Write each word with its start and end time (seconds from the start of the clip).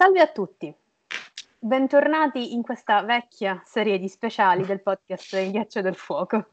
Salve 0.00 0.22
a 0.22 0.28
tutti, 0.28 0.74
bentornati 1.58 2.54
in 2.54 2.62
questa 2.62 3.02
vecchia 3.02 3.60
serie 3.66 3.98
di 3.98 4.08
speciali 4.08 4.64
del 4.64 4.80
podcast 4.80 5.34
Il 5.34 5.50
ghiaccio 5.50 5.82
del 5.82 5.94
fuoco. 5.94 6.46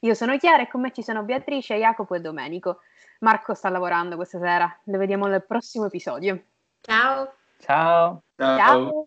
Io 0.00 0.14
sono 0.14 0.36
Chiara 0.38 0.62
e 0.62 0.68
con 0.68 0.80
me 0.80 0.92
ci 0.92 1.04
sono 1.04 1.22
Beatrice, 1.22 1.76
Jacopo 1.76 2.16
e 2.16 2.20
Domenico. 2.20 2.80
Marco 3.20 3.54
sta 3.54 3.68
lavorando 3.68 4.16
questa 4.16 4.40
sera, 4.40 4.80
lo 4.86 4.98
vediamo 4.98 5.28
nel 5.28 5.44
prossimo 5.44 5.86
episodio. 5.86 6.42
Ciao. 6.80 7.32
Ciao. 7.60 8.22
Ciao. 8.36 8.56
Ciao. 8.58 9.06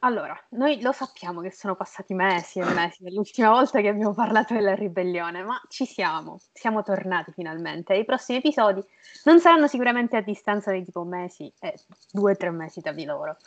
Allora, 0.00 0.38
noi 0.50 0.80
lo 0.80 0.92
sappiamo 0.92 1.40
che 1.40 1.50
sono 1.50 1.74
passati 1.74 2.14
mesi 2.14 2.60
e 2.60 2.64
mesi 2.64 3.02
dall'ultima 3.02 3.50
volta 3.50 3.80
che 3.80 3.88
abbiamo 3.88 4.14
parlato 4.14 4.54
della 4.54 4.74
ribellione, 4.74 5.42
ma 5.42 5.60
ci 5.68 5.86
siamo, 5.86 6.38
siamo 6.52 6.84
tornati 6.84 7.32
finalmente. 7.32 7.94
I 7.94 8.04
prossimi 8.04 8.38
episodi 8.38 8.80
non 9.24 9.40
saranno 9.40 9.66
sicuramente 9.66 10.16
a 10.16 10.20
distanza 10.20 10.70
di 10.70 10.84
tipo 10.84 11.02
mesi 11.02 11.52
e 11.58 11.74
due 12.12 12.32
o 12.32 12.36
tre 12.36 12.50
mesi 12.50 12.80
tra 12.80 12.92
di 12.92 13.04
loro. 13.04 13.38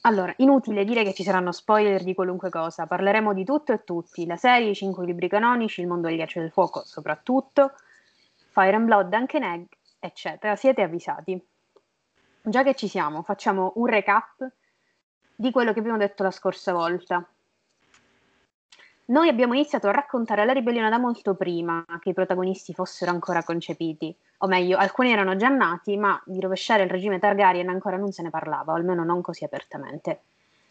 Allora, 0.00 0.34
inutile 0.38 0.84
dire 0.84 1.04
che 1.04 1.14
ci 1.14 1.22
saranno 1.22 1.52
spoiler 1.52 2.02
di 2.02 2.14
qualunque 2.14 2.50
cosa, 2.50 2.86
parleremo 2.86 3.32
di 3.32 3.44
tutto 3.44 3.72
e 3.72 3.84
tutti, 3.84 4.26
la 4.26 4.36
serie, 4.36 4.70
i 4.70 4.74
cinque 4.74 5.06
libri 5.06 5.28
canonici, 5.28 5.80
il 5.80 5.86
mondo 5.86 6.08
del 6.08 6.16
ghiaccio 6.16 6.40
del 6.40 6.50
fuoco 6.50 6.82
soprattutto, 6.84 7.74
Fire 8.50 8.74
and 8.74 8.86
Blood, 8.86 9.12
anche 9.12 9.38
Neg, 9.38 9.66
eccetera. 10.00 10.56
Siete 10.56 10.82
avvisati. 10.82 11.40
Già 12.42 12.64
che 12.64 12.74
ci 12.74 12.88
siamo, 12.88 13.22
facciamo 13.22 13.72
un 13.76 13.86
recap 13.86 14.50
di 15.34 15.50
quello 15.50 15.72
che 15.72 15.80
abbiamo 15.80 15.98
detto 15.98 16.22
la 16.22 16.30
scorsa 16.30 16.72
volta. 16.72 17.26
Noi 19.06 19.28
abbiamo 19.28 19.52
iniziato 19.52 19.88
a 19.88 19.92
raccontare 19.92 20.46
la 20.46 20.52
ribellione 20.52 20.88
da 20.88 20.98
molto 20.98 21.34
prima 21.34 21.84
che 22.00 22.10
i 22.10 22.14
protagonisti 22.14 22.72
fossero 22.72 23.10
ancora 23.10 23.42
concepiti, 23.42 24.16
o 24.38 24.46
meglio, 24.46 24.78
alcuni 24.78 25.12
erano 25.12 25.36
già 25.36 25.48
nati, 25.48 25.98
ma 25.98 26.20
di 26.24 26.40
rovesciare 26.40 26.84
il 26.84 26.90
regime 26.90 27.18
Targaryen 27.18 27.68
ancora 27.68 27.98
non 27.98 28.12
se 28.12 28.22
ne 28.22 28.30
parlava, 28.30 28.72
o 28.72 28.76
almeno 28.76 29.04
non 29.04 29.20
così 29.20 29.44
apertamente. 29.44 30.20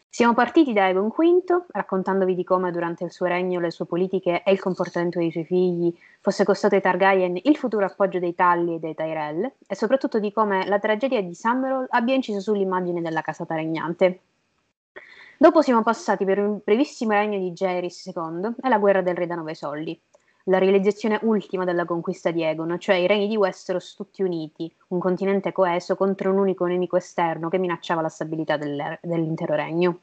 Siamo 0.10 0.34
partiti 0.34 0.74
da 0.74 0.90
Egon 0.90 1.10
V, 1.10 1.66
raccontandovi 1.72 2.36
di 2.36 2.44
come 2.44 2.72
durante 2.72 3.04
il 3.04 3.12
suo 3.12 3.26
regno 3.26 3.60
le 3.60 3.72
sue 3.72 3.86
politiche 3.86 4.44
e 4.44 4.52
il 4.52 4.60
comportamento 4.60 5.18
dei 5.18 5.32
suoi 5.32 5.44
figli 5.44 5.96
fosse 6.22 6.44
costato 6.44 6.76
ai 6.76 6.82
Targaryen 6.82 7.40
il 7.42 7.58
futuro 7.58 7.86
appoggio 7.86 8.20
dei 8.20 8.36
Talli 8.36 8.76
e 8.76 8.80
dei 8.80 8.96
Tyrell, 8.96 9.52
e 9.66 9.76
soprattutto 9.76 10.20
di 10.20 10.32
come 10.32 10.68
la 10.68 10.80
tragedia 10.80 11.22
di 11.22 11.36
Summerall 11.36 11.86
abbia 11.90 12.16
inciso 12.16 12.40
sull'immagine 12.40 13.02
della 13.02 13.22
casata 13.22 13.56
regnante. 13.56 14.20
Dopo 15.38 15.62
siamo 15.62 15.84
passati 15.84 16.26
per 16.26 16.40
un 16.40 16.60
brevissimo 16.64 17.12
regno 17.12 17.38
di 17.40 17.52
Jaehaerys 17.52 18.06
II 18.06 18.56
e 18.62 18.70
la 18.70 18.78
guerra 18.78 19.02
del 19.02 19.16
re 19.16 19.26
da 19.26 19.36
nove 19.36 19.56
soldi, 19.56 20.00
la 20.46 20.58
realizzazione 20.58 21.20
ultima 21.24 21.66
della 21.66 21.86
conquista 21.86 22.32
di 22.32 22.44
Egon, 22.44 22.80
cioè 22.80 22.96
i 22.96 23.08
regni 23.08 23.28
di 23.28 23.36
Westeros 23.36 23.96
tutti 23.96 24.22
uniti, 24.22 24.74
un 24.90 25.00
continente 25.00 25.52
coeso 25.52 25.96
contro 25.96 26.32
un 26.32 26.38
unico 26.38 26.66
nemico 26.66 26.98
esterno 26.98 27.50
che 27.50 27.58
minacciava 27.58 28.02
la 28.02 28.10
stabilità 28.10 28.58
dell'intero 28.58 29.56
regno. 29.56 30.00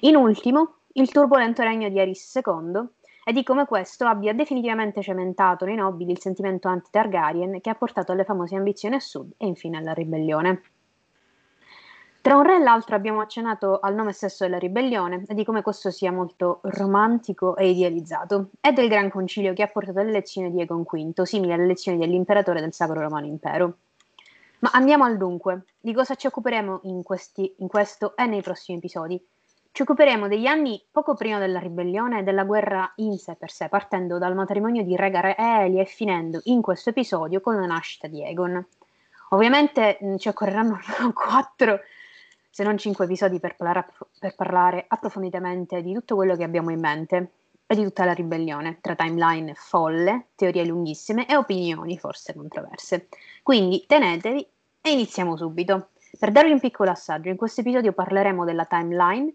In 0.00 0.16
ultimo, 0.16 0.76
il 0.92 1.10
turbolento 1.10 1.62
regno 1.62 1.88
di 1.88 1.98
Aerys 1.98 2.34
II 2.34 2.86
e 3.24 3.32
di 3.32 3.42
come 3.42 3.66
questo 3.66 4.06
abbia 4.06 4.32
definitivamente 4.32 5.02
cementato 5.02 5.64
nei 5.64 5.76
nobili 5.76 6.12
il 6.12 6.20
sentimento 6.20 6.68
anti-Targaryen 6.68 7.60
che 7.60 7.70
ha 7.70 7.74
portato 7.74 8.12
alle 8.12 8.24
famose 8.24 8.56
ambizioni 8.56 8.94
a 8.94 9.00
sud 9.00 9.32
e 9.36 9.46
infine 9.46 9.78
alla 9.78 9.92
ribellione. 9.92 10.62
Tra 12.24 12.36
un 12.36 12.42
re 12.42 12.54
e 12.54 12.58
l'altro 12.58 12.96
abbiamo 12.96 13.20
accennato 13.20 13.80
al 13.80 13.94
nome 13.94 14.12
stesso 14.12 14.44
della 14.44 14.56
ribellione 14.56 15.24
e 15.28 15.34
di 15.34 15.44
come 15.44 15.60
questo 15.60 15.90
sia 15.90 16.10
molto 16.10 16.60
romantico 16.62 17.54
e 17.54 17.68
idealizzato, 17.68 18.48
e 18.62 18.72
del 18.72 18.88
Gran 18.88 19.10
Concilio 19.10 19.52
che 19.52 19.62
ha 19.62 19.66
portato 19.66 19.98
all'elezione 19.98 20.50
di 20.50 20.58
Egon 20.58 20.84
V, 20.84 21.20
simile 21.24 21.52
alle 21.52 21.64
elezioni 21.64 21.98
dell'imperatore 21.98 22.62
del 22.62 22.72
Sacro 22.72 22.98
Romano 22.98 23.26
Impero. 23.26 23.74
Ma 24.60 24.70
andiamo 24.72 25.04
al 25.04 25.18
dunque. 25.18 25.64
Di 25.78 25.92
cosa 25.92 26.14
ci 26.14 26.26
occuperemo 26.26 26.80
in, 26.84 27.02
questi, 27.02 27.56
in 27.58 27.68
questo 27.68 28.16
e 28.16 28.24
nei 28.24 28.40
prossimi 28.40 28.78
episodi? 28.78 29.22
Ci 29.70 29.82
occuperemo 29.82 30.26
degli 30.26 30.46
anni 30.46 30.82
poco 30.90 31.12
prima 31.12 31.38
della 31.38 31.58
ribellione 31.58 32.20
e 32.20 32.22
della 32.22 32.44
guerra 32.44 32.90
in 32.96 33.18
sé 33.18 33.34
per 33.34 33.50
sé, 33.50 33.68
partendo 33.68 34.16
dal 34.16 34.34
matrimonio 34.34 34.82
di 34.82 34.96
Rhaegar 34.96 35.26
e 35.26 35.34
Elia 35.66 35.82
e 35.82 35.84
finendo 35.84 36.40
in 36.44 36.62
questo 36.62 36.88
episodio 36.88 37.42
con 37.42 37.60
la 37.60 37.66
nascita 37.66 38.08
di 38.08 38.24
Egon. 38.24 38.66
Ovviamente 39.28 39.98
mh, 40.00 40.16
ci 40.16 40.28
occorreranno 40.28 40.80
quattro 41.12 41.80
se 42.54 42.62
non 42.62 42.78
cinque 42.78 43.06
episodi 43.06 43.40
per 43.40 43.56
parlare, 43.56 43.88
per 44.16 44.36
parlare 44.36 44.84
approfonditamente 44.86 45.82
di 45.82 45.92
tutto 45.92 46.14
quello 46.14 46.36
che 46.36 46.44
abbiamo 46.44 46.70
in 46.70 46.78
mente 46.78 47.30
e 47.66 47.74
di 47.74 47.82
tutta 47.82 48.04
la 48.04 48.12
ribellione, 48.12 48.78
tra 48.80 48.94
timeline 48.94 49.54
folle, 49.56 50.26
teorie 50.36 50.64
lunghissime 50.64 51.26
e 51.26 51.34
opinioni 51.34 51.98
forse 51.98 52.32
controverse. 52.32 53.08
Quindi 53.42 53.82
tenetevi 53.88 54.46
e 54.80 54.92
iniziamo 54.92 55.36
subito. 55.36 55.88
Per 56.16 56.30
darvi 56.30 56.52
un 56.52 56.60
piccolo 56.60 56.92
assaggio, 56.92 57.28
in 57.28 57.36
questo 57.36 57.62
episodio 57.62 57.92
parleremo 57.92 58.44
della 58.44 58.66
timeline 58.66 59.34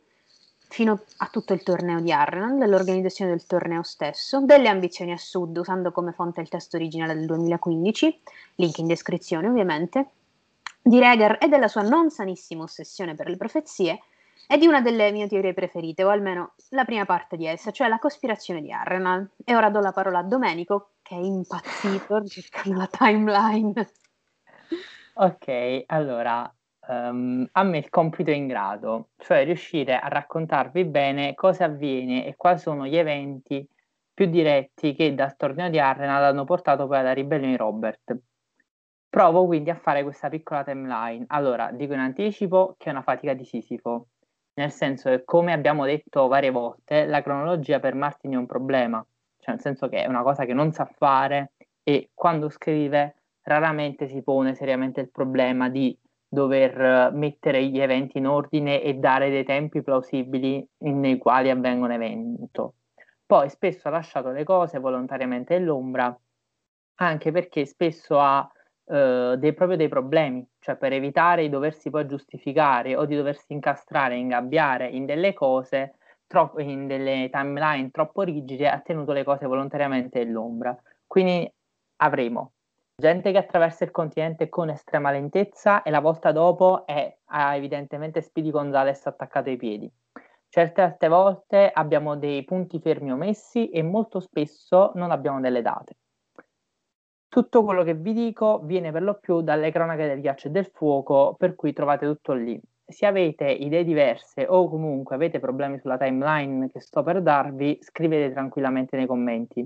fino 0.69 1.01
a 1.17 1.27
tutto 1.29 1.51
il 1.51 1.61
torneo 1.61 1.99
di 1.99 2.13
Arnan, 2.13 2.57
dell'organizzazione 2.57 3.31
del 3.31 3.45
torneo 3.45 3.83
stesso, 3.83 4.39
delle 4.45 4.69
ambizioni 4.69 5.11
a 5.11 5.17
sud 5.17 5.57
usando 5.57 5.91
come 5.91 6.13
fonte 6.13 6.39
il 6.39 6.47
testo 6.47 6.77
originale 6.77 7.15
del 7.15 7.25
2015, 7.25 8.21
link 8.55 8.77
in 8.77 8.87
descrizione 8.87 9.49
ovviamente, 9.49 10.11
di 10.81 10.99
Reger 10.99 11.37
e 11.41 11.47
della 11.47 11.67
sua 11.67 11.81
non 11.81 12.09
sanissima 12.09 12.63
ossessione 12.63 13.15
per 13.15 13.29
le 13.29 13.37
profezie 13.37 13.99
e 14.47 14.57
di 14.57 14.65
una 14.65 14.81
delle 14.81 15.11
mie 15.11 15.27
teorie 15.27 15.53
preferite, 15.53 16.03
o 16.03 16.09
almeno 16.09 16.53
la 16.69 16.83
prima 16.83 17.05
parte 17.05 17.37
di 17.37 17.45
essa, 17.45 17.69
cioè 17.69 17.87
la 17.87 17.99
cospirazione 17.99 18.61
di 18.61 18.71
Arrenal. 18.71 19.29
E 19.43 19.55
ora 19.55 19.69
do 19.69 19.79
la 19.79 19.91
parola 19.91 20.19
a 20.19 20.23
Domenico, 20.23 20.93
che 21.03 21.15
è 21.15 21.19
impazzito 21.19 22.23
cercando 22.25 22.79
la 22.79 22.87
timeline. 22.87 23.89
Ok, 25.13 25.83
allora, 25.87 26.51
um, 26.87 27.47
a 27.51 27.63
me 27.63 27.77
il 27.77 27.89
compito 27.89 28.31
è 28.31 28.33
in 28.33 28.47
grado, 28.47 29.09
cioè 29.17 29.43
riuscire 29.43 29.99
a 29.99 30.07
raccontarvi 30.07 30.85
bene 30.85 31.35
cosa 31.35 31.65
avviene 31.65 32.25
e 32.25 32.35
quali 32.35 32.57
sono 32.57 32.87
gli 32.87 32.97
eventi 32.97 33.67
più 34.11 34.25
diretti 34.25 34.95
che 34.95 35.13
dal 35.13 35.35
torneo 35.35 35.69
di 35.69 35.79
Arrenal 35.79 36.23
hanno 36.23 36.43
portato 36.43 36.87
poi 36.87 36.97
alla 36.97 37.13
ribellione 37.13 37.51
di 37.51 37.57
Robert. 37.57 38.17
Provo 39.09 39.45
quindi 39.45 39.71
a 39.71 39.75
fare 39.75 40.03
questa 40.03 40.29
piccola 40.29 40.63
timeline. 40.63 41.25
Allora, 41.29 41.71
dico 41.71 41.93
in 41.93 41.99
anticipo 41.99 42.75
che 42.77 42.89
è 42.89 42.91
una 42.91 43.01
fatica 43.01 43.33
di 43.33 43.43
Sisifo, 43.43 44.07
nel 44.53 44.71
senso 44.71 45.09
che, 45.09 45.23
come 45.23 45.51
abbiamo 45.51 45.85
detto 45.85 46.27
varie 46.27 46.51
volte, 46.51 47.05
la 47.05 47.21
cronologia 47.23 47.79
per 47.79 47.95
Martin 47.95 48.33
è 48.33 48.35
un 48.35 48.45
problema, 48.45 49.03
cioè 49.39 49.55
nel 49.55 49.61
senso 49.61 49.89
che 49.89 50.03
è 50.03 50.07
una 50.07 50.21
cosa 50.21 50.45
che 50.45 50.53
non 50.53 50.71
sa 50.73 50.85
fare 50.85 51.53
e 51.81 52.11
quando 52.13 52.49
scrive 52.49 53.15
raramente 53.43 54.07
si 54.07 54.21
pone 54.21 54.53
seriamente 54.53 55.01
il 55.01 55.09
problema 55.09 55.69
di 55.69 55.97
dover 56.27 57.11
mettere 57.13 57.65
gli 57.65 57.79
eventi 57.79 58.19
in 58.19 58.27
ordine 58.27 58.83
e 58.83 58.93
dare 58.93 59.31
dei 59.31 59.43
tempi 59.43 59.81
plausibili 59.81 60.67
nei 60.79 61.17
quali 61.17 61.49
avvenga 61.49 61.85
un 61.85 61.91
evento. 61.91 62.73
Poi 63.25 63.49
spesso 63.49 63.87
ha 63.87 63.91
lasciato 63.91 64.29
le 64.29 64.43
cose 64.43 64.77
volontariamente 64.77 65.57
nell'ombra, 65.57 66.15
anche 66.95 67.31
perché 67.31 67.65
spesso 67.65 68.19
ha 68.19 68.47
eh, 68.89 69.35
dei, 69.37 69.53
proprio 69.53 69.77
dei 69.77 69.87
problemi, 69.87 70.45
cioè 70.59 70.75
per 70.75 70.93
evitare 70.93 71.43
di 71.43 71.49
doversi 71.49 71.89
poi 71.89 72.07
giustificare 72.07 72.95
o 72.95 73.05
di 73.05 73.15
doversi 73.15 73.53
incastrare, 73.53 74.15
ingabbiare 74.15 74.87
in 74.87 75.05
delle 75.05 75.33
cose, 75.33 75.95
troppo, 76.25 76.59
in 76.59 76.87
delle 76.87 77.29
timeline 77.31 77.91
troppo 77.91 78.23
rigide, 78.23 78.67
ha 78.67 78.79
tenuto 78.79 79.11
le 79.11 79.23
cose 79.23 79.45
volontariamente 79.45 80.23
nell'ombra. 80.23 80.75
Quindi 81.05 81.51
avremo 81.97 82.53
gente 82.99 83.31
che 83.31 83.37
attraversa 83.37 83.85
il 83.85 83.91
continente 83.91 84.49
con 84.49 84.69
estrema 84.69 85.11
lentezza 85.11 85.83
e 85.83 85.89
la 85.89 86.01
volta 86.01 86.31
dopo 86.31 86.85
è, 86.85 87.17
ha 87.25 87.55
evidentemente 87.55 88.21
Speedy 88.21 88.49
Gonzales 88.49 89.05
attaccato 89.05 89.49
ai 89.49 89.57
piedi. 89.57 89.91
Certe 90.49 90.81
altre 90.81 91.07
volte 91.07 91.69
abbiamo 91.71 92.17
dei 92.17 92.43
punti 92.43 92.79
fermi 92.79 93.11
omessi 93.11 93.69
e 93.69 93.83
molto 93.83 94.19
spesso 94.19 94.91
non 94.95 95.11
abbiamo 95.11 95.39
delle 95.39 95.61
date. 95.61 95.95
Tutto 97.29 97.63
quello 97.63 97.83
che 97.83 97.93
vi 97.93 98.13
dico 98.13 98.59
viene 98.63 98.91
per 98.91 99.03
lo 99.03 99.19
più 99.19 99.41
dalle 99.41 99.69
cronache 99.69 100.07
del 100.07 100.19
ghiaccio 100.19 100.47
e 100.47 100.51
del 100.51 100.65
fuoco, 100.65 101.35
per 101.37 101.53
cui 101.53 101.73
trovate 101.73 102.07
tutto 102.07 102.33
lì. 102.33 102.59
Se 102.83 103.05
avete 103.05 103.45
idee 103.45 103.83
diverse 103.83 104.47
o 104.49 104.67
comunque 104.67 105.13
avete 105.13 105.39
problemi 105.39 105.77
sulla 105.77 105.97
timeline 105.97 106.71
che 106.71 106.81
sto 106.81 107.03
per 107.03 107.21
darvi, 107.21 107.77
scrivete 107.81 108.33
tranquillamente 108.33 108.97
nei 108.97 109.05
commenti. 109.05 109.63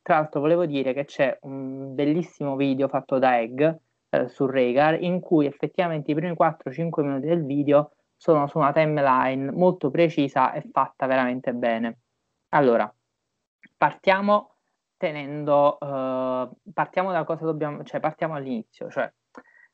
Tra 0.00 0.16
l'altro 0.16 0.40
volevo 0.40 0.64
dire 0.64 0.94
che 0.94 1.04
c'è 1.04 1.36
un 1.42 1.94
bellissimo 1.94 2.56
video 2.56 2.88
fatto 2.88 3.18
da 3.18 3.38
Egg 3.38 3.60
eh, 3.60 4.28
su 4.28 4.46
Rhaegar 4.46 5.02
in 5.02 5.20
cui 5.20 5.44
effettivamente 5.44 6.12
i 6.12 6.14
primi 6.14 6.34
4-5 6.34 7.02
minuti 7.02 7.26
del 7.26 7.44
video 7.44 7.92
sono 8.16 8.46
su 8.46 8.56
una 8.56 8.72
timeline 8.72 9.52
molto 9.52 9.90
precisa 9.90 10.54
e 10.54 10.62
fatta 10.62 11.06
veramente 11.06 11.52
bene. 11.52 11.98
Allora, 12.54 12.90
partiamo 13.76 14.51
tenendo, 15.02 15.78
uh, 15.80 16.72
partiamo 16.72 17.10
da 17.10 17.24
cosa 17.24 17.44
dobbiamo, 17.44 17.82
cioè 17.82 17.98
partiamo 17.98 18.34
all'inizio, 18.34 18.88
cioè 18.88 19.12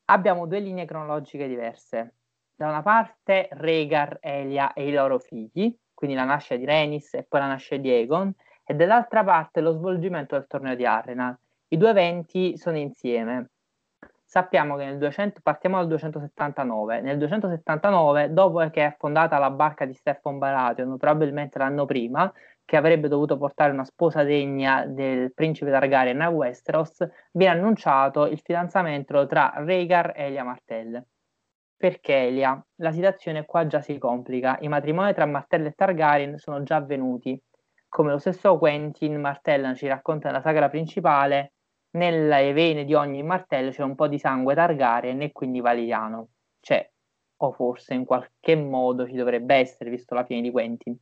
abbiamo 0.07 0.47
due 0.47 0.61
linee 0.61 0.87
cronologiche 0.87 1.47
diverse. 1.47 2.15
Da 2.55 2.69
una 2.69 2.81
parte 2.81 3.49
Rhaegar, 3.51 4.17
Elia 4.23 4.73
e 4.73 4.89
i 4.89 4.93
loro 4.93 5.19
figli, 5.19 5.77
quindi 5.93 6.17
la 6.17 6.25
nascita 6.25 6.57
di 6.57 6.65
Rhaenys 6.65 7.13
e 7.13 7.27
poi 7.29 7.41
la 7.41 7.47
nascita 7.49 7.77
di 7.77 7.91
Aegon, 7.91 8.33
e 8.65 8.75
dall'altra 8.75 9.23
parte 9.23 9.61
lo 9.61 9.73
svolgimento 9.73 10.35
del 10.35 10.47
torneo 10.47 10.75
di 10.75 10.87
Arena. 10.87 11.39
I 11.69 11.77
due 11.77 11.91
eventi 11.91 12.57
sono 12.57 12.79
insieme. 12.79 13.51
sappiamo 14.25 14.77
che 14.77 14.85
nel 14.85 14.99
200, 14.99 15.41
partiamo 15.43 15.77
dal 15.77 15.89
279, 15.89 17.01
nel 17.03 17.19
279, 17.19 18.33
dopo 18.33 18.59
che 18.71 18.81
è 18.81 18.85
affondata 18.85 19.39
la 19.39 19.51
barca 19.51 19.85
di 19.87 19.95
Stefan 19.95 20.39
Baratheon, 20.39 20.97
probabilmente 20.99 21.59
l'anno 21.59 21.87
prima, 21.87 22.31
che 22.69 22.76
avrebbe 22.76 23.09
dovuto 23.09 23.38
portare 23.38 23.73
una 23.73 23.87
sposa 23.87 24.25
degna 24.25 24.85
del 24.85 25.32
principe 25.32 25.70
Targaryen 25.70 26.20
a 26.20 26.29
Westeros, 26.29 26.99
viene 27.32 27.59
annunciato 27.59 28.26
il 28.26 28.38
fidanzamento 28.41 29.25
tra 29.25 29.55
Rhaegar 29.56 30.12
e 30.15 30.25
Elia 30.25 30.44
Martell. 30.44 31.03
Perché 31.75 32.26
Elia? 32.26 32.62
La 32.82 32.93
situazione 32.93 33.47
qua 33.47 33.67
già 33.67 33.81
si 33.81 33.97
complica, 33.97 34.59
i 34.61 34.69
matrimoni 34.69 35.15
tra 35.15 35.25
Martell 35.25 35.65
e 35.65 35.73
Targaryen 35.73 36.37
sono 36.37 36.62
già 36.62 36.76
avvenuti, 36.76 37.43
come 37.88 38.11
lo 38.11 38.19
stesso 38.19 38.59
Quentin 38.59 39.19
Martell 39.19 39.75
ci 39.75 39.87
racconta 39.87 40.29
nella 40.29 40.43
sagra 40.43 40.69
principale, 40.69 41.55
nelle 41.93 42.53
vene 42.53 42.85
di 42.85 42.93
ogni 42.93 43.23
martello 43.23 43.70
c'è 43.70 43.82
un 43.82 43.94
po' 43.94 44.09
di 44.09 44.19
sangue 44.19 44.55
Targaryen 44.55 45.23
e 45.23 45.32
quindi 45.32 45.61
Valeriano. 45.62 46.29
Cioè, 46.61 46.87
o 47.38 47.50
forse 47.53 47.94
in 47.94 48.05
qualche 48.05 48.56
modo 48.56 49.06
ci 49.06 49.15
dovrebbe 49.15 49.55
essere, 49.55 49.88
visto 49.88 50.15
la 50.15 50.26
fine 50.26 50.43
di 50.43 50.50
Quentin. 50.50 50.94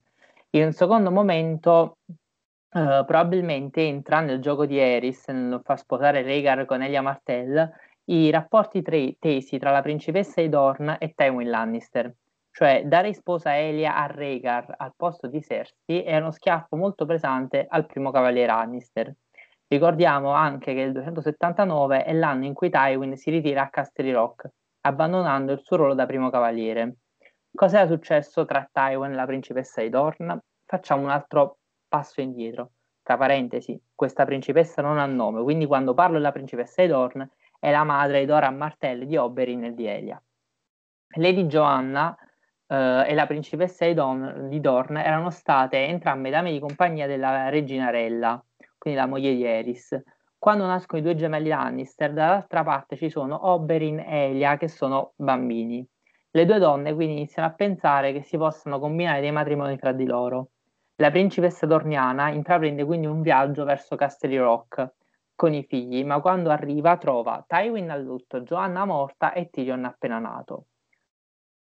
In 0.51 0.65
un 0.65 0.73
secondo 0.73 1.11
momento, 1.11 1.99
uh, 2.07 3.05
probabilmente 3.05 3.83
entra 3.87 4.21
nel 4.21 4.41
gioco 4.41 4.65
di 4.65 4.79
Eris, 4.79 5.27
nel 5.29 5.61
far 5.63 5.79
sposare 5.79 6.23
Rhaegar 6.23 6.65
con 6.65 6.83
Elia 6.83 7.03
Martell, 7.03 7.71
i 8.05 8.31
rapporti 8.31 8.83
tre- 8.83 9.17
tesi 9.19 9.59
tra 9.59 9.71
la 9.71 9.83
principessa 9.83 10.41
Edorn 10.41 10.97
e 10.99 11.13
Tywin 11.15 11.51
Lannister. 11.51 12.15
Cioè, 12.51 12.85
dare 12.87 13.13
sposa 13.13 13.59
Elia 13.59 13.97
a 13.97 14.07
Rhaegar 14.07 14.75
al 14.79 14.95
posto 14.97 15.27
di 15.27 15.43
Cersei 15.43 16.03
è 16.03 16.17
uno 16.17 16.31
schiaffo 16.31 16.77
molto 16.77 17.05
pesante 17.05 17.67
al 17.69 17.85
primo 17.85 18.11
cavaliere 18.11 18.47
Lannister. 18.47 19.15
Ricordiamo 19.69 20.31
anche 20.31 20.73
che 20.73 20.81
il 20.81 20.93
279 20.93 22.05
è 22.05 22.13
l'anno 22.13 22.47
in 22.47 22.55
cui 22.55 22.71
Tywin 22.71 23.17
si 23.17 23.31
ritira 23.31 23.63
a 23.63 23.69
Casterly 23.69 24.13
Rock, 24.13 24.49
abbandonando 24.83 25.53
il 25.53 25.61
suo 25.63 25.77
ruolo 25.77 25.95
da 25.95 26.07
primo 26.07 26.31
cavaliere. 26.31 26.95
Cosa 27.57 27.79
era 27.79 27.87
successo 27.89 28.45
tra 28.45 28.69
Tywin 28.71 29.13
e 29.13 29.15
la 29.15 29.25
principessa 29.25 29.81
di 29.81 29.89
Dorn? 29.89 30.39
Facciamo 30.67 31.05
un 31.05 31.09
altro 31.09 31.61
passo 31.89 32.21
indietro. 32.21 32.73
Tra 33.03 33.17
parentesi, 33.17 33.81
questa 33.95 34.27
principessa 34.27 34.83
non 34.83 34.99
ha 34.99 35.07
nome, 35.07 35.43
quindi 35.43 35.65
quando 35.65 35.95
parlo 35.95 36.17
della 36.17 36.33
principessa 36.33 36.83
di 36.83 36.89
Dorn 36.89 37.27
è 37.59 37.71
la 37.71 37.83
madre 37.83 38.21
di 38.21 38.27
Dora 38.27 38.51
Martell, 38.51 39.05
di 39.05 39.17
Oberyn 39.17 39.65
e 39.65 39.75
di 39.75 39.87
Elia. 39.87 40.23
Lady 41.17 41.47
Joanna 41.47 42.15
eh, 42.67 43.05
e 43.07 43.15
la 43.15 43.27
principessa 43.27 43.87
di, 43.87 43.95
Don, 43.95 44.49
di 44.51 44.61
Dorn 44.61 44.99
erano 44.99 45.31
state 45.31 45.87
entrambe 45.87 46.29
dame 46.29 46.53
di 46.53 46.59
compagnia 46.59 47.07
della 47.07 47.49
regina 47.49 47.89
Rella, 47.89 48.39
quindi 48.77 49.01
la 49.01 49.07
moglie 49.07 49.35
di 49.35 49.45
Eris. 49.45 49.99
Quando 50.37 50.67
nascono 50.67 51.01
i 51.01 51.05
due 51.05 51.15
gemelli 51.15 51.49
Lannister, 51.49 52.13
dall'altra 52.13 52.63
parte 52.63 52.97
ci 52.97 53.09
sono 53.09 53.49
Oberyn 53.49 54.01
e 54.01 54.29
Elia 54.29 54.59
che 54.59 54.69
sono 54.69 55.15
bambini. 55.17 55.89
Le 56.37 56.45
due 56.45 56.59
donne 56.59 56.93
quindi 56.93 57.15
iniziano 57.15 57.49
a 57.49 57.53
pensare 57.53 58.13
che 58.13 58.21
si 58.21 58.37
possano 58.37 58.79
combinare 58.79 59.23
dei 59.23 59.33
matrimoni 59.33 59.79
fra 59.79 59.93
di 59.93 60.05
loro. 60.05 60.51
La 60.97 61.11
principessa 61.11 61.65
Dorniana 61.65 62.29
intraprende 62.29 62.85
quindi 62.85 63.07
un 63.07 63.23
viaggio 63.23 63.65
verso 63.65 63.97
Casterly 63.97 64.37
Rock 64.37 64.97
con 65.35 65.55
i 65.55 65.65
figli, 65.65 66.05
ma 66.05 66.21
quando 66.21 66.51
arriva 66.51 66.99
trova 66.99 67.43
Tywin 67.47 67.89
a 67.89 67.97
lutto, 67.97 68.43
Joanna 68.43 68.85
morta 68.85 69.33
e 69.33 69.49
Tyrion 69.49 69.87
appena 69.87 70.19
nato. 70.19 70.67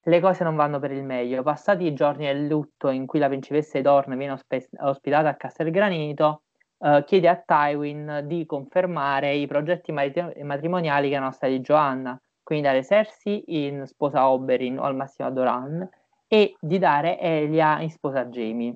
Le 0.02 0.20
cose 0.20 0.44
non 0.44 0.58
vanno 0.58 0.80
per 0.80 0.92
il 0.92 1.06
meglio. 1.06 1.42
Passati 1.42 1.86
i 1.86 1.94
giorni 1.94 2.26
del 2.26 2.46
lutto 2.46 2.90
in 2.90 3.06
cui 3.06 3.20
la 3.20 3.30
principessa 3.30 3.80
Dorn 3.80 4.18
viene 4.18 4.34
ospe- 4.34 4.68
ospitata 4.80 5.30
a 5.30 5.36
Castelgranito, 5.36 6.42
uh, 6.80 7.02
chiede 7.06 7.30
a 7.30 7.42
Tywin 7.42 8.24
di 8.26 8.46
confermare 8.46 9.36
i 9.36 9.48
progetti 9.48 9.94
marit- 9.94 10.38
matrimoniali 10.42 11.08
che 11.08 11.16
erano 11.16 11.32
stati 11.32 11.62
Joanna, 11.62 12.22
quindi 12.50 12.66
dare 12.66 12.84
Cersei 12.84 13.44
in 13.68 13.86
sposa 13.86 14.28
Oberyn 14.28 14.80
o 14.80 14.84
al 14.86 14.96
massimo 14.96 15.28
a 15.28 15.32
Doran 15.32 15.88
e 16.28 16.56
di 16.60 16.80
dare 16.80 17.20
Elia 17.20 17.80
in 17.80 17.92
sposa 17.92 18.26
Jamie. 18.26 18.74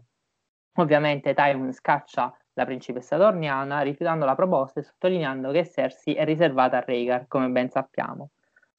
Ovviamente 0.75 1.33
Tywin 1.33 1.73
scaccia 1.73 2.31
la 2.53 2.65
principessa 2.65 3.17
Dorniana 3.17 3.81
rifiutando 3.81 4.25
la 4.25 4.35
proposta 4.35 4.79
e 4.79 4.83
sottolineando 4.83 5.49
che 5.49 5.67
Cersei 5.67 6.13
è 6.13 6.23
riservata 6.23 6.77
a 6.77 6.79
Rhaegar, 6.81 7.25
come 7.27 7.49
ben 7.49 7.71
sappiamo. 7.71 8.29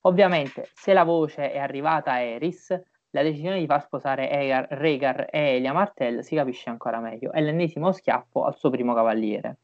Ovviamente, 0.02 0.69
se 0.73 0.93
la 0.93 1.02
voce 1.02 1.50
è 1.50 1.58
arrivata 1.58 2.12
a 2.12 2.20
Eris, 2.20 2.81
la 3.11 3.23
decisione 3.23 3.58
di 3.58 3.67
far 3.67 3.82
sposare 3.82 4.31
Egar, 4.31 4.69
Rhaegar 4.70 5.26
e 5.29 5.56
Elia 5.56 5.73
Martell 5.73 6.20
si 6.20 6.37
capisce 6.37 6.70
ancora 6.70 7.00
meglio. 7.00 7.32
È 7.32 7.41
l'ennesimo 7.41 7.91
schiaffo 7.91 8.44
al 8.44 8.56
suo 8.56 8.70
primo 8.70 8.94
cavaliere. 8.94 9.58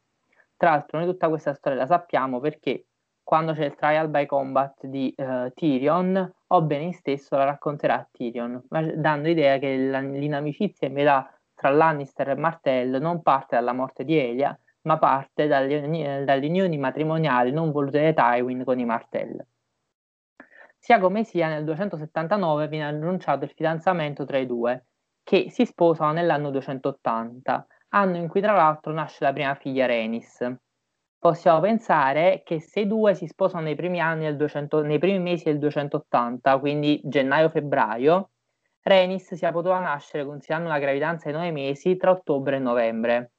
Tra 0.57 0.71
l'altro, 0.71 0.97
noi 0.97 1.07
tutta 1.07 1.29
questa 1.29 1.53
storia 1.53 1.77
la 1.77 1.85
sappiamo 1.85 2.41
perché 2.41 2.87
quando 3.31 3.53
c'è 3.53 3.63
il 3.63 3.75
trial 3.75 4.09
by 4.09 4.25
combat 4.25 4.85
di 4.87 5.15
uh, 5.15 5.49
Tyrion, 5.53 6.33
Oberyn 6.47 6.91
stesso 6.91 7.37
la 7.37 7.45
racconterà 7.45 7.93
a 7.93 8.07
Tyrion, 8.11 8.61
dando 8.67 9.29
idea 9.29 9.57
che 9.57 9.77
la, 9.77 10.01
l'inamicizia 10.01 10.87
in 10.87 10.93
metà 10.95 11.33
tra 11.55 11.69
Lannister 11.69 12.27
e 12.27 12.35
Martell 12.35 12.97
non 12.97 13.21
parte 13.21 13.55
dalla 13.55 13.71
morte 13.71 14.03
di 14.03 14.17
Elia, 14.19 14.59
ma 14.81 14.97
parte 14.97 15.47
dalle, 15.47 16.25
dalle 16.25 16.45
unioni 16.45 16.77
matrimoniali 16.77 17.53
non 17.53 17.71
volute 17.71 18.11
da 18.11 18.33
Tywin 18.33 18.65
con 18.65 18.79
i 18.79 18.83
Martell. 18.83 19.41
Sia 20.77 20.99
come 20.99 21.23
sia, 21.23 21.47
nel 21.47 21.63
279 21.63 22.67
viene 22.67 22.83
annunciato 22.83 23.45
il 23.45 23.51
fidanzamento 23.51 24.25
tra 24.25 24.39
i 24.39 24.45
due, 24.45 24.87
che 25.23 25.49
si 25.49 25.65
sposano 25.65 26.11
nell'anno 26.11 26.49
280, 26.49 27.65
anno 27.91 28.17
in 28.17 28.27
cui 28.27 28.41
tra 28.41 28.51
l'altro 28.51 28.91
nasce 28.91 29.23
la 29.23 29.31
prima 29.31 29.55
figlia 29.55 29.85
Renis. 29.85 30.53
Possiamo 31.21 31.59
pensare 31.59 32.41
che 32.43 32.59
se 32.59 32.79
i 32.79 32.87
due 32.87 33.13
si 33.13 33.27
sposano 33.27 33.61
nei 33.61 33.75
primi, 33.75 34.01
anni 34.01 34.35
200, 34.35 34.81
nei 34.81 34.97
primi 34.97 35.19
mesi 35.19 35.43
del 35.43 35.59
280, 35.59 36.57
quindi 36.57 36.99
gennaio-febbraio, 37.03 38.31
Renis 38.81 39.35
sia 39.35 39.51
potuta 39.51 39.77
nascere 39.77 40.25
considerando 40.25 40.69
una 40.69 40.79
gravidanza 40.79 41.29
di 41.29 41.35
nove 41.35 41.51
mesi 41.51 41.95
tra 41.95 42.09
ottobre 42.09 42.55
e 42.55 42.59
novembre. 42.59 43.31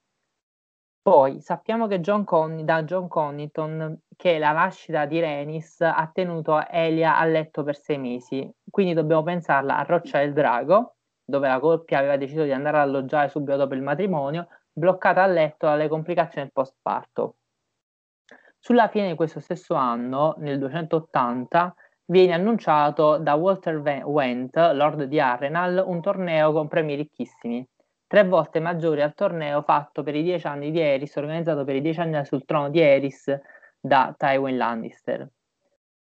Poi 1.02 1.40
sappiamo 1.40 1.88
che 1.88 1.98
John 1.98 2.22
Con- 2.22 2.64
da 2.64 2.84
John 2.84 3.08
Connington 3.08 4.02
che 4.14 4.38
la 4.38 4.52
nascita 4.52 5.04
di 5.04 5.18
Renis 5.18 5.80
ha 5.80 6.08
tenuto 6.14 6.64
Elia 6.70 7.18
a 7.18 7.24
letto 7.24 7.64
per 7.64 7.76
sei 7.76 7.98
mesi, 7.98 8.48
quindi 8.70 8.94
dobbiamo 8.94 9.24
pensarla 9.24 9.76
a 9.76 9.82
Roccia 9.82 10.20
del 10.20 10.32
Drago, 10.32 10.98
dove 11.24 11.48
la 11.48 11.58
coppia 11.58 11.98
aveva 11.98 12.16
deciso 12.16 12.44
di 12.44 12.52
andare 12.52 12.76
ad 12.78 12.84
alloggiare 12.84 13.28
subito 13.28 13.56
dopo 13.56 13.74
il 13.74 13.82
matrimonio, 13.82 14.46
bloccata 14.72 15.24
a 15.24 15.26
letto 15.26 15.66
dalle 15.66 15.88
complicazioni 15.88 16.44
del 16.44 16.52
postparto. 16.52 17.38
Sulla 18.64 18.86
fine 18.86 19.08
di 19.08 19.14
questo 19.16 19.40
stesso 19.40 19.74
anno, 19.74 20.36
nel 20.38 20.56
280, 20.60 21.74
viene 22.04 22.32
annunciato 22.32 23.18
da 23.18 23.34
Walter 23.34 23.78
Wendt, 24.04 24.56
Lord 24.56 25.02
di 25.04 25.18
Arrenal, 25.18 25.82
un 25.84 26.00
torneo 26.00 26.52
con 26.52 26.68
premi 26.68 26.94
ricchissimi 26.94 27.66
tre 28.12 28.24
volte 28.24 28.60
maggiori 28.60 29.00
al 29.00 29.14
torneo 29.14 29.62
fatto 29.62 30.02
per 30.02 30.14
i 30.14 30.22
dieci 30.22 30.46
anni 30.46 30.70
di 30.70 30.78
Eris, 30.78 31.16
organizzato 31.16 31.64
per 31.64 31.74
i 31.74 31.80
dieci 31.80 31.98
anni 31.98 32.24
sul 32.26 32.44
trono 32.44 32.68
di 32.68 32.78
Eris 32.78 33.34
da 33.80 34.14
Tywin 34.16 34.56
Lannister. 34.58 35.28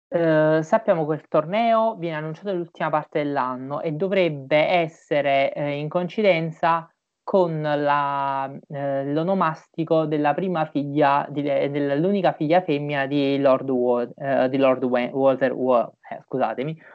Eh, 0.08 0.60
sappiamo 0.62 1.06
che 1.06 1.14
il 1.14 1.28
torneo 1.28 1.94
viene 1.96 2.16
annunciato 2.16 2.50
nell'ultima 2.50 2.90
parte 2.90 3.22
dell'anno 3.22 3.82
e 3.82 3.92
dovrebbe 3.92 4.56
essere 4.56 5.52
eh, 5.52 5.78
in 5.78 5.88
coincidenza 5.88 6.91
con 7.22 7.62
la, 7.62 8.52
eh, 8.68 9.12
l'onomastico 9.12 10.06
della 10.06 10.34
prima 10.34 10.66
figlia, 10.66 11.26
di, 11.30 11.42
dell'unica 11.42 12.32
figlia 12.32 12.62
femmina 12.62 13.06
di 13.06 13.38
Lord, 13.38 13.70
Wa- 13.70 14.08
eh, 14.16 14.48
di 14.48 14.56
Lord 14.56 14.82
Walter, 14.84 15.52
Wa- 15.52 15.92
eh, 16.10 16.22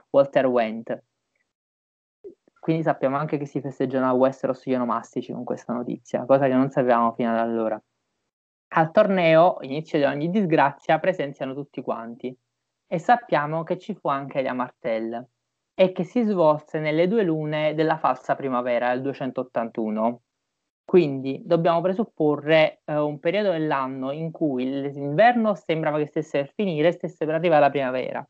Walter 0.10 0.46
Wendt. 0.46 1.04
Quindi 2.60 2.84
sappiamo 2.84 3.16
anche 3.16 3.38
che 3.38 3.46
si 3.46 3.62
festeggiano 3.62 4.08
a 4.08 4.14
Westeros 4.14 4.66
gli 4.66 4.74
onomastici 4.74 5.32
con 5.32 5.46
questa 5.46 5.72
notizia, 5.72 6.26
cosa 6.26 6.48
che 6.48 6.54
non 6.54 6.70
sapevamo 6.70 7.14
fino 7.14 7.32
ad 7.32 7.38
allora. 7.38 7.82
Al 8.70 8.92
torneo, 8.92 9.58
inizio 9.62 9.98
di 9.98 10.04
ogni 10.04 10.30
disgrazia, 10.30 11.00
presenziano 11.00 11.54
tutti 11.54 11.82
quanti 11.82 12.38
e 12.86 13.00
sappiamo 13.00 13.64
che 13.64 13.78
ci 13.78 13.96
fu 13.96 14.10
anche 14.10 14.40
Elia 14.40 14.54
Martell 14.54 15.26
e 15.80 15.92
che 15.92 16.04
si 16.04 16.24
svolse 16.24 16.80
nelle 16.80 17.08
due 17.08 17.22
lune 17.22 17.76
della 17.76 17.98
falsa 17.98 18.34
primavera 18.36 18.90
del 18.90 19.04
281. 19.04 20.22
Quindi 20.84 21.44
dobbiamo 21.46 21.82
presupporre 21.82 22.82
eh, 22.84 22.98
un 22.98 23.20
periodo 23.20 23.52
dell'anno 23.52 24.12
in 24.12 24.32
cui 24.32 24.66
l'inverno 24.66 25.54
sembrava 25.54 26.00
che 26.00 26.08
stesse 26.08 26.40
per 26.40 26.52
finire 26.56 26.88
e 26.88 26.94
stesse 26.94 27.26
per 27.26 27.36
arrivare 27.36 27.62
la 27.62 27.70
primavera. 27.70 28.28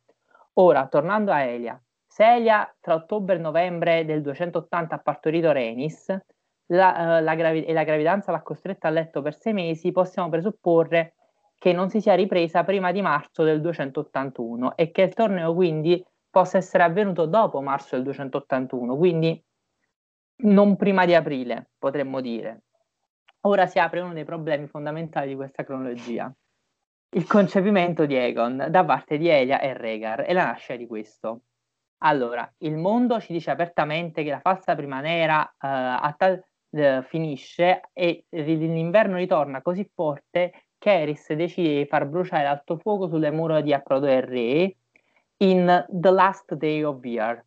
Ora, 0.56 0.88
tornando 0.88 1.32
a 1.32 1.42
Elia, 1.42 1.82
Celia 2.06 2.70
tra 2.82 2.96
ottobre 2.96 3.36
e 3.36 3.40
novembre 3.40 4.04
del 4.04 4.22
280 4.22 4.96
ha 4.96 5.00
partorito 5.00 5.54
Renis 5.54 6.08
la, 6.66 7.20
uh, 7.20 7.24
la 7.24 7.36
gravi- 7.36 7.64
e 7.64 7.72
la 7.72 7.84
gravidanza 7.84 8.34
l'ha 8.34 8.42
costretta 8.42 8.90
a 8.90 8.92
letto 8.92 9.22
per 9.22 9.38
sei 9.38 9.54
mesi, 9.54 9.94
possiamo 9.94 10.28
presupporre 10.28 11.14
che 11.58 11.72
non 11.72 11.90
si 11.90 12.02
sia 12.02 12.14
ripresa 12.16 12.66
prima 12.66 12.92
di 12.92 13.02
marzo 13.02 13.44
del 13.44 13.62
281 13.62 14.76
e 14.76 14.92
che 14.92 15.04
il 15.04 15.14
torneo 15.14 15.54
quindi 15.54 16.04
possa 16.38 16.60
essere 16.60 16.84
avvenuto 16.84 17.26
dopo 17.26 17.62
marzo 17.62 17.96
del 17.96 18.04
281, 18.04 18.96
quindi 18.96 19.44
non 20.44 20.76
prima 20.76 21.04
di 21.06 21.16
aprile, 21.16 21.72
potremmo 21.80 22.22
dire. 22.22 22.66
Ora 23.42 23.66
si 23.66 23.80
apre 23.80 24.02
uno 24.02 24.14
dei 24.14 24.24
problemi 24.24 24.68
fondamentali 24.68 25.30
di 25.30 25.36
questa 25.36 25.64
cronologia. 25.64 26.32
il 27.10 27.26
concepimento 27.26 28.06
di 28.06 28.16
Egon 28.16 28.68
da 28.70 28.86
parte 28.86 29.18
di 29.18 29.30
Elia 29.30 29.60
e 29.60 29.74
Rhaegar 29.74 30.26
e 30.28 30.34
la 30.34 30.46
nascita 30.46 30.76
di 30.76 30.86
questo. 30.86 31.42
Allora, 32.04 32.48
il 32.60 32.76
mondo 32.76 33.20
ci 33.20 33.34
dice 33.34 33.50
apertamente 33.50 34.24
che 34.24 34.30
la 34.30 34.40
falsa 34.40 34.76
prima 34.76 35.00
nera 35.00 35.42
uh, 35.42 36.16
tal, 36.18 36.44
uh, 36.70 37.02
finisce 37.02 37.90
e 37.94 38.26
l'inverno 38.30 39.16
ritorna 39.16 39.64
così 39.64 39.90
forte 39.92 40.68
che 40.78 40.92
Eris 41.02 41.34
decide 41.34 41.78
di 41.78 41.86
far 41.88 42.06
bruciare 42.06 42.44
l'alto 42.44 42.78
fuoco 42.78 43.08
sulle 43.08 43.32
mura 43.32 43.62
di 43.62 43.74
Approdo 43.74 44.06
del 44.06 44.22
Re 44.22 44.76
in 45.38 45.86
The 45.90 46.12
Last 46.12 46.54
Day 46.56 46.84
of 46.84 47.04
Year. 47.04 47.44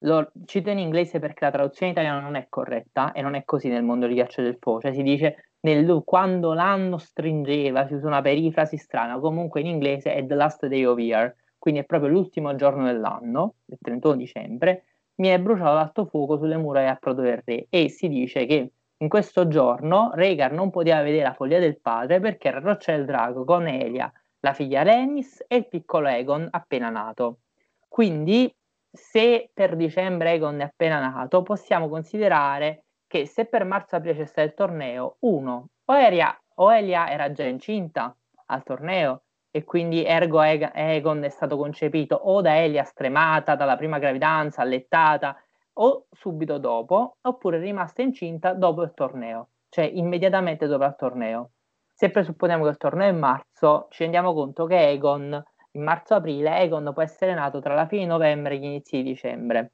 Lo 0.00 0.30
cito 0.44 0.70
in 0.70 0.78
inglese 0.78 1.18
perché 1.18 1.44
la 1.44 1.50
traduzione 1.50 1.92
italiana 1.92 2.20
non 2.20 2.34
è 2.34 2.46
corretta 2.48 3.12
e 3.12 3.22
non 3.22 3.34
è 3.34 3.44
così 3.44 3.68
nel 3.68 3.82
mondo 3.82 4.06
di 4.06 4.14
Ghiaccio 4.14 4.42
del 4.42 4.56
Fuoco, 4.60 4.82
cioè 4.82 4.92
si 4.92 5.02
dice 5.02 5.52
nel, 5.60 6.02
quando 6.04 6.52
l'anno 6.52 6.98
stringeva, 6.98 7.86
si 7.86 7.94
usa 7.94 8.06
una 8.06 8.20
perifrasi 8.20 8.76
strana, 8.76 9.18
comunque 9.18 9.60
in 9.60 9.66
inglese 9.66 10.14
è 10.14 10.24
The 10.24 10.34
Last 10.34 10.66
Day 10.66 10.84
of 10.84 10.98
Year, 10.98 11.34
quindi 11.58 11.80
è 11.80 11.84
proprio 11.84 12.10
l'ultimo 12.10 12.54
giorno 12.54 12.84
dell'anno, 12.84 13.54
il 13.66 13.78
31 13.80 14.16
dicembre, 14.16 14.84
viene 15.16 15.40
bruciato 15.40 15.72
l'alto 15.72 16.06
fuoco 16.06 16.36
sulle 16.36 16.56
mura 16.56 16.82
di 16.82 16.88
Approdo 16.88 17.22
del 17.22 17.42
Re. 17.44 17.66
E 17.68 17.88
si 17.88 18.08
dice 18.08 18.46
che 18.46 18.70
in 18.98 19.08
questo 19.08 19.48
giorno 19.48 20.12
Rhaegar 20.14 20.52
non 20.52 20.70
poteva 20.70 21.02
vedere 21.02 21.24
la 21.24 21.34
follia 21.34 21.58
del 21.58 21.80
padre 21.80 22.20
perché 22.20 22.48
era 22.48 22.60
roccia 22.60 22.92
del 22.92 23.04
drago 23.04 23.44
con 23.44 23.66
Elia, 23.66 24.10
la 24.46 24.52
figlia 24.52 24.82
Renis 24.82 25.44
e 25.48 25.56
il 25.56 25.68
piccolo 25.68 26.06
Egon 26.06 26.46
appena 26.48 26.88
nato. 26.88 27.40
Quindi, 27.88 28.54
se 28.92 29.50
per 29.52 29.74
dicembre 29.74 30.34
Egon 30.34 30.60
è 30.60 30.64
appena 30.64 31.00
nato, 31.00 31.42
possiamo 31.42 31.88
considerare 31.88 32.84
che 33.08 33.26
se 33.26 33.46
per 33.46 33.64
marzo-aprile 33.64 34.14
c'è 34.14 34.24
stato 34.24 34.46
il 34.46 34.54
torneo, 34.54 35.16
uno, 35.20 35.70
o 35.84 35.96
Elia, 35.96 36.40
o 36.56 36.72
Elia 36.72 37.10
era 37.10 37.32
già 37.32 37.42
incinta 37.42 38.16
al 38.46 38.62
torneo 38.62 39.22
e 39.50 39.64
quindi 39.64 40.04
ergo 40.04 40.40
Egon 40.42 41.24
è 41.24 41.28
stato 41.28 41.56
concepito 41.56 42.14
o 42.14 42.40
da 42.40 42.62
Elia 42.62 42.84
stremata 42.84 43.56
dalla 43.56 43.76
prima 43.76 43.98
gravidanza, 43.98 44.62
allettata 44.62 45.36
o 45.78 46.06
subito 46.12 46.58
dopo, 46.58 47.16
oppure 47.20 47.58
rimasta 47.58 48.02
incinta 48.02 48.52
dopo 48.52 48.82
il 48.82 48.92
torneo, 48.94 49.48
cioè 49.70 49.84
immediatamente 49.84 50.68
dopo 50.68 50.84
il 50.84 50.94
torneo. 50.96 51.50
Se 51.98 52.10
presupponiamo 52.10 52.62
che 52.64 52.68
il 52.68 52.76
torneo 52.76 53.08
è 53.08 53.10
in 53.10 53.18
marzo, 53.18 53.86
ci 53.88 54.02
rendiamo 54.02 54.34
conto 54.34 54.66
che 54.66 54.90
Egon, 54.90 55.42
in 55.70 55.82
marzo-aprile, 55.82 56.58
Egon 56.58 56.90
può 56.92 57.00
essere 57.00 57.32
nato 57.32 57.58
tra 57.60 57.72
la 57.72 57.86
fine 57.86 58.02
di 58.02 58.08
novembre 58.08 58.54
e 58.54 58.58
gli 58.58 58.64
inizi 58.64 58.98
di 58.98 59.02
dicembre. 59.02 59.72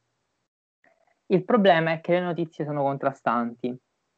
Il 1.27 1.45
problema 1.45 1.91
è 1.91 2.01
che 2.01 2.13
le 2.13 2.21
notizie 2.21 2.65
sono 2.65 2.83
contrastanti. 2.83 3.77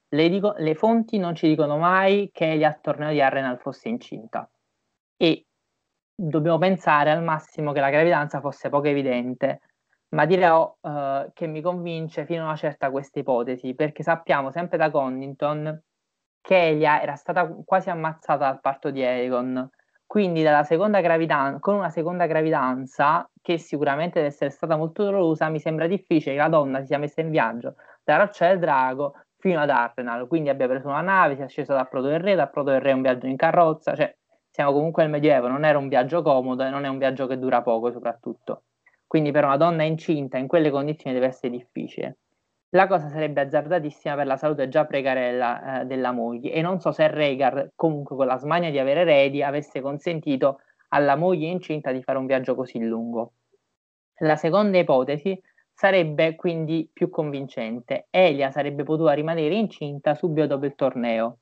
Le, 0.08 0.28
dico, 0.28 0.52
le 0.58 0.74
fonti 0.74 1.16
non 1.16 1.34
ci 1.34 1.48
dicono 1.48 1.78
mai 1.78 2.28
che 2.30 2.52
Elia 2.52 2.68
al 2.68 2.80
torneo 2.82 3.10
di 3.10 3.22
Arrenal 3.22 3.58
fosse 3.58 3.88
incinta 3.88 4.50
e 5.16 5.46
dobbiamo 6.14 6.58
pensare 6.58 7.10
al 7.10 7.22
massimo 7.22 7.72
che 7.72 7.80
la 7.80 7.88
gravidanza 7.88 8.40
fosse 8.40 8.68
poco 8.68 8.88
evidente 8.88 9.60
ma 10.08 10.26
dirò 10.26 10.76
uh, 10.78 11.32
che 11.32 11.46
mi 11.46 11.62
convince 11.62 12.26
fino 12.26 12.42
a 12.42 12.48
una 12.48 12.56
certa 12.56 12.90
questa 12.90 13.18
ipotesi, 13.18 13.74
perché 13.74 14.02
sappiamo 14.02 14.50
sempre 14.52 14.76
da 14.76 14.90
Connington 14.90 15.82
che 16.44 16.68
Elia 16.68 17.00
era 17.00 17.14
stata 17.14 17.50
quasi 17.64 17.88
ammazzata 17.88 18.44
dal 18.44 18.60
parto 18.60 18.90
di 18.90 19.02
Aegon, 19.02 19.66
quindi 20.04 20.42
gravidanza, 20.42 21.58
con 21.58 21.76
una 21.76 21.88
seconda 21.88 22.26
gravidanza, 22.26 23.26
che 23.40 23.56
sicuramente 23.56 24.16
deve 24.16 24.26
essere 24.26 24.50
stata 24.50 24.76
molto 24.76 25.04
dolorosa, 25.04 25.48
mi 25.48 25.58
sembra 25.58 25.86
difficile 25.86 26.34
che 26.34 26.40
la 26.42 26.50
donna 26.50 26.80
si 26.80 26.88
sia 26.88 26.98
messa 26.98 27.22
in 27.22 27.30
viaggio 27.30 27.76
da 28.04 28.18
Roccia 28.18 28.48
del 28.48 28.58
Drago 28.58 29.14
fino 29.38 29.58
ad 29.58 29.70
Arsenal, 29.70 30.26
quindi 30.26 30.50
abbia 30.50 30.68
preso 30.68 30.88
una 30.88 31.00
nave, 31.00 31.36
si 31.36 31.40
è 31.40 31.48
scesa 31.48 31.72
da 31.72 31.86
Proto 31.86 32.08
del 32.08 32.20
Re, 32.20 32.34
da 32.34 32.46
Proto 32.46 32.72
del 32.72 32.82
Re 32.82 32.92
un 32.92 33.00
viaggio 33.00 33.26
in 33.26 33.36
carrozza, 33.36 33.94
cioè 33.94 34.14
siamo 34.50 34.72
comunque 34.72 35.02
nel 35.02 35.12
Medioevo, 35.12 35.48
non 35.48 35.64
era 35.64 35.78
un 35.78 35.88
viaggio 35.88 36.20
comodo 36.20 36.62
e 36.62 36.68
non 36.68 36.84
è 36.84 36.88
un 36.88 36.98
viaggio 36.98 37.26
che 37.26 37.38
dura 37.38 37.62
poco 37.62 37.90
soprattutto. 37.90 38.64
Quindi 39.06 39.30
per 39.30 39.44
una 39.44 39.56
donna 39.56 39.82
incinta 39.84 40.36
in 40.36 40.46
quelle 40.46 40.70
condizioni 40.70 41.14
deve 41.14 41.28
essere 41.28 41.48
difficile. 41.48 42.18
La 42.74 42.88
cosa 42.88 43.08
sarebbe 43.08 43.40
azzardatissima 43.40 44.16
per 44.16 44.26
la 44.26 44.36
salute 44.36 44.68
già 44.68 44.84
precarella 44.84 45.82
eh, 45.82 45.84
della 45.84 46.10
moglie 46.10 46.52
e 46.52 46.60
non 46.60 46.80
so 46.80 46.90
se 46.90 47.06
Rhaegar, 47.06 47.70
comunque 47.76 48.16
con 48.16 48.26
la 48.26 48.36
smania 48.36 48.70
di 48.70 48.80
avere 48.80 49.02
eredi, 49.02 49.44
avesse 49.44 49.80
consentito 49.80 50.58
alla 50.88 51.14
moglie 51.14 51.46
incinta 51.46 51.92
di 51.92 52.02
fare 52.02 52.18
un 52.18 52.26
viaggio 52.26 52.56
così 52.56 52.80
lungo. 52.80 53.34
La 54.18 54.34
seconda 54.34 54.78
ipotesi 54.78 55.40
sarebbe 55.72 56.34
quindi 56.34 56.90
più 56.92 57.10
convincente. 57.10 58.08
Elia 58.10 58.50
sarebbe 58.50 58.82
potuta 58.82 59.12
rimanere 59.12 59.54
incinta 59.54 60.16
subito 60.16 60.48
dopo 60.48 60.66
il 60.66 60.74
torneo, 60.74 61.38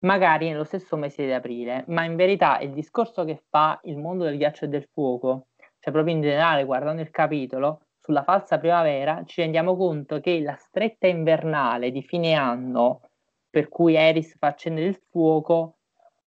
magari 0.00 0.50
nello 0.50 0.64
stesso 0.64 0.96
mese 0.96 1.24
di 1.24 1.32
aprile, 1.32 1.84
ma 1.88 2.04
in 2.04 2.14
verità 2.14 2.58
il 2.60 2.72
discorso 2.72 3.24
che 3.24 3.42
fa 3.48 3.80
il 3.84 3.96
mondo 3.96 4.24
del 4.24 4.36
ghiaccio 4.36 4.66
e 4.66 4.68
del 4.68 4.86
fuoco 4.92 5.46
cioè 5.84 5.92
proprio 5.92 6.14
in 6.14 6.22
generale 6.22 6.64
guardando 6.64 7.02
il 7.02 7.10
capitolo, 7.10 7.83
sulla 8.04 8.22
falsa 8.22 8.58
primavera, 8.58 9.22
ci 9.24 9.40
rendiamo 9.40 9.76
conto 9.76 10.20
che 10.20 10.38
la 10.40 10.56
stretta 10.56 11.06
invernale 11.06 11.90
di 11.90 12.02
fine 12.02 12.34
anno, 12.34 13.00
per 13.48 13.68
cui 13.68 13.94
Eris 13.94 14.36
fa 14.36 14.48
accendere 14.48 14.88
il 14.88 15.00
fuoco 15.10 15.78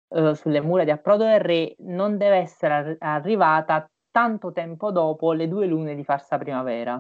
eh, 0.10 0.34
sulle 0.34 0.60
mura 0.62 0.84
di 0.84 0.90
approdo 0.90 1.26
del 1.26 1.40
re, 1.40 1.76
non 1.80 2.18
deve 2.18 2.38
essere 2.38 2.74
ar- 2.74 2.96
arrivata 3.00 3.88
tanto 4.10 4.52
tempo 4.52 4.92
dopo 4.92 5.34
le 5.34 5.48
due 5.48 5.68
lune 5.68 5.94
di 5.94 6.04
falsa 6.04 6.40
primavera. 6.40 7.00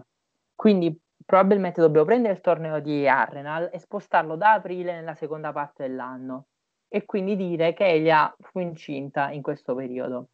Quindi 0.53 0.95
probabilmente 1.25 1.81
dobbiamo 1.81 2.05
prendere 2.05 2.35
il 2.35 2.41
torneo 2.41 2.79
di 2.79 3.07
Arrenal 3.07 3.69
e 3.73 3.79
spostarlo 3.79 4.35
da 4.35 4.53
aprile 4.53 4.93
nella 4.93 5.15
seconda 5.15 5.51
parte 5.51 5.87
dell'anno 5.87 6.47
e 6.87 7.03
quindi 7.05 7.35
dire 7.35 7.73
che 7.73 7.85
Elia 7.87 8.33
fu 8.39 8.59
incinta 8.59 9.31
in 9.31 9.41
questo 9.41 9.73
periodo 9.75 10.29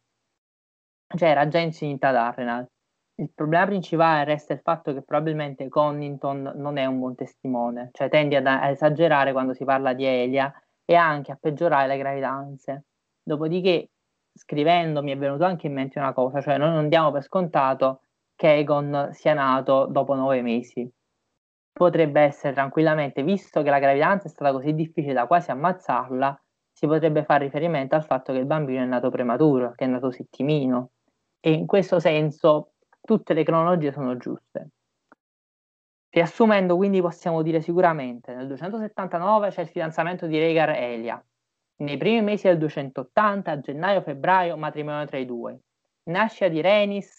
cioè 1.16 1.30
era 1.30 1.48
già 1.48 1.58
incinta 1.58 2.08
ad 2.08 2.16
Arsenal. 2.16 2.68
Il 3.16 3.30
problema 3.32 3.66
principale 3.66 4.24
resta 4.24 4.54
il 4.54 4.60
fatto 4.60 4.92
che 4.92 5.02
probabilmente 5.02 5.68
Connington 5.68 6.52
non 6.56 6.78
è 6.78 6.84
un 6.86 6.98
buon 6.98 7.14
testimone, 7.14 7.90
cioè 7.92 8.08
tende 8.08 8.36
ad, 8.36 8.46
a 8.46 8.68
esagerare 8.70 9.30
quando 9.30 9.54
si 9.54 9.64
parla 9.64 9.92
di 9.92 10.04
Elia 10.04 10.52
e 10.84 10.96
anche 10.96 11.30
a 11.30 11.38
peggiorare 11.40 11.86
le 11.86 11.96
gravidanze. 11.96 12.86
Dopodiché, 13.22 13.90
scrivendo, 14.32 15.00
mi 15.00 15.12
è 15.12 15.16
venuto 15.16 15.44
anche 15.44 15.68
in 15.68 15.74
mente 15.74 16.00
una 16.00 16.12
cosa, 16.12 16.40
cioè 16.40 16.58
noi 16.58 16.70
non 16.70 16.88
diamo 16.88 17.12
per 17.12 17.22
scontato 17.22 18.00
che 18.34 18.54
Egon 18.54 19.10
sia 19.12 19.34
nato 19.34 19.86
dopo 19.86 20.14
nove 20.14 20.42
mesi. 20.42 20.90
Potrebbe 21.72 22.20
essere 22.20 22.52
tranquillamente, 22.52 23.22
visto 23.22 23.62
che 23.62 23.70
la 23.70 23.78
gravidanza 23.78 24.26
è 24.26 24.30
stata 24.30 24.50
così 24.50 24.74
difficile 24.74 25.12
da 25.12 25.28
quasi 25.28 25.52
ammazzarla, 25.52 26.42
si 26.72 26.86
potrebbe 26.88 27.22
fare 27.22 27.44
riferimento 27.44 27.94
al 27.94 28.04
fatto 28.04 28.32
che 28.32 28.40
il 28.40 28.46
bambino 28.46 28.82
è 28.82 28.86
nato 28.86 29.08
prematuro, 29.08 29.72
che 29.76 29.84
è 29.84 29.86
nato 29.86 30.10
settimino, 30.10 30.90
e 31.38 31.52
in 31.52 31.66
questo 31.66 32.00
senso 32.00 32.73
tutte 33.04 33.34
le 33.34 33.44
cronologie 33.44 33.92
sono 33.92 34.16
giuste. 34.16 34.70
Riassumendo, 36.08 36.76
quindi 36.76 37.00
possiamo 37.00 37.42
dire 37.42 37.60
sicuramente 37.60 38.34
nel 38.34 38.46
279 38.46 39.50
c'è 39.50 39.62
il 39.62 39.68
fidanzamento 39.68 40.26
di 40.26 40.38
Rhaegar 40.38 40.70
e 40.70 40.94
Elia. 40.94 41.24
Nei 41.76 41.96
primi 41.96 42.22
mesi 42.22 42.46
del 42.46 42.58
280, 42.58 43.58
gennaio-febbraio, 43.58 44.56
matrimonio 44.56 45.06
tra 45.06 45.18
i 45.18 45.26
due. 45.26 45.58
Nascita 46.04 46.48
di 46.48 46.60
Renis 46.60 47.18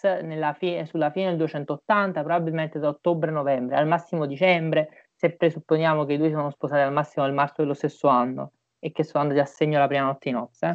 fi- 0.58 0.86
sulla 0.86 1.12
fine 1.12 1.28
del 1.28 1.38
280, 1.38 2.24
probabilmente 2.24 2.80
da 2.80 2.88
ottobre-novembre, 2.90 3.76
al 3.76 3.88
massimo 3.88 4.26
dicembre, 4.26 5.10
se 5.14 5.36
presupponiamo 5.36 6.06
che 6.06 6.14
i 6.14 6.18
due 6.18 6.30
sono 6.30 6.50
sposati 6.52 6.82
al 6.82 6.94
massimo 6.94 7.26
del 7.26 7.34
marzo 7.34 7.62
dello 7.62 7.74
stesso 7.74 8.08
anno 8.08 8.54
e 8.80 8.92
che 8.92 9.04
sono 9.04 9.24
andati 9.24 9.42
a 9.42 9.46
segno 9.46 9.80
la 9.80 9.88
prima 9.88 10.06
notte 10.06 10.30
di 10.30 10.36
nozze. 10.36 10.74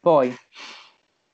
Poi 0.00 0.34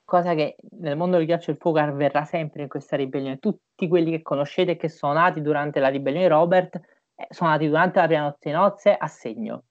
cosa 0.03 0.33
che 0.33 0.55
nel 0.79 0.97
mondo 0.97 1.17
del 1.17 1.25
ghiaccio 1.25 1.49
e 1.49 1.53
il 1.53 1.59
fuoco 1.59 1.79
avverrà 1.79 2.23
sempre 2.25 2.63
in 2.63 2.67
questa 2.67 2.95
ribellione. 2.95 3.39
Tutti 3.39 3.87
quelli 3.87 4.11
che 4.11 4.21
conoscete 4.21 4.75
che 4.75 4.89
sono 4.89 5.13
nati 5.13 5.41
durante 5.41 5.79
la 5.79 5.87
ribellione 5.89 6.27
di 6.27 6.33
Robert 6.33 6.75
eh, 6.75 7.27
sono 7.29 7.49
nati 7.51 7.67
durante 7.67 7.99
la 7.99 8.07
prima 8.07 8.21
notte 8.23 8.49
di 8.49 8.55
nozze 8.55 8.95
a 8.95 9.07
segno. 9.07 9.63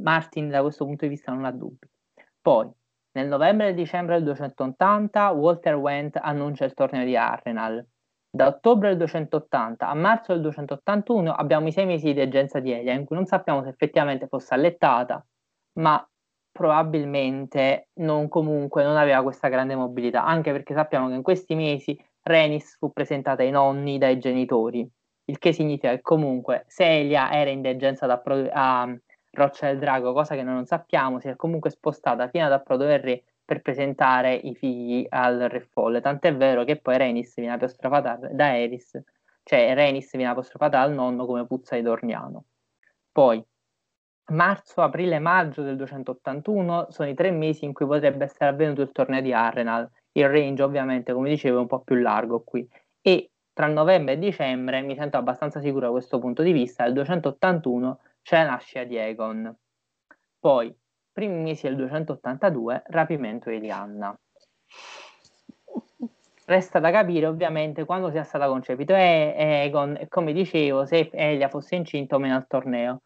Martin 0.00 0.48
da 0.48 0.60
questo 0.62 0.84
punto 0.84 1.04
di 1.04 1.10
vista 1.10 1.32
non 1.32 1.44
ha 1.44 1.52
dubbi. 1.52 1.88
Poi, 2.40 2.70
nel 3.12 3.28
novembre 3.28 3.68
e 3.68 3.74
dicembre 3.74 4.16
del 4.16 4.24
280, 4.24 5.30
Walter 5.30 5.76
Wendt 5.76 6.18
annuncia 6.20 6.64
il 6.64 6.74
torneo 6.74 7.04
di 7.04 7.16
Arrenal. 7.16 7.86
Da 8.28 8.48
ottobre 8.48 8.88
del 8.88 8.98
280 8.98 9.88
a 9.88 9.94
marzo 9.94 10.32
del 10.32 10.42
281 10.42 11.32
abbiamo 11.32 11.68
i 11.68 11.72
sei 11.72 11.86
mesi 11.86 12.06
di 12.06 12.14
degenza 12.14 12.58
di 12.58 12.72
Elia, 12.72 12.92
in 12.92 13.04
cui 13.04 13.14
non 13.14 13.26
sappiamo 13.26 13.62
se 13.62 13.68
effettivamente 13.68 14.26
fosse 14.26 14.54
allettata, 14.54 15.24
ma 15.78 16.04
probabilmente 16.54 17.88
non 17.94 18.28
comunque 18.28 18.84
non 18.84 18.96
aveva 18.96 19.24
questa 19.24 19.48
grande 19.48 19.74
mobilità, 19.74 20.24
anche 20.24 20.52
perché 20.52 20.72
sappiamo 20.72 21.08
che 21.08 21.14
in 21.14 21.22
questi 21.22 21.56
mesi 21.56 21.98
Renis 22.22 22.76
fu 22.78 22.92
presentata 22.92 23.42
ai 23.42 23.50
nonni 23.50 23.98
dai 23.98 24.18
genitori, 24.18 24.88
il 25.24 25.38
che 25.38 25.52
significa 25.52 25.90
che 25.90 26.00
comunque 26.00 26.64
se 26.68 26.84
Elia 26.84 27.32
era 27.32 27.50
in 27.50 27.60
degenza 27.60 28.06
da 28.06 28.18
Pro- 28.18 28.48
a 28.52 28.88
Roccia 29.32 29.66
del 29.66 29.80
Drago, 29.80 30.12
cosa 30.12 30.36
che 30.36 30.44
noi 30.44 30.54
non 30.54 30.64
sappiamo, 30.64 31.18
si 31.18 31.26
è 31.26 31.34
comunque 31.34 31.70
spostata 31.70 32.28
fino 32.28 32.46
ad 32.46 32.52
Approdo 32.52 32.84
del 32.84 33.00
Re 33.00 33.24
per 33.44 33.60
presentare 33.60 34.34
i 34.34 34.54
figli 34.54 35.04
al 35.08 35.40
Re 35.50 35.60
Folle, 35.60 36.00
tant'è 36.00 36.36
vero 36.36 36.62
che 36.62 36.76
poi 36.76 36.96
Renis 36.96 37.34
viene 37.34 37.54
apostrofata 37.54 38.16
da 38.30 38.56
Eris, 38.56 39.02
cioè 39.42 39.74
Renis 39.74 40.08
viene 40.12 40.30
apostrofata 40.30 40.78
dal 40.78 40.94
nonno 40.94 41.26
come 41.26 41.44
puzza 41.48 41.74
di 41.74 41.82
Dorniano. 41.82 42.44
Poi 43.10 43.44
marzo, 44.32 44.82
aprile, 44.82 45.18
maggio 45.18 45.62
del 45.62 45.76
281 45.76 46.86
sono 46.90 47.08
i 47.08 47.14
tre 47.14 47.30
mesi 47.30 47.64
in 47.64 47.72
cui 47.72 47.86
potrebbe 47.86 48.24
essere 48.24 48.50
avvenuto 48.50 48.82
il 48.82 48.92
torneo 48.92 49.20
di 49.20 49.32
Arrenal. 49.32 49.88
Il 50.12 50.28
range 50.28 50.62
ovviamente, 50.62 51.12
come 51.12 51.28
dicevo, 51.28 51.58
è 51.58 51.60
un 51.60 51.66
po' 51.66 51.80
più 51.80 51.96
largo 51.96 52.42
qui. 52.42 52.66
E 53.00 53.30
tra 53.52 53.66
novembre 53.66 54.14
e 54.14 54.18
dicembre, 54.18 54.82
mi 54.82 54.96
sento 54.96 55.16
abbastanza 55.16 55.60
sicuro 55.60 55.86
da 55.86 55.92
questo 55.92 56.18
punto 56.18 56.42
di 56.42 56.52
vista, 56.52 56.84
del 56.84 56.94
281 56.94 58.00
c'è 58.22 58.42
la 58.42 58.50
nascita 58.50 58.84
di 58.84 58.96
Egon. 58.96 59.54
Poi, 60.38 60.74
primi 61.12 61.42
mesi 61.42 61.66
del 61.66 61.76
282, 61.76 62.82
rapimento 62.86 63.50
di 63.50 63.60
Lianna. 63.60 64.18
Resta 66.46 66.78
da 66.78 66.90
capire 66.90 67.26
ovviamente 67.26 67.84
quando 67.84 68.10
sia 68.10 68.22
stata 68.22 68.48
concepito 68.48 68.92
Egon 68.94 69.96
e 69.98 70.08
come 70.08 70.32
dicevo 70.32 70.84
se 70.84 71.08
Elia 71.12 71.48
fosse 71.48 71.74
incinta 71.74 72.16
o 72.16 72.18
meno 72.18 72.34
al 72.34 72.46
torneo, 72.46 73.02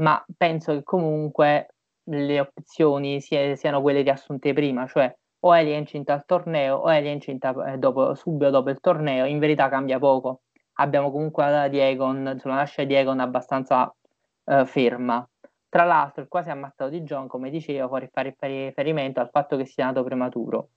ma 0.00 0.22
penso 0.36 0.72
che 0.72 0.82
comunque 0.82 1.74
le 2.04 2.40
opzioni 2.40 3.20
siano 3.20 3.80
quelle 3.80 4.02
riassunte 4.02 4.52
prima, 4.52 4.86
cioè 4.86 5.14
o 5.42 5.56
Elia 5.56 5.74
è 5.74 5.78
incinta 5.78 6.12
al 6.12 6.24
torneo 6.26 6.76
o 6.76 6.92
Elia 6.92 7.10
è 7.10 7.14
incinta 7.14 7.72
eh, 7.72 7.78
dopo, 7.78 8.14
subito 8.14 8.50
dopo 8.50 8.70
il 8.70 8.80
torneo, 8.80 9.24
in 9.26 9.38
verità 9.38 9.68
cambia 9.68 9.98
poco. 9.98 10.42
Abbiamo 10.74 11.10
comunque 11.10 11.44
la 11.44 11.50
data 11.50 11.68
di 11.68 11.78
Egon, 11.78 12.36
sulla 12.38 12.54
nascita 12.56 12.84
di 12.84 12.94
Egon 12.94 13.20
abbastanza 13.20 13.94
eh, 14.44 14.66
ferma. 14.66 15.26
Tra 15.68 15.84
l'altro 15.84 16.22
il 16.22 16.28
quasi 16.28 16.50
ammazzato 16.50 16.90
di 16.90 17.02
John, 17.02 17.26
come 17.28 17.50
dicevo, 17.50 17.88
fare 17.88 18.34
riferimento 18.40 19.20
al 19.20 19.30
fatto 19.30 19.56
che 19.56 19.66
sia 19.66 19.86
nato 19.86 20.02
prematuro 20.02 20.70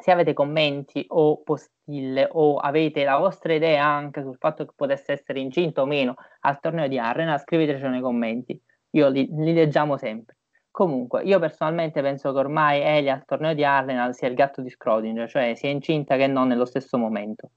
se 0.00 0.10
avete 0.10 0.32
commenti 0.32 1.04
o 1.08 1.42
postille 1.42 2.28
o 2.32 2.56
avete 2.56 3.04
la 3.04 3.18
vostra 3.18 3.52
idea 3.54 3.84
anche 3.84 4.22
sul 4.22 4.36
fatto 4.38 4.64
che 4.64 4.72
potesse 4.74 5.12
essere 5.12 5.40
incinto 5.40 5.82
o 5.82 5.86
meno 5.86 6.14
al 6.40 6.60
torneo 6.60 6.88
di 6.88 6.98
Arena, 6.98 7.38
scriveteci 7.38 7.86
nei 7.86 8.00
commenti. 8.00 8.60
Io 8.90 9.08
li, 9.08 9.28
li, 9.30 9.52
leggiamo 9.52 9.96
sempre. 9.96 10.36
Comunque, 10.70 11.22
io 11.22 11.38
personalmente 11.38 12.00
penso 12.00 12.32
che 12.32 12.38
ormai 12.38 12.80
Elia 12.80 13.14
al 13.14 13.24
torneo 13.24 13.54
di 13.54 13.64
Arena 13.64 14.12
sia 14.12 14.28
il 14.28 14.34
gatto 14.34 14.62
di 14.62 14.70
Schrödinger, 14.70 15.28
cioè 15.28 15.54
sia 15.54 15.70
incinta 15.70 16.16
che 16.16 16.26
non 16.26 16.48
nello 16.48 16.64
stesso 16.64 16.96
momento. 16.96 17.50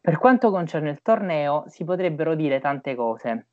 Per 0.00 0.18
quanto 0.18 0.50
concerne 0.50 0.90
il 0.90 1.00
torneo, 1.02 1.64
si 1.66 1.84
potrebbero 1.84 2.34
dire 2.34 2.60
tante 2.60 2.94
cose. 2.94 3.46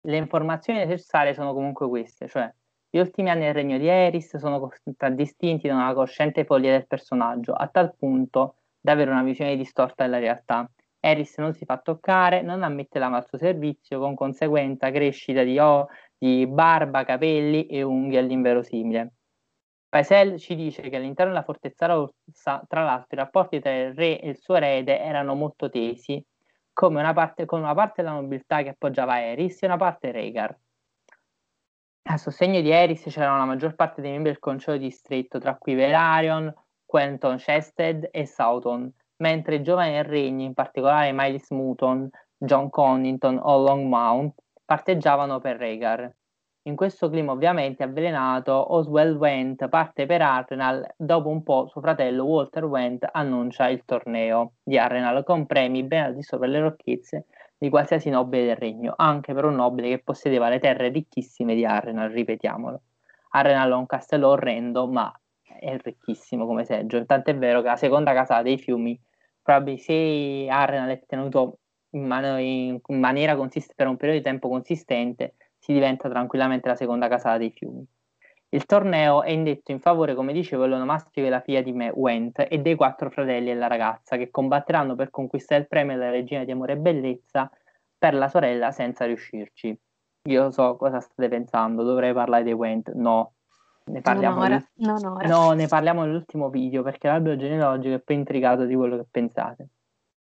Le 0.00 0.16
informazioni 0.16 0.78
necessarie 0.78 1.34
sono 1.34 1.52
comunque 1.52 1.88
queste, 1.88 2.28
cioè 2.28 2.50
gli 2.90 2.98
ultimi 2.98 3.28
anni 3.28 3.42
del 3.42 3.54
regno 3.54 3.76
di 3.76 3.86
Eris 3.86 4.36
sono 4.38 4.58
contraddistinti 4.60 5.68
da 5.68 5.74
una 5.74 5.92
cosciente 5.92 6.44
follia 6.44 6.72
del 6.72 6.86
personaggio, 6.86 7.52
a 7.52 7.68
tal 7.68 7.94
punto 7.94 8.56
da 8.80 8.92
avere 8.92 9.10
una 9.10 9.22
visione 9.22 9.56
distorta 9.56 10.04
della 10.04 10.18
realtà. 10.18 10.70
Eris 11.00 11.36
non 11.36 11.52
si 11.52 11.64
fa 11.66 11.78
toccare, 11.78 12.40
non 12.40 12.62
ammette 12.62 12.98
l'amo 12.98 13.16
al 13.16 13.26
suo 13.26 13.36
servizio, 13.36 13.98
con 13.98 14.14
conseguenza 14.14 14.90
crescita 14.90 15.42
di, 15.42 15.58
o, 15.58 15.86
di 16.16 16.46
barba, 16.46 17.04
capelli 17.04 17.66
e 17.66 17.82
unghie 17.82 18.18
all'inverosimile. 18.18 19.12
Paisel 19.90 20.38
ci 20.38 20.54
dice 20.54 20.82
che 20.88 20.96
all'interno 20.96 21.32
della 21.32 21.44
fortezza 21.44 21.86
rossa, 21.86 22.62
tra 22.66 22.84
l'altro, 22.84 23.08
i 23.10 23.16
rapporti 23.16 23.60
tra 23.60 23.74
il 23.74 23.94
re 23.94 24.20
e 24.20 24.30
il 24.30 24.38
suo 24.38 24.56
erede 24.56 24.98
erano 24.98 25.34
molto 25.34 25.68
tesi, 25.70 26.22
come 26.72 27.00
una 27.00 27.12
parte, 27.12 27.44
con 27.44 27.60
una 27.60 27.74
parte 27.74 28.02
della 28.02 28.14
nobiltà 28.14 28.62
che 28.62 28.70
appoggiava 28.70 29.22
Eris 29.22 29.62
e 29.62 29.66
una 29.66 29.76
parte 29.76 30.10
Rhaegar. 30.10 30.58
A 32.10 32.16
sostegno 32.16 32.62
di 32.62 32.70
Eris 32.70 33.02
c'erano 33.02 33.36
la 33.36 33.44
maggior 33.44 33.74
parte 33.74 34.00
dei 34.00 34.12
membri 34.12 34.30
del 34.30 34.40
Consiglio 34.40 34.78
di 34.78 34.84
Distretto, 34.84 35.38
tra 35.38 35.58
cui 35.58 35.74
Velaryon, 35.74 36.50
Quentin 36.86 37.36
Chested 37.36 38.08
e 38.10 38.24
Sauton, 38.24 38.90
mentre 39.18 39.56
i 39.56 39.62
giovani 39.62 39.92
del 39.92 40.04
regno, 40.04 40.42
in 40.42 40.54
particolare 40.54 41.12
Miles 41.12 41.50
Mouton, 41.50 42.08
John 42.38 42.70
Connington 42.70 43.38
o 43.42 43.58
Longmount, 43.58 44.32
parteggiavano 44.64 45.38
per 45.40 45.58
Rhaegar. 45.58 46.10
In 46.62 46.76
questo 46.76 47.10
clima 47.10 47.32
ovviamente 47.32 47.82
avvelenato, 47.82 48.72
Oswell 48.72 49.14
Went 49.16 49.68
parte 49.68 50.06
per 50.06 50.22
Arrenal, 50.22 50.86
dopo 50.96 51.28
un 51.28 51.42
po' 51.42 51.66
suo 51.66 51.82
fratello 51.82 52.24
Walter 52.24 52.64
Went 52.64 53.06
annuncia 53.12 53.68
il 53.68 53.82
torneo 53.84 54.54
di 54.62 54.78
Arrenal 54.78 55.24
con 55.24 55.44
premi 55.44 55.82
ben 55.82 56.04
al 56.04 56.14
di 56.14 56.22
sopra 56.22 56.46
le 56.46 56.60
rocchezze 56.60 57.26
di 57.58 57.68
qualsiasi 57.70 58.08
nobile 58.08 58.46
del 58.46 58.56
regno, 58.56 58.94
anche 58.96 59.34
per 59.34 59.44
un 59.44 59.56
nobile 59.56 59.88
che 59.88 59.98
possedeva 59.98 60.48
le 60.48 60.60
terre 60.60 60.88
ricchissime 60.88 61.54
di 61.54 61.64
Arrenal, 61.64 62.10
ripetiamolo. 62.10 62.82
Arrenal 63.30 63.72
è 63.72 63.74
un 63.74 63.86
castello 63.86 64.28
orrendo, 64.28 64.86
ma 64.86 65.12
è 65.42 65.76
ricchissimo 65.76 66.46
come 66.46 66.64
seggio, 66.64 67.04
tant'è 67.04 67.36
vero 67.36 67.60
che 67.60 67.68
la 67.68 67.76
seconda 67.76 68.12
casa 68.12 68.42
dei 68.42 68.58
fiumi, 68.58 68.98
probabilmente 69.42 69.82
se 69.82 70.46
Arrenal 70.48 70.88
è 70.90 71.02
tenuto 71.04 71.58
in, 71.90 72.06
man- 72.06 72.38
in 72.38 72.80
maniera 72.86 73.34
consistente 73.34 73.74
per 73.76 73.88
un 73.88 73.96
periodo 73.96 74.18
di 74.18 74.24
tempo 74.24 74.48
consistente, 74.48 75.34
si 75.58 75.72
diventa 75.72 76.08
tranquillamente 76.08 76.68
la 76.68 76.76
seconda 76.76 77.08
casa 77.08 77.36
dei 77.38 77.50
fiumi. 77.50 77.84
Il 78.50 78.64
torneo 78.64 79.22
è 79.22 79.30
indetto 79.30 79.72
in 79.72 79.80
favore, 79.80 80.14
come 80.14 80.32
dicevo, 80.32 80.62
dell'onomastico 80.62 81.20
della 81.20 81.40
figlia 81.40 81.60
di 81.60 81.72
me, 81.72 81.90
Went, 81.94 82.46
e 82.48 82.58
dei 82.58 82.76
quattro 82.76 83.10
fratelli 83.10 83.50
e 83.50 83.54
la 83.54 83.66
ragazza, 83.66 84.16
che 84.16 84.30
combatteranno 84.30 84.94
per 84.94 85.10
conquistare 85.10 85.60
il 85.60 85.68
premio 85.68 85.98
della 85.98 86.10
regina 86.10 86.44
di 86.44 86.50
amore 86.50 86.72
e 86.72 86.78
bellezza 86.78 87.50
per 87.98 88.14
la 88.14 88.28
sorella 88.28 88.70
senza 88.70 89.04
riuscirci. 89.04 89.78
Io 90.28 90.50
so 90.50 90.76
cosa 90.76 91.00
state 91.00 91.28
pensando, 91.28 91.82
dovrei 91.82 92.14
parlare 92.14 92.42
dei 92.42 92.54
Went? 92.54 92.90
No, 92.92 93.34
ne 93.84 94.00
parliamo, 94.00 94.36
non 94.36 94.44
ora, 94.44 94.68
non 94.76 95.04
ora. 95.04 95.28
No, 95.28 95.52
ne 95.52 95.66
parliamo 95.66 96.04
nell'ultimo 96.04 96.48
video, 96.48 96.82
perché 96.82 97.06
l'albero 97.08 97.36
genealogico 97.36 97.96
è 97.96 98.00
più 98.00 98.14
intricato 98.14 98.64
di 98.64 98.74
quello 98.74 98.96
che 98.96 99.06
pensate. 99.10 99.68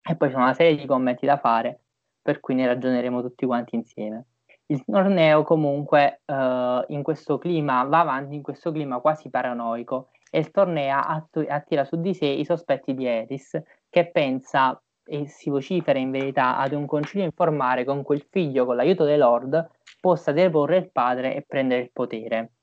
E 0.08 0.16
poi 0.16 0.30
c'è 0.30 0.36
una 0.36 0.54
serie 0.54 0.76
di 0.76 0.86
commenti 0.86 1.26
da 1.26 1.38
fare, 1.38 1.80
per 2.22 2.40
cui 2.40 2.54
ne 2.54 2.68
ragioneremo 2.68 3.24
tutti 3.24 3.48
quanti 3.48 3.76
insieme 3.76 4.26
il 4.74 4.84
torneo 4.86 5.44
comunque 5.44 6.22
uh, 6.26 6.84
in 6.88 7.04
questo 7.04 7.38
clima 7.38 7.84
va 7.84 8.00
avanti 8.00 8.34
in 8.34 8.42
questo 8.42 8.72
clima 8.72 9.00
quasi 9.00 9.30
paranoico 9.30 10.10
e 10.32 10.40
il 10.40 10.50
torneo 10.50 10.98
att- 10.98 11.46
attira 11.48 11.86
su 11.86 12.02
di 12.02 12.16
sé 12.16 12.26
i 12.26 12.44
sospetti 12.44 12.96
di 12.96 13.06
Eris 13.06 13.62
che 13.88 14.10
pensa 14.10 14.82
e 15.06 15.28
si 15.28 15.52
vocifera 15.52 16.00
in 16.00 16.10
verità 16.10 16.58
ad 16.58 16.74
un 16.74 16.88
concilio 16.88 17.26
informale 17.26 17.84
con 17.84 18.02
cui 18.02 18.16
il 18.16 18.26
figlio 18.30 18.66
con 18.66 18.76
l'aiuto 18.76 19.04
dei 19.04 19.18
lord 19.18 19.70
possa 20.00 20.32
deporre 20.32 20.78
il 20.78 20.92
padre 20.92 21.36
e 21.36 21.44
prendere 21.48 21.82
il 21.82 21.92
potere. 21.94 22.54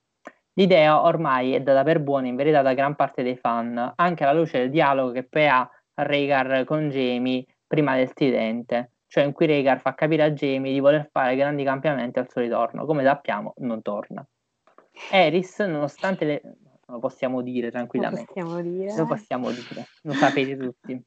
L'idea 0.55 1.05
ormai 1.05 1.55
è 1.55 1.61
data 1.61 1.85
per 1.85 2.01
buona 2.01 2.27
in 2.27 2.35
verità 2.35 2.61
da 2.61 2.75
gran 2.75 2.97
parte 2.97 3.23
dei 3.23 3.37
fan, 3.37 3.93
anche 3.95 4.25
alla 4.25 4.39
luce 4.39 4.59
del 4.59 4.71
dialogo 4.71 5.13
che 5.13 5.47
ha 5.47 5.71
Rhaegar 5.95 6.65
con 6.65 6.89
Jamie 6.89 7.45
prima 7.67 7.95
del 7.95 8.13
tridente 8.15 8.91
cioè 9.11 9.25
in 9.25 9.33
cui 9.33 9.47
Rhaegar 9.47 9.81
fa 9.81 9.93
capire 9.95 10.23
a 10.23 10.31
Jamie 10.31 10.73
di 10.73 10.79
voler 10.79 11.09
fare 11.11 11.35
grandi 11.35 11.65
cambiamenti 11.65 12.21
al 12.21 12.31
suo 12.31 12.43
ritorno. 12.43 12.87
Come 12.87 13.03
sappiamo, 13.03 13.55
non 13.57 13.83
torna. 13.83 14.25
Eris, 15.11 15.59
nonostante 15.59 16.25
le... 16.25 16.43
lo 16.87 17.01
possiamo 17.01 17.43
dire 17.43 17.73
tranquillamente. 17.73 18.33
Lo 18.37 18.45
possiamo 18.45 18.61
dire. 18.63 18.97
Lo 18.97 19.07
possiamo 19.07 19.51
dire, 19.51 19.87
lo 20.03 20.13
sapete 20.13 20.57
tutti. 20.57 21.05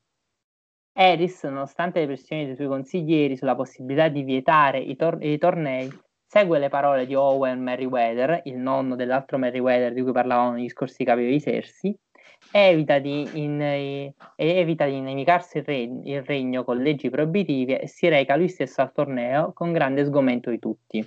Eris, 0.92 1.46
nonostante 1.46 2.02
le 2.02 2.08
pressioni 2.08 2.46
dei 2.46 2.56
suoi 2.56 2.68
consiglieri 2.68 3.38
sulla 3.38 3.56
possibilità 3.56 4.10
di 4.10 4.24
vietare 4.24 4.80
i, 4.80 4.98
tor- 4.98 5.24
i 5.24 5.38
tornei, 5.38 5.90
segue 6.26 6.60
le 6.60 6.68
parole 6.68 7.06
di 7.06 7.16
Owen 7.16 7.62
Merriweather, 7.62 8.42
il 8.44 8.58
nonno 8.58 8.98
dell'altro 8.98 9.38
Merriweather 9.38 9.94
di 9.94 10.02
cui 10.02 10.12
parlavamo 10.12 10.52
negli 10.52 10.68
scorsi 10.68 11.06
capitoli 11.06 11.32
di 11.32 11.42
Cersei, 11.42 11.98
evita 12.52 13.00
di, 13.00 13.28
in, 13.34 14.14
evita 14.36 14.86
di 14.86 14.96
inimicarsi 14.96 15.60
il, 15.60 15.64
re, 15.64 15.82
il 15.82 16.24
regno 16.24 16.64
con 16.64 16.78
leggi 16.78 17.10
proibitive 17.10 17.82
e 17.82 17.88
si 17.88 18.08
reca 18.08 18.36
lui 18.36 18.50
stesso 18.50 18.82
al 18.82 18.92
torneo 18.92 19.54
con 19.54 19.72
grande 19.72 20.06
sgomento 20.06 20.50
di 20.50 20.60
tutti. 20.60 21.06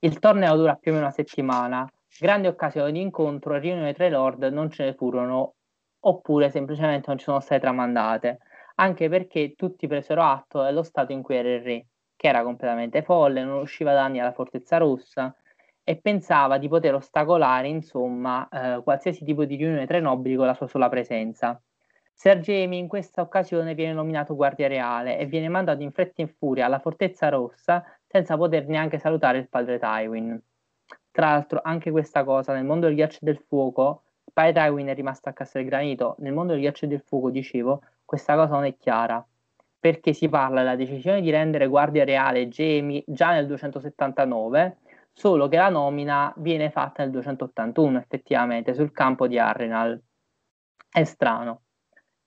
Il 0.00 0.18
torneo 0.18 0.56
dura 0.56 0.74
più 0.74 0.90
o 0.90 0.94
meno 0.94 1.06
una 1.06 1.14
settimana, 1.14 1.88
grandi 2.18 2.48
occasioni 2.48 2.92
di 2.92 3.00
incontro 3.00 3.54
e 3.54 3.60
riunioni 3.60 3.92
tra 3.94 4.06
i 4.06 4.10
lord 4.10 4.42
non 4.44 4.70
ce 4.70 4.84
ne 4.84 4.94
furono, 4.94 5.54
oppure 6.00 6.50
semplicemente 6.50 7.04
non 7.08 7.18
ci 7.18 7.24
sono 7.24 7.40
state 7.40 7.60
tramandate, 7.60 8.38
anche 8.76 9.08
perché 9.08 9.54
tutti 9.54 9.86
presero 9.86 10.22
atto 10.22 10.62
dello 10.62 10.82
stato 10.82 11.12
in 11.12 11.22
cui 11.22 11.36
era 11.36 11.48
il 11.48 11.62
re, 11.62 11.86
che 12.16 12.28
era 12.28 12.42
completamente 12.42 13.02
folle, 13.02 13.44
non 13.44 13.60
usciva 13.60 13.92
da 13.92 14.04
anni 14.04 14.20
alla 14.20 14.32
Fortezza 14.32 14.78
Rossa, 14.78 15.34
e 15.84 15.96
pensava 15.96 16.58
di 16.58 16.68
poter 16.68 16.94
ostacolare, 16.94 17.68
insomma, 17.68 18.48
eh, 18.48 18.82
qualsiasi 18.82 19.24
tipo 19.24 19.44
di 19.44 19.56
riunione 19.56 19.86
tra 19.86 19.96
i 19.98 20.02
nobili 20.02 20.36
con 20.36 20.46
la 20.46 20.54
sua 20.54 20.68
sola 20.68 20.88
presenza. 20.88 21.60
Ser 22.14 22.38
Jamie 22.38 22.78
in 22.78 22.86
questa 22.86 23.20
occasione 23.20 23.74
viene 23.74 23.92
nominato 23.92 24.36
guardia 24.36 24.68
reale 24.68 25.18
e 25.18 25.26
viene 25.26 25.48
mandato 25.48 25.82
in 25.82 25.90
fretta 25.90 26.22
e 26.22 26.22
in 26.22 26.28
furia 26.28 26.66
alla 26.66 26.78
Fortezza 26.78 27.28
Rossa 27.28 27.84
senza 28.06 28.36
poter 28.36 28.68
neanche 28.68 28.98
salutare 28.98 29.38
il 29.38 29.48
padre 29.48 29.78
Tywin. 29.78 30.40
Tra 31.10 31.30
l'altro, 31.30 31.60
anche 31.64 31.90
questa 31.90 32.22
cosa, 32.22 32.54
nel 32.54 32.64
mondo 32.64 32.86
del 32.86 32.94
ghiaccio 32.94 33.18
e 33.22 33.24
del 33.24 33.42
fuoco, 33.46 34.04
padre 34.32 34.52
Tywin 34.52 34.86
è 34.86 34.94
rimasto 34.94 35.28
a 35.28 35.32
Castelgranito, 35.32 36.14
nel 36.18 36.32
mondo 36.32 36.52
del 36.52 36.60
ghiaccio 36.60 36.84
e 36.84 36.88
del 36.88 37.02
fuoco, 37.04 37.30
dicevo, 37.30 37.82
questa 38.04 38.36
cosa 38.36 38.52
non 38.54 38.64
è 38.64 38.76
chiara, 38.76 39.26
perché 39.80 40.12
si 40.12 40.28
parla 40.28 40.60
della 40.60 40.76
decisione 40.76 41.20
di 41.20 41.30
rendere 41.30 41.66
guardia 41.66 42.04
reale 42.04 42.46
Jamie 42.46 43.02
già 43.06 43.32
nel 43.32 43.46
279 43.48 44.76
solo 45.12 45.48
che 45.48 45.56
la 45.56 45.68
nomina 45.68 46.32
viene 46.36 46.70
fatta 46.70 47.02
nel 47.02 47.12
281 47.12 47.98
effettivamente 47.98 48.74
sul 48.74 48.92
campo 48.92 49.26
di 49.26 49.38
Arrenal. 49.38 50.00
È 50.90 51.04
strano. 51.04 51.62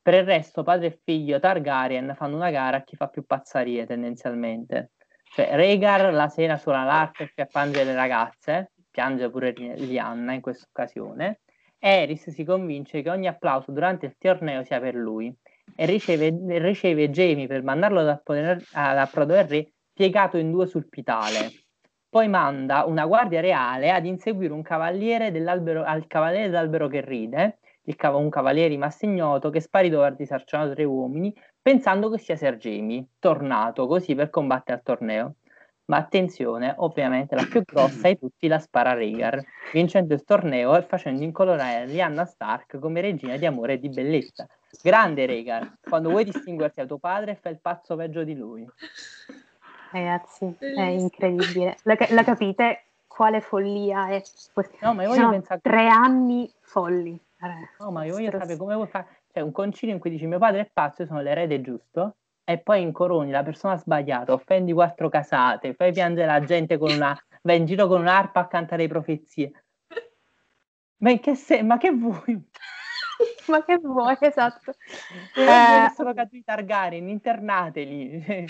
Per 0.01 0.13
il 0.13 0.23
resto 0.23 0.63
padre 0.63 0.87
e 0.87 0.99
figlio 1.03 1.39
Targaryen 1.39 2.13
fanno 2.15 2.35
una 2.35 2.51
gara 2.51 2.77
a 2.77 2.83
chi 2.83 2.95
fa 2.95 3.07
più 3.07 3.25
pazzarie 3.25 3.85
tendenzialmente. 3.85 4.91
Cioè, 5.23 5.55
Rhaegar 5.55 6.13
la 6.13 6.29
sera 6.29 6.57
suona 6.57 6.83
l'arpa 6.83 7.23
e 7.23 7.31
fa 7.35 7.45
piangere 7.45 7.85
le 7.85 7.95
ragazze, 7.95 8.71
piange 8.91 9.29
pure 9.29 9.51
Lianna 9.51 10.33
in 10.33 10.41
questa 10.41 10.67
occasione, 10.69 11.41
Eris 11.79 12.29
si 12.29 12.43
convince 12.43 13.01
che 13.01 13.09
ogni 13.09 13.27
applauso 13.27 13.71
durante 13.71 14.05
il 14.05 14.15
torneo 14.17 14.63
sia 14.63 14.79
per 14.79 14.95
lui 14.95 15.35
e 15.75 15.85
riceve, 15.85 16.31
riceve 16.59 17.09
Jamie 17.09 17.47
per 17.47 17.63
mandarlo 17.63 17.99
ad, 17.99 18.19
approdo 18.71 19.33
del 19.33 19.47
re 19.47 19.71
piegato 19.93 20.37
in 20.37 20.51
due 20.51 20.67
sul 20.67 20.87
pitale. 20.87 21.64
Poi 22.15 22.29
manda 22.29 22.85
una 22.85 23.05
guardia 23.05 23.41
reale 23.41 23.91
ad 23.91 24.05
inseguire 24.05 24.53
un 24.53 24.61
cavaliere 24.61 25.31
dell'albero, 25.31 25.83
al 25.83 26.07
cavaliere 26.07 26.45
dell'albero 26.45 26.87
che 26.87 27.01
ride, 27.01 27.57
cav- 27.97 28.15
un 28.15 28.29
cavaliere 28.29 28.69
rimasto 28.69 29.03
ignoto 29.03 29.49
che 29.49 29.59
sparito 29.59 29.97
aver 29.97 30.15
disarcionato 30.15 30.75
tre 30.75 30.85
uomini, 30.85 31.35
pensando 31.61 32.09
che 32.09 32.17
sia 32.17 32.37
Ser 32.37 32.55
Jamie, 32.55 33.05
tornato 33.19 33.85
così 33.85 34.15
per 34.15 34.29
combattere 34.29 34.77
al 34.77 34.83
torneo. 34.83 35.33
Ma 35.87 35.97
attenzione, 35.97 36.73
ovviamente 36.77 37.35
la 37.35 37.43
più 37.43 37.63
grossa 37.65 38.07
di 38.07 38.17
tutti 38.17 38.47
la 38.47 38.59
spara 38.59 38.93
Rhaegar, 38.93 39.43
vincendo 39.73 40.13
il 40.13 40.23
torneo 40.23 40.77
e 40.77 40.83
facendo 40.83 41.21
incolorare 41.21 41.85
Lyanna 41.85 42.23
Stark 42.23 42.79
come 42.79 43.01
regina 43.01 43.35
di 43.35 43.45
amore 43.45 43.73
e 43.73 43.79
di 43.79 43.89
bellezza. 43.89 44.47
Grande 44.81 45.25
Rhaegar, 45.25 45.79
quando 45.81 46.11
vuoi 46.11 46.23
distinguerti 46.23 46.79
da 46.79 46.87
tuo 46.87 46.97
padre 46.97 47.35
fai 47.35 47.51
il 47.51 47.59
pazzo 47.59 47.97
peggio 47.97 48.23
di 48.23 48.35
lui. 48.35 48.65
Ragazzi, 49.91 50.55
è 50.59 50.81
incredibile. 50.81 51.77
La, 51.83 51.97
la 52.09 52.23
capite 52.23 52.85
quale 53.15 53.39
follia 53.39 54.09
è? 54.09 54.21
No, 54.81 54.93
ma 54.93 55.03
io 55.03 55.09
voglio 55.09 55.29
pensare... 55.29 55.61
Tre 55.61 55.87
anni 55.87 56.51
folli. 56.59 57.17
No, 57.79 57.91
ma 57.91 58.03
io 58.03 58.13
voglio 58.13 58.31
sapere 58.31 58.57
come 58.57 58.75
vuoi 58.75 58.87
fare... 58.87 59.07
Cioè, 59.31 59.41
un 59.41 59.51
concilio 59.51 59.93
in 59.93 60.01
cui 60.01 60.09
dici 60.09 60.25
mio 60.25 60.37
padre 60.37 60.61
è 60.61 60.69
pazzo, 60.71 61.01
io 61.01 61.07
sono 61.07 61.21
l'erede 61.21 61.61
giusto, 61.61 62.15
e 62.43 62.57
poi 62.57 62.81
incoroni 62.81 63.31
la 63.31 63.43
persona 63.43 63.77
sbagliata, 63.77 64.33
offendi 64.33 64.73
quattro 64.73 65.09
casate, 65.09 65.73
fai 65.73 65.93
piangere 65.93 66.27
la 66.27 66.41
gente 66.41 66.77
con 66.77 66.91
una... 66.91 67.17
vai 67.43 67.57
in 67.57 67.65
giro 67.65 67.87
con 67.87 68.01
un'arpa 68.01 68.41
a 68.41 68.47
cantare 68.47 68.87
profezie. 68.87 69.63
Ma 70.97 71.17
che, 71.19 71.35
se... 71.35 71.63
ma 71.63 71.77
che 71.77 71.91
vuoi? 71.91 72.49
ma 73.47 73.63
che 73.63 73.77
vuoi, 73.77 74.17
esatto. 74.19 74.73
Eh, 75.35 75.91
sono 75.95 76.13
caduti 76.13 76.43
Targaryen, 76.43 77.07
internateli. 77.07 78.45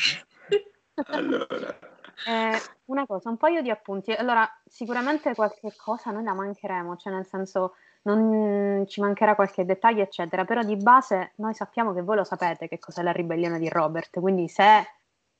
Allora. 1.08 1.80
Eh, 2.26 2.58
una 2.86 3.06
cosa, 3.06 3.30
un 3.30 3.36
paio 3.36 3.62
di 3.62 3.70
appunti. 3.70 4.14
Allora, 4.14 4.50
sicuramente 4.66 5.36
qualche 5.36 5.74
cosa 5.76 6.12
noi 6.12 6.24
la 6.24 6.34
mancheremo, 6.34 6.96
cioè 6.96 7.12
nel 7.12 7.26
senso 7.26 7.76
non 8.04 8.86
ci 8.88 9.02
mancherà 9.02 9.36
qualche 9.36 9.66
dettaglio, 9.66 10.02
eccetera, 10.02 10.46
però 10.46 10.64
di 10.64 10.78
base 10.78 11.34
noi 11.36 11.54
sappiamo 11.54 11.94
che 11.94 12.02
voi 12.02 12.16
lo 12.16 12.24
sapete 12.24 12.68
che 12.68 12.80
cos'è 12.80 13.02
la 13.04 13.12
ribellione 13.12 13.60
di 13.60 13.68
Robert, 13.68 14.20
quindi 14.20 14.48
se 14.48 14.86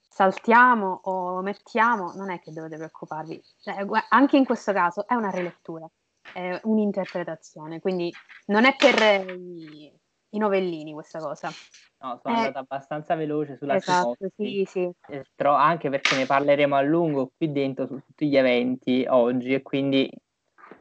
saltiamo 0.10 1.02
o 1.04 1.42
mettiamo 1.42 2.14
non 2.16 2.30
è 2.30 2.40
che 2.40 2.52
dovete 2.52 2.76
preoccuparvi, 2.76 3.42
cioè, 3.62 3.86
anche 4.10 4.38
in 4.38 4.46
questo 4.46 4.74
caso 4.74 5.08
è 5.08 5.14
una 5.14 5.30
rilettura, 5.30 5.90
è 6.34 6.60
un'interpretazione, 6.64 7.80
quindi 7.80 8.14
non 8.48 8.66
è 8.66 8.76
per 8.76 8.96
i 10.36 10.40
novellini 10.40 10.94
questa 10.94 11.20
cosa. 11.20 11.50
No, 12.00 12.20
sono 12.22 12.36
eh, 12.36 12.38
andata 12.38 12.60
abbastanza 12.60 13.16
veloce 13.16 13.56
sulla 13.56 13.76
esatto, 13.76 14.18
sì, 14.36 14.66
sì. 14.68 14.90
anche 15.40 15.90
perché 15.90 16.16
ne 16.16 16.26
parleremo 16.26 16.76
a 16.76 16.82
lungo 16.82 17.32
qui 17.36 17.52
dentro 17.52 17.88
su 17.88 18.00
tutti 18.06 18.28
gli 18.28 18.36
eventi 18.36 19.06
oggi 19.10 19.54
e 19.54 19.62
quindi 19.62 20.10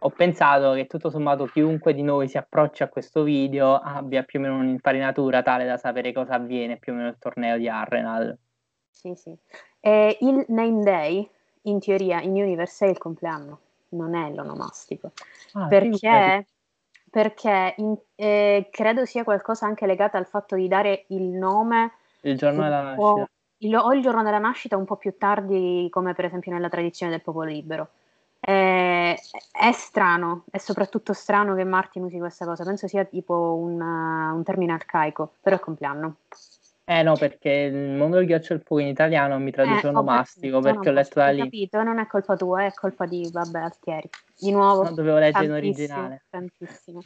ho 0.01 0.11
pensato 0.11 0.73
che 0.73 0.87
tutto 0.87 1.09
sommato 1.09 1.47
chiunque 1.47 1.95
di 1.95 2.03
noi 2.03 2.29
si 2.29 2.37
approcci 2.37 2.83
a 2.83 2.89
questo 2.89 3.23
video 3.23 3.77
abbia 3.77 4.23
più 4.23 4.39
o 4.39 4.43
meno 4.43 4.57
un'infarinatura 4.57 5.43
tale 5.43 5.65
da 5.65 5.77
sapere 5.77 6.13
cosa 6.13 6.35
avviene 6.35 6.77
più 6.77 6.93
o 6.93 6.97
meno 6.97 7.09
il 7.09 7.17
torneo 7.19 7.57
di 7.57 7.69
Arrenal. 7.69 8.37
Sì, 8.91 9.15
sì. 9.15 9.35
E 9.81 10.19
il 10.21 10.45
name 10.49 10.83
day, 10.83 11.29
in 11.63 11.79
teoria, 11.81 12.21
in 12.21 12.33
Universe 12.33 12.87
è 12.87 12.91
il 12.91 12.99
compleanno, 12.99 13.61
non 13.91 14.15
è 14.15 14.31
l'onomastico. 14.31 15.13
Ah, 15.53 15.69
perché 15.69 16.47
perché 17.15 17.75
in, 17.77 17.97
eh, 18.17 18.69
credo 18.73 19.05
sia 19.05 19.23
qualcosa 19.23 19.67
anche 19.67 19.87
legato 19.87 20.17
al 20.17 20.27
fatto 20.27 20.57
di 20.57 20.67
dare 20.67 21.05
il 21.11 21.23
nome 21.23 21.93
il 22.23 22.37
giorno 22.37 22.65
della 22.65 22.83
nascita. 22.83 23.31
Il, 23.59 23.77
o 23.77 23.95
il 23.95 24.03
giorno 24.03 24.25
della 24.25 24.39
nascita 24.39 24.77
un 24.77 24.85
po' 24.85 24.97
più 24.97 25.15
tardi, 25.17 25.87
come 25.91 26.13
per 26.13 26.25
esempio 26.25 26.51
nella 26.51 26.69
tradizione 26.69 27.13
del 27.13 27.23
popolo 27.23 27.49
libero. 27.49 27.91
Eh, 28.41 29.17
è 29.53 29.73
strano, 29.73 30.43
è 30.51 30.59
soprattutto 30.59 31.13
strano 31.13 31.55
che 31.55 31.63
Martin 31.63 32.03
usi 32.03 32.19
questa 32.19 32.45
cosa, 32.45 32.65
penso 32.65 32.89
sia 32.89 33.05
tipo 33.05 33.55
una, 33.61 34.33
un 34.35 34.43
termine 34.43 34.73
arcaico, 34.73 35.35
però 35.41 35.55
è 35.55 35.61
compleanno. 35.61 36.17
Eh 36.87 37.03
no, 37.03 37.17
perché 37.17 37.51
il 37.51 37.97
mondo 37.97 38.17
del 38.17 38.27
ghiaccio 38.27 38.53
e 38.53 38.57
il 38.57 38.63
fuoco 38.63 38.83
in 38.83 38.89
italiano 38.89 39.39
mi 39.39 39.51
traduce 39.51 39.87
eh, 39.87 39.89
onomastico, 39.89 40.61
perché 40.61 40.91
ho 40.91 40.93
letto 40.93 41.19
da 41.19 41.31
lì. 41.31 41.41
Capito, 41.41 41.83
non 41.83 41.99
è 41.99 42.07
colpa 42.07 42.37
tua, 42.37 42.67
è 42.67 42.75
colpa 42.75 43.07
di, 43.07 43.27
vabbè, 43.33 43.59
Altieri. 43.59 44.11
Di 44.39 44.51
nuovo. 44.51 44.83
No, 44.83 44.93
dovevo 44.93 45.19
leggere 45.19 45.47
in 45.47 45.53
originale. 45.53 46.25
Tantissimo. 46.29 47.03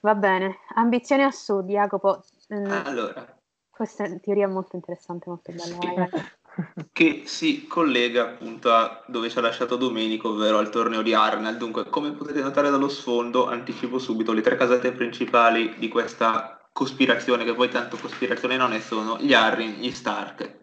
Va 0.00 0.14
bene, 0.16 0.58
ambizioni 0.74 1.22
a 1.22 1.30
sud, 1.30 1.68
Jacopo. 1.68 2.24
Mm, 2.52 2.70
allora. 2.84 3.38
Questa 3.70 4.04
è 4.04 4.20
teoria 4.20 4.48
molto 4.48 4.74
interessante, 4.74 5.28
molto 5.28 5.52
bella. 5.52 6.08
Che 6.90 7.24
si 7.26 7.66
collega 7.66 8.22
appunto 8.22 8.72
a 8.72 9.04
dove 9.06 9.28
ci 9.28 9.36
ha 9.36 9.42
lasciato 9.42 9.76
Domenico, 9.76 10.30
ovvero 10.30 10.56
al 10.56 10.70
torneo 10.70 11.02
di 11.02 11.12
Arnold. 11.12 11.58
Dunque, 11.58 11.84
come 11.90 12.12
potete 12.12 12.40
notare 12.40 12.70
dallo 12.70 12.88
sfondo, 12.88 13.46
anticipo 13.46 13.98
subito 13.98 14.32
le 14.32 14.40
tre 14.40 14.56
casate 14.56 14.92
principali 14.92 15.74
di 15.76 15.88
questa 15.88 16.55
cospirazione, 16.76 17.44
che 17.44 17.54
poi 17.54 17.70
tanto 17.70 17.96
cospirazione 17.96 18.58
non 18.58 18.74
è, 18.74 18.80
sono 18.80 19.16
gli 19.18 19.32
Arryn, 19.32 19.80
gli 19.80 19.90
Stark 19.90 20.58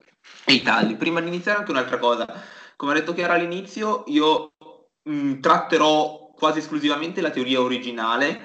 e 0.45 0.53
i 0.53 0.61
Talli. 0.61 0.95
Prima 0.95 1.19
di 1.19 1.27
iniziare 1.27 1.57
anche 1.57 1.71
un'altra 1.71 1.97
cosa, 1.97 2.27
come 2.75 2.91
ha 2.91 2.93
detto 2.93 3.15
Chiara 3.15 3.33
all'inizio, 3.33 4.03
io 4.05 4.53
mh, 5.01 5.39
tratterò 5.39 6.31
quasi 6.37 6.59
esclusivamente 6.59 7.19
la 7.19 7.31
teoria 7.31 7.61
originale, 7.61 8.39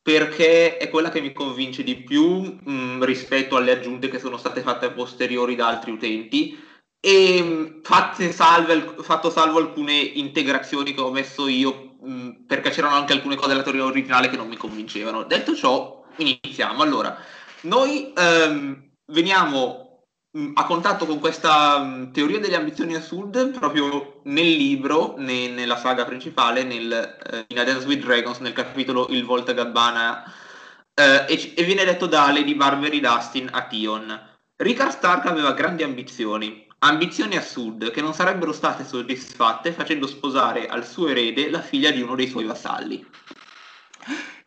perché 0.00 0.76
è 0.76 0.88
quella 0.90 1.10
che 1.10 1.20
mi 1.20 1.32
convince 1.32 1.82
di 1.82 1.96
più 1.96 2.40
mh, 2.40 3.02
rispetto 3.04 3.56
alle 3.56 3.72
aggiunte 3.72 4.08
che 4.08 4.20
sono 4.20 4.36
state 4.36 4.60
fatte 4.60 4.86
a 4.86 4.92
posteriori 4.92 5.56
da 5.56 5.66
altri 5.66 5.90
utenti 5.90 6.56
e 7.00 7.80
salve, 8.30 8.94
fatto 9.00 9.28
salvo 9.28 9.58
alcune 9.58 9.94
integrazioni 9.94 10.94
che 10.94 11.00
ho 11.00 11.10
messo 11.10 11.48
io 11.48 11.96
mh, 12.00 12.44
perché 12.46 12.70
c'erano 12.70 12.94
anche 12.94 13.12
alcune 13.12 13.34
cose 13.34 13.48
della 13.48 13.62
teoria 13.62 13.84
originale 13.84 14.28
che 14.28 14.36
non 14.36 14.46
mi 14.46 14.56
convincevano. 14.56 15.24
Detto 15.24 15.56
ciò, 15.56 15.97
iniziamo. 16.18 16.82
Allora, 16.82 17.16
noi 17.62 18.12
ehm, 18.14 18.90
veniamo 19.06 20.04
mh, 20.30 20.50
a 20.54 20.64
contatto 20.64 21.06
con 21.06 21.18
questa 21.18 21.78
mh, 21.78 22.12
teoria 22.12 22.38
delle 22.38 22.56
ambizioni 22.56 22.94
a 22.94 23.00
sud 23.00 23.50
proprio 23.58 24.20
nel 24.24 24.50
libro, 24.50 25.14
ne, 25.18 25.48
nella 25.48 25.78
saga 25.78 26.04
principale, 26.04 26.62
nel, 26.64 26.92
eh, 26.92 27.44
in 27.48 27.58
A 27.58 27.64
Dance 27.64 27.86
with 27.86 28.04
Dragons, 28.04 28.38
nel 28.38 28.52
capitolo 28.52 29.08
Il 29.08 29.24
Volta 29.24 29.52
Gabbana, 29.52 30.24
eh, 30.94 31.24
e, 31.28 31.54
e 31.56 31.62
viene 31.64 31.84
detto 31.84 32.06
da 32.06 32.30
Lady 32.32 32.54
Barbary 32.54 33.00
Dustin 33.00 33.48
a 33.52 33.62
Tion. 33.66 34.26
Ricard 34.56 34.90
Stark 34.92 35.26
aveva 35.26 35.52
grandi 35.52 35.82
ambizioni, 35.82 36.66
Ambizioni 36.80 37.36
a 37.36 37.42
sud 37.42 37.90
che 37.90 38.00
non 38.00 38.14
sarebbero 38.14 38.52
state 38.52 38.84
soddisfatte 38.84 39.72
facendo 39.72 40.06
sposare 40.06 40.68
al 40.68 40.86
suo 40.86 41.08
erede 41.08 41.50
la 41.50 41.60
figlia 41.60 41.90
di 41.90 42.00
uno 42.00 42.14
dei 42.14 42.28
suoi 42.28 42.44
vassalli. 42.44 43.04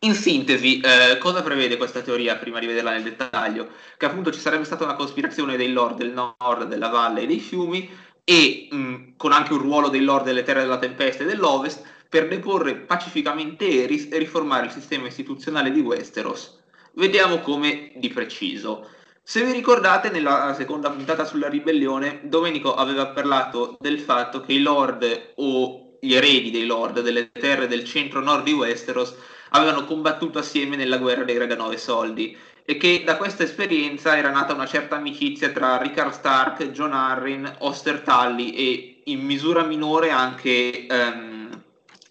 In 0.04 0.16
sintesi, 0.16 0.80
eh, 0.80 1.20
cosa 1.20 1.44
prevede 1.44 1.78
questa 1.78 2.02
teoria 2.02 2.36
prima 2.38 2.58
di 2.58 2.66
vederla 2.66 2.90
nel 2.90 3.04
dettaglio? 3.04 3.70
Che 3.98 4.06
appunto 4.08 4.32
ci 4.32 4.40
sarebbe 4.40 4.64
stata 4.64 4.84
una 4.84 4.96
cospirazione 4.96 5.58
dei 5.58 5.72
lord 5.72 5.98
del 5.98 6.12
nord, 6.12 6.64
della 6.66 6.88
valle 6.88 7.22
e 7.22 7.28
dei 7.28 7.40
fiumi 7.40 7.88
e 8.24 8.68
mh, 8.72 9.14
con 9.16 9.32
anche 9.32 9.54
un 9.54 9.60
ruolo 9.60 9.90
dei 9.90 10.02
lord 10.02 10.26
delle 10.26 10.42
terre 10.42 10.62
della 10.62 10.80
tempesta 10.80 11.22
e 11.22 11.28
dell'ovest 11.28 11.84
per 12.10 12.28
deporre 12.28 12.78
pacificamente 12.78 13.84
Eris 13.84 14.08
e 14.12 14.18
riformare 14.18 14.66
il 14.66 14.72
sistema 14.72 15.06
istituzionale 15.06 15.70
di 15.72 15.82
Westeros. 15.82 16.60
Vediamo 16.94 17.38
come 17.42 17.92
di 17.96 18.10
preciso. 18.10 18.90
Se 19.22 19.44
vi 19.44 19.52
ricordate, 19.52 20.10
nella 20.10 20.56
seconda 20.56 20.90
puntata 20.90 21.26
sulla 21.26 21.48
ribellione, 21.48 22.22
Domenico 22.24 22.74
aveva 22.74 23.10
parlato 23.10 23.78
del 23.80 24.00
fatto 24.00 24.42
che 24.42 24.54
i 24.54 24.62
lord 24.62 25.34
o 25.36 25.98
gli 26.02 26.16
eredi 26.16 26.50
dei 26.50 26.66
lord 26.66 27.02
delle 27.02 27.30
terre 27.32 27.68
del 27.68 27.84
centro-nord 27.86 28.44
di 28.44 28.54
Westeros 28.54 29.16
avevano 29.52 29.86
combattuto 29.86 30.40
assieme 30.40 30.76
nella 30.76 30.98
guerra 30.98 31.24
dei 31.24 31.38
Re 31.38 31.48
da 31.48 31.56
Nove 31.56 31.78
Soldi 31.78 32.38
e 32.64 32.78
che 32.78 33.04
da 33.06 33.18
questa 33.18 33.44
esperienza 33.44 34.18
era 34.18 34.30
nata 34.30 34.54
una 34.54 34.68
certa 34.68 34.96
amicizia 34.96 35.50
tra 35.50 35.78
Rickard 35.78 36.14
Stark, 36.14 36.72
John 36.72 36.94
Arryn, 36.94 37.56
Oster 37.60 38.02
Tully 38.02 38.52
e 38.52 39.02
in 39.06 39.22
misura 39.22 39.64
minore 39.64 40.10
anche 40.12 40.86
um, 40.90 41.62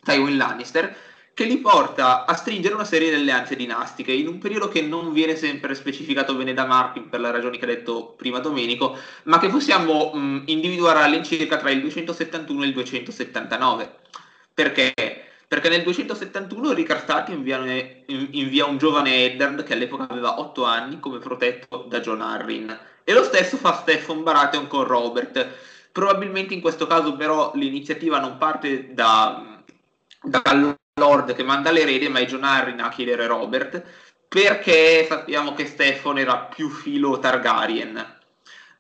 Tywin 0.03 0.37
Lannister 0.37 0.97
che 1.33 1.47
li 1.47 1.57
porta 1.57 2.27
a 2.27 2.35
stringere 2.35 2.75
una 2.75 2.85
serie 2.85 3.09
di 3.09 3.15
alleanze 3.15 3.57
dinastiche 3.57 4.13
in 4.13 4.29
un 4.29 4.37
periodo 4.37 4.69
che 4.69 4.83
non 4.83 5.11
viene 5.13 5.37
sempre 5.37 5.75
specificato 5.75 6.35
bene 6.35 6.53
da 6.53 6.67
Martin 6.67 7.09
per 7.09 7.21
le 7.21 7.31
ragioni 7.31 7.57
che 7.57 7.65
ha 7.65 7.69
detto 7.69 8.13
prima 8.15 8.41
Domenico, 8.41 8.99
ma 9.23 9.39
che 9.39 9.49
possiamo 9.49 10.13
mh, 10.13 10.43
individuare 10.47 11.03
all'incirca 11.03 11.57
tra 11.57 11.71
il 11.71 11.81
271 11.81 12.63
e 12.63 12.67
il 12.67 12.73
279. 12.75 13.95
Perché? 14.53 15.30
Perché 15.51 15.69
nel 15.69 15.83
271 15.83 16.73
Ricard 16.73 17.03
Stark 17.03 17.29
invia, 17.31 17.59
invia 18.07 18.67
un 18.67 18.79
giovane 18.79 19.25
Eddard 19.25 19.65
che 19.65 19.73
all'epoca 19.73 20.07
aveva 20.09 20.39
8 20.39 20.63
anni 20.63 21.01
come 21.01 21.19
protetto 21.19 21.87
da 21.89 21.99
John 21.99 22.21
Arryn 22.21 22.79
e 23.03 23.13
lo 23.13 23.25
stesso 23.25 23.57
fa 23.57 23.73
Stefan 23.73 24.23
Baratheon 24.23 24.69
con 24.69 24.85
Robert 24.85 25.49
Probabilmente 25.93 26.55
in 26.55 26.61
questo 26.61 26.87
caso 26.87 27.17
però 27.17 27.51
l'iniziativa 27.55 28.21
non 28.21 28.39
parte 28.39 28.95
da, 28.95 29.61
dal 30.23 30.77
Lord 30.95 31.35
che 31.35 31.43
manda 31.43 31.73
l'erede, 31.73 32.09
ma 32.09 32.21
è 32.21 32.27
John 32.27 32.45
Arryn 32.45 32.81
a 32.81 32.91
chiedere 32.91 33.27
Robert, 33.27 33.83
perché 34.29 35.05
sappiamo 35.09 35.53
che 35.55 35.67
Stefan 35.67 36.19
era 36.19 36.39
più 36.39 36.69
filo 36.69 37.19
Targaryen. 37.19 38.19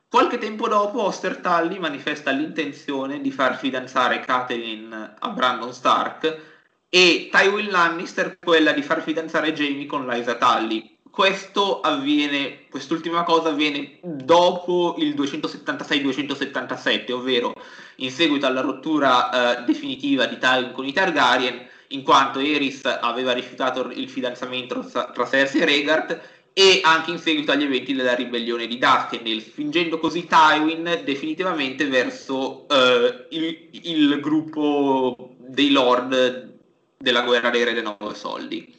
Qualche 0.08 0.38
tempo 0.38 0.68
dopo 0.68 1.02
Oster 1.02 1.38
Tully 1.38 1.78
manifesta 1.78 2.30
l'intenzione 2.30 3.20
di 3.20 3.30
far 3.32 3.56
fidanzare 3.56 4.20
Catelyn 4.20 5.16
a 5.18 5.28
Brandon 5.30 5.72
Stark 5.72 6.50
e 6.92 7.28
Tywin 7.30 7.70
Lannister 7.70 8.36
quella 8.38 8.72
di 8.72 8.82
far 8.82 9.00
fidanzare 9.00 9.52
Jamie 9.52 9.86
con 9.86 10.06
Liza 10.06 10.34
Tully. 10.34 10.98
Questo 11.08 11.80
avviene, 11.80 12.66
quest'ultima 12.68 13.22
cosa 13.22 13.50
avviene 13.50 13.98
dopo 14.02 14.96
il 14.98 15.14
276-277, 15.14 17.12
ovvero 17.12 17.54
in 17.96 18.10
seguito 18.10 18.46
alla 18.46 18.60
rottura 18.60 19.60
eh, 19.60 19.64
definitiva 19.64 20.26
di 20.26 20.38
Tywin 20.38 20.72
con 20.72 20.86
i 20.86 20.92
Targaryen, 20.92 21.66
in 21.88 22.02
quanto 22.02 22.38
Eris 22.40 22.84
aveva 22.84 23.32
rifiutato 23.32 23.90
il 23.90 24.08
fidanzamento 24.08 24.84
tra 24.88 25.28
Cersei 25.28 25.60
e 25.60 25.64
Rhaegar 25.64 26.22
e 26.52 26.80
anche 26.82 27.10
in 27.10 27.18
seguito 27.18 27.52
agli 27.52 27.64
eventi 27.64 27.94
della 27.94 28.14
ribellione 28.14 28.66
di 28.66 28.78
Duskendale, 28.78 29.40
spingendo 29.40 29.98
così 29.98 30.26
Tywin 30.26 31.02
definitivamente 31.04 31.86
verso 31.86 32.66
uh, 32.68 33.26
il, 33.30 33.68
il, 33.70 34.20
gruppo 34.20 35.34
dei 35.38 35.70
Lord 35.70 36.58
della 37.00 37.22
guerra 37.22 37.48
dei 37.48 37.64
Re 37.64 37.72
dei 37.72 37.82
Nove 37.82 38.14
Soldi. 38.14 38.78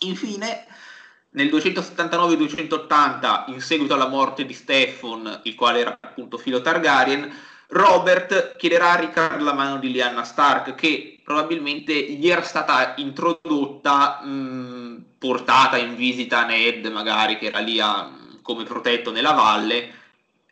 Infine, 0.00 0.66
nel 1.30 1.48
279-280, 1.48 3.44
in 3.46 3.62
seguito 3.62 3.94
alla 3.94 4.08
morte 4.08 4.44
di 4.44 4.52
Stefan, 4.52 5.40
il 5.44 5.54
quale 5.54 5.80
era 5.80 5.98
appunto 5.98 6.36
filo 6.36 6.60
Targaryen, 6.60 7.34
Robert 7.68 8.56
chiederà 8.56 8.92
a 8.92 8.96
Rickard 8.96 9.40
la 9.40 9.54
mano 9.54 9.78
di 9.78 9.90
Lyanna 9.90 10.24
Stark, 10.24 10.74
che 10.74 11.20
probabilmente 11.24 11.94
gli 11.94 12.28
era 12.28 12.42
stata 12.42 12.94
introdotta, 12.98 14.20
mh, 14.22 15.04
portata 15.18 15.78
in 15.78 15.96
visita 15.96 16.40
a 16.40 16.46
Ned, 16.46 16.84
magari 16.86 17.38
che 17.38 17.46
era 17.46 17.60
lì 17.60 17.80
a, 17.80 18.10
come 18.42 18.64
protetto 18.64 19.10
nella 19.10 19.32
valle. 19.32 19.94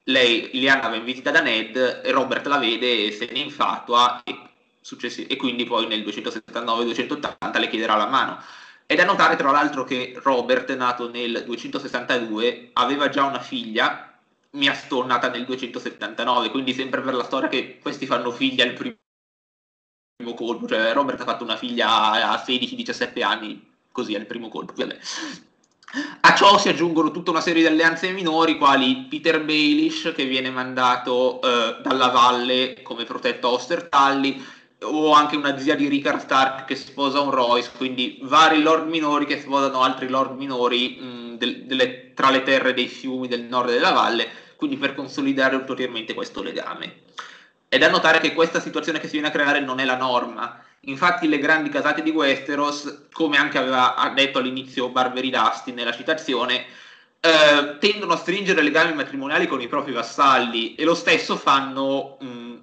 Lei, 0.05 0.49
Lyanna, 0.53 0.89
va 0.89 0.97
in 0.97 1.05
visita 1.05 1.31
da 1.31 1.41
Ned 1.41 2.01
e 2.05 2.11
Robert 2.11 2.47
la 2.47 2.59
vede 2.59 3.07
e 3.07 3.13
se 3.13 3.29
ne 3.31 3.41
infatua 3.41 4.23
e, 4.25 4.39
successi- 4.87 5.27
e 5.27 5.35
quindi 5.35 5.65
poi 5.65 5.89
nel 5.89 6.05
279-280 6.05 7.59
le 7.59 7.69
chiederà 7.69 7.97
la 7.97 8.07
mano. 8.07 8.41
È 8.87 8.95
da 8.95 9.05
notare 9.05 9.35
tra 9.35 9.51
l'altro 9.51 9.83
che 9.83 10.15
Robert, 10.23 10.73
nato 10.77 11.11
nel 11.11 11.43
262, 11.45 12.71
aveva 12.75 13.09
già 13.09 13.25
una 13.25 13.41
figlia 13.41 14.17
mia 14.53 14.75
stornata 14.75 15.29
nel 15.29 15.45
279, 15.45 16.51
quindi 16.51 16.73
sempre 16.73 17.01
per 17.01 17.15
la 17.15 17.25
storia 17.25 17.49
che 17.49 17.81
questi 17.83 18.07
fanno 18.07 18.31
figli 18.31 18.61
al 18.61 18.75
primo 18.75 18.95
colpo, 20.37 20.69
cioè 20.69 20.93
Robert 20.93 21.21
ha 21.21 21.25
fatto 21.25 21.43
una 21.43 21.57
figlia 21.57 22.31
a 22.31 22.45
16-17 22.47 23.25
anni, 23.25 23.69
così 23.91 24.15
al 24.15 24.27
primo 24.27 24.49
colpo. 24.49 24.73
Vabbè. 24.77 24.99
A 26.21 26.35
ciò 26.35 26.59
si 26.59 26.69
aggiungono 26.69 27.11
tutta 27.11 27.31
una 27.31 27.41
serie 27.41 27.63
di 27.63 27.69
alleanze 27.69 28.11
minori, 28.13 28.57
quali 28.57 29.07
Peter 29.09 29.43
Baelish, 29.45 30.13
che 30.15 30.27
viene 30.27 30.51
mandato 30.51 31.41
eh, 31.41 31.81
dalla 31.83 32.09
valle 32.09 32.83
come 32.83 33.05
protetto 33.05 33.49
a 33.49 33.53
Ostertalli, 33.53 34.45
o 34.83 35.13
anche 35.13 35.37
una 35.37 35.59
zia 35.59 35.75
di 35.75 35.89
Rickard 35.89 36.21
Stark 36.21 36.65
che 36.67 36.75
sposa 36.75 37.21
un 37.21 37.31
Royce, 37.31 37.71
quindi 37.77 38.19
vari 38.23 38.63
lord 38.63 38.89
minori 38.89 39.25
che 39.25 39.41
sposano 39.41 39.81
altri 39.81 40.09
lord 40.09 40.37
minori 40.37 40.97
mh, 41.01 41.37
del, 41.39 41.65
delle, 41.65 42.13
tra 42.15 42.31
le 42.31 42.43
terre 42.43 42.75
dei 42.75 42.87
fiumi 42.87 43.29
del 43.29 43.43
nord 43.43 43.71
della 43.71 43.93
valle, 43.93 44.29
quindi 44.57 44.77
per 44.77 44.95
consolidare 44.95 45.57
ulteriormente 45.57 46.15
questo 46.15 46.43
legame. 46.43 47.01
È 47.69 47.79
da 47.79 47.89
notare 47.91 48.21
che 48.21 48.33
questa 48.33 48.61
situazione 48.61 48.99
che 49.01 49.07
si 49.07 49.13
viene 49.13 49.29
a 49.29 49.33
creare 49.33 49.61
non 49.61 49.81
è 49.81 49.85
la 49.85 49.97
norma. 49.97 50.63
Infatti 50.81 51.27
le 51.27 51.39
grandi 51.39 51.69
casate 51.69 52.03
di 52.03 52.11
Westeros, 52.11 53.07
come 53.13 53.39
anche 53.39 53.59
aveva 53.59 54.13
detto 54.15 54.39
all'inizio 54.39 54.89
Barberi 54.91 55.31
Dustin 55.31 55.75
nella 55.75 55.93
citazione, 55.93 56.65
eh, 57.19 57.79
tendono 57.81 58.13
a 58.13 58.17
stringere 58.17 58.63
legami 58.63 58.95
matrimoniali 58.95 59.47
con 59.49 59.61
i 59.61 59.67
propri 59.67 59.93
vassalli 59.93 60.75
e 60.77 60.85
lo 60.85 60.95
stesso 60.95 61.37
fanno 61.37 62.19
mh, 62.21 62.55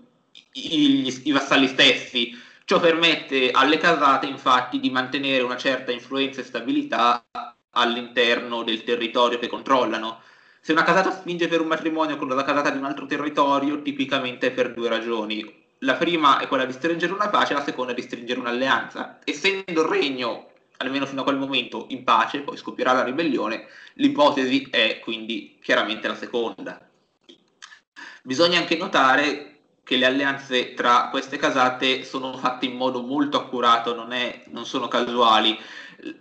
i, 0.53 1.21
i 1.23 1.31
vassalli 1.31 1.67
stessi. 1.67 2.39
Ciò 2.65 2.79
permette 2.79 3.51
alle 3.51 3.77
casate 3.77 4.25
infatti 4.25 4.79
di 4.79 4.89
mantenere 4.89 5.43
una 5.43 5.57
certa 5.57 5.91
influenza 5.91 6.41
e 6.41 6.45
stabilità 6.45 7.25
all'interno 7.71 8.63
del 8.63 8.83
territorio 8.83 9.39
che 9.39 9.47
controllano. 9.47 10.21
Se 10.61 10.71
una 10.71 10.83
casata 10.83 11.11
spinge 11.11 11.49
per 11.49 11.59
un 11.59 11.67
matrimonio 11.67 12.15
con 12.15 12.29
la 12.29 12.43
casata 12.43 12.69
di 12.69 12.77
un 12.77 12.85
altro 12.85 13.05
territorio, 13.05 13.81
tipicamente 13.81 14.47
è 14.47 14.51
per 14.51 14.73
due 14.73 14.87
ragioni. 14.87 15.61
La 15.79 15.95
prima 15.95 16.39
è 16.39 16.47
quella 16.47 16.63
di 16.63 16.71
stringere 16.71 17.11
una 17.11 17.27
pace, 17.27 17.53
la 17.53 17.63
seconda 17.63 17.91
è 17.91 17.95
di 17.95 18.01
stringere 18.01 18.39
un'alleanza. 18.39 19.19
Essendo 19.25 19.81
il 19.81 19.87
regno, 19.87 20.51
almeno 20.77 21.05
fino 21.05 21.19
a 21.19 21.23
quel 21.25 21.35
momento, 21.35 21.87
in 21.89 22.05
pace, 22.05 22.39
poi 22.39 22.55
scoppierà 22.55 22.93
la 22.93 23.03
ribellione, 23.03 23.67
l'ipotesi 23.95 24.67
è 24.71 24.99
quindi 24.99 25.57
chiaramente 25.61 26.07
la 26.07 26.15
seconda. 26.15 26.79
Bisogna 28.21 28.59
anche 28.59 28.77
notare 28.77 29.52
che 29.83 29.97
le 29.97 30.05
alleanze 30.05 30.73
tra 30.73 31.09
queste 31.09 31.37
casate 31.37 32.03
sono 32.05 32.37
fatte 32.37 32.65
in 32.65 32.75
modo 32.75 33.01
molto 33.01 33.37
accurato, 33.37 33.93
non, 33.93 34.13
è, 34.13 34.43
non 34.47 34.65
sono 34.65 34.87
casuali. 34.87 35.59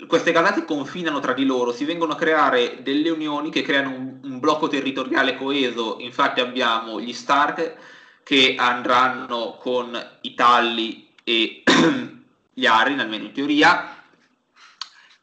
Queste 0.06 0.32
casate 0.32 0.64
confinano 0.64 1.20
tra 1.20 1.32
di 1.32 1.44
loro, 1.44 1.72
si 1.72 1.84
vengono 1.84 2.12
a 2.12 2.16
creare 2.16 2.82
delle 2.82 3.10
unioni 3.10 3.50
che 3.50 3.62
creano 3.62 3.90
un, 3.90 4.18
un 4.22 4.40
blocco 4.40 4.68
territoriale 4.68 5.36
coeso, 5.36 5.96
infatti 6.00 6.40
abbiamo 6.40 7.00
gli 7.00 7.12
Stark 7.12 7.74
che 8.24 8.54
andranno 8.56 9.56
con 9.58 9.98
i 10.22 10.34
Talli 10.34 11.10
e 11.24 11.62
gli 12.52 12.66
Arryn, 12.66 13.00
almeno 13.00 13.24
in 13.24 13.32
teoria, 13.32 13.96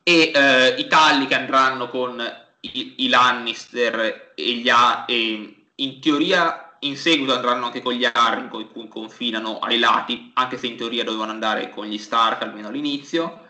e 0.02 0.32
eh, 0.34 0.75
i 0.78 0.88
Talli 0.88 1.28
che 1.28 1.36
andranno 1.36 1.89
con 1.89 2.21
i, 2.62 2.93
i 2.97 3.10
Lannister 3.10 4.32
e 4.36 4.52
gli 4.54 4.69
A, 4.69 5.06
e 5.08 5.56
in 5.75 6.02
teoria 6.02 6.68
in 6.81 6.97
seguito 6.97 7.33
andranno 7.33 7.65
anche 7.65 7.81
con 7.81 7.93
gli 7.93 8.07
Arryn 8.11 8.49
con 8.49 8.69
cui 8.71 8.87
confinano 8.87 9.59
ai 9.59 9.79
lati, 9.79 10.31
anche 10.35 10.57
se 10.57 10.67
in 10.67 10.77
teoria 10.77 11.03
dovevano 11.03 11.31
andare 11.31 11.69
con 11.69 11.85
gli 11.85 11.97
Stark 11.97 12.41
almeno 12.41 12.67
all'inizio 12.67 13.47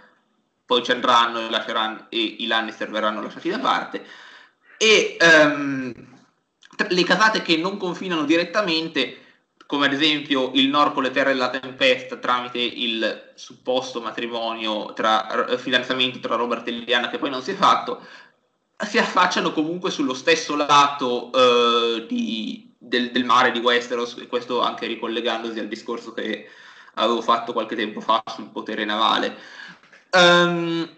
poi 0.70 0.84
ci 0.84 0.92
andranno 0.92 1.40
e, 1.40 1.50
lasceranno, 1.50 2.06
e 2.10 2.20
i 2.20 2.46
Lannister 2.46 2.92
verranno 2.92 3.24
lasciati 3.24 3.50
da 3.50 3.58
parte. 3.58 4.06
E 4.78 5.18
um, 5.20 5.92
le 6.90 7.04
casate 7.04 7.42
che 7.42 7.58
non 7.58 7.78
confinano 7.78 8.24
direttamente, 8.24 9.18
come 9.66 9.88
ad 9.88 9.94
esempio 9.94 10.52
il 10.54 10.68
Nord 10.68 10.94
con 10.94 11.02
le 11.02 11.10
terre 11.10 11.32
della 11.32 11.50
tempesta 11.50 12.18
tramite 12.18 12.60
il 12.60 13.32
supposto 13.34 14.00
matrimonio 14.00 14.94
tra 14.94 15.58
fidanzamento 15.58 16.20
tra 16.20 16.36
Robert 16.36 16.68
e 16.68 16.72
Liliana 16.72 17.10
che 17.10 17.18
poi 17.18 17.32
non 17.32 17.42
si 17.42 17.50
è 17.50 17.56
fatto, 17.56 18.06
si 18.86 19.00
affacciano 19.00 19.52
comunque 19.52 19.90
sullo 19.90 20.14
stesso 20.14 20.56
lato 20.56 21.32
uh, 21.32 22.06
di, 22.06 22.69
del, 22.90 23.12
del, 23.12 23.24
mare 23.24 23.52
di 23.52 23.60
Westeros, 23.60 24.18
e 24.20 24.28
questo 24.28 24.62
anche 24.62 24.88
ricollegandosi 24.88 25.60
al 25.60 25.68
discorso 25.68 26.12
che 26.12 26.50
avevo 26.96 27.22
fatto 27.22 27.54
qualche 27.54 27.76
tempo 27.76 28.02
fa 28.02 28.22
sul 28.26 28.50
potere 28.50 28.84
navale. 28.84 29.38
Um, 30.12 30.90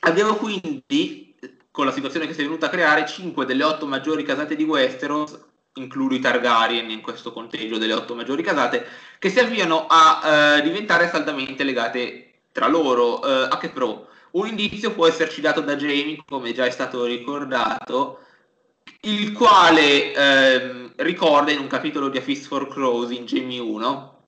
abbiamo 0.00 0.36
quindi, 0.36 1.34
con 1.70 1.86
la 1.86 1.92
situazione 1.92 2.26
che 2.26 2.34
si 2.34 2.40
è 2.40 2.44
venuta 2.44 2.66
a 2.66 2.70
creare, 2.70 3.06
5 3.06 3.44
delle 3.44 3.64
8 3.64 3.86
maggiori 3.86 4.22
casate 4.22 4.54
di 4.54 4.64
Westeros, 4.64 5.38
includo 5.74 6.14
i 6.14 6.20
Targaryen 6.20 6.90
in 6.90 7.00
questo 7.00 7.32
conteggio 7.32 7.78
delle 7.78 7.94
8 7.94 8.14
maggiori 8.14 8.42
casate, 8.42 8.86
che 9.18 9.30
si 9.30 9.40
avviano 9.40 9.86
a 9.88 10.58
uh, 10.58 10.62
diventare 10.62 11.08
saldamente 11.08 11.64
legate 11.64 12.32
tra 12.52 12.68
loro. 12.68 13.18
Uh, 13.18 13.48
a 13.50 13.58
che 13.58 13.70
pro? 13.70 14.08
Un 14.32 14.46
indizio 14.46 14.92
può 14.92 15.08
esserci 15.08 15.40
dato 15.40 15.60
da 15.60 15.74
Jamie, 15.74 16.22
come 16.24 16.52
già 16.52 16.64
è 16.64 16.70
stato 16.70 17.04
ricordato, 17.04 18.20
il 19.02 19.32
quale 19.32 20.12
ehm, 20.12 20.89
ricorda 21.00 21.52
in 21.52 21.58
un 21.58 21.66
capitolo 21.66 22.08
di 22.08 22.18
A 22.18 22.22
Fist 22.22 22.46
for 22.46 22.68
Crows 22.68 23.10
in 23.10 23.24
Jamie 23.24 23.60
1 23.60 24.18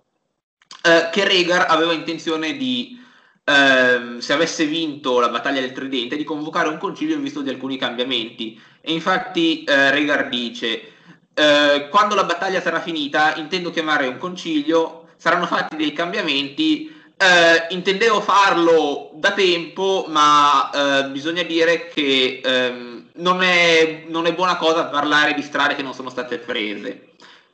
eh, 0.83 1.09
che 1.13 1.25
Rhaegar 1.25 1.67
aveva 1.69 1.93
intenzione 1.93 2.57
di 2.57 3.01
ehm, 3.45 4.19
se 4.19 4.33
avesse 4.33 4.67
vinto 4.67 5.21
la 5.21 5.29
battaglia 5.29 5.61
del 5.61 5.73
Tridente, 5.73 6.17
di 6.17 6.25
convocare 6.25 6.69
un 6.69 6.79
concilio 6.79 7.15
in 7.15 7.23
vista 7.23 7.41
di 7.41 7.51
alcuni 7.51 7.77
cambiamenti. 7.77 8.61
E 8.81 8.93
infatti 8.93 9.65
eh, 9.65 9.91
Rhaegar 9.91 10.29
dice, 10.29 10.93
eh, 11.35 11.89
quando 11.91 12.15
la 12.15 12.25
battaglia 12.25 12.61
sarà 12.61 12.81
finita, 12.81 13.37
intendo 13.37 13.71
chiamare 13.71 14.07
un 14.07 14.19
concilio, 14.19 15.09
saranno 15.17 15.47
fatti 15.47 15.77
dei 15.77 15.93
cambiamenti. 15.93 17.01
Eh, 17.17 17.67
intendevo 17.75 18.21
farlo 18.21 19.11
da 19.15 19.33
tempo, 19.33 20.07
ma 20.09 20.71
eh, 20.71 21.05
bisogna 21.11 21.43
dire 21.43 21.87
che 21.87 22.41
ehm, 22.43 22.92
non 23.17 23.43
è, 23.43 24.05
non 24.09 24.27
è 24.27 24.35
buona 24.35 24.57
cosa 24.57 24.87
parlare 24.87 25.35
di 25.35 25.43
strade 25.43 25.75
che 25.75 25.83
non 25.83 25.95
sono 25.95 26.11
state 26.11 26.39
prese. 26.39 27.11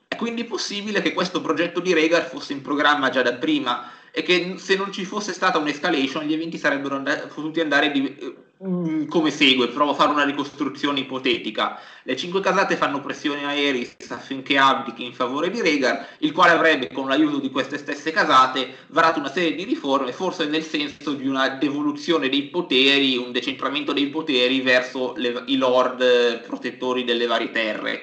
È 0.06 0.16
quindi 0.16 0.44
possibile 0.44 1.02
che 1.02 1.12
questo 1.12 1.40
progetto 1.40 1.80
di 1.80 1.92
Rhaegar 1.92 2.28
fosse 2.28 2.52
in 2.52 2.62
programma 2.62 3.10
già 3.10 3.22
da 3.22 3.34
prima, 3.34 3.90
e 4.10 4.22
che 4.22 4.54
se 4.56 4.74
non 4.76 4.92
ci 4.92 5.04
fosse 5.04 5.32
stata 5.32 5.58
un'escalation 5.58 6.24
gli 6.24 6.32
eventi 6.32 6.58
sarebbero 6.58 6.96
and- 6.96 7.28
potuti 7.32 7.60
andare 7.60 7.90
di- 7.90 8.16
come 8.58 9.30
segue, 9.30 9.68
provo 9.68 9.92
a 9.92 9.94
fare 9.94 10.10
una 10.10 10.24
ricostruzione 10.24 11.00
ipotetica. 11.00 11.78
Le 12.02 12.16
cinque 12.16 12.40
casate 12.40 12.76
fanno 12.76 13.00
pressione 13.00 13.44
a 13.44 13.52
Eris 13.52 13.94
affinché 14.08 14.58
abdichi 14.58 15.04
in 15.04 15.12
favore 15.12 15.50
di 15.50 15.60
Rhaegar, 15.60 16.16
il 16.18 16.32
quale 16.32 16.52
avrebbe, 16.52 16.90
con 16.92 17.06
l'aiuto 17.06 17.38
di 17.38 17.50
queste 17.50 17.78
stesse 17.78 18.10
casate, 18.10 18.86
varato 18.88 19.20
una 19.20 19.30
serie 19.30 19.54
di 19.54 19.62
riforme, 19.62 20.12
forse 20.12 20.46
nel 20.46 20.64
senso 20.64 21.12
di 21.12 21.28
una 21.28 21.50
devoluzione 21.50 22.28
dei 22.28 22.44
poteri, 22.48 23.16
un 23.16 23.30
decentramento 23.30 23.92
dei 23.92 24.08
poteri 24.08 24.60
verso 24.60 25.14
le, 25.16 25.44
i 25.46 25.56
lord 25.56 26.40
protettori 26.40 27.04
delle 27.04 27.26
varie 27.26 27.52
terre, 27.52 28.02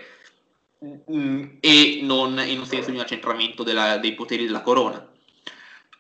mm, 1.12 1.44
e 1.60 2.00
non 2.02 2.42
in 2.46 2.60
un 2.60 2.66
senso 2.66 2.92
di 2.92 2.96
un 2.96 3.02
accentramento 3.02 3.64
della, 3.64 3.98
dei 3.98 4.14
poteri 4.14 4.46
della 4.46 4.62
corona. 4.62 5.06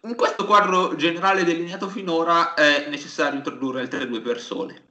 In 0.06 0.13
questo 0.13 0.46
quadro 0.46 0.96
generale 0.96 1.44
delineato 1.44 1.89
finora 1.89 2.54
è 2.54 2.86
necessario 2.89 3.38
introdurre 3.38 3.82
altre 3.82 4.08
due 4.08 4.22
persone. 4.22 4.84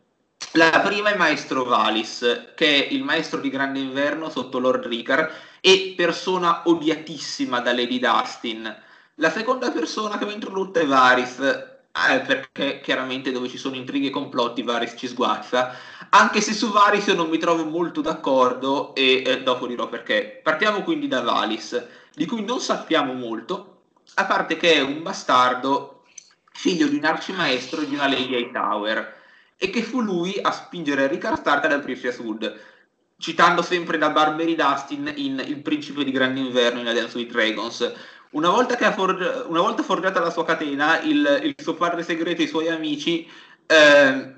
La 0.55 0.81
prima 0.85 1.13
è 1.13 1.17
Maestro 1.17 1.63
Valis, 1.63 2.51
che 2.57 2.89
è 2.89 2.93
il 2.93 3.05
maestro 3.05 3.39
di 3.39 3.49
Grande 3.49 3.79
Inverno 3.79 4.29
sotto 4.29 4.59
Lord 4.59 4.87
Ricard 4.87 5.31
e 5.61 5.95
persona 5.97 6.63
odiatissima 6.65 7.61
da 7.61 7.73
Lady 7.73 8.01
Dustin. 8.01 8.77
La 9.17 9.31
seconda 9.31 9.71
persona 9.71 10.19
che 10.19 10.25
va 10.25 10.33
introdotta 10.33 10.81
è 10.81 10.87
Varys, 10.87 11.39
eh, 11.39 12.21
perché 12.27 12.81
chiaramente 12.81 13.31
dove 13.31 13.49
ci 13.49 13.57
sono 13.57 13.77
intrighi 13.77 14.09
e 14.09 14.11
complotti 14.11 14.65
Varys 14.65 14.95
ci 14.99 15.07
sguazza, 15.07 15.77
anche 16.11 16.41
se 16.41 16.53
su 16.53 16.73
Varys 16.73 17.07
io 17.07 17.15
non 17.15 17.29
mi 17.29 17.39
trovo 17.39 17.65
molto 17.65 18.01
d'accordo 18.01 18.93
e 18.97 19.23
eh, 19.25 19.43
dopo 19.45 19.69
dirò 19.69 19.89
perché. 19.89 20.41
Partiamo 20.43 20.83
quindi 20.83 21.07
da 21.07 21.21
Valis, 21.21 21.87
di 22.13 22.27
cui 22.27 22.45
non 22.45 22.59
sappiamo 22.59 23.13
molto, 23.13 23.74
a 24.15 24.25
parte 24.27 24.57
che 24.57 24.75
è 24.75 24.81
un 24.81 25.03
bastardo 25.03 26.05
figlio 26.53 26.87
di 26.87 26.97
un 26.97 27.05
arcimaestro 27.05 27.83
di 27.83 27.95
una 27.95 28.09
Lady 28.09 28.37
Hightower 28.37 29.23
e 29.57 29.71
che 29.71 29.83
fu 29.83 30.01
lui 30.01 30.39
a 30.41 30.53
spingere 30.53 31.07
Ricard 31.09 31.39
Stark 31.39 31.67
dal 31.67 31.83
Princess 31.83 32.19
Wood 32.19 32.73
citando 33.19 33.63
sempre 33.63 33.99
da 33.99 34.11
Barbary 34.11 34.55
Dustin 34.55 35.13
in 35.17 35.43
Il 35.47 35.61
principe 35.63 36.05
di 36.05 36.11
Grande 36.11 36.41
Inverno 36.41 36.81
in 36.81 36.89
Alliance 36.89 37.17
with 37.17 37.31
Dragons. 37.31 37.93
Una 38.31 38.51
volta, 38.51 38.75
che 38.75 38.85
ha 38.85 38.93
forg- 38.93 39.47
una 39.49 39.61
volta 39.61 39.83
forgiata 39.83 40.21
la 40.21 40.31
sua 40.31 40.45
catena 40.45 41.01
il, 41.01 41.41
il, 41.45 41.55
suo 41.57 41.75
padre 41.75 42.03
segreto 42.03 42.41
e 42.41 42.45
i 42.45 42.49
suoi 42.49 42.69
amici 42.69 43.27
eh, 43.67 44.35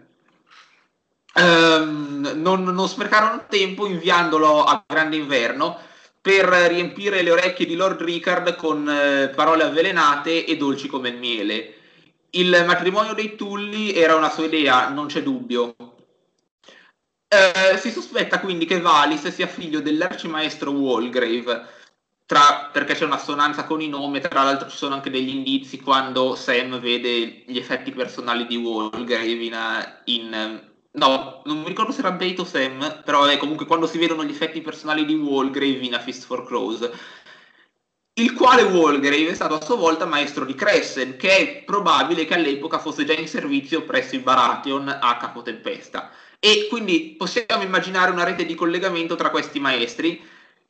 ehm, 1.34 2.32
non, 2.34 2.62
non 2.62 2.88
sprecarono 2.88 3.46
tempo 3.48 3.86
inviandolo 3.86 4.64
a 4.64 4.84
Grande 4.86 5.16
Inverno 5.16 5.78
per 6.26 6.48
riempire 6.48 7.22
le 7.22 7.30
orecchie 7.30 7.66
di 7.66 7.76
Lord 7.76 8.02
Ricard 8.02 8.56
con 8.56 8.88
eh, 8.90 9.28
parole 9.28 9.62
avvelenate 9.62 10.44
e 10.44 10.56
dolci 10.56 10.88
come 10.88 11.10
il 11.10 11.18
miele. 11.18 11.74
Il 12.30 12.64
matrimonio 12.66 13.12
dei 13.12 13.36
Tulli 13.36 13.94
era 13.94 14.16
una 14.16 14.28
sua 14.28 14.46
idea, 14.46 14.88
non 14.88 15.06
c'è 15.06 15.22
dubbio. 15.22 15.76
Eh, 17.28 17.78
si 17.78 17.92
sospetta 17.92 18.40
quindi 18.40 18.66
che 18.66 18.80
Valis 18.80 19.28
sia 19.28 19.46
figlio 19.46 19.80
dell'arcimaestro 19.80 20.72
Walgrave, 20.72 21.64
tra, 22.26 22.70
perché 22.72 22.94
c'è 22.94 23.04
un'assonanza 23.04 23.62
con 23.62 23.80
i 23.80 23.88
nomi, 23.88 24.18
tra 24.20 24.42
l'altro 24.42 24.68
ci 24.68 24.76
sono 24.76 24.94
anche 24.94 25.10
degli 25.10 25.28
indizi 25.28 25.78
quando 25.78 26.34
Sam 26.34 26.80
vede 26.80 27.44
gli 27.46 27.56
effetti 27.56 27.92
personali 27.92 28.46
di 28.48 28.56
Walgrave 28.56 29.44
in, 29.44 29.56
in 30.06 30.65
No, 30.96 31.42
non 31.44 31.58
mi 31.58 31.68
ricordo 31.68 31.92
se 31.92 32.00
era 32.00 32.12
Bait 32.12 32.38
o 32.38 32.44
Sam, 32.44 33.02
però 33.04 33.24
è 33.26 33.36
comunque 33.36 33.66
quando 33.66 33.86
si 33.86 33.98
vedono 33.98 34.24
gli 34.24 34.30
effetti 34.30 34.62
personali 34.62 35.04
di 35.04 35.14
Walgrave 35.14 35.84
in 35.84 35.94
A 35.94 35.98
Fist 36.00 36.24
for 36.24 36.46
Crows, 36.46 36.90
il 38.14 38.32
quale 38.32 38.62
Walgrave 38.62 39.28
è 39.28 39.34
stato 39.34 39.56
a 39.56 39.62
sua 39.62 39.76
volta 39.76 40.06
maestro 40.06 40.46
di 40.46 40.54
Crescent, 40.54 41.16
che 41.16 41.36
è 41.36 41.64
probabile 41.64 42.24
che 42.24 42.32
all'epoca 42.32 42.78
fosse 42.78 43.04
già 43.04 43.12
in 43.12 43.28
servizio 43.28 43.84
presso 43.84 44.14
i 44.14 44.20
Baratheon 44.20 44.88
a 44.88 45.16
Capotempesta. 45.18 46.10
E 46.38 46.66
quindi 46.70 47.14
possiamo 47.18 47.62
immaginare 47.62 48.10
una 48.10 48.24
rete 48.24 48.46
di 48.46 48.54
collegamento 48.54 49.16
tra 49.16 49.28
questi 49.28 49.60
maestri 49.60 50.22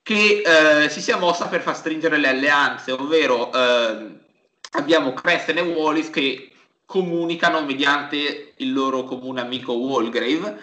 che 0.03 0.43
eh, 0.45 0.89
si 0.89 1.01
sia 1.01 1.19
mossa 1.19 1.47
per 1.47 1.61
far 1.61 1.77
stringere 1.77 2.19
le 2.19 2.29
alleanze, 2.29 2.91
ovvero 2.91 3.53
eh, 3.53 4.09
abbiamo 4.73 5.13
Crescent 5.15 5.59
e 5.59 5.63
Wallis 5.63 6.11
che 6.11 6.51
comunicano 6.87 7.63
mediante 7.63 8.55
il 8.57 8.73
loro 8.73 9.05
comune 9.05 9.41
amico 9.41 9.73
Walgrave. 9.73 10.59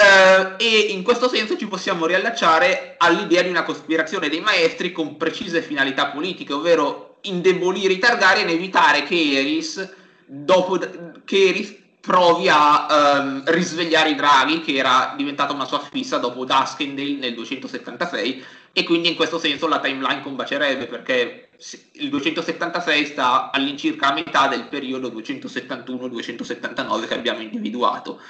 Uh, 0.00 0.54
e 0.56 0.86
in 0.90 1.02
questo 1.02 1.28
senso 1.28 1.58
ci 1.58 1.66
possiamo 1.66 2.06
riallacciare 2.06 2.94
all'idea 2.96 3.42
di 3.42 3.50
una 3.50 3.64
cospirazione 3.64 4.30
dei 4.30 4.40
maestri 4.40 4.92
con 4.92 5.18
precise 5.18 5.60
finalità 5.60 6.06
politiche, 6.06 6.54
ovvero 6.54 7.18
indebolire 7.22 7.92
i 7.92 7.98
Targaryen 7.98 8.48
e 8.48 8.52
evitare 8.52 9.02
che 9.02 9.38
Eris, 9.38 9.94
dopo, 10.24 10.78
che 11.24 11.48
Eris 11.48 11.76
provi 12.00 12.48
a 12.48 12.86
um, 13.20 13.42
risvegliare 13.46 14.10
i 14.10 14.14
draghi, 14.14 14.62
che 14.62 14.74
era 14.74 15.12
diventata 15.16 15.52
una 15.52 15.66
sua 15.66 15.80
fissa 15.80 16.16
dopo 16.16 16.46
Duskendale 16.46 17.16
nel 17.16 17.34
276, 17.34 18.44
e 18.72 18.84
quindi 18.84 19.08
in 19.08 19.16
questo 19.16 19.38
senso 19.38 19.66
la 19.66 19.80
timeline 19.80 20.22
combacerebbe 20.22 20.86
perché 20.86 21.50
il 21.92 22.08
276 22.08 23.06
sta 23.06 23.50
all'incirca 23.50 24.08
a 24.08 24.14
metà 24.14 24.48
del 24.48 24.68
periodo 24.68 25.08
271-279 25.08 27.06
che 27.06 27.14
abbiamo 27.14 27.40
individuato. 27.40 28.20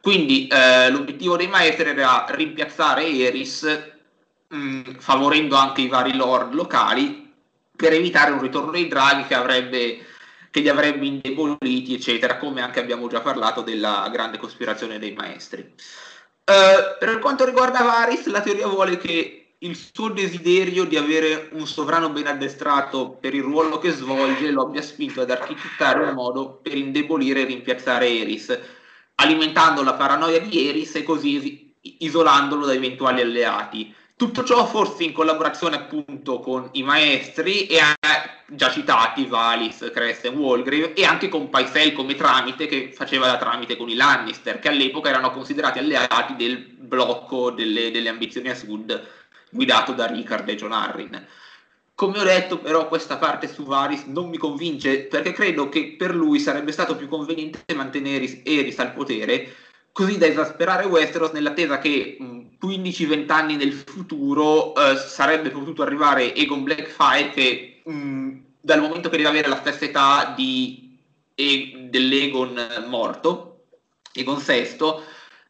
Quindi 0.00 0.46
eh, 0.46 0.90
l'obiettivo 0.90 1.36
dei 1.36 1.48
maestri 1.48 1.90
era 1.90 2.24
rimpiazzare 2.28 3.06
Eris 3.06 3.62
mh, 4.48 4.56
mm, 4.56 4.82
favorendo 4.98 5.56
anche 5.56 5.82
i 5.82 5.88
vari 5.88 6.14
lord 6.14 6.54
locali 6.54 7.30
per 7.76 7.92
evitare 7.92 8.30
un 8.30 8.40
ritorno 8.40 8.70
dei 8.70 8.88
draghi 8.88 9.26
che, 9.26 9.34
avrebbe, 9.34 10.06
che 10.50 10.60
li 10.60 10.68
avrebbe 10.68 11.06
indeboliti, 11.06 11.94
eccetera, 11.94 12.38
come 12.38 12.62
anche 12.62 12.80
abbiamo 12.80 13.08
già 13.08 13.20
parlato 13.20 13.62
della 13.62 14.08
grande 14.12 14.38
cospirazione 14.38 14.98
dei 14.98 15.12
maestri. 15.12 15.60
Uh, 16.44 16.98
per 16.98 17.18
quanto 17.20 17.44
riguarda 17.44 17.82
Varys, 17.82 18.26
la 18.26 18.40
teoria 18.40 18.66
vuole 18.66 18.96
che 18.98 19.39
il 19.62 19.76
suo 19.76 20.08
desiderio 20.08 20.84
di 20.84 20.96
avere 20.96 21.50
un 21.52 21.66
sovrano 21.66 22.08
ben 22.10 22.26
addestrato 22.26 23.10
per 23.10 23.34
il 23.34 23.42
ruolo 23.42 23.78
che 23.78 23.90
svolge 23.90 24.50
lo 24.50 24.62
abbia 24.62 24.80
spinto 24.80 25.20
ad 25.20 25.30
architettare 25.30 26.02
un 26.02 26.14
modo 26.14 26.60
per 26.62 26.76
indebolire 26.76 27.42
e 27.42 27.44
rimpiazzare 27.44 28.08
Eris, 28.08 28.58
alimentando 29.16 29.82
la 29.82 29.94
paranoia 29.94 30.40
di 30.40 30.66
Eris 30.66 30.94
e 30.94 31.02
così 31.02 31.74
isolandolo 31.80 32.64
da 32.64 32.72
eventuali 32.72 33.20
alleati. 33.20 33.94
Tutto 34.16 34.44
ciò 34.44 34.64
forse 34.66 35.04
in 35.04 35.12
collaborazione 35.12 35.76
appunto 35.76 36.40
con 36.40 36.68
i 36.72 36.82
maestri 36.82 37.66
e 37.66 37.80
già 38.48 38.70
citati 38.70 39.26
Valis, 39.26 39.82
e 39.82 40.28
Walgrave 40.28 40.94
e 40.94 41.04
anche 41.04 41.28
con 41.28 41.50
Paisel 41.50 41.92
come 41.92 42.14
tramite 42.14 42.66
che 42.66 42.92
faceva 42.92 43.26
da 43.26 43.36
tramite 43.36 43.76
con 43.76 43.88
i 43.88 43.94
Lannister 43.94 44.58
che 44.58 44.68
all'epoca 44.68 45.10
erano 45.10 45.30
considerati 45.30 45.78
alleati 45.78 46.34
del 46.36 46.58
blocco 46.58 47.50
delle, 47.50 47.90
delle 47.90 48.08
ambizioni 48.08 48.48
a 48.48 48.54
sud 48.54 49.19
guidato 49.50 49.92
da 49.92 50.06
Ricard 50.06 50.48
e 50.48 50.56
John 50.56 50.72
Arryn. 50.72 51.26
Come 51.94 52.18
ho 52.18 52.22
detto, 52.22 52.58
però, 52.58 52.88
questa 52.88 53.18
parte 53.18 53.46
su 53.46 53.64
Varys 53.64 54.04
non 54.04 54.30
mi 54.30 54.38
convince 54.38 55.00
perché 55.00 55.32
credo 55.32 55.68
che 55.68 55.96
per 55.98 56.14
lui 56.14 56.40
sarebbe 56.40 56.72
stato 56.72 56.96
più 56.96 57.08
conveniente 57.08 57.74
mantenere 57.74 58.42
Eris 58.42 58.78
al 58.78 58.94
potere 58.94 59.54
così 59.92 60.16
da 60.16 60.26
esasperare 60.26 60.86
Westeros 60.86 61.32
nell'attesa 61.32 61.78
che 61.78 62.16
15-20 62.18 63.30
anni 63.30 63.56
nel 63.56 63.72
futuro 63.72 64.74
eh, 64.74 64.96
sarebbe 64.96 65.50
potuto 65.50 65.82
arrivare 65.82 66.34
Egon 66.34 66.62
Blackfire 66.62 67.30
che 67.30 67.82
mh, 67.84 68.30
dal 68.60 68.80
momento 68.80 69.08
che 69.08 69.16
deve 69.16 69.28
avere 69.28 69.48
la 69.48 69.56
stessa 69.56 69.84
età 69.84 70.32
di, 70.34 70.98
e, 71.34 71.86
dell'Egon 71.90 72.86
morto, 72.88 73.64
Egon 74.12 74.36
VI, 74.38 74.76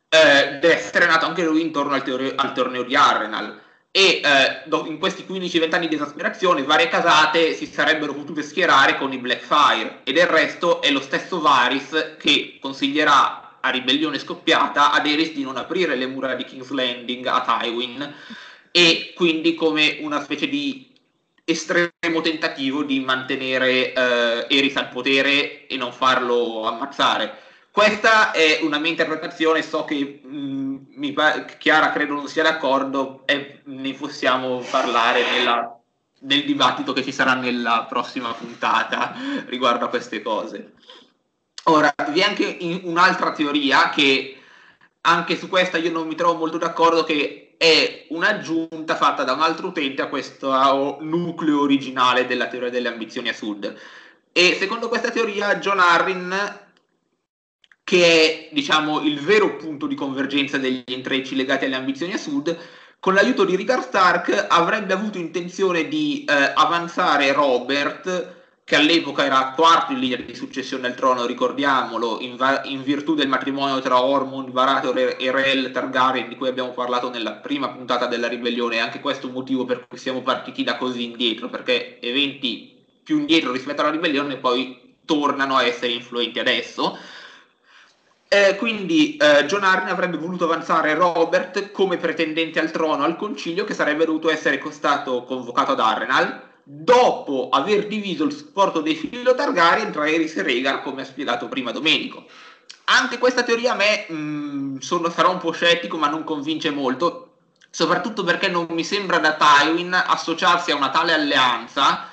eh, 0.09 0.59
deve 0.59 0.77
essere 0.77 1.07
nato 1.07 1.27
anche 1.27 1.45
lui 1.45 1.61
intorno 1.61 1.95
al, 1.95 2.03
teore- 2.03 2.35
al 2.35 2.53
torneo 2.53 2.83
di 2.83 2.97
Arrenal 2.97 3.69
e 3.92 4.20
eh, 4.22 4.87
in 4.87 4.98
questi 4.98 5.24
15-20 5.29 5.74
anni 5.74 5.88
di 5.88 5.96
esasperazione 5.96 6.62
varie 6.62 6.88
casate 6.88 7.55
si 7.55 7.66
sarebbero 7.66 8.14
potute 8.14 8.42
schierare 8.42 8.96
con 8.96 9.12
i 9.12 9.18
Blackfire. 9.18 10.00
E 10.05 10.12
del 10.12 10.26
resto 10.26 10.81
è 10.81 10.90
lo 10.90 11.00
stesso 11.00 11.40
Varys 11.40 12.16
che 12.18 12.59
consiglierà 12.61 13.59
a 13.61 13.68
ribellione 13.70 14.18
scoppiata 14.18 14.92
ad 14.92 15.07
Eris 15.07 15.33
di 15.33 15.42
non 15.42 15.57
aprire 15.57 15.96
le 15.96 16.07
mura 16.07 16.35
di 16.35 16.44
King's 16.44 16.70
Landing 16.70 17.26
a 17.26 17.42
Tywin. 17.42 18.14
E 18.70 19.12
quindi 19.16 19.55
come 19.55 19.98
una 20.00 20.22
specie 20.22 20.48
di 20.48 20.88
estremo 21.44 22.20
tentativo 22.22 22.85
di 22.85 23.00
mantenere 23.00 23.92
eh, 23.92 24.46
Eris 24.48 24.76
al 24.76 24.88
potere 24.88 25.66
e 25.66 25.76
non 25.76 25.92
farlo 25.92 26.64
ammazzare 26.64 27.48
questa 27.81 28.33
è 28.33 28.59
una 28.61 28.79
mia 28.79 28.90
interpretazione, 28.90 29.63
so 29.63 29.87
che 29.87 30.21
mh, 30.23 30.98
mm, 30.98 31.13
pa- 31.15 31.44
Chiara 31.46 31.92
credo 31.92 32.13
non 32.13 32.29
sia 32.29 32.42
d'accordo 32.42 33.23
e 33.25 33.63
ne 33.65 33.94
possiamo 33.94 34.63
parlare 34.71 35.23
nella, 35.31 35.81
nel 36.21 36.44
dibattito 36.44 36.92
che 36.92 37.02
ci 37.02 37.11
sarà 37.11 37.33
nella 37.33 37.87
prossima 37.88 38.35
puntata 38.35 39.15
riguardo 39.46 39.87
a 39.87 39.88
queste 39.88 40.21
cose. 40.21 40.75
Ora, 41.65 41.90
vi 42.11 42.21
è 42.21 42.25
anche 42.25 42.59
un'altra 42.83 43.33
teoria 43.33 43.88
che 43.88 44.38
anche 45.00 45.38
su 45.38 45.48
questa 45.48 45.79
io 45.79 45.90
non 45.90 46.07
mi 46.07 46.17
trovo 46.17 46.35
molto 46.35 46.59
d'accordo, 46.59 47.02
che 47.02 47.54
è 47.57 48.04
un'aggiunta 48.11 48.94
fatta 48.94 49.25
da 49.25 49.33
un 49.33 49.40
altro 49.40 49.69
utente 49.69 50.02
a 50.02 50.09
questo 50.09 50.98
nucleo 51.00 51.63
originale 51.63 52.27
della 52.27 52.48
teoria 52.48 52.69
delle 52.69 52.88
ambizioni 52.88 53.31
a 53.31 53.35
sud. 53.35 53.75
E 54.33 54.57
secondo 54.61 54.88
questa 54.88 55.11
teoria 55.11 55.57
John 55.57 55.79
Arryn 55.79 56.69
che 57.91 58.05
è 58.05 58.49
diciamo, 58.53 59.01
il 59.01 59.19
vero 59.19 59.57
punto 59.57 59.88
di 59.88 59.97
convergenza 59.97 60.59
degli 60.59 60.85
intrecci 60.87 61.35
legati 61.35 61.65
alle 61.65 61.75
ambizioni 61.75 62.13
a 62.13 62.19
sud, 62.19 62.57
con 63.01 63.15
l'aiuto 63.15 63.45
di 63.45 63.57
Richard 63.57 63.83
Stark 63.83 64.47
avrebbe 64.49 64.93
avuto 64.93 65.19
intenzione 65.19 65.88
di 65.88 66.25
eh, 66.25 66.53
avanzare 66.55 67.33
Robert, 67.33 68.35
che 68.63 68.77
all'epoca 68.77 69.25
era 69.25 69.55
quarto 69.57 69.91
in 69.91 69.99
linea 69.99 70.19
di 70.19 70.37
successione 70.37 70.87
al 70.87 70.95
trono, 70.95 71.27
ricordiamolo, 71.27 72.21
in, 72.21 72.37
va- 72.37 72.63
in 72.63 72.85
virtù 72.85 73.17
del 73.17 73.27
matrimonio 73.27 73.81
tra 73.81 74.01
Ormond, 74.01 74.53
Varator 74.53 75.17
e 75.19 75.33
Rel 75.33 75.73
Targaryen, 75.73 76.29
di 76.29 76.37
cui 76.37 76.47
abbiamo 76.47 76.71
parlato 76.71 77.11
nella 77.11 77.33
prima 77.33 77.71
puntata 77.71 78.07
della 78.07 78.29
ribellione, 78.29 78.77
e 78.77 78.79
anche 78.79 79.01
questo 79.01 79.27
è 79.27 79.31
un 79.31 79.35
motivo 79.35 79.65
per 79.65 79.88
cui 79.88 79.99
siamo 79.99 80.23
partiti 80.23 80.63
da 80.63 80.77
così 80.77 81.03
indietro, 81.03 81.49
perché 81.49 81.99
eventi 81.99 82.73
più 83.03 83.19
indietro 83.19 83.51
rispetto 83.51 83.81
alla 83.81 83.91
ribellione 83.91 84.37
poi 84.37 84.95
tornano 85.05 85.57
a 85.57 85.65
essere 85.65 85.91
influenti 85.91 86.38
adesso. 86.38 86.97
Eh, 88.33 88.54
quindi 88.54 89.16
eh, 89.16 89.44
John 89.46 89.64
Arryn 89.64 89.88
avrebbe 89.88 90.16
voluto 90.16 90.44
avanzare 90.44 90.94
Robert 90.94 91.72
come 91.72 91.96
pretendente 91.96 92.60
al 92.60 92.70
trono 92.70 93.02
al 93.02 93.16
concilio 93.16 93.64
che 93.64 93.74
sarebbe 93.74 94.04
dovuto 94.04 94.31
essere 94.31 94.62
stato 94.70 95.24
convocato 95.24 95.72
ad 95.72 95.81
Arrenal 95.81 96.40
dopo 96.62 97.48
aver 97.50 97.88
diviso 97.88 98.22
il 98.22 98.33
supporto 98.33 98.83
dei 98.83 98.94
filo 98.94 99.35
Targaryen 99.35 99.90
tra 99.90 100.08
Eris 100.08 100.37
e 100.37 100.44
Rhaegar 100.44 100.81
come 100.83 101.02
ha 101.02 101.06
spiegato 101.06 101.48
prima 101.48 101.72
Domenico. 101.72 102.26
Anche 102.85 103.18
questa 103.18 103.42
teoria 103.42 103.72
a 103.72 103.74
me 103.74 104.06
mh, 104.08 104.14
mm, 104.14 104.76
sono, 104.78 105.10
sarà 105.10 105.26
un 105.26 105.38
po' 105.38 105.50
scettico 105.50 105.96
ma 105.96 106.06
non 106.06 106.22
convince 106.22 106.70
molto, 106.70 107.33
soprattutto 107.68 108.22
perché 108.22 108.46
non 108.46 108.68
mi 108.70 108.85
sembra 108.85 109.18
da 109.18 109.35
Tywin 109.35 109.92
associarsi 109.92 110.70
a 110.70 110.76
una 110.76 110.90
tale 110.90 111.12
alleanza 111.12 112.08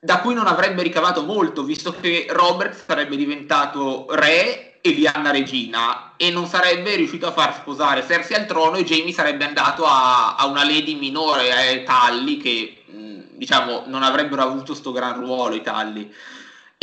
da 0.00 0.18
cui 0.18 0.34
non 0.34 0.48
avrebbe 0.48 0.82
ricavato 0.82 1.22
molto, 1.22 1.62
visto 1.62 1.94
che 2.00 2.26
Robert 2.28 2.86
sarebbe 2.86 3.14
diventato 3.14 4.06
re 4.10 4.69
e 4.82 4.90
Lianna 4.90 5.30
regina 5.30 6.12
e 6.16 6.30
non 6.30 6.46
sarebbe 6.46 6.96
riuscito 6.96 7.26
a 7.26 7.32
far 7.32 7.54
sposare 7.54 8.04
Cersei 8.06 8.36
al 8.36 8.46
trono 8.46 8.76
e 8.76 8.84
Jamie 8.84 9.12
sarebbe 9.12 9.44
andato 9.44 9.84
a, 9.84 10.36
a 10.36 10.46
una 10.46 10.64
lady 10.64 10.98
minore, 10.98 11.52
a 11.52 11.60
eh, 11.62 11.82
Talli, 11.82 12.38
che 12.38 12.82
mh, 12.86 13.36
diciamo 13.36 13.84
non 13.86 14.02
avrebbero 14.02 14.42
avuto 14.42 14.74
sto 14.74 14.92
gran 14.92 15.18
ruolo 15.18 15.54
i 15.54 15.62
Talli. 15.62 16.12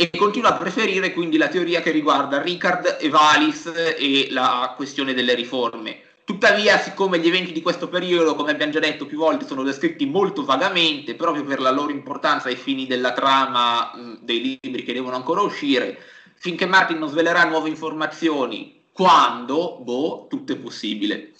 E 0.00 0.10
continua 0.16 0.50
a 0.50 0.56
preferire 0.56 1.12
quindi 1.12 1.36
la 1.36 1.48
teoria 1.48 1.80
che 1.80 1.90
riguarda 1.90 2.40
Ricard 2.40 2.98
e 3.00 3.08
Valis 3.08 3.66
e 3.98 4.28
la 4.30 4.72
questione 4.76 5.12
delle 5.12 5.34
riforme. 5.34 6.02
Tuttavia, 6.22 6.78
siccome 6.78 7.18
gli 7.18 7.26
eventi 7.26 7.52
di 7.52 7.62
questo 7.62 7.88
periodo, 7.88 8.36
come 8.36 8.52
abbiamo 8.52 8.70
già 8.70 8.78
detto 8.78 9.06
più 9.06 9.16
volte, 9.16 9.46
sono 9.46 9.64
descritti 9.64 10.04
molto 10.06 10.44
vagamente, 10.44 11.14
proprio 11.14 11.42
per 11.42 11.58
la 11.58 11.70
loro 11.70 11.90
importanza 11.90 12.48
ai 12.48 12.54
fini 12.54 12.86
della 12.86 13.12
trama 13.12 13.90
mh, 13.94 14.18
dei 14.20 14.60
libri 14.62 14.84
che 14.84 14.92
devono 14.92 15.16
ancora 15.16 15.40
uscire, 15.40 15.98
finché 16.38 16.66
Martin 16.66 16.98
non 16.98 17.08
svelerà 17.08 17.44
nuove 17.44 17.68
informazioni, 17.68 18.82
quando, 18.92 19.78
boh, 19.80 20.26
tutto 20.28 20.52
è 20.52 20.56
possibile. 20.56 21.32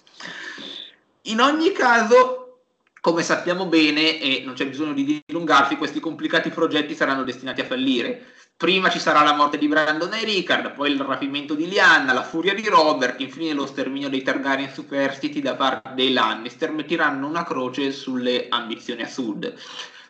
In 1.23 1.41
ogni 1.41 1.73
caso, 1.73 2.61
come 3.01 3.23
sappiamo 3.23 3.67
bene, 3.67 4.21
e 4.21 4.43
non 4.45 4.55
c'è 4.55 4.67
bisogno 4.67 4.93
di 4.93 5.23
dilungarsi, 5.27 5.77
questi 5.77 6.01
complicati 6.01 6.51
progetti 6.51 6.95
saranno 6.95 7.25
destinati 7.25 7.61
a 7.61 7.67
fallire. 7.67 8.33
Prima 8.57 8.91
ci 8.91 8.99
sarà 8.99 9.23
la 9.23 9.35
morte 9.35 9.57
di 9.57 9.69
Brandon 9.69 10.13
e 10.15 10.25
Ricard, 10.25 10.73
poi 10.73 10.91
il 10.91 11.01
rapimento 11.01 11.55
di 11.55 11.69
Lianna, 11.69 12.13
la 12.13 12.25
furia 12.25 12.55
di 12.55 12.67
Robert, 12.69 13.21
infine 13.21 13.53
lo 13.53 13.67
sterminio 13.67 14.09
dei 14.09 14.23
Targaryen 14.23 14.73
superstiti 14.73 15.41
da 15.41 15.55
parte 15.55 15.95
dei 15.95 16.13
Lannister 16.13 16.73
metteranno 16.73 17.29
una 17.29 17.45
croce 17.45 17.93
sulle 17.93 18.47
ambizioni 18.49 19.03
a 19.03 19.09
sud. 19.09 19.55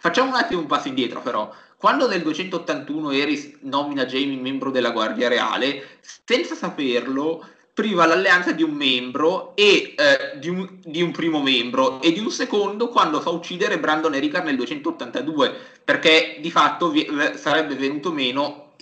Facciamo 0.00 0.30
un 0.30 0.36
attimo 0.36 0.62
un 0.62 0.66
passo 0.66 0.88
indietro 0.88 1.20
però. 1.20 1.52
Quando 1.78 2.08
nel 2.08 2.22
281 2.22 3.12
Eris 3.12 3.52
nomina 3.60 4.04
Jamie 4.04 4.36
membro 4.36 4.72
della 4.72 4.90
Guardia 4.90 5.28
Reale, 5.28 5.98
senza 6.00 6.56
saperlo, 6.56 7.46
priva 7.72 8.04
l'alleanza 8.04 8.50
di 8.50 8.64
un 8.64 8.72
membro 8.72 9.52
e 9.54 9.94
eh, 9.96 10.38
di, 10.40 10.48
un, 10.48 10.68
di, 10.84 11.00
un, 11.02 11.12
primo 11.12 11.40
membro 11.40 12.02
e 12.02 12.10
di 12.10 12.18
un 12.18 12.32
secondo 12.32 12.88
quando 12.88 13.20
fa 13.20 13.30
uccidere 13.30 13.78
Brandon 13.78 14.12
Ericard 14.12 14.46
nel 14.46 14.56
282, 14.56 15.54
perché 15.84 16.38
di 16.40 16.50
fatto 16.50 16.90
vi, 16.90 17.06
sarebbe 17.36 17.76
venuto 17.76 18.10
meno 18.10 18.72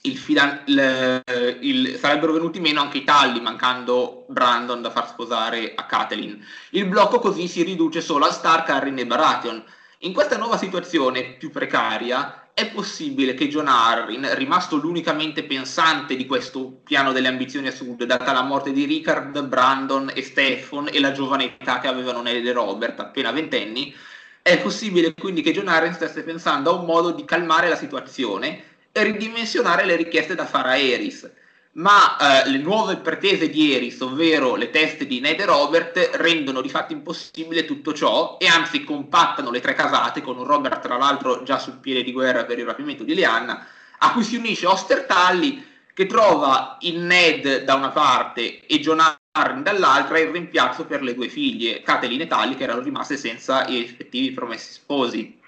il 0.00 0.16
fidan- 0.16 0.62
il, 0.66 1.22
il, 1.60 1.96
sarebbero 1.98 2.32
venuti 2.32 2.58
meno 2.58 2.80
anche 2.80 2.98
i 2.98 3.04
talli, 3.04 3.40
mancando 3.40 4.24
Brandon 4.26 4.82
da 4.82 4.90
far 4.90 5.06
sposare 5.06 5.72
a 5.76 5.86
Catelyn. 5.86 6.44
Il 6.70 6.86
blocco 6.86 7.20
così 7.20 7.46
si 7.46 7.62
riduce 7.62 8.00
solo 8.00 8.24
a 8.24 8.32
Stark, 8.32 8.70
Arryn 8.70 8.98
e 8.98 9.06
Baratheon 9.06 9.64
in 10.04 10.12
questa 10.12 10.36
nuova 10.36 10.58
situazione 10.58 11.34
più 11.38 11.50
precaria 11.50 12.50
è 12.52 12.70
possibile 12.70 13.32
che 13.32 13.48
John 13.48 13.68
Arryn, 13.68 14.34
rimasto 14.34 14.76
l'unicamente 14.76 15.44
pensante 15.44 16.14
di 16.14 16.26
questo 16.26 16.80
piano 16.84 17.12
delle 17.12 17.28
ambizioni 17.28 17.68
a 17.68 17.72
sud, 17.72 18.04
data 18.04 18.32
la 18.32 18.42
morte 18.42 18.72
di 18.72 18.84
Richard, 18.84 19.42
Brandon 19.46 20.12
e 20.14 20.22
Stefan 20.22 20.88
e 20.92 21.00
la 21.00 21.12
giovane 21.12 21.56
età 21.58 21.80
che 21.80 21.88
avevano 21.88 22.20
Ned 22.20 22.46
e 22.46 22.52
Robert, 22.52 23.00
appena 23.00 23.32
ventenni, 23.32 23.94
è 24.42 24.60
possibile 24.60 25.14
quindi 25.14 25.40
che 25.40 25.52
John 25.52 25.68
Arryn 25.68 25.94
stesse 25.94 26.22
pensando 26.22 26.70
a 26.70 26.78
un 26.78 26.84
modo 26.84 27.10
di 27.10 27.24
calmare 27.24 27.68
la 27.68 27.76
situazione 27.76 28.62
e 28.92 29.02
ridimensionare 29.02 29.86
le 29.86 29.96
richieste 29.96 30.34
da 30.34 30.44
fare 30.44 30.68
a 30.68 30.76
Eris 30.76 31.28
ma 31.74 32.44
eh, 32.44 32.50
le 32.50 32.58
nuove 32.58 32.96
pretese 32.96 33.48
di 33.48 33.74
Eris, 33.74 34.00
ovvero 34.00 34.54
le 34.54 34.70
teste 34.70 35.06
di 35.06 35.20
Ned 35.20 35.40
e 35.40 35.44
Robert, 35.44 36.10
rendono 36.14 36.60
di 36.60 36.68
fatto 36.68 36.92
impossibile 36.92 37.64
tutto 37.64 37.92
ciò 37.92 38.36
e 38.38 38.46
anzi 38.46 38.84
compattano 38.84 39.50
le 39.50 39.60
tre 39.60 39.74
casate, 39.74 40.22
con 40.22 40.42
Robert 40.44 40.82
tra 40.82 40.96
l'altro 40.96 41.42
già 41.42 41.58
sul 41.58 41.78
piede 41.78 42.02
di 42.02 42.12
guerra 42.12 42.44
per 42.44 42.58
il 42.58 42.64
rapimento 42.64 43.02
di 43.02 43.14
Lianna, 43.14 43.66
a 43.98 44.12
cui 44.12 44.22
si 44.22 44.36
unisce 44.36 44.66
Oster 44.66 45.04
Tully 45.04 45.72
che 45.92 46.06
trova 46.06 46.76
in 46.80 47.06
Ned 47.06 47.64
da 47.64 47.74
una 47.74 47.90
parte 47.90 48.66
e 48.66 48.80
John 48.80 49.00
Arryn 49.32 49.62
dall'altra 49.62 50.18
il 50.18 50.28
rimpiazzo 50.28 50.84
per 50.84 51.02
le 51.02 51.14
due 51.14 51.28
figlie, 51.28 51.82
Catelyn 51.82 52.20
e 52.20 52.26
Tully, 52.28 52.54
che 52.54 52.64
erano 52.64 52.82
rimaste 52.82 53.16
senza 53.16 53.66
i 53.66 53.78
rispettivi 53.78 54.30
promessi 54.30 54.72
sposi. 54.74 55.40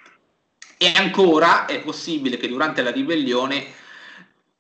E 0.79 0.93
ancora 0.97 1.67
è 1.67 1.81
possibile 1.81 2.37
che 2.37 2.49
durante 2.49 2.83
la 2.83 2.91
ribellione 2.91 3.85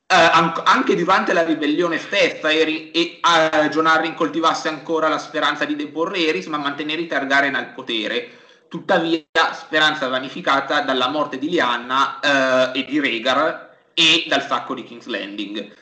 eh, 0.09 0.15
anche 0.15 0.95
durante 0.95 1.33
la 1.33 1.43
ribellione 1.43 1.99
stessa 1.99 2.53
Eri, 2.53 2.93
e, 2.93 3.19
uh, 3.21 3.67
John 3.71 3.87
Arryn 3.87 4.15
coltivasse 4.15 4.69
ancora 4.69 5.09
la 5.09 5.19
speranza 5.19 5.65
di 5.65 5.75
deporre 5.75 6.25
Eris 6.25 6.47
ma 6.47 6.59
mantenere 6.59 7.03
i 7.03 7.09
Targaryen 7.09 7.57
al 7.57 7.73
potere. 7.73 8.31
Tuttavia 8.69 9.25
speranza 9.53 10.07
vanificata 10.07 10.83
dalla 10.83 11.09
morte 11.09 11.39
di 11.39 11.51
Lianna 11.51 12.21
uh, 12.23 12.77
e 12.77 12.85
di 12.85 13.01
Rhaegar 13.01 13.77
e 13.95 14.27
dal 14.29 14.47
sacco 14.47 14.75
di 14.75 14.85
King's 14.85 15.07
Landing. 15.07 15.75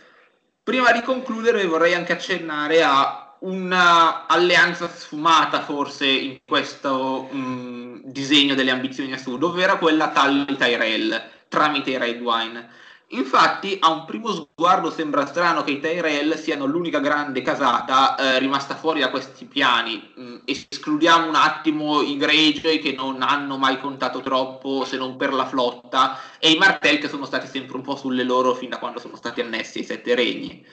Prima 0.63 0.91
di 0.93 1.03
concludere 1.03 1.67
vorrei 1.67 1.93
anche 1.93 2.13
accennare 2.13 2.83
a 2.83 3.37
un'alleanza 3.41 4.89
sfumata 4.89 5.61
forse 5.61 6.07
in 6.07 6.39
questo 6.47 7.29
um, 7.31 8.01
disegno 8.05 8.55
delle 8.55 8.71
ambizioni 8.71 9.13
a 9.13 9.21
ovvero 9.27 9.77
quella 9.77 10.09
Tully 10.13 10.57
Tyrell 10.57 11.23
tramite 11.49 11.99
Redwine 11.99 12.83
Infatti, 13.09 13.77
a 13.81 13.91
un 13.91 14.07
primo 14.07 14.33
sguardo 14.33 14.91
sembra 14.91 15.27
strano 15.27 15.63
che 15.63 15.73
i 15.73 15.81
Tyrell 15.81 16.37
siano 16.37 16.65
l'unica 16.65 16.99
grande 17.01 17.43
casata 17.43 18.17
eh, 18.17 18.39
rimasta 18.39 18.75
fuori 18.75 19.01
da 19.01 19.11
questi 19.11 19.45
piani. 19.45 20.13
Mm, 20.19 20.37
escludiamo 20.45 21.29
un 21.29 21.35
attimo 21.35 22.01
i 22.01 22.17
Greyjoy 22.17 22.81
che 22.81 22.93
non 22.93 23.23
hanno 23.23 23.57
mai 23.57 23.79
contato 23.79 24.21
troppo 24.21 24.85
se 24.85 24.97
non 24.97 25.17
per 25.17 25.33
la 25.33 25.47
flotta 25.47 26.19
e 26.39 26.51
i 26.51 26.57
Martell 26.57 26.99
che 26.99 27.09
sono 27.09 27.27
stati 27.27 27.47
sempre 27.47 27.77
un 27.77 27.83
po' 27.83 27.95
sulle 27.95 28.25
loro 28.25 28.55
fin 28.55 28.71
da 28.71 28.79
quando 28.79 28.99
sono 28.99 29.17
stati 29.17 29.41
annessi 29.41 29.79
ai 29.79 29.85
Sette 29.85 30.15
Regni. 30.15 30.67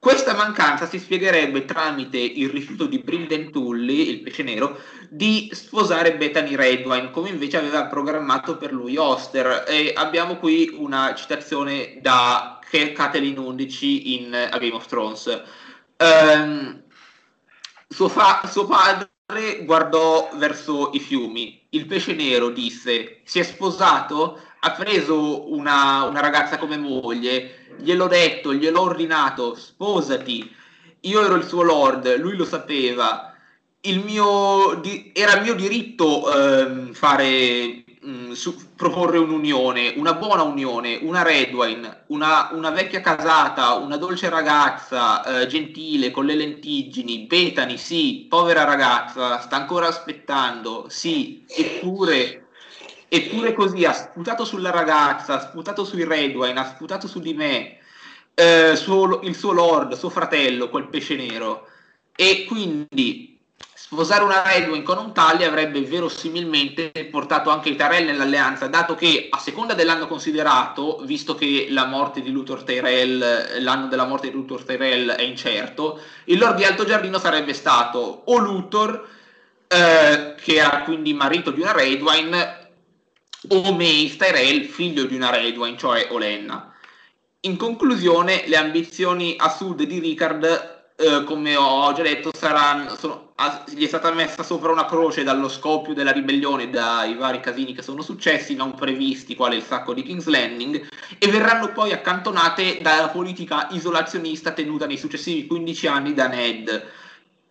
Questa 0.00 0.32
mancanza 0.34 0.86
si 0.86 1.00
spiegherebbe 1.00 1.64
tramite 1.64 2.18
il 2.18 2.50
rifiuto 2.50 2.86
di 2.86 3.00
Brinden 3.00 3.50
Tully, 3.50 4.08
il 4.08 4.20
pesce 4.20 4.44
nero, 4.44 4.78
di 5.10 5.50
sposare 5.52 6.16
Bethany 6.16 6.54
Redwine, 6.54 7.10
come 7.10 7.30
invece 7.30 7.56
aveva 7.56 7.86
programmato 7.86 8.56
per 8.56 8.72
lui 8.72 8.96
Oster. 8.96 9.64
E 9.66 9.92
abbiamo 9.96 10.36
qui 10.36 10.72
una 10.72 11.16
citazione 11.16 11.98
da 12.00 12.60
Catelyn 12.70 13.38
11 13.38 14.14
in 14.14 14.34
A 14.34 14.56
Game 14.58 14.74
of 14.74 14.86
Thrones. 14.86 15.42
Um, 15.96 16.80
suo, 17.88 18.08
fa- 18.08 18.42
suo 18.46 18.66
padre 18.66 19.64
guardò 19.64 20.30
verso 20.34 20.90
i 20.92 21.00
fiumi. 21.00 21.66
Il 21.70 21.86
pesce 21.86 22.14
nero 22.14 22.50
disse: 22.50 23.22
Si 23.24 23.40
è 23.40 23.42
sposato? 23.42 24.40
Ha 24.60 24.72
preso 24.72 25.52
una, 25.52 26.04
una 26.04 26.20
ragazza 26.20 26.56
come 26.58 26.76
moglie 26.76 27.67
gliel'ho 27.78 28.06
detto, 28.08 28.54
gliel'ho 28.54 28.82
ordinato, 28.82 29.54
sposati. 29.54 30.54
Io 31.00 31.24
ero 31.24 31.36
il 31.36 31.44
suo 31.44 31.62
lord, 31.62 32.18
lui 32.18 32.36
lo 32.36 32.44
sapeva. 32.44 33.32
Il 33.80 34.00
mio, 34.04 34.78
di, 34.82 35.12
era 35.14 35.40
mio 35.40 35.54
diritto 35.54 36.32
eh, 36.32 36.92
fare, 36.92 37.84
mh, 38.00 38.10
mm, 38.10 38.32
su, 38.32 38.74
proporre 38.74 39.18
un'unione, 39.18 39.94
una 39.96 40.14
buona 40.14 40.42
unione, 40.42 40.98
una 41.02 41.22
Redwine, 41.22 42.04
una, 42.08 42.50
una 42.52 42.70
vecchia 42.70 43.00
casata, 43.00 43.74
una 43.74 43.96
dolce 43.96 44.28
ragazza, 44.28 45.42
eh, 45.42 45.46
gentile, 45.46 46.10
con 46.10 46.26
le 46.26 46.34
lentiggini, 46.34 47.26
Betani, 47.26 47.78
sì, 47.78 48.26
povera 48.28 48.64
ragazza, 48.64 49.38
sta 49.40 49.56
ancora 49.56 49.86
aspettando, 49.86 50.86
sì, 50.88 51.44
eppure 51.46 52.47
Eppure 53.08 53.54
così 53.54 53.84
ha 53.84 53.92
sputato 53.92 54.44
sulla 54.44 54.70
ragazza, 54.70 55.34
ha 55.34 55.40
sputato 55.40 55.84
sui 55.84 56.04
Redwine, 56.04 56.60
ha 56.60 56.66
sputato 56.66 57.08
su 57.08 57.20
di 57.20 57.34
me. 57.34 57.78
eh, 58.38 58.76
suo, 58.76 59.20
il 59.22 59.34
suo 59.34 59.52
lord, 59.52 59.94
suo 59.94 60.10
fratello, 60.10 60.68
quel 60.68 60.86
pesce 60.86 61.16
nero, 61.16 61.66
e 62.14 62.44
quindi 62.44 63.36
sposare 63.74 64.22
una 64.22 64.42
Redwing 64.42 64.84
con 64.84 64.98
un 64.98 65.12
Tali 65.12 65.44
avrebbe 65.44 65.80
verosimilmente 65.80 66.92
portato 67.10 67.50
anche 67.50 67.70
i 67.70 67.76
Tyrell 67.76 68.06
nell'alleanza, 68.06 68.68
dato 68.68 68.94
che 68.94 69.26
a 69.28 69.38
seconda 69.38 69.74
dell'anno 69.74 70.06
considerato, 70.06 71.00
visto 71.04 71.34
che 71.34 71.66
la 71.70 71.86
morte 71.86 72.20
di 72.20 72.30
Luthor 72.30 72.62
Tyrell, 72.62 73.60
l'anno 73.60 73.88
della 73.88 74.06
morte 74.06 74.28
di 74.28 74.34
Luthor 74.34 74.62
Tyrell 74.62 75.10
è 75.10 75.22
incerto, 75.22 76.00
il 76.26 76.38
Lord 76.38 76.56
di 76.56 76.64
Alto 76.64 76.84
Giardino 76.84 77.18
sarebbe 77.18 77.54
stato 77.54 78.22
o 78.26 78.38
Luthor, 78.38 79.04
eh, 79.66 80.34
che 80.40 80.54
era 80.54 80.82
quindi 80.82 81.12
marito 81.12 81.50
di 81.50 81.60
una 81.60 81.72
Redwine, 81.72 82.67
o 83.48 83.72
Mace 83.72 84.16
Tyrell, 84.16 84.64
figlio 84.64 85.04
di 85.04 85.14
una 85.14 85.30
Redwine, 85.30 85.76
cioè 85.76 86.08
Olenna. 86.10 86.74
In 87.40 87.56
conclusione, 87.56 88.44
le 88.46 88.56
ambizioni 88.56 89.36
a 89.38 89.48
sud 89.48 89.82
di 89.82 89.98
Ricard 90.00 90.76
eh, 91.00 91.22
come 91.22 91.54
ho 91.54 91.92
già 91.92 92.02
detto, 92.02 92.30
saranno, 92.36 92.96
sono, 92.96 93.34
gli 93.72 93.84
è 93.84 93.86
stata 93.86 94.10
messa 94.10 94.42
sopra 94.42 94.72
una 94.72 94.84
croce 94.84 95.22
dallo 95.22 95.48
scoppio 95.48 95.94
della 95.94 96.10
ribellione, 96.10 96.70
dai 96.70 97.14
vari 97.14 97.38
casini 97.38 97.72
che 97.72 97.82
sono 97.82 98.02
successi, 98.02 98.56
non 98.56 98.74
previsti, 98.74 99.36
quale 99.36 99.54
il 99.54 99.62
sacco 99.62 99.94
di 99.94 100.02
King's 100.02 100.26
Landing, 100.26 100.88
e 101.16 101.28
verranno 101.28 101.70
poi 101.70 101.92
accantonate 101.92 102.80
dalla 102.82 103.10
politica 103.10 103.68
isolazionista 103.70 104.50
tenuta 104.50 104.86
nei 104.86 104.98
successivi 104.98 105.46
15 105.46 105.86
anni 105.86 106.14
da 106.14 106.26
Ned, 106.26 106.90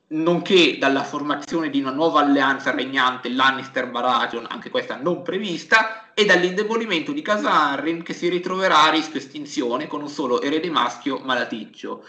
nonché 0.10 0.78
dalla 0.78 1.03
formazione 1.03 1.70
di 1.70 1.82
una 1.82 1.91
nuova 1.91 2.22
alleanza 2.22 2.72
regnante, 2.72 3.30
Lannister-Baratheon, 3.30 4.47
anche 4.49 4.70
questa 4.70 4.95
non 4.95 5.22
prevista, 5.22 6.12
e 6.14 6.26
dall'indebolimento 6.26 7.12
di 7.12 7.22
Casa 7.22 7.51
Arryn 7.72 8.03
che 8.03 8.14
si 8.14 8.28
ritroverà 8.30 8.84
a 8.84 8.89
rischio 8.89 9.20
estinzione 9.20 9.88
con 9.88 10.01
un 10.01 10.10
solo 10.10 10.41
erede 10.41 10.70
maschio 10.70 11.20
malaticcio. 11.24 12.03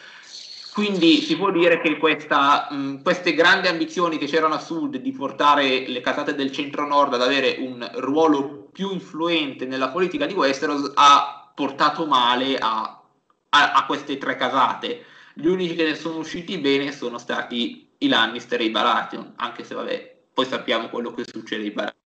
Quindi 0.73 1.23
si 1.23 1.37
può 1.37 1.51
dire 1.51 1.81
che 1.81 1.99
questa, 1.99 2.69
mh, 2.71 3.03
queste 3.03 3.35
grandi 3.35 3.67
ambizioni 3.67 4.17
che 4.17 4.27
c'erano 4.27 4.55
a 4.55 4.61
sud 4.61 4.97
di 4.97 5.11
portare 5.11 5.89
le 5.89 6.01
casate 6.01 6.35
del 6.35 6.53
centro-nord 6.53 7.15
ad 7.15 7.23
avere 7.23 7.57
un 7.59 7.87
ruolo 7.97 8.69
più 8.73 8.93
influente 8.93 9.67
nella 9.67 9.89
politica 9.89 10.25
di 10.25 10.35
Westeros 10.35 10.93
ha 10.95 11.51
portato 11.53 12.07
male 12.07 12.57
a, 12.59 13.03
a, 13.49 13.73
a 13.73 13.85
queste 13.87 14.19
tre 14.19 14.37
casate. 14.37 15.05
Gli 15.35 15.47
unici 15.49 15.75
che 15.75 15.85
ne 15.85 15.95
sono 15.97 16.19
usciti 16.19 16.59
bene 16.59 16.93
sono 16.93 17.19
stati 17.19 17.88
i 17.99 18.09
Lannister 18.09 18.61
e 18.61 18.65
i 18.65 18.71
Baratheon, 18.71 19.33
anche 19.37 19.65
se 19.65 19.75
vabbè, 19.75 20.17
poi 20.33 20.47
sappiamo 20.47 20.89
quello 20.89 21.13
che 21.13 21.25
succede 21.25 21.63
ai 21.65 21.71
Baratheon. 21.71 21.97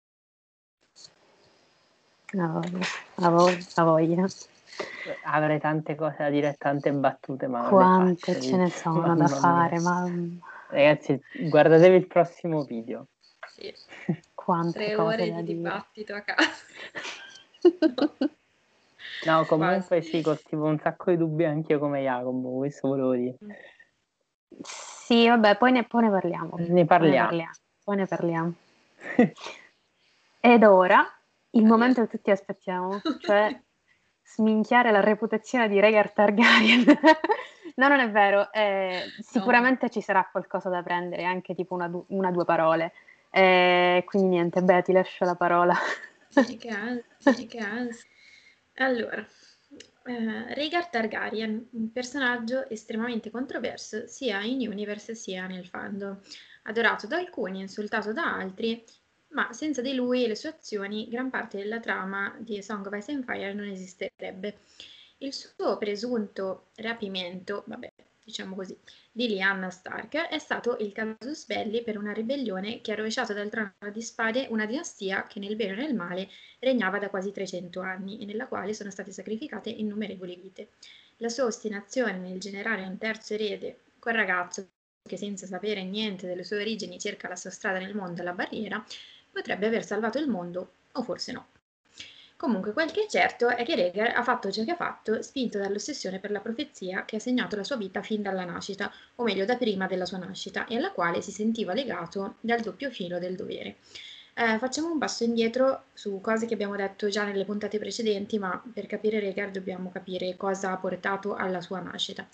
No, 2.33 2.61
la 3.15 3.29
voglia, 3.29 3.57
la 3.75 3.83
voglia. 3.83 4.27
Avrei 5.25 5.59
tante 5.59 5.93
cose 5.95 6.15
da 6.17 6.29
dire, 6.29 6.55
tante 6.57 6.91
battute, 6.91 7.45
ma 7.45 7.67
quante 7.67 8.41
ce 8.41 8.55
ne 8.55 8.69
sono 8.71 9.13
da 9.15 9.27
fare. 9.27 9.79
Ma... 9.79 10.09
Ragazzi, 10.69 11.21
guardatevi 11.49 11.95
il 11.95 12.07
prossimo 12.07 12.63
video. 12.63 13.07
Sì. 13.51 13.71
Quante 14.33 14.85
Tre 14.85 14.95
cose 14.95 15.13
ore 15.13 15.29
da 15.29 15.41
di 15.41 15.43
dire. 15.43 15.57
dibattito 15.57 16.15
a 16.15 16.21
casa. 16.21 16.49
No, 19.25 19.45
comunque 19.45 19.85
Quasi. 19.85 20.09
sì, 20.09 20.21
coltivo 20.23 20.65
un 20.65 20.79
sacco 20.79 21.11
di 21.11 21.17
dubbi 21.17 21.45
anch'io 21.45 21.77
come 21.77 22.01
Jacopo, 22.01 22.57
questo 22.57 22.87
volevo 22.87 23.13
dire. 23.13 23.35
Sì, 24.61 25.27
vabbè, 25.27 25.57
poi 25.57 25.71
ne, 25.71 25.83
poi 25.83 26.03
ne 26.03 26.09
parliamo. 26.09 26.55
Ne 26.57 26.85
parliamo. 26.85 27.49
Poi 27.83 27.95
ne 27.95 28.05
parliamo. 28.05 28.53
Ed 30.39 30.63
ora 30.63 31.05
il 31.51 31.65
momento 31.65 32.01
che 32.01 32.07
tutti 32.07 32.31
aspettiamo, 32.31 33.01
cioè 33.21 33.59
sminchiare 34.23 34.91
la 34.91 34.99
reputazione 34.99 35.69
di 35.69 35.79
Rhaegar 35.79 36.11
Targaryen. 36.11 36.85
no, 37.75 37.87
non 37.87 37.99
è 37.99 38.09
vero. 38.09 38.51
eh, 38.51 39.03
sicuramente 39.19 39.89
ci 39.89 40.01
sarà 40.01 40.27
qualcosa 40.29 40.69
da 40.69 40.81
prendere, 40.81 41.23
anche 41.23 41.55
tipo 41.55 41.73
una, 41.73 41.87
du- 41.87 42.05
una 42.09 42.29
o 42.29 42.31
due 42.31 42.45
parole. 42.45 42.93
Eh, 43.29 44.03
quindi 44.05 44.29
niente, 44.29 44.61
beh, 44.61 44.81
ti 44.83 44.91
lascio 44.91 45.25
la 45.25 45.35
parola. 45.35 45.75
Vieni 46.33 46.57
che 46.57 46.69
ansia, 46.69 47.45
che 47.47 47.57
ansia. 47.59 48.09
Allora, 48.75 49.25
eh, 50.05 50.53
Rhaegar 50.53 50.89
Targaryen, 50.89 51.69
un 51.71 51.91
personaggio 51.91 52.69
estremamente 52.69 53.29
controverso 53.29 54.07
sia 54.07 54.41
in 54.43 54.67
universe 54.67 55.15
sia 55.15 55.47
nel 55.47 55.67
fandom, 55.67 56.19
adorato 56.63 57.07
da 57.07 57.17
alcuni, 57.17 57.61
insultato 57.61 58.13
da 58.13 58.35
altri, 58.35 58.83
ma 59.29 59.51
senza 59.53 59.81
di 59.81 59.93
lui 59.93 60.23
e 60.23 60.27
le 60.27 60.35
sue 60.35 60.49
azioni 60.49 61.07
gran 61.07 61.29
parte 61.29 61.57
della 61.57 61.79
trama 61.79 62.35
di 62.39 62.61
Song 62.61 62.85
of 62.85 62.93
Ice 62.95 63.11
and 63.11 63.23
Fire 63.23 63.53
non 63.53 63.67
esisterebbe. 63.67 64.59
Il 65.19 65.33
suo 65.33 65.77
presunto 65.77 66.69
rapimento, 66.75 67.63
vabbè, 67.67 67.92
diciamo 68.23 68.55
così, 68.55 68.77
di 69.11 69.27
Lyanna 69.27 69.69
Stark 69.69 70.27
è 70.29 70.37
stato 70.39 70.77
il 70.79 70.91
casus 70.91 71.45
belli 71.45 71.83
per 71.83 71.97
una 71.97 72.13
ribellione 72.13 72.81
che 72.81 72.91
ha 72.91 72.95
rovesciato 72.95 73.33
dal 73.33 73.49
trono 73.49 73.73
di 73.91 74.01
spade 74.01 74.47
una 74.49 74.65
dinastia 74.65 75.27
che 75.27 75.39
nel 75.39 75.55
bene 75.55 75.73
e 75.73 75.75
nel 75.75 75.95
male 75.95 76.29
regnava 76.59 76.99
da 76.99 77.09
quasi 77.09 77.31
300 77.31 77.81
anni 77.81 78.19
e 78.19 78.25
nella 78.25 78.47
quale 78.47 78.73
sono 78.73 78.89
state 78.91 79.11
sacrificate 79.11 79.69
innumerevoli 79.69 80.35
vite. 80.35 80.69
La 81.17 81.29
sua 81.29 81.45
ostinazione 81.45 82.17
nel 82.17 82.39
generare 82.39 82.83
un 82.83 82.97
terzo 82.97 83.33
erede, 83.33 83.79
quel 83.99 84.15
ragazzo 84.15 84.67
che 85.05 85.17
senza 85.17 85.45
sapere 85.45 85.83
niente 85.83 86.27
delle 86.27 86.43
sue 86.43 86.61
origini 86.61 86.97
cerca 86.99 87.27
la 87.27 87.35
sua 87.35 87.49
strada 87.49 87.79
nel 87.79 87.95
mondo 87.95 88.21
alla 88.21 88.33
barriera, 88.33 88.83
potrebbe 89.29 89.67
aver 89.67 89.83
salvato 89.83 90.17
il 90.17 90.29
mondo, 90.29 90.73
o 90.93 91.03
forse 91.03 91.31
no. 91.33 91.47
Comunque, 92.43 92.73
quel 92.73 92.91
che 92.91 93.05
è 93.05 93.07
certo 93.07 93.47
è 93.47 93.63
che 93.63 93.73
Rhaegar 93.73 94.17
ha 94.17 94.21
fatto 94.21 94.51
ciò 94.51 94.65
che 94.65 94.71
ha 94.71 94.75
fatto, 94.75 95.21
spinto 95.21 95.59
dall'ossessione 95.59 96.19
per 96.19 96.29
la 96.29 96.41
profezia 96.41 97.05
che 97.05 97.15
ha 97.15 97.19
segnato 97.19 97.55
la 97.55 97.63
sua 97.63 97.77
vita 97.77 98.01
fin 98.01 98.21
dalla 98.21 98.43
nascita, 98.43 98.91
o 99.15 99.23
meglio 99.23 99.45
da 99.45 99.55
prima 99.55 99.87
della 99.87 100.03
sua 100.03 100.17
nascita, 100.17 100.67
e 100.67 100.75
alla 100.75 100.91
quale 100.91 101.21
si 101.21 101.31
sentiva 101.31 101.73
legato 101.73 102.35
dal 102.41 102.59
doppio 102.59 102.89
filo 102.89 103.17
del 103.17 103.37
dovere. 103.37 103.77
Eh, 104.33 104.57
facciamo 104.57 104.91
un 104.91 104.97
passo 104.97 105.23
indietro 105.23 105.83
su 105.93 106.19
cose 106.19 106.45
che 106.45 106.53
abbiamo 106.53 106.75
detto 106.75 107.07
già 107.07 107.23
nelle 107.23 107.45
puntate 107.45 107.79
precedenti, 107.79 108.37
ma 108.37 108.61
per 108.73 108.87
capire 108.87 109.21
Rhaegar 109.21 109.49
dobbiamo 109.49 109.89
capire 109.89 110.35
cosa 110.35 110.73
ha 110.73 110.77
portato 110.77 111.35
alla 111.35 111.61
sua 111.61 111.79
nascita. 111.79 112.27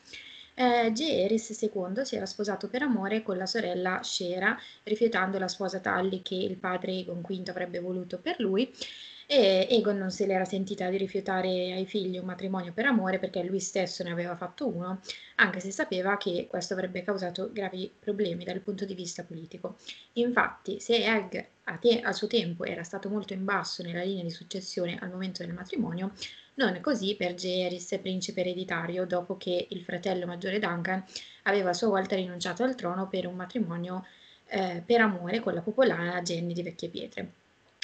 Eh, 0.55 0.91
Jaehaerys 0.91 1.51
II 1.61 2.03
si 2.03 2.15
era 2.15 2.25
sposato 2.25 2.67
per 2.67 2.81
amore 2.81 3.21
con 3.21 3.37
la 3.37 3.45
sorella 3.45 4.01
Shera, 4.01 4.59
rifiutando 4.83 5.37
la 5.37 5.47
sposa 5.47 5.79
Talli 5.79 6.23
che 6.23 6.35
il 6.35 6.57
padre 6.57 6.93
Egon 6.93 7.21
V 7.21 7.47
avrebbe 7.47 7.79
voluto 7.79 8.17
per 8.17 8.39
lui, 8.39 8.69
e 9.31 9.67
Egon 9.69 9.95
non 9.99 10.09
se 10.09 10.25
l'era 10.25 10.43
sentita 10.43 10.89
di 10.89 10.97
rifiutare 10.97 11.71
ai 11.71 11.85
figli 11.85 12.17
un 12.17 12.25
matrimonio 12.25 12.73
per 12.73 12.87
amore 12.87 13.19
perché 13.19 13.43
lui 13.43 13.59
stesso 13.59 14.01
ne 14.01 14.09
aveva 14.09 14.35
fatto 14.35 14.67
uno, 14.67 15.01
anche 15.35 15.59
se 15.59 15.69
sapeva 15.69 16.17
che 16.17 16.47
questo 16.49 16.73
avrebbe 16.73 17.03
causato 17.03 17.51
gravi 17.53 17.93
problemi 17.99 18.43
dal 18.43 18.59
punto 18.61 18.85
di 18.85 18.95
vista 18.95 19.23
politico. 19.23 19.77
Infatti, 20.13 20.79
se 20.79 21.05
Egg 21.05 21.39
a 21.65 21.77
te- 21.77 21.99
al 21.99 22.15
suo 22.15 22.25
tempo 22.25 22.65
era 22.65 22.81
stato 22.81 23.07
molto 23.07 23.33
in 23.33 23.45
basso 23.45 23.83
nella 23.83 24.01
linea 24.01 24.23
di 24.23 24.31
successione 24.31 24.97
al 24.99 25.11
momento 25.11 25.43
del 25.43 25.53
matrimonio, 25.53 26.13
non 26.55 26.79
così 26.81 27.13
per 27.13 27.35
Jaehaerys, 27.35 27.99
principe 28.01 28.39
ereditario, 28.39 29.05
dopo 29.05 29.37
che 29.37 29.67
il 29.69 29.83
fratello 29.83 30.25
maggiore 30.25 30.57
Duncan 30.57 31.05
aveva 31.43 31.69
a 31.69 31.73
sua 31.73 31.89
volta 31.89 32.15
rinunciato 32.15 32.63
al 32.63 32.73
trono 32.73 33.07
per 33.07 33.27
un 33.27 33.35
matrimonio 33.35 34.07
eh, 34.47 34.81
per 34.83 35.01
amore 35.01 35.39
con 35.39 35.53
la 35.53 35.61
popolana 35.61 36.19
Jenny 36.23 36.53
di 36.53 36.63
Vecchie 36.63 36.89
Pietre. 36.89 37.31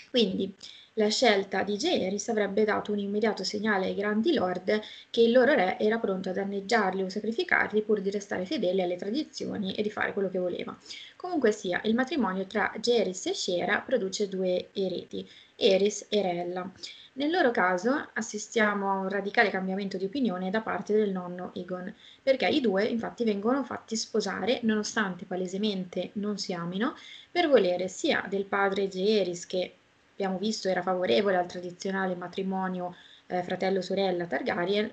Quindi 0.10 0.52
la 0.98 1.10
scelta 1.10 1.64
di 1.64 1.76
Jaehaerys 1.76 2.30
avrebbe 2.30 2.64
dato 2.64 2.94
un 2.94 3.00
immediato 3.00 3.44
segnale 3.44 3.88
ai 3.88 3.96
grandi 3.96 4.34
lord 4.34 4.80
che 5.10 5.22
il 5.22 5.34
loro 5.34 5.54
re 5.54 5.78
era 5.78 6.00
pronto 6.00 6.30
a 6.30 6.34
danneggiarli 6.34 7.04
o 7.04 7.10
sacrificarli 7.10 7.82
pur 7.82 8.00
di 8.00 8.10
restare 8.10 8.46
fedeli 8.46 8.82
alle 8.82 8.96
tradizioni 8.96 9.76
e 9.76 9.82
di 9.82 9.92
fare 9.92 10.14
quello 10.14 10.30
che 10.30 10.40
voleva. 10.40 10.78
Comunque 11.18 11.52
sia, 11.52 11.82
il 11.84 11.96
matrimonio 11.96 12.46
tra 12.46 12.72
Jaehaerys 12.80 13.26
e 13.26 13.34
Shera 13.34 13.82
produce 13.82 14.30
due 14.30 14.70
eredi, 14.72 15.28
Eris 15.58 16.06
e 16.08 16.22
Rella. 16.22 16.72
Nel 17.14 17.30
loro 17.30 17.52
caso 17.52 18.10
assistiamo 18.14 18.90
a 18.90 19.00
un 19.00 19.10
radicale 19.10 19.50
cambiamento 19.50 19.98
di 19.98 20.06
opinione 20.06 20.50
da 20.50 20.62
parte 20.62 20.94
del 20.94 21.12
nonno 21.12 21.52
Egon, 21.56 21.94
perché 22.24 22.48
i 22.48 22.62
due 22.62 22.86
infatti 22.86 23.26
vengono 23.26 23.66
fatti 23.66 23.98
sposare 23.98 24.60
nonostante 24.64 25.26
palesemente 25.26 26.12
non 26.14 26.38
si 26.38 26.54
amino, 26.54 26.96
per 27.30 27.50
volere 27.50 27.90
sia 27.90 28.26
del 28.30 28.46
padre 28.46 28.88
Jaehaerys 28.88 29.46
che 29.46 29.74
abbiamo 30.16 30.38
visto 30.38 30.70
era 30.70 30.82
favorevole 30.82 31.36
al 31.36 31.46
tradizionale 31.46 32.16
matrimonio 32.16 32.96
eh, 33.28 33.44
fratello-sorella 33.44 34.26
Targaryen, 34.26 34.92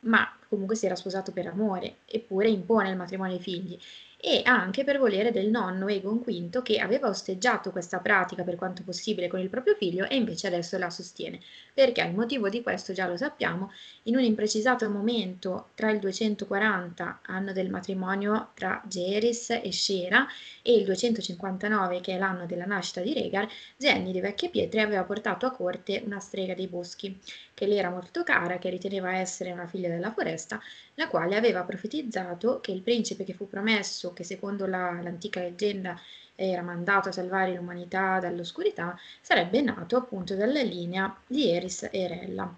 ma 0.00 0.30
comunque 0.48 0.76
si 0.76 0.86
era 0.86 0.94
sposato 0.94 1.32
per 1.32 1.46
amore, 1.46 1.96
eppure 2.04 2.48
impone 2.48 2.90
il 2.90 2.96
matrimonio 2.96 3.36
ai 3.36 3.42
figli, 3.42 3.78
e 4.20 4.42
anche 4.44 4.82
per 4.82 4.98
volere 4.98 5.30
del 5.30 5.48
nonno 5.48 5.86
Egon 5.86 6.18
V 6.18 6.62
che 6.62 6.80
aveva 6.80 7.08
osteggiato 7.08 7.70
questa 7.70 7.98
pratica 7.98 8.42
per 8.42 8.56
quanto 8.56 8.82
possibile 8.82 9.28
con 9.28 9.38
il 9.38 9.48
proprio 9.48 9.76
figlio 9.76 10.08
e 10.08 10.16
invece 10.16 10.48
adesso 10.48 10.76
la 10.76 10.90
sostiene. 10.90 11.38
Perché? 11.72 12.02
Il 12.02 12.14
motivo 12.14 12.48
di 12.48 12.60
questo 12.60 12.92
già 12.92 13.06
lo 13.06 13.16
sappiamo, 13.16 13.70
in 14.04 14.16
un 14.16 14.24
imprecisato 14.24 14.90
momento 14.90 15.68
tra 15.76 15.90
il 15.92 16.00
240, 16.00 17.20
anno 17.26 17.52
del 17.52 17.70
matrimonio 17.70 18.50
tra 18.54 18.82
Geris 18.84 19.50
e 19.50 19.70
Scera, 19.70 20.26
e 20.62 20.74
il 20.74 20.84
259, 20.84 22.00
che 22.00 22.16
è 22.16 22.18
l'anno 22.18 22.46
della 22.46 22.64
nascita 22.64 23.00
di 23.00 23.12
Regar, 23.12 23.48
Jenny 23.76 24.10
di 24.10 24.20
Vecchie 24.20 24.50
Pietre 24.50 24.80
aveva 24.80 25.04
portato 25.04 25.46
a 25.46 25.52
corte 25.52 26.02
una 26.04 26.18
strega 26.18 26.54
dei 26.54 26.66
boschi, 26.66 27.16
che 27.58 27.66
le 27.66 27.74
era 27.74 27.90
molto 27.90 28.22
cara, 28.22 28.58
che 28.58 28.70
riteneva 28.70 29.16
essere 29.16 29.50
una 29.50 29.66
figlia 29.66 29.88
della 29.88 30.12
foresta, 30.12 30.60
la 30.94 31.08
quale 31.08 31.34
aveva 31.34 31.64
profetizzato 31.64 32.60
che 32.60 32.70
il 32.70 32.82
principe 32.82 33.24
che 33.24 33.32
fu 33.32 33.48
promesso, 33.48 34.12
che 34.12 34.22
secondo 34.22 34.64
la, 34.64 35.00
l'antica 35.02 35.40
leggenda 35.40 36.00
era 36.36 36.62
mandato 36.62 37.08
a 37.08 37.12
salvare 37.12 37.54
l'umanità 37.54 38.20
dall'oscurità, 38.20 38.96
sarebbe 39.20 39.60
nato 39.60 39.96
appunto 39.96 40.36
dalla 40.36 40.62
linea 40.62 41.12
di 41.26 41.50
Eris 41.50 41.88
e 41.90 42.06
Rella. 42.06 42.56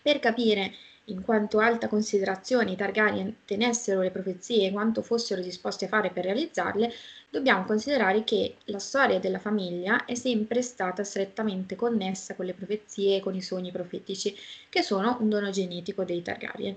Per 0.00 0.18
capire 0.18 0.72
in 1.06 1.20
quanto 1.20 1.58
alta 1.58 1.88
considerazione 1.88 2.70
i 2.70 2.76
Targaryen 2.76 3.40
tenessero 3.44 4.00
le 4.00 4.10
profezie 4.10 4.68
e 4.68 4.72
quanto 4.72 5.02
fossero 5.02 5.42
disposti 5.42 5.84
a 5.84 5.88
fare 5.88 6.08
per 6.08 6.24
realizzarle, 6.24 6.90
dobbiamo 7.32 7.64
considerare 7.64 8.24
che 8.24 8.56
la 8.64 8.78
storia 8.78 9.18
della 9.18 9.38
famiglia 9.38 10.04
è 10.04 10.14
sempre 10.14 10.60
stata 10.60 11.02
strettamente 11.02 11.76
connessa 11.76 12.34
con 12.34 12.44
le 12.44 12.52
profezie 12.52 13.20
con 13.20 13.34
i 13.34 13.40
sogni 13.40 13.70
profetici, 13.72 14.36
che 14.68 14.82
sono 14.82 15.16
un 15.18 15.30
dono 15.30 15.48
genetico 15.48 16.04
dei 16.04 16.20
Targaryen. 16.20 16.76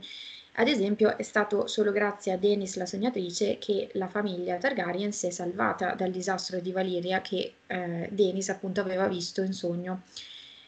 Ad 0.54 0.70
esempio, 0.70 1.18
è 1.18 1.24
stato 1.24 1.68
solo 1.68 1.92
grazie 1.92 2.32
a 2.32 2.38
Denis 2.38 2.78
la 2.78 2.86
sognatrice 2.86 3.58
che 3.58 3.90
la 3.96 4.08
famiglia 4.08 4.56
Targaryen 4.56 5.12
si 5.12 5.28
è 5.28 5.30
salvata 5.30 5.94
dal 5.94 6.12
disastro 6.12 6.62
di 6.62 6.72
Valiria 6.72 7.20
che 7.20 7.56
eh, 7.68 8.08
Denis 8.10 8.48
appunto 8.48 8.80
aveva 8.80 9.10
visto 9.10 9.42
in 9.42 9.52
sogno. 9.52 10.04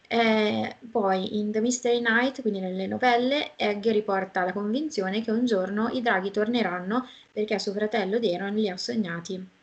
Eh, 0.10 0.76
poi 0.92 1.40
in 1.40 1.52
The 1.52 1.62
Mystery 1.62 2.02
Night, 2.02 2.42
quindi 2.42 2.60
nelle 2.60 2.88
novelle, 2.88 3.52
Egg 3.56 3.86
riporta 3.88 4.44
la 4.44 4.52
convinzione 4.52 5.22
che 5.22 5.32
un 5.32 5.46
giorno 5.46 5.88
i 5.88 6.02
draghi 6.02 6.32
torneranno 6.32 7.08
perché 7.32 7.58
suo 7.58 7.72
fratello 7.72 8.20
Deron 8.20 8.54
li 8.54 8.68
ha 8.68 8.76
sognati 8.76 9.56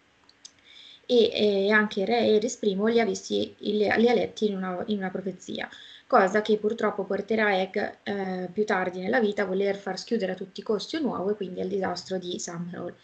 e, 1.06 1.30
e 1.32 1.70
anche 1.70 2.04
re 2.04 2.26
Eris 2.26 2.58
I 2.62 2.76
li 2.76 3.00
ha, 3.00 3.04
visti, 3.04 3.54
li, 3.58 3.78
li 3.96 4.08
ha 4.08 4.14
letti 4.14 4.48
in 4.48 4.56
una, 4.56 4.82
in 4.86 4.98
una 4.98 5.10
profezia 5.10 5.68
cosa 6.06 6.42
che 6.42 6.58
purtroppo 6.58 7.04
porterà 7.04 7.58
Egg 7.60 7.76
eh, 8.02 8.48
più 8.52 8.64
tardi 8.64 9.00
nella 9.00 9.20
vita 9.20 9.42
a 9.42 9.46
voler 9.46 9.76
far 9.76 9.98
schiudere 9.98 10.32
a 10.32 10.34
tutti 10.34 10.60
i 10.60 10.62
costi 10.62 10.96
un 10.96 11.04
uovo 11.06 11.30
e 11.30 11.34
quindi 11.34 11.60
al 11.60 11.68
disastro 11.68 12.18
di 12.18 12.38
Summerall. 12.38 12.94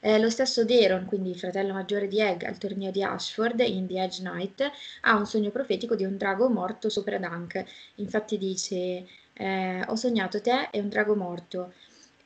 Eh, 0.00 0.18
lo 0.18 0.30
stesso 0.30 0.64
Deron, 0.64 1.06
quindi 1.06 1.30
il 1.30 1.38
fratello 1.38 1.72
maggiore 1.72 2.06
di 2.08 2.20
Egg, 2.20 2.44
al 2.44 2.58
torneo 2.58 2.90
di 2.90 3.02
Ashford 3.02 3.60
in 3.60 3.86
The 3.86 4.02
Edge 4.02 4.20
Knight, 4.22 4.70
ha 5.02 5.16
un 5.16 5.26
sogno 5.26 5.50
profetico 5.50 5.96
di 5.96 6.04
un 6.04 6.16
drago 6.16 6.48
morto 6.48 6.88
sopra 6.88 7.18
Dunk. 7.18 7.64
Infatti 7.96 8.38
dice: 8.38 9.06
eh, 9.32 9.82
Ho 9.86 9.96
sognato 9.96 10.40
te 10.40 10.68
e 10.70 10.80
un 10.80 10.88
drago 10.88 11.16
morto. 11.16 11.72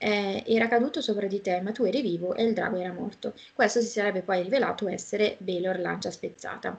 Eh, 0.03 0.43
era 0.47 0.69
caduto 0.69 1.01
sopra 1.01 1.27
di 1.27 1.41
te, 1.41 1.61
ma 1.63 1.73
tu 1.73 1.85
eri 1.85 2.03
vivo 2.03 2.35
e 2.35 2.43
il 2.43 2.53
drago 2.53 2.77
era 2.77 2.93
morto. 2.93 3.35
Questo 3.55 3.81
si 3.81 3.87
sarebbe 3.87 4.23
poi 4.23 4.43
rivelato 4.43 4.89
essere 4.89 5.37
Baelor 5.41 5.79
Lancia 5.79 6.11
Spezzata. 6.11 6.79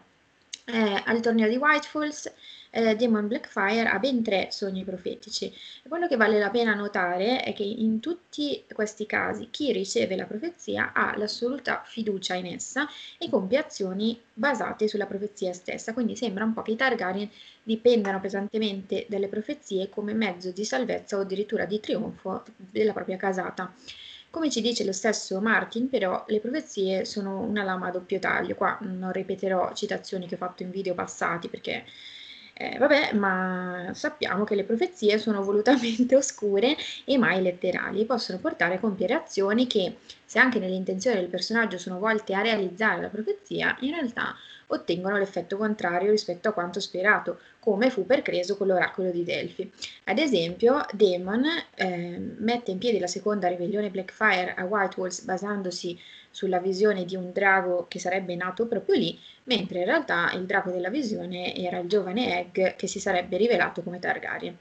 Eh, 0.66 1.01
al 1.05 1.20
torneo 1.20 1.49
di 1.49 1.57
Whitefalls 1.57 2.32
eh, 2.70 2.95
Demon 2.95 3.28
Blackfire 3.28 3.86
ha 3.86 3.99
ben 3.99 4.24
tre 4.24 4.47
sogni 4.49 4.86
profetici 4.86 5.53
quello 5.93 6.07
che 6.07 6.16
vale 6.16 6.39
la 6.39 6.49
pena 6.49 6.74
notare 6.74 7.43
è 7.43 7.53
che 7.53 7.64
in 7.64 7.99
tutti 7.99 8.64
questi 8.74 9.05
casi 9.05 9.49
chi 9.51 9.72
riceve 9.72 10.16
la 10.16 10.26
profezia 10.26 10.91
ha 10.93 11.16
l'assoluta 11.18 11.84
fiducia 11.86 12.34
in 12.34 12.47
essa 12.47 12.88
e 13.18 13.30
compie 13.30 13.59
azioni 13.59 14.20
basate 14.34 14.88
sulla 14.88 15.05
profezia 15.05 15.53
stessa, 15.53 15.93
quindi 15.93 16.16
sembra 16.16 16.45
un 16.45 16.53
po' 16.53 16.64
che 16.64 16.72
i 16.72 16.76
Targaryen 16.76 17.30
dipendano 17.61 18.20
pesantemente 18.20 19.05
dalle 19.07 19.28
profezie 19.28 19.89
come 19.89 20.14
mezzo 20.14 20.51
di 20.51 20.66
salvezza 20.66 21.18
o 21.18 21.22
addirittura 21.22 21.66
di 21.66 21.80
trionfo 21.80 22.43
della 22.55 22.93
propria 22.93 23.18
casata. 23.18 23.72
Come 24.34 24.50
ci 24.50 24.62
dice 24.62 24.84
lo 24.84 24.94
stesso 24.94 25.40
Martin, 25.42 25.90
però, 25.90 26.24
le 26.26 26.40
profezie 26.40 27.06
sono 27.06 27.42
una 27.42 27.62
lama 27.62 27.90
a 27.90 27.92
doppio 27.92 28.18
taglio. 28.18 28.56
Qua 28.56 28.80
non 28.82 29.12
ripeterò 29.12 29.74
citazioni 29.76 30.26
che 30.26 30.34
ho 30.34 30.40
fatto 30.40 30.64
in 30.64 30.72
video 30.72 30.96
passati 30.96 31.50
perché 31.50 31.86
eh, 32.56 32.76
vabbè, 32.80 33.14
ma 33.14 33.92
sappiamo 33.94 34.44
che 34.44 34.56
le 34.56 34.64
profezie 34.64 35.20
sono 35.20 35.44
volutamente 35.44 36.16
oscure 36.18 36.76
e 37.06 37.16
mai 37.20 37.44
letterali 37.44 38.02
e 38.02 38.06
possono 38.06 38.40
portare 38.40 38.74
a 38.74 38.80
compiere 38.80 39.14
azioni 39.14 39.68
che, 39.68 39.98
se 40.34 40.40
anche 40.40 40.58
nelle 40.58 40.74
intenzioni 40.74 41.20
del 41.20 41.30
personaggio 41.30 41.78
sono 41.78 42.00
volte 42.00 42.34
a 42.34 42.42
realizzare 42.42 43.00
la 43.00 43.08
profezia, 43.08 43.78
in 43.82 43.92
realtà 43.92 44.36
ottengono 44.66 45.20
l'effetto 45.20 45.58
contrario 45.58 46.10
rispetto 46.10 46.50
a 46.50 46.54
quanto 46.54 46.80
sperato, 46.80 47.38
come 47.60 47.92
fu 47.92 48.08
per 48.08 48.24
Creso 48.24 48.58
con 48.58 48.66
l'oracolo 48.66 49.12
di 49.12 49.24
Delfi. 49.24 49.72
Ad 50.06 50.18
esempio, 50.18 50.88
Daemon 50.92 51.46
eh, 51.76 52.18
mette 52.40 52.72
in 52.72 52.80
piedi 52.80 52.98
la 52.98 53.06
seconda 53.06 53.48
ribellione 53.48 53.92
Blackfire 53.92 54.56
a 54.58 54.66
White 54.66 55.00
Walls 55.00 55.22
basandosi 55.22 56.00
sulla 56.32 56.58
visione 56.58 57.06
di 57.06 57.16
un 57.16 57.32
drago 57.32 57.86
che 57.88 58.00
sarebbe 58.00 58.36
nato 58.36 58.66
proprio 58.66 58.96
lì, 58.96 59.20
mentre 59.44 59.82
in 59.82 59.86
realtà 59.86 60.32
il 60.34 60.48
drago 60.48 60.72
della 60.72 60.90
visione 60.90 61.56
era 61.56 61.78
il 61.78 61.88
giovane 61.88 62.40
Egg 62.40 62.76
che 62.76 62.88
si 62.88 63.00
sarebbe 63.00 63.38
rivelato 63.38 63.84
come 63.84 64.00
Targaryen. 64.00 64.58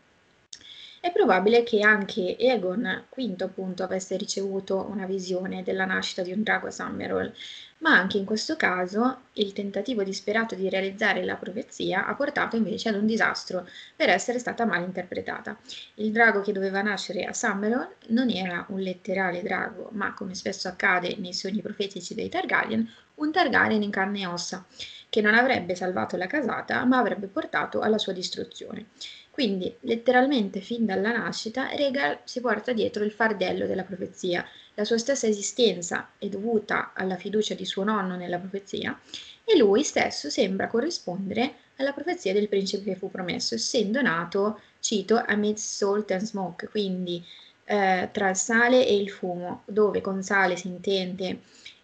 È 1.05 1.11
probabile 1.11 1.65
che 1.65 1.81
anche 1.81 2.39
Egon 2.39 3.07
V 3.13 3.43
appunto 3.43 3.83
avesse 3.83 4.17
ricevuto 4.17 4.87
una 4.89 5.05
visione 5.05 5.65
della 5.65 5.85
nascita 5.85 6.23
di 6.23 6.31
un 6.31 6.45
drago 6.45 6.69
a 6.69 6.71
Summerall, 6.71 7.35
ma 7.79 7.99
anche 7.99 8.19
in 8.19 8.25
questo 8.25 8.55
caso 8.55 9.23
il 9.33 9.53
tentativo 9.53 10.05
disperato 10.05 10.55
di 10.55 10.69
realizzare 10.69 11.25
la 11.25 11.35
profezia 11.35 12.07
ha 12.07 12.15
portato 12.15 12.55
invece 12.55 12.91
ad 12.91 12.95
un 12.95 13.07
disastro 13.07 13.67
per 13.97 14.11
essere 14.11 14.39
stata 14.39 14.65
mal 14.65 14.85
interpretata. 14.85 15.59
Il 15.95 16.13
drago 16.13 16.41
che 16.41 16.53
doveva 16.53 16.83
nascere 16.83 17.25
a 17.25 17.33
Summerall 17.33 17.97
non 18.11 18.31
era 18.31 18.65
un 18.69 18.79
letterale 18.79 19.43
drago, 19.43 19.89
ma 19.95 20.15
come 20.15 20.37
spesso 20.37 20.69
accade 20.69 21.17
nei 21.19 21.35
sogni 21.35 21.63
profetici 21.63 22.15
dei 22.15 22.29
Targaryen, 22.29 22.89
un 23.17 23.33
Targaryen 23.33 23.83
in 23.83 23.91
carne 23.91 24.21
e 24.21 24.27
ossa, 24.27 24.65
che 25.13 25.21
non 25.21 25.35
avrebbe 25.35 25.75
salvato 25.75 26.17
la 26.17 26.27
casata, 26.27 26.83
ma 26.87 26.97
avrebbe 26.97 27.27
portato 27.27 27.81
alla 27.81 27.99
sua 27.99 28.15
distruzione. 28.15 28.87
Quindi, 29.29 29.77
letteralmente, 29.81 30.63
fin 30.63 30.87
dalla 30.87 31.13
nascita, 31.13 31.69
Regal 31.75 32.21
si 32.25 32.41
porta 32.41 32.73
dietro 32.73 33.05
il 33.05 33.13
fardello 33.13 33.67
della 33.67 33.83
profezia. 33.83 34.43
La 34.73 34.87
sua 34.87 34.97
stessa 34.97 35.27
esistenza 35.27 36.13
è 36.17 36.29
dovuta 36.29 36.93
alla 36.95 37.17
fiducia 37.17 37.53
di 37.53 37.67
suo 37.67 37.85
nonno 37.85 38.17
nella 38.17 38.39
profezia 38.39 38.99
e 39.45 39.59
lui 39.59 39.83
stesso 39.83 40.31
sembra 40.31 40.67
corrispondere 40.67 41.57
alla 41.77 41.93
profezia 41.93 42.33
del 42.33 42.49
principe 42.49 42.85
che 42.85 42.97
fu 42.97 43.11
promesso, 43.11 43.55
essendo 43.55 44.01
nato, 44.01 44.61
cito, 44.81 45.23
amidst 45.27 45.77
salt 45.77 46.11
and 46.13 46.23
smoke, 46.23 46.69
quindi 46.69 47.23
eh, 47.65 48.09
tra 48.13 48.31
il 48.31 48.37
sale 48.37 48.87
e 48.87 48.97
il 48.97 49.11
fumo, 49.11 49.61
dove 49.67 50.01
con 50.01 50.23
sale 50.23 50.57
si 50.57 50.69
intende 50.69 51.41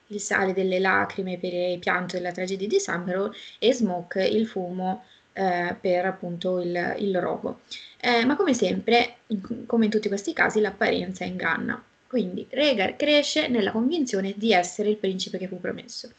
il 0.09 0.21
sale 0.21 0.53
delle 0.53 0.79
lacrime 0.79 1.39
per 1.39 1.53
il 1.53 1.79
pianto 1.79 2.17
della 2.17 2.33
tragedia 2.33 2.67
di 2.67 2.81
Summerall 2.81 3.33
e 3.59 3.73
smoke 3.73 4.23
il 4.23 4.47
fumo 4.47 5.05
eh, 5.33 5.77
per 5.81 6.05
appunto 6.07 6.61
il, 6.61 6.97
il 6.99 7.19
rogo. 7.21 7.61
Eh, 8.01 8.25
ma 8.25 8.37
come 8.37 8.55
sempre, 8.55 9.17
in, 9.29 9.67
come 9.67 9.87
in 9.87 9.91
tutti 9.91 10.09
questi 10.09 10.33
casi, 10.33 10.61
l'apparenza 10.61 11.25
inganna. 11.25 11.83
Quindi 12.07 12.47
Rhaegar 12.51 12.97
cresce 12.97 13.49
nella 13.49 13.71
convinzione 13.71 14.33
di 14.37 14.53
essere 14.53 14.89
il 14.89 14.97
principe 14.97 15.37
che 15.37 15.47
fu 15.47 15.61
promesso 15.61 16.11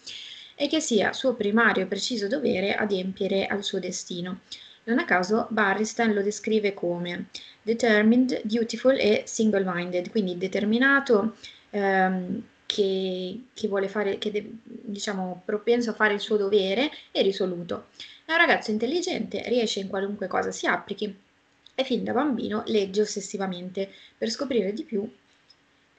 e 0.54 0.68
che 0.68 0.80
sia 0.80 1.14
suo 1.14 1.34
primario 1.34 1.84
e 1.84 1.88
preciso 1.88 2.28
dovere 2.28 2.76
adempiere 2.76 3.48
al 3.48 3.64
suo 3.64 3.80
destino. 3.80 4.42
Non 4.84 5.00
a 5.00 5.06
caso 5.06 5.48
Barristan 5.50 6.14
lo 6.14 6.22
descrive 6.22 6.74
come 6.74 7.28
determined, 7.62 8.42
dutiful 8.44 8.98
e 9.00 9.24
single-minded, 9.26 10.10
quindi 10.10 10.38
determinato, 10.38 11.36
ehm, 11.70 12.44
che, 12.70 13.46
che, 13.52 13.68
vuole 13.68 13.88
fare, 13.88 14.20
che 14.20 14.30
de, 14.30 14.48
diciamo 14.62 15.42
propenso 15.44 15.90
a 15.90 15.94
fare 15.94 16.14
il 16.14 16.20
suo 16.20 16.38
dovere 16.38 16.92
e 17.12 17.24
risoluto. 17.24 17.88
È 18.24 18.32
un 18.32 18.38
ragazzo 18.38 18.70
intelligente, 18.70 19.42
riesce 19.48 19.80
in 19.80 19.88
qualunque 19.88 20.28
cosa 20.28 20.52
si 20.52 20.68
applichi 20.68 21.18
e 21.74 21.84
fin 21.84 22.04
da 22.04 22.14
bambino 22.14 22.62
legge 22.68 23.02
ossessivamente 23.02 23.90
per 24.16 24.30
scoprire 24.30 24.72
di 24.72 24.84
più 24.84 25.10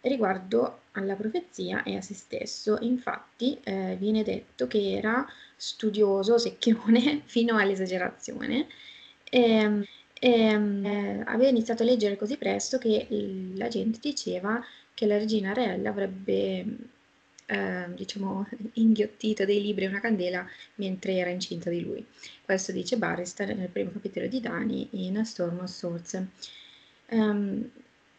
riguardo 0.03 0.83
alla 0.93 1.17
profezia 1.17 1.83
e 1.83 1.97
a 1.97 2.01
se 2.01 2.15
stesso. 2.15 2.79
Infatti 2.83 3.59
eh, 3.65 3.97
viene 3.99 4.23
detto 4.23 4.69
che 4.69 4.93
era 4.93 5.27
studioso, 5.57 6.39
secchione, 6.39 7.23
fino 7.27 7.57
all'esagerazione. 7.57 8.69
E, 9.29 9.41
ehm, 9.41 9.85
e, 10.21 10.31
ehm, 10.31 10.85
eh, 10.85 11.23
aveva 11.27 11.49
iniziato 11.49 11.83
a 11.83 11.87
leggere 11.87 12.17
così 12.17 12.37
presto 12.37 12.79
che 12.79 13.09
la 13.55 13.69
gente 13.69 13.99
diceva 14.01 14.63
che 15.01 15.07
la 15.07 15.17
regina 15.17 15.55
Reella 15.55 15.89
avrebbe 15.89 16.67
eh, 17.47 17.87
diciamo, 17.95 18.47
inghiottito 18.75 19.47
dei 19.47 19.63
libri 19.63 19.87
e 19.87 19.89
una 19.89 19.99
candela 19.99 20.47
mentre 20.75 21.15
era 21.15 21.31
incinta 21.31 21.71
di 21.71 21.81
lui. 21.81 22.05
Questo 22.45 22.71
dice 22.71 22.99
Barristan 22.99 23.49
nel 23.57 23.71
primo 23.71 23.93
capitolo 23.93 24.27
di 24.27 24.41
Dani 24.41 24.89
in 24.91 25.25
Storm 25.25 25.61
of 25.61 25.71
Swords. 25.71 26.23
Um, 27.13 27.71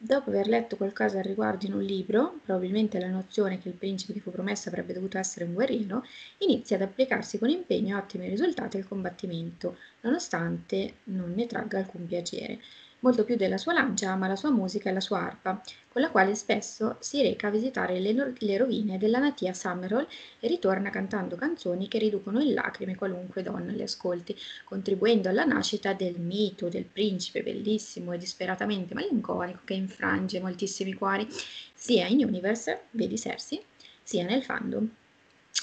Dopo 0.04 0.32
aver 0.32 0.48
letto 0.48 0.78
qualcosa 0.78 1.20
al 1.20 1.26
riguardo 1.26 1.68
in 1.68 1.74
un 1.74 1.84
libro, 1.84 2.40
probabilmente 2.44 3.00
la 3.00 3.10
nozione 3.10 3.60
che 3.60 3.68
il 3.68 3.76
principe 3.76 4.14
che 4.14 4.20
fu 4.20 4.32
promesso 4.32 4.68
avrebbe 4.68 4.94
dovuto 4.94 5.20
essere 5.20 5.46
un 5.46 5.54
guerriero, 5.54 6.04
inizia 6.40 6.76
ad 6.76 6.82
applicarsi 6.82 7.38
con 7.38 7.50
impegno 7.50 7.96
e 7.96 8.00
ottimi 8.00 8.28
risultati 8.28 8.78
al 8.78 8.88
combattimento, 8.88 9.78
nonostante 10.02 10.96
non 11.04 11.36
ne 11.36 11.46
tragga 11.46 11.78
alcun 11.78 12.08
piacere. 12.08 12.60
Molto 13.04 13.24
più 13.24 13.36
della 13.36 13.58
sua 13.58 13.74
lancia 13.74 14.12
ama 14.12 14.28
la 14.28 14.36
sua 14.36 14.52
musica 14.52 14.92
e 14.92 14.94
la 14.94 15.00
sua 15.00 15.22
arpa, 15.22 15.60
con 15.88 16.04
la 16.04 16.12
quale 16.12 16.36
spesso 16.36 16.98
si 17.00 17.20
reca 17.24 17.48
a 17.48 17.50
visitare 17.50 18.00
le, 18.00 18.34
le 18.38 18.58
rovine 18.58 19.00
della 19.00 19.18
natia 19.18 19.56
Summerhall 19.56 20.06
e 20.40 20.48
ritorna 20.48 20.92
cantando 20.92 21.36
canzoni 21.36 21.88
che 21.88 21.98
riducono 21.98 22.40
in 22.42 22.54
lacrime 22.54 22.96
qualunque 22.96 23.42
donna 23.42 23.72
le 23.72 23.84
ascolti, 23.84 24.38
contribuendo 24.66 25.30
alla 25.30 25.46
nascita 25.46 25.94
del 25.94 26.20
mito 26.20 26.70
del 26.70 26.86
principe 26.86 27.42
bellissimo 27.42 28.14
e 28.14 28.20
disperatamente 28.20 28.94
malinconico 28.94 29.62
che 29.66 29.74
infrange 29.74 30.40
moltissimi 30.40 30.94
cuori, 30.94 31.28
sia 31.74 32.06
in 32.06 32.24
Universe, 32.24 32.82
vedi 32.92 33.18
Cersei, 33.18 33.64
sia 34.04 34.26
nel 34.26 34.44
fandom. 34.44 34.88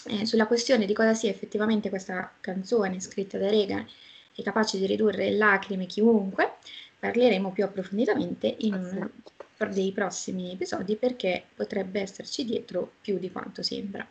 Eh, 0.07 0.27
sulla 0.27 0.49
questione 0.49 0.87
di 0.87 0.93
cosa 0.93 1.15
sia 1.15 1.31
effettivamente 1.31 1.89
questa 1.89 2.33
canzone 2.41 2.99
scritta 2.99 3.39
da 3.39 3.49
Regan 3.49 3.87
e 4.35 4.43
capace 4.43 4.79
di 4.79 4.87
ridurre 4.87 5.27
in 5.27 5.39
lacrime 5.39 5.87
chiunque, 5.87 6.57
parleremo 6.99 7.53
più 7.53 7.65
approfonditamente 7.65 8.57
in 8.61 8.75
uno 8.75 9.11
dei 9.71 9.93
prossimi 9.93 10.53
episodi 10.53 10.97
perché 10.97 11.45
potrebbe 11.55 12.01
esserci 12.01 12.45
dietro 12.45 12.93
più 13.01 13.19
di 13.19 13.31
quanto 13.31 13.63
sembra. 13.63 14.07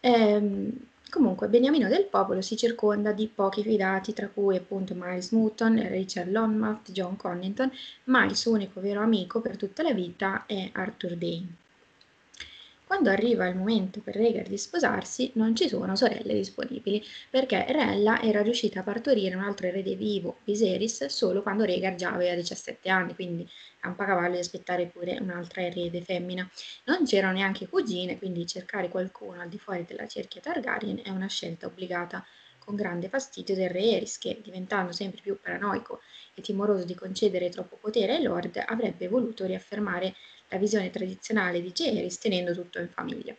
Ehm, 0.00 0.72
comunque, 1.08 1.48
Beniamino 1.48 1.88
del 1.88 2.06
Popolo 2.06 2.40
si 2.40 2.56
circonda 2.56 3.12
di 3.12 3.28
pochi 3.28 3.62
fidati, 3.62 4.12
tra 4.12 4.28
cui 4.28 4.56
appunto 4.56 4.94
Miles 4.96 5.30
Newton, 5.32 5.86
Richard 5.88 6.30
Lonmouth, 6.30 6.90
John 6.90 7.16
Connington, 7.16 7.70
ma 8.04 8.24
il 8.24 8.36
suo 8.36 8.52
unico 8.52 8.80
vero 8.80 9.00
amico 9.00 9.40
per 9.40 9.56
tutta 9.56 9.82
la 9.82 9.92
vita 9.92 10.46
è 10.46 10.70
Arthur 10.72 11.16
Dane. 11.16 11.56
Quando 12.90 13.10
arriva 13.10 13.46
il 13.46 13.54
momento 13.54 14.00
per 14.00 14.16
Rhaegar 14.16 14.48
di 14.48 14.58
sposarsi, 14.58 15.30
non 15.34 15.54
ci 15.54 15.68
sono 15.68 15.94
sorelle 15.94 16.34
disponibili, 16.34 17.00
perché 17.30 17.64
Rella 17.68 18.20
era 18.20 18.42
riuscita 18.42 18.80
a 18.80 18.82
partorire 18.82 19.36
un 19.36 19.44
altro 19.44 19.68
erede 19.68 19.94
vivo, 19.94 20.38
Viserys, 20.42 21.06
solo 21.06 21.40
quando 21.40 21.64
Rhaegar 21.64 21.94
già 21.94 22.12
aveva 22.12 22.34
17 22.34 22.88
anni, 22.88 23.14
quindi 23.14 23.48
campacavallo 23.78 24.32
di 24.32 24.40
aspettare 24.40 24.86
pure 24.86 25.18
un'altra 25.20 25.62
erede 25.62 26.02
femmina. 26.02 26.50
Non 26.86 27.04
c'erano 27.04 27.34
neanche 27.34 27.68
cugine, 27.68 28.18
quindi 28.18 28.44
cercare 28.44 28.88
qualcuno 28.88 29.40
al 29.40 29.48
di 29.48 29.58
fuori 29.60 29.84
della 29.84 30.08
cerchia 30.08 30.40
Targaryen 30.40 31.02
è 31.04 31.10
una 31.10 31.28
scelta 31.28 31.66
obbligata 31.66 32.26
con 32.58 32.74
grande 32.74 33.08
fastidio 33.08 33.54
del 33.54 33.70
re 33.70 33.84
Eris 33.84 34.18
che, 34.18 34.40
diventando 34.42 34.90
sempre 34.90 35.20
più 35.22 35.38
paranoico 35.40 36.00
e 36.40 36.42
timoroso 36.42 36.84
di 36.84 36.94
concedere 36.94 37.48
troppo 37.48 37.76
potere 37.76 38.16
ai 38.16 38.22
lord, 38.22 38.62
avrebbe 38.66 39.08
voluto 39.08 39.46
riaffermare 39.46 40.14
la 40.48 40.58
visione 40.58 40.90
tradizionale 40.90 41.62
di 41.62 41.70
Jaehaerys 41.70 42.18
tenendo 42.18 42.52
tutto 42.54 42.80
in 42.80 42.88
famiglia. 42.88 43.34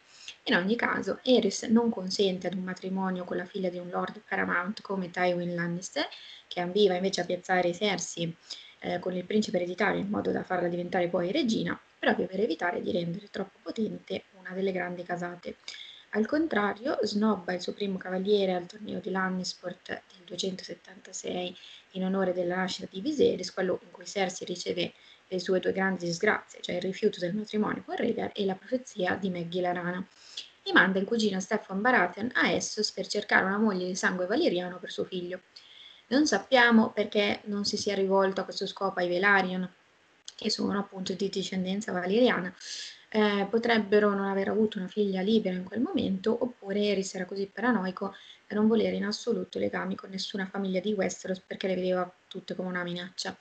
In 0.46 0.56
ogni 0.56 0.76
caso, 0.76 1.20
Eris 1.24 1.64
non 1.64 1.90
consente 1.90 2.48
ad 2.48 2.54
un 2.54 2.64
matrimonio 2.64 3.26
con 3.26 3.38
la 3.38 3.46
figlia 3.46 3.70
di 3.70 3.78
un 3.78 3.90
lord 3.90 4.22
paramount 4.28 4.82
come 4.82 5.12
Tywin 5.12 5.54
Lannister, 5.54 6.08
che 6.48 6.62
ambiva 6.62 6.96
invece 6.96 7.22
a 7.22 7.26
piazzare 7.26 7.74
Cersei 7.74 8.34
eh, 8.80 9.00
con 9.00 9.14
il 9.14 9.26
principe 9.26 9.58
ereditario 9.58 10.00
in 10.00 10.10
modo 10.10 10.32
da 10.32 10.44
farla 10.44 10.68
diventare 10.68 11.10
poi 11.10 11.32
regina, 11.32 11.80
proprio 12.00 12.28
per 12.28 12.40
evitare 12.40 12.82
di 12.82 12.92
rendere 12.92 13.30
troppo 13.30 13.60
potente 13.62 14.24
una 14.40 14.52
delle 14.52 14.72
grandi 14.72 15.04
casate. 15.04 15.58
Al 16.14 16.26
contrario, 16.26 16.98
snobba 17.04 17.54
il 17.54 17.62
suo 17.62 17.72
primo 17.72 17.98
cavaliere 17.98 18.54
al 18.54 18.66
torneo 18.66 19.00
di 19.00 19.12
Lannisport 19.12 19.88
del 19.88 20.26
276 20.26 21.58
in 21.92 22.04
onore 22.04 22.34
della 22.34 22.58
nascita 22.58 22.86
di 22.92 23.00
Viserys, 23.00 23.54
quello 23.54 23.80
in 23.82 23.92
cui 23.92 24.06
Cersei 24.06 24.46
riceve 24.46 24.92
le 25.30 25.40
sue 25.40 25.62
due 25.62 25.72
grandi 25.72 26.04
disgrazie, 26.04 26.60
cioè 26.62 26.76
il 26.76 26.82
rifiuto 26.82 27.20
del 27.20 27.34
matrimonio 27.34 27.84
con 27.86 27.96
Rhaegar 27.96 28.32
e 28.34 28.44
la 28.44 28.56
profezia 28.56 29.16
di 29.16 29.30
Maggie 29.30 29.62
la 29.62 29.72
rana, 29.72 30.06
e 30.64 30.74
manda 30.74 31.00
il 31.00 31.06
cugino 31.06 31.40
Stefan 31.40 31.80
Baratheon 31.80 32.32
a 32.34 32.52
Essos 32.52 32.92
per 32.92 33.08
cercare 33.08 33.46
una 33.46 33.58
moglie 33.58 33.88
di 33.88 33.96
sangue 33.96 34.26
valeriano 34.26 34.80
per 34.80 34.92
suo 34.92 35.06
figlio. 35.06 35.44
Non 36.08 36.28
sappiamo 36.28 36.92
perché 36.92 37.40
non 37.46 37.64
si 37.64 37.78
sia 37.78 37.96
rivolto 37.96 38.42
a 38.42 38.44
questo 38.44 38.68
scopo 38.68 39.00
ai 39.00 39.08
Velaryon, 39.08 39.70
che 40.36 40.50
sono 40.50 40.78
appunto 40.78 41.14
di 41.14 41.30
discendenza 41.30 41.94
valeriana, 41.94 42.54
eh, 43.14 43.46
potrebbero 43.50 44.14
non 44.14 44.26
aver 44.26 44.48
avuto 44.48 44.78
una 44.78 44.88
figlia 44.88 45.22
libera 45.22 45.56
in 45.56 45.66
quel 45.66 45.82
momento, 45.82 46.38
oppure 46.40 46.82
Eris 46.82 47.14
era 47.16 47.26
così 47.26 47.46
paranoico 47.46 48.16
da 48.48 48.56
non 48.56 48.68
volere 48.68 48.96
in 48.96 49.04
assoluto 49.04 49.60
legami 49.60 49.96
con 49.96 50.10
nessuna 50.10 50.46
famiglia 50.46 50.80
di 50.80 50.94
Westeros 50.94 51.42
perché 51.42 51.68
le 51.68 51.76
vedeva 51.76 52.10
tutte 52.28 52.56
come 52.56 52.70
una 52.70 52.84
minaccia. 52.84 53.36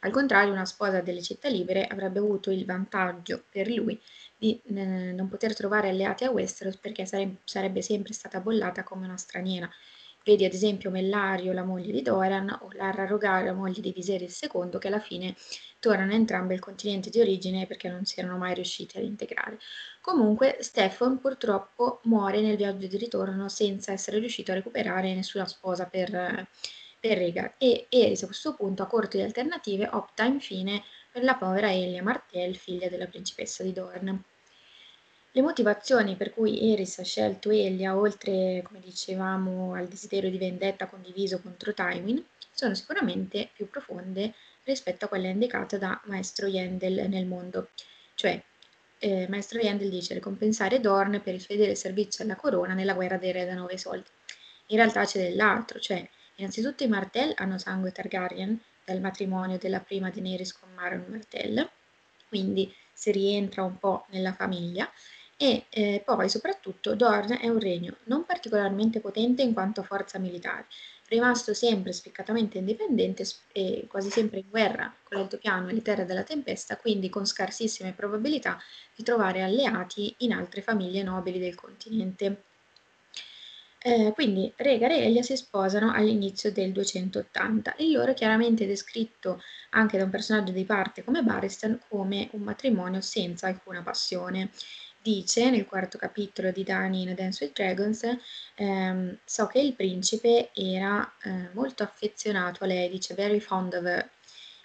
Al 0.00 0.10
contrario, 0.10 0.52
una 0.52 0.66
sposa 0.66 1.00
delle 1.00 1.22
città 1.22 1.48
libere 1.48 1.86
avrebbe 1.86 2.18
avuto 2.18 2.50
il 2.50 2.66
vantaggio 2.66 3.42
per 3.48 3.68
lui 3.68 3.98
di 4.36 4.60
eh, 4.62 4.72
non 4.74 5.28
poter 5.30 5.54
trovare 5.54 5.88
alleati 5.88 6.24
a 6.24 6.30
Westeros 6.30 6.76
perché 6.76 7.06
sare- 7.06 7.36
sarebbe 7.44 7.80
sempre 7.80 8.12
stata 8.12 8.40
bollata 8.40 8.82
come 8.82 9.06
una 9.06 9.16
straniera. 9.16 9.70
Vedi 10.24 10.46
ad 10.46 10.54
esempio 10.54 10.90
Mellario, 10.90 11.52
la 11.52 11.64
moglie 11.64 11.92
di 11.92 12.00
Doran, 12.00 12.48
o 12.62 12.70
Larra 12.72 13.04
Rogar, 13.04 13.44
la 13.44 13.52
moglie 13.52 13.82
di 13.82 13.92
Viserys 13.92 14.40
II, 14.40 14.78
che 14.78 14.88
alla 14.88 14.98
fine 14.98 15.36
tornano 15.78 16.14
entrambe 16.14 16.54
al 16.54 16.60
continente 16.60 17.10
di 17.10 17.20
origine 17.20 17.66
perché 17.66 17.90
non 17.90 18.06
si 18.06 18.20
erano 18.20 18.38
mai 18.38 18.54
riusciti 18.54 18.96
ad 18.96 19.04
integrare. 19.04 19.58
Comunque, 20.00 20.56
Stefan 20.60 21.18
purtroppo 21.20 22.00
muore 22.04 22.40
nel 22.40 22.56
viaggio 22.56 22.86
di 22.86 22.96
ritorno 22.96 23.50
senza 23.50 23.92
essere 23.92 24.18
riuscito 24.18 24.50
a 24.50 24.54
recuperare 24.54 25.14
nessuna 25.14 25.44
sposa 25.44 25.84
per, 25.84 26.10
per 26.98 27.18
Rhaegar 27.18 27.56
e 27.58 27.86
Eris 27.90 28.22
a 28.22 28.26
questo 28.26 28.54
punto 28.54 28.82
a 28.82 28.86
corto 28.86 29.18
di 29.18 29.22
alternative 29.22 29.90
opta 29.92 30.24
infine 30.24 30.82
per 31.12 31.22
la 31.22 31.34
povera 31.34 31.70
Elia 31.70 32.02
Martell, 32.02 32.54
figlia 32.54 32.88
della 32.88 33.06
principessa 33.06 33.62
di 33.62 33.74
Dorne. 33.74 34.22
Le 35.36 35.42
motivazioni 35.42 36.14
per 36.14 36.32
cui 36.32 36.72
Eris 36.72 36.98
ha 37.00 37.02
scelto 37.02 37.50
Elia, 37.50 37.96
oltre, 37.96 38.62
come 38.62 38.78
dicevamo, 38.78 39.74
al 39.74 39.88
desiderio 39.88 40.30
di 40.30 40.38
vendetta 40.38 40.86
condiviso 40.86 41.40
contro 41.40 41.74
Tywin, 41.74 42.24
sono 42.52 42.74
sicuramente 42.74 43.50
più 43.52 43.68
profonde 43.68 44.32
rispetto 44.62 45.06
a 45.06 45.08
quelle 45.08 45.30
indicate 45.30 45.76
da 45.76 46.00
Maestro 46.04 46.46
Yendel 46.46 47.08
nel 47.08 47.26
mondo. 47.26 47.70
Cioè, 48.14 48.40
eh, 49.00 49.26
Maestro 49.28 49.58
Yendel 49.58 49.90
dice 49.90 50.14
ricompensare 50.14 50.78
Dorne 50.78 51.18
per 51.18 51.34
il 51.34 51.42
fedele 51.42 51.74
servizio 51.74 52.22
alla 52.22 52.36
corona 52.36 52.72
nella 52.72 52.94
guerra 52.94 53.16
dei 53.16 53.32
re 53.32 53.44
da 53.44 53.54
nove 53.54 53.76
soldi. 53.76 54.08
In 54.66 54.76
realtà 54.76 55.04
c'è 55.04 55.18
dell'altro, 55.18 55.80
cioè 55.80 56.08
Innanzitutto 56.36 56.82
i 56.82 56.88
Martell 56.88 57.32
hanno 57.36 57.58
sangue 57.58 57.92
Targaryen 57.92 58.60
dal 58.84 59.00
matrimonio 59.00 59.56
della 59.56 59.78
prima 59.78 60.10
Daenerys 60.10 60.52
con 60.52 60.68
Maron 60.74 61.04
Martell, 61.08 61.68
quindi 62.28 62.74
si 62.92 63.12
rientra 63.12 63.62
un 63.62 63.78
po' 63.78 64.06
nella 64.10 64.32
famiglia 64.32 64.90
e 65.36 65.66
eh, 65.70 66.02
poi 66.04 66.28
soprattutto 66.28 66.94
Dorne 66.94 67.38
è 67.38 67.48
un 67.48 67.58
regno 67.58 67.96
non 68.04 68.24
particolarmente 68.24 69.00
potente 69.00 69.42
in 69.42 69.52
quanto 69.52 69.82
forza 69.82 70.18
militare, 70.18 70.66
rimasto 71.08 71.54
sempre 71.54 71.92
spiccatamente 71.92 72.58
indipendente 72.58 73.24
e 73.52 73.86
quasi 73.88 74.10
sempre 74.10 74.38
in 74.40 74.48
guerra 74.48 74.94
con 75.02 75.18
l'altopiano 75.18 75.68
e 75.68 75.74
le 75.74 75.82
terre 75.82 76.04
della 76.04 76.22
tempesta, 76.22 76.76
quindi 76.76 77.08
con 77.08 77.26
scarsissime 77.26 77.92
probabilità 77.92 78.58
di 78.94 79.02
trovare 79.02 79.42
alleati 79.42 80.14
in 80.18 80.32
altre 80.32 80.62
famiglie 80.62 81.02
nobili 81.02 81.38
del 81.38 81.54
continente. 81.54 82.42
Eh, 83.86 84.12
quindi 84.14 84.50
Rhaegar 84.56 84.92
e 84.92 85.04
Elia 85.04 85.22
si 85.22 85.36
sposano 85.36 85.92
all'inizio 85.92 86.50
del 86.50 86.72
280. 86.72 87.74
Il 87.78 87.92
loro 87.92 88.12
è 88.12 88.14
chiaramente 88.14 88.66
descritto 88.66 89.42
anche 89.70 89.98
da 89.98 90.04
un 90.04 90.10
personaggio 90.10 90.52
di 90.52 90.64
parte 90.64 91.04
come 91.04 91.22
Barristan 91.22 91.78
come 91.90 92.30
un 92.32 92.40
matrimonio 92.40 93.02
senza 93.02 93.46
alcuna 93.46 93.82
passione. 93.82 94.50
Dice 95.04 95.50
nel 95.50 95.66
quarto 95.66 95.98
capitolo 95.98 96.50
di 96.50 96.64
Dani 96.64 97.02
in 97.02 97.10
A 97.10 97.12
Dance 97.12 97.44
with 97.44 97.54
Dragons, 97.54 98.08
ehm, 98.54 99.18
so 99.22 99.46
che 99.46 99.58
il 99.60 99.74
principe 99.74 100.48
era 100.54 101.06
eh, 101.24 101.50
molto 101.52 101.82
affezionato 101.82 102.64
a 102.64 102.66
lei, 102.66 102.88
dice 102.88 103.12
very 103.12 103.38
fond 103.38 103.74
of 103.74 103.84
her. 103.84 104.08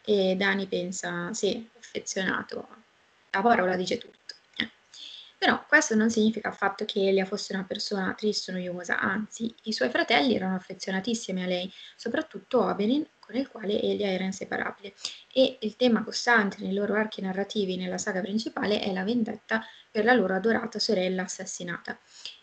E 0.06 0.38
Dani 0.38 0.66
pensa, 0.66 1.34
sì, 1.34 1.70
affezionato, 1.78 2.70
la 3.32 3.42
parola 3.42 3.76
dice 3.76 3.98
tutto. 3.98 4.19
Però 5.40 5.66
questo 5.66 5.96
non 5.96 6.10
significa 6.10 6.50
affatto 6.50 6.84
che 6.84 7.08
Elia 7.08 7.24
fosse 7.24 7.54
una 7.54 7.64
persona 7.64 8.14
triste 8.14 8.52
o 8.52 8.56
noiosa, 8.56 9.00
anzi, 9.00 9.56
i 9.64 9.72
suoi 9.72 9.90
fratelli 9.90 10.36
erano 10.36 10.56
affezionatissimi 10.56 11.42
a 11.42 11.48
lei, 11.48 11.72
soprattutto 11.96 12.62
Oberyn, 12.62 13.08
con 13.22 13.36
il 13.38 13.48
quale 13.48 13.82
Elia 13.82 14.08
era 14.08 14.26
inseparabile. 14.26 14.94
E 15.32 15.58
il 15.62 15.78
tema 15.78 16.04
costante 16.04 16.58
nei 16.60 16.74
loro 16.74 16.96
archi 16.96 17.22
narrativi 17.22 17.78
nella 17.78 17.98
saga 17.98 18.20
principale 18.20 18.82
è 18.82 18.92
la 18.92 19.06
vendetta 19.06 19.64
per 19.90 20.04
la 20.04 20.12
loro 20.12 20.36
adorata 20.36 20.78
sorella 20.78 21.22
assassinata. 21.24 21.98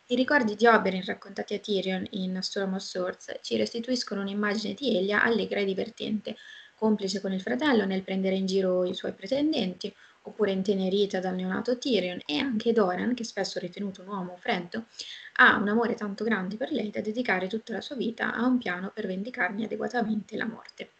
I 0.06 0.14
ricordi 0.14 0.54
di 0.54 0.66
Oberyn 0.66 1.04
raccontati 1.04 1.52
a 1.52 1.58
Tyrion 1.58 2.06
in 2.12 2.38
Storm 2.40 2.72
of 2.72 2.80
Swords 2.80 3.40
ci 3.42 3.58
restituiscono 3.58 4.22
un'immagine 4.22 4.72
di 4.72 4.96
Elia 4.96 5.22
allegra 5.22 5.60
e 5.60 5.66
divertente, 5.66 6.34
complice 6.74 7.20
con 7.20 7.34
il 7.34 7.42
fratello 7.42 7.84
nel 7.84 8.02
prendere 8.02 8.36
in 8.36 8.46
giro 8.46 8.84
i 8.84 8.94
suoi 8.94 9.12
pretendenti, 9.12 9.94
oppure 10.26 10.50
intenerita 10.50 11.20
dal 11.20 11.34
neonato 11.34 11.78
Tyrion, 11.78 12.20
e 12.26 12.38
anche 12.38 12.72
Doran, 12.72 13.14
che 13.14 13.24
spesso 13.24 13.58
ritenuto 13.58 14.02
un 14.02 14.08
uomo 14.08 14.36
freddo, 14.36 14.86
ha 15.34 15.56
un 15.56 15.68
amore 15.68 15.94
tanto 15.94 16.24
grande 16.24 16.56
per 16.56 16.72
lei 16.72 16.90
da 16.90 17.00
dedicare 17.00 17.46
tutta 17.46 17.72
la 17.72 17.80
sua 17.80 17.96
vita 17.96 18.34
a 18.34 18.44
un 18.44 18.58
piano 18.58 18.90
per 18.92 19.06
vendicarne 19.06 19.64
adeguatamente 19.64 20.36
la 20.36 20.46
morte. 20.46 20.90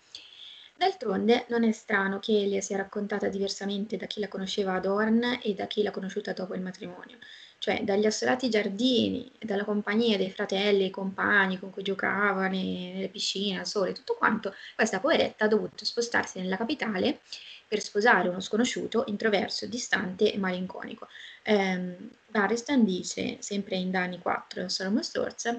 D'altronde 0.77 1.47
non 1.49 1.65
è 1.65 1.73
strano 1.73 2.19
che 2.19 2.33
Elia 2.33 2.61
sia 2.61 2.77
raccontata 2.77 3.29
diversamente 3.29 3.97
da 3.97 4.05
chi 4.05 4.21
la 4.21 4.29
conosceva 4.29 4.75
ad 4.75 4.85
Orn 4.85 5.39
e 5.43 5.55
da 5.55 5.67
chi 5.67 5.83
l'ha 5.83 5.91
conosciuta 5.91 6.35
dopo 6.35 6.55
il 6.55 6.61
matrimonio, 6.61 7.17
cioè 7.59 7.83
dagli 7.83 8.05
assolati 8.05 8.51
giardini, 8.51 9.33
dalla 9.41 9.65
compagnia 9.65 10.19
dei 10.19 10.31
fratelli 10.31 10.85
e 10.85 10.91
compagni 10.91 11.59
con 11.59 11.71
cui 11.71 11.83
giocava 11.83 12.49
nelle 12.49 13.09
piscine, 13.09 13.61
al 13.61 13.67
sole, 13.67 13.93
tutto 13.93 14.17
quanto, 14.17 14.55
questa 14.75 15.01
poveretta 15.01 15.47
ha 15.47 15.49
dovuto 15.49 15.87
spostarsi 15.87 16.41
nella 16.41 16.59
capitale 16.59 17.21
per 17.69 17.81
sposare 17.81 18.29
uno 18.29 18.41
sconosciuto 18.41 19.05
introverso, 19.09 19.67
distante 19.67 20.33
e 20.33 20.39
malinconico. 20.39 21.09
Eh, 21.43 21.97
Barristan 22.29 22.85
dice, 22.85 23.39
sempre 23.41 23.77
in 23.77 23.91
Dani 23.91 24.19
4, 24.19 24.69
Solomon 24.69 25.03
Storz, 25.03 25.59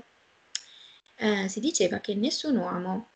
eh, 1.18 1.48
si 1.48 1.60
diceva 1.60 2.00
che 2.00 2.16
nessun 2.16 2.56
uomo 2.58 3.10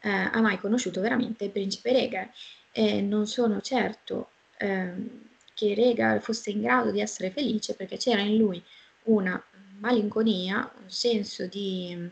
eh, 0.00 0.10
ha 0.10 0.40
mai 0.40 0.58
conosciuto 0.58 1.00
veramente 1.00 1.44
il 1.44 1.50
principe 1.50 1.92
Rhaegar 1.92 2.30
e 2.70 3.00
non 3.00 3.26
sono 3.26 3.60
certo 3.60 4.30
ehm, 4.58 5.24
che 5.54 5.74
Rhaegar 5.74 6.20
fosse 6.20 6.50
in 6.50 6.60
grado 6.60 6.90
di 6.90 7.00
essere 7.00 7.30
felice 7.30 7.74
perché 7.74 7.96
c'era 7.96 8.20
in 8.20 8.36
lui 8.36 8.62
una 9.04 9.42
malinconia, 9.78 10.70
un 10.82 10.90
senso 10.90 11.46
di, 11.46 12.08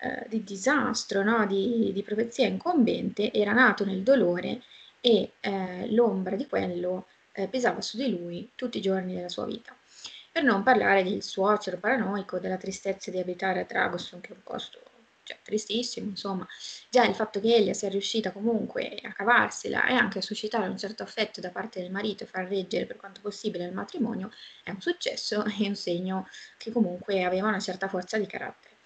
eh, 0.00 0.26
di 0.28 0.44
disastro, 0.44 1.22
no? 1.22 1.46
di, 1.46 1.90
di, 1.92 2.02
profezia 2.02 2.46
incombente, 2.46 3.32
era 3.32 3.52
nato 3.52 3.84
nel 3.84 4.02
dolore 4.02 4.62
e 5.00 5.32
eh, 5.40 5.92
l'ombra 5.92 6.36
di 6.36 6.46
quello 6.46 7.06
eh, 7.32 7.48
pesava 7.48 7.80
su 7.80 7.96
di 7.96 8.10
lui 8.10 8.50
tutti 8.54 8.78
i 8.78 8.82
giorni 8.82 9.14
della 9.14 9.28
sua 9.28 9.44
vita. 9.44 9.76
Per 10.30 10.42
non 10.42 10.62
parlare 10.62 11.02
del 11.02 11.22
suocero 11.22 11.78
paranoico, 11.78 12.38
della 12.38 12.56
tristezza 12.56 13.10
di 13.10 13.18
abitare 13.18 13.60
a 13.60 13.64
Dragoston, 13.64 14.20
che 14.20 14.28
è 14.28 14.32
un 14.32 14.42
posto 14.42 14.80
cioè, 15.28 15.38
tristissimo, 15.42 16.08
insomma, 16.08 16.46
già 16.88 17.04
il 17.04 17.14
fatto 17.14 17.38
che 17.38 17.54
Elia 17.54 17.74
sia 17.74 17.90
riuscita 17.90 18.32
comunque 18.32 18.98
a 19.02 19.12
cavarsela 19.12 19.86
e 19.86 19.92
anche 19.92 20.20
a 20.20 20.22
suscitare 20.22 20.66
un 20.68 20.78
certo 20.78 21.02
affetto 21.02 21.42
da 21.42 21.50
parte 21.50 21.82
del 21.82 21.90
marito 21.90 22.24
e 22.24 22.26
far 22.26 22.46
reggere 22.46 22.86
per 22.86 22.96
quanto 22.96 23.20
possibile 23.20 23.66
il 23.66 23.74
matrimonio 23.74 24.30
è 24.64 24.70
un 24.70 24.80
successo 24.80 25.44
e 25.60 25.68
un 25.68 25.76
segno 25.76 26.26
che 26.56 26.72
comunque 26.72 27.24
aveva 27.24 27.48
una 27.48 27.60
certa 27.60 27.88
forza 27.88 28.16
di 28.16 28.26
carattere. 28.26 28.76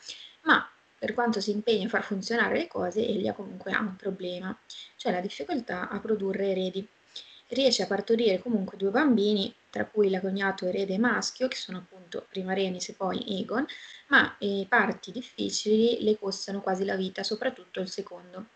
Ma 0.43 0.69
per 0.99 1.15
quanto 1.15 1.41
si 1.41 1.53
impegna 1.53 1.87
a 1.87 1.89
far 1.89 2.03
funzionare 2.03 2.57
le 2.57 2.67
cose, 2.67 3.07
Elia 3.07 3.35
comunque 3.35 3.71
ha 3.71 3.81
un 3.81 3.95
problema, 3.95 4.57
cioè 5.03 5.11
la 5.11 5.21
difficoltà 5.21 5.89
a 5.89 5.99
produrre 5.99 6.51
eredi 6.51 6.87
riesce 7.49 7.83
a 7.83 7.87
partorire 7.89 8.39
comunque 8.39 8.79
due 8.79 8.91
bambini, 8.91 9.53
tra 9.69 9.85
cui 9.85 10.09
l'agognato 10.09 10.65
erede 10.65 10.97
maschio, 10.97 11.49
che 11.49 11.57
sono 11.57 11.79
appunto 11.79 12.25
prima 12.31 12.55
Renis 12.55 12.91
e 12.91 12.95
poi 12.95 13.41
Egon, 13.41 13.67
ma 14.11 14.33
i 14.39 14.65
parti 14.69 15.11
difficili 15.11 15.99
le 16.03 16.17
costano 16.17 16.61
quasi 16.61 16.85
la 16.85 16.95
vita, 16.95 17.25
soprattutto 17.25 17.81
il 17.81 17.89
secondo. 17.89 18.47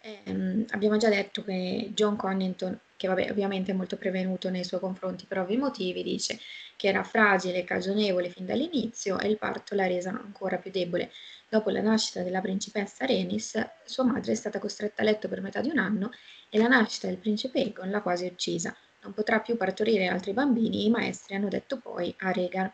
Eh, 0.00 0.64
abbiamo 0.70 0.96
già 0.96 1.10
detto 1.10 1.44
che 1.44 1.90
John 1.92 2.16
Connington, 2.16 2.80
che 2.96 3.06
vabbè, 3.06 3.30
ovviamente 3.30 3.72
è 3.72 3.74
molto 3.74 3.98
prevenuto 3.98 4.48
nei 4.48 4.64
suoi 4.64 4.80
confronti 4.80 5.26
per 5.26 5.40
ovvi 5.40 5.58
motivi, 5.58 6.02
dice 6.02 6.40
che 6.76 6.88
era 6.88 7.02
fragile 7.02 7.58
e 7.58 7.64
cagionevole 7.64 8.30
fin 8.30 8.46
dall'inizio 8.46 9.18
e 9.18 9.28
il 9.28 9.36
parto 9.36 9.74
l'ha 9.74 9.86
resa 9.86 10.10
ancora 10.10 10.56
più 10.56 10.70
debole. 10.70 11.12
Dopo 11.48 11.70
la 11.70 11.80
nascita 11.80 12.22
della 12.22 12.40
principessa 12.40 13.06
Renis, 13.06 13.64
sua 13.84 14.02
madre 14.02 14.32
è 14.32 14.34
stata 14.34 14.58
costretta 14.58 15.02
a 15.02 15.04
letto 15.04 15.28
per 15.28 15.40
metà 15.40 15.60
di 15.60 15.70
un 15.70 15.78
anno 15.78 16.10
e 16.50 16.58
la 16.58 16.66
nascita 16.66 17.06
del 17.06 17.18
principe 17.18 17.60
Egon 17.60 17.88
l'ha 17.88 18.02
quasi 18.02 18.26
uccisa. 18.26 18.74
Non 19.02 19.14
potrà 19.14 19.38
più 19.38 19.56
partorire 19.56 20.08
altri 20.08 20.32
bambini, 20.32 20.86
i 20.86 20.90
maestri 20.90 21.36
hanno 21.36 21.48
detto 21.48 21.78
poi 21.78 22.12
a 22.18 22.32
Rhaegar. 22.32 22.72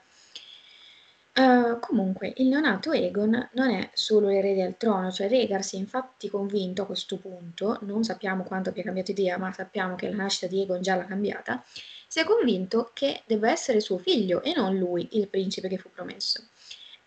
Uh, 1.35 1.81
comunque, 1.81 2.33
il 2.37 2.49
neonato 2.49 2.93
Egon 2.93 3.51
non 3.53 3.70
è 3.70 3.91
solo 3.93 4.29
l'erede 4.29 4.62
al 4.62 4.79
trono, 4.79 5.11
cioè 5.11 5.29
Rhaegar 5.29 5.62
si 5.62 5.77
è 5.77 5.79
infatti 5.79 6.31
convinto 6.31 6.83
a 6.83 6.87
questo 6.87 7.18
punto, 7.18 7.79
non 7.83 8.05
sappiamo 8.05 8.43
quanto 8.43 8.70
abbia 8.70 8.85
cambiato 8.85 9.11
idea, 9.11 9.37
ma 9.37 9.53
sappiamo 9.53 9.97
che 9.97 10.09
la 10.09 10.16
nascita 10.16 10.47
di 10.47 10.62
Egon 10.62 10.81
già 10.81 10.95
l'ha 10.95 11.05
cambiata, 11.05 11.62
si 12.07 12.20
è 12.20 12.25
convinto 12.25 12.91
che 12.95 13.23
debba 13.27 13.51
essere 13.51 13.81
suo 13.81 13.99
figlio 13.99 14.43
e 14.43 14.55
non 14.55 14.77
lui 14.77 15.09
il 15.12 15.29
principe 15.29 15.68
che 15.68 15.79
fu 15.79 15.91
promesso. 15.91 16.43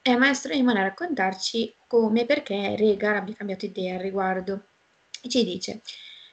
È 0.07 0.15
maestro 0.15 0.53
Eamon 0.53 0.77
a 0.77 0.83
raccontarci 0.83 1.73
come 1.87 2.21
e 2.21 2.25
perché 2.27 2.75
Rhaegar 2.77 3.15
abbia 3.15 3.33
cambiato 3.33 3.65
idea 3.65 3.95
al 3.95 4.01
riguardo. 4.01 4.65
Ci 5.27 5.43
dice, 5.43 5.81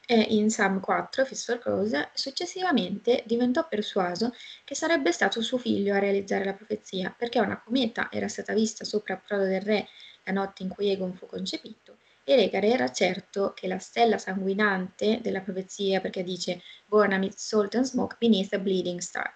e 0.05 0.21
in 0.21 0.49
Psalm 0.49 0.79
4, 0.79 1.25
Fist 1.25 1.59
Cause, 1.59 2.11
successivamente 2.13 3.23
diventò 3.25 3.67
persuaso 3.67 4.35
che 4.65 4.75
sarebbe 4.75 5.11
stato 5.11 5.41
suo 5.41 5.57
figlio 5.57 5.95
a 5.95 6.01
realizzare 6.01 6.45
la 6.45 6.53
profezia, 6.53 7.15
perché 7.17 7.41
una 7.41 7.63
cometa 7.65 8.11
era 8.13 8.29
stata 8.29 8.53
vista 8.53 8.85
sopra 8.85 9.17
Prodo 9.17 9.45
del 9.45 9.63
Re 9.63 9.89
la 10.25 10.33
notte 10.33 10.65
in 10.65 10.69
cui 10.69 10.91
Egon 10.91 11.15
fu 11.15 11.25
concepito, 11.25 11.97
e 12.25 12.37
Regar 12.37 12.67
era 12.67 12.93
certo 12.93 13.55
che 13.55 13.69
la 13.69 13.79
stella 13.79 14.19
sanguinante 14.19 15.21
della 15.23 15.41
profezia, 15.41 16.03
perché 16.03 16.23
dice 16.23 16.61
Born 16.85 17.15
amid 17.15 17.33
salt 17.37 17.75
and 17.77 17.87
smoke 17.87 18.17
beneath 18.21 18.53
a 18.53 18.59
bleeding 18.59 19.01
star, 19.01 19.35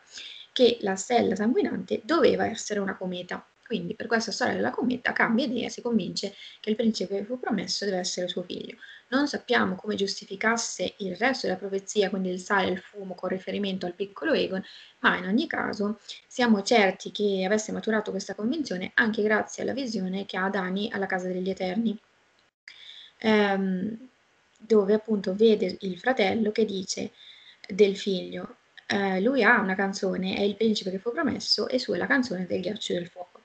che 0.52 0.76
la 0.82 0.96
stella 0.96 1.34
sanguinante 1.34 2.02
doveva 2.04 2.44
essere 2.44 2.80
una 2.80 2.98
cometa. 2.98 3.42
Quindi 3.66 3.94
per 3.94 4.06
questa 4.06 4.30
storia 4.30 4.54
della 4.54 4.70
cometa 4.70 5.12
cambia 5.12 5.44
idea 5.44 5.66
e 5.66 5.70
si 5.70 5.82
convince 5.82 6.34
che 6.60 6.70
il 6.70 6.76
principe 6.76 7.16
che 7.16 7.24
fu 7.24 7.38
promesso 7.38 7.84
deve 7.84 7.98
essere 7.98 8.28
suo 8.28 8.42
figlio. 8.42 8.76
Non 9.08 9.26
sappiamo 9.26 9.74
come 9.74 9.96
giustificasse 9.96 10.94
il 10.98 11.16
resto 11.16 11.46
della 11.46 11.58
profezia, 11.58 12.08
quindi 12.08 12.30
il 12.30 12.38
sale 12.38 12.68
e 12.68 12.72
il 12.72 12.78
fumo 12.78 13.14
con 13.14 13.28
riferimento 13.28 13.86
al 13.86 13.94
piccolo 13.94 14.32
Egon, 14.32 14.62
ma 15.00 15.16
in 15.16 15.26
ogni 15.26 15.46
caso 15.48 15.98
siamo 16.26 16.62
certi 16.62 17.10
che 17.10 17.44
avesse 17.44 17.72
maturato 17.72 18.10
questa 18.12 18.34
convinzione 18.34 18.92
anche 18.94 19.22
grazie 19.22 19.62
alla 19.62 19.72
visione 19.72 20.26
che 20.26 20.36
ha 20.36 20.48
Dani 20.48 20.90
alla 20.92 21.06
casa 21.06 21.26
degli 21.28 21.50
Eterni, 21.50 21.98
ehm, 23.18 24.08
dove 24.58 24.94
appunto 24.94 25.34
vede 25.34 25.76
il 25.80 25.98
fratello 25.98 26.52
che 26.52 26.64
dice 26.64 27.12
del 27.68 27.96
figlio, 27.96 28.56
eh, 28.86 29.20
lui 29.20 29.42
ha 29.42 29.60
una 29.60 29.74
canzone, 29.74 30.36
è 30.36 30.40
il 30.42 30.56
principe 30.56 30.90
che 30.90 30.98
fu 30.98 31.10
promesso 31.12 31.68
e 31.68 31.78
su 31.78 31.92
è 31.92 31.96
la 31.96 32.06
canzone 32.06 32.46
del 32.46 32.60
ghiaccio 32.60 32.92
del 32.94 33.08
fuoco. 33.08 33.35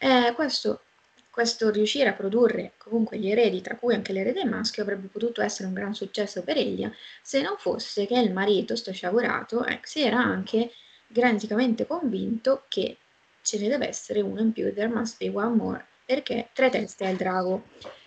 Eh, 0.00 0.32
questo, 0.34 0.82
questo 1.28 1.70
riuscire 1.70 2.08
a 2.08 2.12
produrre 2.12 2.72
comunque 2.78 3.18
gli 3.18 3.28
eredi, 3.30 3.60
tra 3.60 3.76
cui 3.76 3.94
anche 3.94 4.12
l'erede 4.12 4.44
maschio, 4.44 4.82
avrebbe 4.82 5.08
potuto 5.08 5.42
essere 5.42 5.66
un 5.68 5.74
gran 5.74 5.94
successo 5.94 6.42
per 6.42 6.56
Elia 6.56 6.92
se 7.22 7.40
non 7.40 7.56
fosse 7.58 8.06
che 8.06 8.18
il 8.18 8.32
marito, 8.32 8.76
sto 8.76 8.92
sciagurato, 8.92 9.64
eh, 9.64 9.80
si 9.82 10.02
era 10.02 10.18
anche 10.18 10.72
granzicamente 11.06 11.86
convinto 11.86 12.64
che 12.68 12.96
ce 13.42 13.58
ne 13.58 13.68
deve 13.68 13.88
essere 13.88 14.20
uno 14.20 14.40
in 14.40 14.52
più, 14.52 14.72
there 14.72 14.88
must 14.88 15.16
be 15.18 15.28
one 15.28 15.56
more, 15.56 15.86
perché 16.04 16.50
tre 16.52 16.70
teste 16.70 17.06
al 17.06 17.16
drago. 17.16 17.64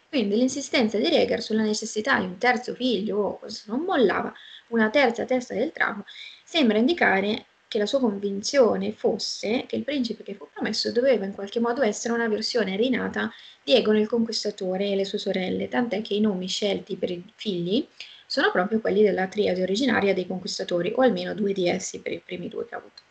Quindi 0.07 0.35
l'insistenza 0.35 0.97
di 0.97 1.09
Rhaegar 1.09 1.41
sulla 1.41 1.63
necessità 1.63 2.19
di 2.19 2.25
un 2.25 2.37
terzo 2.37 2.75
figlio, 2.75 3.17
o 3.17 3.39
oh, 3.41 3.47
non 3.65 3.81
mollava, 3.81 4.33
una 4.67 4.89
terza 4.89 5.25
testa 5.25 5.53
del 5.53 5.71
drago, 5.73 6.05
sembra 6.43 6.77
indicare 6.77 7.45
che 7.72 7.78
la 7.78 7.86
sua 7.86 8.01
convinzione 8.01 8.91
fosse 8.91 9.63
che 9.65 9.78
il 9.78 9.86
principe 9.86 10.24
che 10.24 10.34
fu 10.34 10.45
promesso 10.51 10.91
doveva 10.91 11.24
in 11.24 11.32
qualche 11.32 11.61
modo 11.61 11.82
essere 11.84 12.13
una 12.13 12.28
versione 12.28 12.76
rinata 12.76 13.32
di 13.63 13.74
Egon 13.74 13.95
il 13.95 14.09
Conquistatore 14.09 14.89
e 14.89 14.95
le 14.97 15.05
sue 15.05 15.17
sorelle, 15.17 15.69
tant'è 15.69 16.01
che 16.01 16.13
i 16.13 16.19
nomi 16.19 16.49
scelti 16.49 16.97
per 16.97 17.11
i 17.11 17.24
figli 17.34 17.88
sono 18.26 18.51
proprio 18.51 18.82
quelli 18.82 19.03
della 19.03 19.28
triade 19.28 19.61
originaria 19.61 20.13
dei 20.13 20.28
conquistatori, 20.28 20.91
o 20.93 21.01
almeno 21.01 21.34
due 21.34 21.53
di 21.53 21.69
essi 21.69 22.01
per 22.01 22.11
i 22.11 22.22
primi 22.24 22.49
due 22.49 22.67
che 22.67 22.76
ha 22.76 22.80
avuto. 22.80 23.03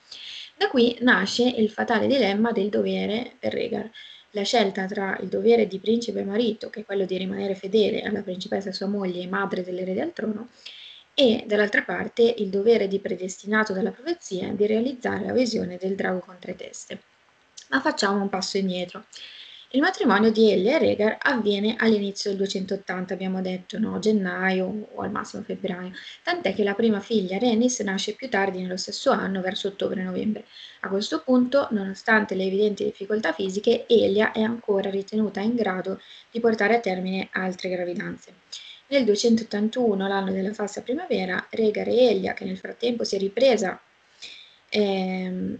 Da 0.58 0.68
qui 0.68 0.94
nasce 1.00 1.44
il 1.44 1.70
fatale 1.70 2.06
dilemma 2.06 2.52
del 2.52 2.68
dovere 2.68 3.32
per 3.38 3.54
Rhaegar, 3.54 3.90
la 4.32 4.42
scelta 4.42 4.84
tra 4.84 5.16
il 5.22 5.28
dovere 5.28 5.66
di 5.68 5.78
principe 5.78 6.22
marito, 6.22 6.68
che 6.68 6.80
è 6.80 6.84
quello 6.84 7.06
di 7.06 7.16
rimanere 7.16 7.54
fedele 7.54 8.02
alla 8.02 8.20
principessa 8.20 8.72
sua 8.72 8.88
moglie 8.88 9.22
e 9.22 9.26
madre 9.26 9.64
dell'erede 9.64 10.02
al 10.02 10.12
trono, 10.12 10.48
e 11.20 11.44
dall'altra 11.46 11.82
parte 11.82 12.22
il 12.38 12.48
dovere 12.48 12.88
di 12.88 12.98
predestinato 12.98 13.74
dalla 13.74 13.90
profezia 13.90 14.48
di 14.54 14.66
realizzare 14.66 15.26
la 15.26 15.34
visione 15.34 15.76
del 15.76 15.94
drago 15.94 16.20
con 16.20 16.38
tre 16.38 16.56
teste. 16.56 17.02
Ma 17.68 17.82
facciamo 17.82 18.22
un 18.22 18.30
passo 18.30 18.56
indietro. 18.56 19.04
Il 19.72 19.82
matrimonio 19.82 20.32
di 20.32 20.50
Elle 20.50 20.76
e 20.76 20.78
Regar 20.78 21.18
avviene 21.20 21.76
all'inizio 21.78 22.30
del 22.30 22.38
280, 22.38 23.12
abbiamo 23.12 23.42
detto, 23.42 23.78
no? 23.78 23.98
gennaio 23.98 24.88
o 24.94 25.02
al 25.02 25.10
massimo 25.10 25.42
febbraio, 25.42 25.92
tant'è 26.24 26.54
che 26.54 26.64
la 26.64 26.72
prima 26.72 27.00
figlia 27.00 27.36
Renis 27.36 27.80
nasce 27.80 28.14
più 28.14 28.30
tardi 28.30 28.62
nello 28.62 28.78
stesso 28.78 29.10
anno, 29.10 29.42
verso 29.42 29.68
ottobre-novembre. 29.68 30.46
A 30.80 30.88
questo 30.88 31.20
punto, 31.20 31.68
nonostante 31.72 32.34
le 32.34 32.44
evidenti 32.44 32.84
difficoltà 32.84 33.34
fisiche, 33.34 33.84
Elia 33.86 34.32
è 34.32 34.40
ancora 34.40 34.88
ritenuta 34.88 35.40
in 35.40 35.54
grado 35.54 36.00
di 36.30 36.40
portare 36.40 36.76
a 36.76 36.80
termine 36.80 37.28
altre 37.32 37.68
gravidanze. 37.68 38.32
Nel 38.90 39.04
281, 39.04 40.08
l'anno 40.08 40.32
della 40.32 40.52
falsa 40.52 40.82
primavera, 40.82 41.46
Rega 41.50 41.84
Reeglia, 41.84 42.34
che 42.34 42.44
nel 42.44 42.58
frattempo 42.58 43.04
si 43.04 43.14
è 43.14 43.18
ripresa, 43.20 43.80
ehm, 44.68 45.56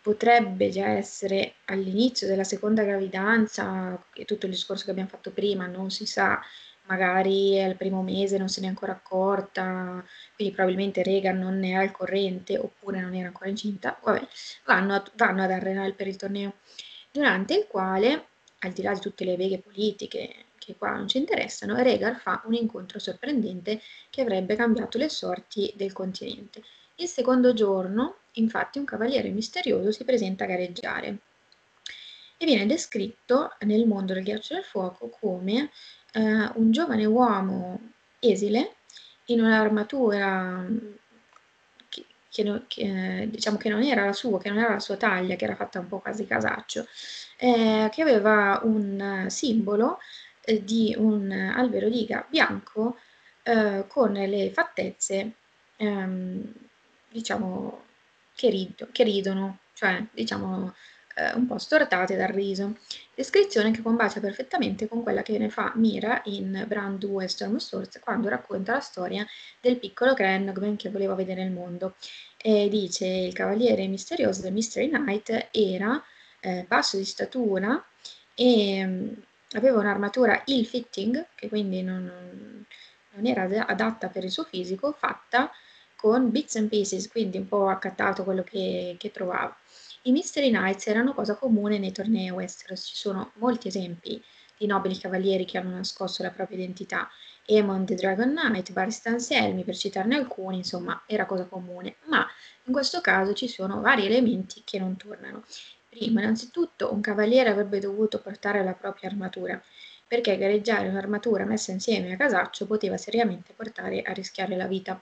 potrebbe 0.00 0.70
già 0.70 0.88
essere 0.88 1.56
all'inizio 1.66 2.26
della 2.26 2.44
seconda 2.44 2.82
gravidanza, 2.82 4.02
e 4.14 4.24
tutto 4.24 4.46
il 4.46 4.52
discorso 4.52 4.86
che 4.86 4.90
abbiamo 4.90 5.10
fatto 5.10 5.32
prima, 5.32 5.66
non 5.66 5.90
si 5.90 6.06
sa, 6.06 6.40
magari 6.86 7.62
al 7.62 7.76
primo 7.76 8.00
mese 8.02 8.38
non 8.38 8.48
se 8.48 8.60
ne 8.60 8.66
è 8.66 8.70
ancora 8.70 8.92
accorta, 8.92 10.02
quindi 10.34 10.54
probabilmente 10.54 11.02
Rega 11.02 11.32
non 11.32 11.58
ne 11.58 11.72
è 11.72 11.74
al 11.74 11.90
corrente, 11.90 12.56
oppure 12.56 13.02
non 13.02 13.14
era 13.14 13.26
ancora 13.26 13.50
incinta, 13.50 13.98
vabbè, 14.02 14.26
vanno, 14.64 14.94
a, 14.94 15.04
vanno 15.16 15.42
ad 15.42 15.50
Arrenal 15.50 15.94
per 15.94 16.06
il 16.06 16.16
torneo, 16.16 16.54
durante 17.10 17.52
il 17.54 17.66
quale, 17.68 18.28
al 18.60 18.72
di 18.72 18.80
là 18.80 18.94
di 18.94 19.00
tutte 19.00 19.26
le 19.26 19.36
veghe 19.36 19.58
politiche 19.58 20.46
che 20.64 20.76
qua 20.76 20.90
non 20.90 21.08
ci 21.08 21.18
interessano, 21.18 21.76
Rhaegar 21.76 22.16
fa 22.16 22.42
un 22.46 22.54
incontro 22.54 22.98
sorprendente 22.98 23.80
che 24.10 24.20
avrebbe 24.20 24.56
cambiato 24.56 24.98
le 24.98 25.08
sorti 25.08 25.72
del 25.76 25.92
continente. 25.92 26.62
Il 26.96 27.08
secondo 27.08 27.52
giorno, 27.52 28.16
infatti, 28.32 28.78
un 28.78 28.84
cavaliere 28.84 29.30
misterioso 29.30 29.90
si 29.90 30.04
presenta 30.04 30.44
a 30.44 30.46
gareggiare 30.48 31.18
e 32.36 32.44
viene 32.44 32.66
descritto 32.66 33.54
nel 33.60 33.86
mondo 33.86 34.14
del 34.14 34.24
ghiaccio 34.24 34.54
del 34.54 34.64
fuoco 34.64 35.08
come 35.08 35.70
eh, 36.12 36.50
un 36.54 36.70
giovane 36.70 37.04
uomo 37.04 37.80
esile 38.18 38.76
in 39.26 39.40
un'armatura 39.40 40.66
che, 41.88 42.04
che, 42.28 42.62
che, 42.66 43.28
diciamo 43.30 43.56
che 43.56 43.68
non 43.68 43.82
era 43.82 44.04
la 44.04 44.12
sua, 44.12 44.40
che 44.40 44.48
non 44.48 44.58
era 44.58 44.72
la 44.72 44.80
sua 44.80 44.96
taglia, 44.96 45.36
che 45.36 45.44
era 45.44 45.54
fatta 45.54 45.78
un 45.78 45.88
po' 45.88 46.00
quasi 46.00 46.26
casaccio, 46.26 46.86
eh, 47.38 47.88
che 47.92 48.02
aveva 48.02 48.60
un 48.64 49.26
simbolo 49.28 49.98
eh, 50.44 50.64
di 50.64 50.94
un 50.96 51.30
albero 51.30 51.88
di 51.88 52.02
iga 52.02 52.26
bianco 52.28 52.96
eh, 53.42 53.84
con 53.88 54.12
le 54.12 54.50
fattezze, 54.52 55.32
ehm, 55.76 56.52
diciamo, 57.08 57.84
che, 58.34 58.50
rido, 58.50 58.88
che 58.92 59.04
ridono, 59.04 59.58
cioè, 59.74 60.04
diciamo, 60.12 60.72
eh, 61.14 61.32
un 61.34 61.46
po' 61.46 61.58
stortate 61.58 62.16
dal 62.16 62.28
riso. 62.28 62.76
Descrizione 63.14 63.70
che 63.70 63.82
combacia 63.82 64.20
perfettamente 64.20 64.88
con 64.88 65.02
quella 65.02 65.22
che 65.22 65.38
ne 65.38 65.50
fa 65.50 65.72
Mira 65.76 66.22
in 66.26 66.64
Brand 66.66 66.98
2 66.98 67.28
Storm 67.28 67.58
Swords 67.58 67.98
quando 68.00 68.28
racconta 68.28 68.72
la 68.72 68.80
storia 68.80 69.26
del 69.60 69.78
piccolo 69.78 70.14
Crenogman 70.14 70.76
che 70.76 70.90
voleva 70.90 71.14
vedere 71.14 71.42
il 71.42 71.50
mondo. 71.50 71.94
E 72.36 72.68
dice 72.68 73.06
il 73.06 73.32
cavaliere 73.32 73.86
misterioso 73.86 74.40
del 74.40 74.52
Mystery 74.52 74.88
Knight 74.88 75.48
era 75.52 76.02
eh, 76.40 76.64
basso 76.66 76.96
di 76.96 77.04
statura 77.04 77.84
e 78.34 79.14
aveva 79.52 79.78
un'armatura 79.78 80.42
ill-fitting, 80.46 81.26
che 81.34 81.48
quindi 81.48 81.82
non, 81.82 82.66
non, 83.14 83.26
era 83.26 83.44
adatta 83.66 84.08
per 84.08 84.24
il 84.24 84.30
suo 84.30 84.44
fisico, 84.44 84.92
fatta 84.92 85.50
con 85.96 86.30
bits 86.30 86.56
and 86.56 86.68
pieces, 86.68 87.08
quindi 87.08 87.38
un 87.38 87.46
po' 87.46 87.68
accattato 87.68 88.24
quello 88.24 88.42
che, 88.42 88.96
che 88.98 89.10
trovava. 89.10 89.56
I 90.02 90.12
Mystery 90.12 90.50
Knights 90.50 90.88
erano 90.88 91.14
cosa 91.14 91.36
comune 91.36 91.78
nei 91.78 91.92
tornei 91.92 92.30
Westeros, 92.30 92.82
ci 92.84 92.96
sono 92.96 93.32
molti 93.34 93.68
esempi 93.68 94.22
di 94.56 94.66
nobili 94.66 94.98
cavalieri 94.98 95.44
che 95.44 95.58
hanno 95.58 95.70
nascosto 95.70 96.22
la 96.22 96.30
propria 96.30 96.58
identità. 96.58 97.08
Aemon 97.48 97.84
the 97.84 97.94
Dragon 97.94 98.34
Knight, 98.34 98.72
Varys 98.72 99.04
Anselmi, 99.06 99.64
per 99.64 99.76
citarne 99.76 100.16
alcuni, 100.16 100.58
insomma, 100.58 101.02
era 101.06 101.26
cosa 101.26 101.44
comune, 101.46 101.96
ma 102.06 102.26
in 102.64 102.72
questo 102.72 103.00
caso 103.00 103.32
ci 103.32 103.48
sono 103.48 103.80
vari 103.80 104.06
elementi 104.06 104.62
che 104.64 104.78
non 104.78 104.96
tornano. 104.96 105.44
Primo, 105.92 106.20
innanzitutto, 106.20 106.90
un 106.90 107.02
cavaliere 107.02 107.50
avrebbe 107.50 107.78
dovuto 107.78 108.18
portare 108.18 108.64
la 108.64 108.72
propria 108.72 109.10
armatura, 109.10 109.62
perché 110.06 110.38
gareggiare 110.38 110.88
un'armatura 110.88 111.44
messa 111.44 111.70
insieme 111.70 112.14
a 112.14 112.16
casaccio 112.16 112.64
poteva 112.64 112.96
seriamente 112.96 113.52
portare 113.52 114.00
a 114.00 114.12
rischiare 114.14 114.56
la 114.56 114.66
vita. 114.66 114.98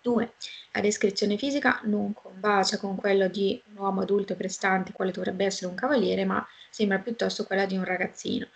2. 0.00 0.32
La 0.72 0.80
descrizione 0.80 1.36
fisica 1.36 1.80
non 1.84 2.14
combacia 2.14 2.78
con 2.78 2.96
quello 2.96 3.28
di 3.28 3.60
un 3.72 3.76
uomo 3.76 4.00
adulto 4.00 4.32
e 4.32 4.36
prestante, 4.36 4.92
quale 4.92 5.12
dovrebbe 5.12 5.44
essere 5.44 5.66
un 5.66 5.76
cavaliere, 5.76 6.24
ma 6.24 6.42
sembra 6.70 6.98
piuttosto 6.98 7.44
quella 7.44 7.66
di 7.66 7.76
un 7.76 7.84
ragazzino. 7.84 8.48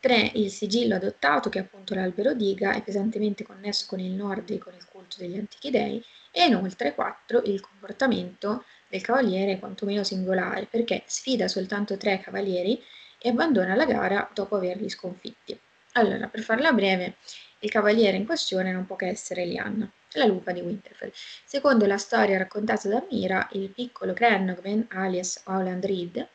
3. 0.00 0.32
Il 0.34 0.50
sigillo 0.50 0.96
adottato, 0.96 1.48
che 1.48 1.60
è 1.60 1.62
appunto 1.62 1.94
l'albero 1.94 2.34
diga, 2.34 2.74
è 2.74 2.82
pesantemente 2.82 3.42
connesso 3.42 3.86
con 3.88 4.00
il 4.00 4.12
nord 4.12 4.50
e 4.50 4.58
con 4.58 4.74
il 4.74 4.84
culto 4.84 5.16
degli 5.18 5.38
antichi 5.38 5.70
dei. 5.70 6.04
E 6.30 6.44
inoltre 6.44 6.94
4. 6.94 7.40
Il 7.44 7.62
comportamento 7.62 8.64
del 8.88 9.00
cavaliere 9.00 9.58
quantomeno 9.58 10.04
singolare, 10.04 10.66
perché 10.70 11.02
sfida 11.06 11.48
soltanto 11.48 11.96
tre 11.96 12.20
cavalieri 12.20 12.82
e 13.18 13.28
abbandona 13.30 13.74
la 13.74 13.86
gara 13.86 14.30
dopo 14.32 14.56
averli 14.56 14.88
sconfitti. 14.88 15.58
Allora, 15.92 16.26
per 16.28 16.40
farla 16.42 16.72
breve, 16.72 17.16
il 17.60 17.70
cavaliere 17.70 18.16
in 18.16 18.26
questione 18.26 18.72
non 18.72 18.86
può 18.86 18.96
che 18.96 19.06
essere 19.06 19.46
Lianna 19.46 19.90
la 20.14 20.26
lupa 20.26 20.52
di 20.52 20.60
Winterfell. 20.60 21.10
Secondo 21.44 21.86
la 21.86 21.98
storia 21.98 22.38
raccontata 22.38 22.88
da 22.88 23.04
Mira, 23.10 23.48
il 23.52 23.68
piccolo 23.70 24.12
Cranogman, 24.12 24.86
alias 24.90 25.42
Howland 25.46 25.84
Reed, 25.84 26.28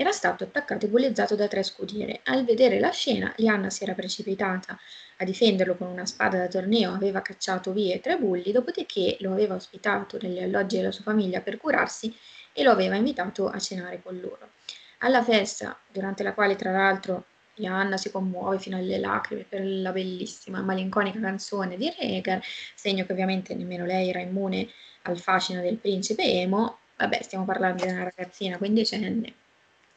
era 0.00 0.12
stato 0.12 0.44
attaccato 0.44 0.86
e 0.86 0.88
bullizzato 0.88 1.34
da 1.34 1.48
tre 1.48 1.64
scudiere. 1.64 2.20
Al 2.26 2.44
vedere 2.44 2.78
la 2.78 2.90
scena, 2.90 3.32
Lianna 3.38 3.68
si 3.68 3.82
era 3.82 3.94
precipitata 3.94 4.78
a 5.16 5.24
difenderlo 5.24 5.74
con 5.74 5.88
una 5.88 6.06
spada 6.06 6.38
da 6.38 6.46
torneo, 6.46 6.94
aveva 6.94 7.20
cacciato 7.20 7.72
via 7.72 7.96
i 7.96 8.00
tre 8.00 8.16
bulli, 8.16 8.52
dopodiché 8.52 9.16
lo 9.18 9.32
aveva 9.32 9.56
ospitato 9.56 10.16
negli 10.22 10.38
alloggi 10.38 10.76
della 10.76 10.92
sua 10.92 11.02
famiglia 11.02 11.40
per 11.40 11.56
curarsi 11.56 12.16
e 12.52 12.62
lo 12.62 12.70
aveva 12.70 12.94
invitato 12.94 13.48
a 13.48 13.58
cenare 13.58 14.00
con 14.00 14.20
loro. 14.20 14.50
Alla 14.98 15.24
festa, 15.24 15.76
durante 15.90 16.22
la 16.22 16.32
quale 16.32 16.54
tra 16.54 16.70
l'altro 16.70 17.24
Rihanna 17.56 17.96
si 17.96 18.12
commuove 18.12 18.60
fino 18.60 18.76
alle 18.76 18.98
lacrime 18.98 19.46
per 19.48 19.64
la 19.64 19.90
bellissima 19.90 20.62
malinconica 20.62 21.18
canzone 21.18 21.76
di 21.76 21.92
Regar, 21.98 22.40
segno 22.76 23.04
che 23.04 23.10
ovviamente 23.10 23.52
nemmeno 23.52 23.84
lei 23.84 24.10
era 24.10 24.20
immune 24.20 24.68
al 25.02 25.18
fascino 25.18 25.60
del 25.60 25.78
principe 25.78 26.22
emo. 26.22 26.78
Vabbè, 26.98 27.20
stiamo 27.22 27.44
parlando 27.44 27.84
di 27.84 27.90
una 27.90 28.04
ragazzina 28.04 28.58
quindicenne, 28.58 29.34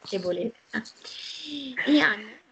che 0.04 0.18
volete. 0.18 0.58
Eh? 0.72 0.82
Rihanna 1.84 2.28
e 2.28 2.42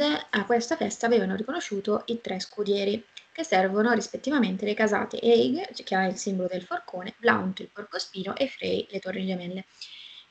Howland 0.00 0.26
a 0.30 0.44
questa 0.44 0.76
festa 0.76 1.06
avevano 1.06 1.36
riconosciuto 1.36 2.04
i 2.06 2.20
tre 2.20 2.40
scudieri, 2.40 3.04
che 3.32 3.44
servono 3.44 3.92
rispettivamente 3.92 4.64
le 4.64 4.74
casate 4.74 5.20
Eig, 5.20 5.72
che 5.84 5.94
ha 5.94 6.06
il 6.06 6.16
simbolo 6.16 6.48
del 6.48 6.62
forcone, 6.62 7.14
Blount 7.18 7.60
il 7.60 7.68
porcospino 7.72 8.34
e 8.34 8.48
Frey 8.48 8.86
le 8.90 8.98
torri 8.98 9.26
gemelle. 9.26 9.66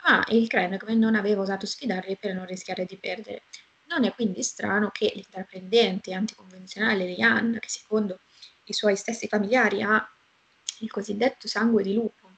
Ma 0.03 0.23
il 0.29 0.47
Krenogman 0.47 0.97
non 0.97 1.15
aveva 1.15 1.41
osato 1.41 1.65
sfidarli 1.65 2.17
per 2.17 2.33
non 2.33 2.45
rischiare 2.45 2.85
di 2.85 2.97
perdere. 2.97 3.43
Non 3.87 4.05
è 4.05 4.13
quindi 4.13 4.43
strano 4.43 4.89
che 4.91 5.11
l'intraprendente 5.13 6.13
anticonvenzionale 6.13 7.05
Rihanna, 7.05 7.59
che 7.59 7.69
secondo 7.69 8.19
i 8.65 8.73
suoi 8.73 8.95
stessi 8.95 9.27
familiari 9.27 9.81
ha 9.81 10.09
il 10.79 10.91
cosiddetto 10.91 11.47
sangue 11.47 11.83
di 11.83 11.93
lupo, 11.93 12.28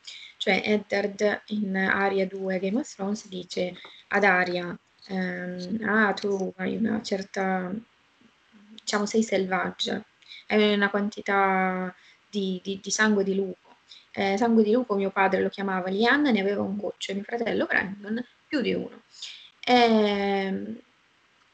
cioè 0.42 0.60
Eddard 0.66 1.44
in 1.50 1.76
Aria 1.76 2.26
2 2.26 2.58
Game 2.58 2.80
of 2.80 2.92
Thrones 2.92 3.28
dice 3.28 3.76
ad 4.08 4.24
Aria, 4.24 4.76
ehm, 5.10 5.84
ah 5.88 6.14
tu 6.14 6.52
hai 6.58 6.76
una 6.76 7.00
certa, 7.04 7.72
diciamo 8.74 9.06
sei 9.06 9.22
selvaggia, 9.22 10.04
hai 10.48 10.74
una 10.74 10.90
quantità 10.90 11.94
di, 12.28 12.60
di, 12.64 12.80
di 12.82 12.90
sangue 12.90 13.24
di 13.24 13.36
lupo. 13.36 13.76
Eh, 14.14 14.36
sangue 14.36 14.64
di 14.64 14.72
lupo 14.72 14.96
mio 14.96 15.12
padre 15.12 15.42
lo 15.42 15.50
chiamava 15.50 15.90
Lianna, 15.90 16.32
ne 16.32 16.42
aveva 16.42 16.64
un 16.64 16.76
goccio 16.76 17.12
e 17.12 17.14
mio 17.14 17.24
fratello 17.24 17.68
Brandon 17.68 18.26
più 18.48 18.62
di 18.62 18.74
uno. 18.74 19.04
Eh, 19.64 20.82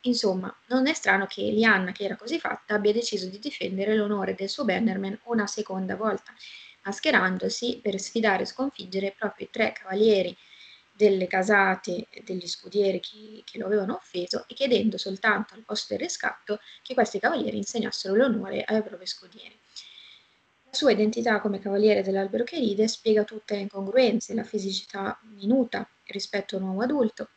Insomma, 0.08 0.54
non 0.68 0.88
è 0.88 0.94
strano 0.94 1.26
che 1.26 1.42
Lianna, 1.42 1.92
che 1.92 2.06
era 2.06 2.16
così 2.16 2.40
fatta, 2.40 2.76
abbia 2.76 2.94
deciso 2.94 3.28
di 3.28 3.40
difendere 3.40 3.96
l'onore 3.96 4.36
del 4.36 4.48
suo 4.48 4.64
Bannerman 4.64 5.20
una 5.24 5.48
seconda 5.48 5.96
volta, 5.96 6.34
mascherandosi 6.88 7.80
per 7.84 8.00
sfidare 8.00 8.44
e 8.44 8.46
sconfiggere 8.46 9.14
proprio 9.18 9.46
i 9.46 9.50
tre 9.52 9.74
cavalieri 9.74 10.36
delle 10.94 11.28
casate 11.28 12.08
e 12.10 12.24
degli 12.26 12.48
scudieri 12.48 13.00
che, 13.00 13.44
che, 13.46 13.60
lo 13.60 13.68
avevano 13.68 13.96
offeso 13.96 14.46
e 14.48 14.56
chiedendo 14.56 14.98
soltanto 14.98 15.54
al 15.54 15.62
posto 15.62 15.94
del 15.94 16.04
riscatto 16.04 16.60
che 16.82 16.96
questi 16.96 17.20
cavalieri 17.20 17.58
insegnassero 17.58 18.16
l'onore 18.16 18.64
ai 18.64 18.82
propri 18.82 19.06
scudieri. 19.06 19.56
La 20.64 20.74
sua 20.74 20.92
identità 20.92 21.40
come 21.40 21.60
cavaliere 21.60 22.02
dell'albero 22.02 22.44
che 22.44 22.58
ride 22.58 22.88
spiega 22.88 23.24
tutte 23.24 23.56
le 23.56 23.62
incongruenze, 23.62 24.34
la 24.34 24.44
fisicità 24.44 25.20
minuta 25.36 25.88
rispetto 26.06 26.56
a 26.56 26.60
un 26.60 26.66
uomo 26.66 26.82
adulto, 26.82 27.30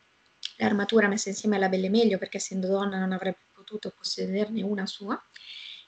l'armatura 0.57 1.09
messa 1.09 1.29
insieme 1.29 1.57
alla 1.57 1.69
belle 1.69 1.91
meglio 1.91 2.19
perché 2.19 2.39
essendo 2.39 2.67
donna 2.67 2.99
non 2.99 3.13
avrebbe 3.13 3.39
potuto 3.53 3.93
possederne 3.97 4.63
una 4.63 4.87
sua, 4.87 5.21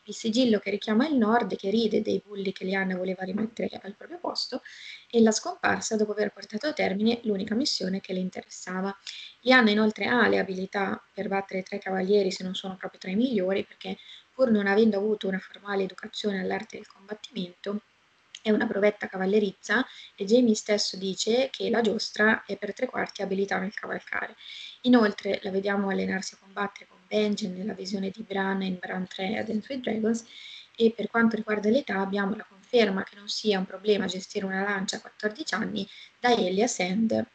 il 0.05 0.15
sigillo 0.15 0.59
che 0.59 0.71
richiama 0.71 1.07
il 1.07 1.17
nord 1.17 1.57
che 1.57 1.71
ride 1.71 2.03
dei 2.03 2.23
bulli 2.25 2.53
che 2.53 2.65
Liana 2.65 2.97
voleva 2.97 3.23
rimettere 3.25 3.81
al 3.83 3.95
proprio 3.95 4.19
posto 4.19 4.63
e 5.11 5.21
la 5.21 5.31
scomparsa 5.31 5.97
dopo 5.97 6.13
aver 6.13 6.33
portato 6.33 6.67
a 6.67 6.73
termine 6.73 7.21
l'unica 7.23 7.55
missione 7.55 8.01
che 8.01 8.13
le 8.13 8.19
interessava. 8.19 8.97
Liana 9.41 9.71
inoltre 9.71 10.07
ha 10.07 10.27
le 10.29 10.39
abilità 10.39 11.03
per 11.13 11.29
battere 11.29 11.63
tre 11.63 11.79
cavalieri 11.79 12.31
se 12.31 12.43
non 12.43 12.55
sono 12.55 12.77
proprio 12.77 13.01
tra 13.01 13.11
i 13.11 13.17
migliori 13.17 13.65
perché 13.65 13.99
pur 14.35 14.51
non 14.51 14.67
avendo 14.67 14.97
avuto 14.97 15.29
una 15.29 15.39
formale 15.39 15.85
educazione 15.85 16.41
all'arte 16.41 16.77
del 16.77 16.87
combattimento 16.87 17.83
è 18.43 18.51
una 18.51 18.67
provetta 18.67 19.07
cavallerizza 19.07 19.87
e 20.17 20.25
Jamie 20.25 20.57
stesso 20.57 20.97
dice 20.97 21.49
che 21.51 21.71
la 21.71 21.81
giostra 21.81 22.45
è 22.45 22.57
per 22.59 22.75
tre 22.75 22.87
quarti 22.87 23.23
abilità 23.23 23.59
nel 23.59 23.73
cavalcare. 23.73 24.35
Inoltre 24.83 25.39
la 25.43 25.53
vediamo 25.53 25.89
allenarsi 25.89 26.35
a 26.35 26.39
combattere 26.41 26.87
Benjen 27.13 27.53
nella 27.55 27.75
visione 27.75 28.09
di 28.09 28.23
Bran 28.23 28.63
in 28.63 28.79
Bran 28.81 29.07
3 29.07 29.37
a 29.37 29.43
Dance 29.43 29.71
with 29.71 29.83
Dragons 29.83 30.25
e 30.75 30.95
per 30.97 31.11
quanto 31.11 31.37
riguarda 31.37 31.69
l'età 31.69 31.99
abbiamo 31.99 32.35
la 32.35 32.47
conferma 32.49 33.03
che 33.03 33.17
non 33.17 33.29
sia 33.29 33.59
un 33.59 33.67
problema 33.67 34.07
gestire 34.07 34.47
una 34.47 34.63
lancia 34.63 34.97
a 34.97 35.01
14 35.03 35.55
anni 35.55 35.87
da 36.19 36.35
Elia 36.35 36.67
Sand 36.67 37.27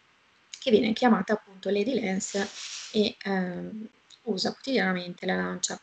che 0.59 0.71
viene 0.71 0.93
chiamata 0.93 1.33
appunto 1.33 1.69
Lady 1.69 2.01
Lance 2.01 2.49
e 2.91 3.17
ehm, 3.21 3.87
usa 4.23 4.51
quotidianamente 4.51 5.27
la 5.27 5.35
lancia. 5.35 5.79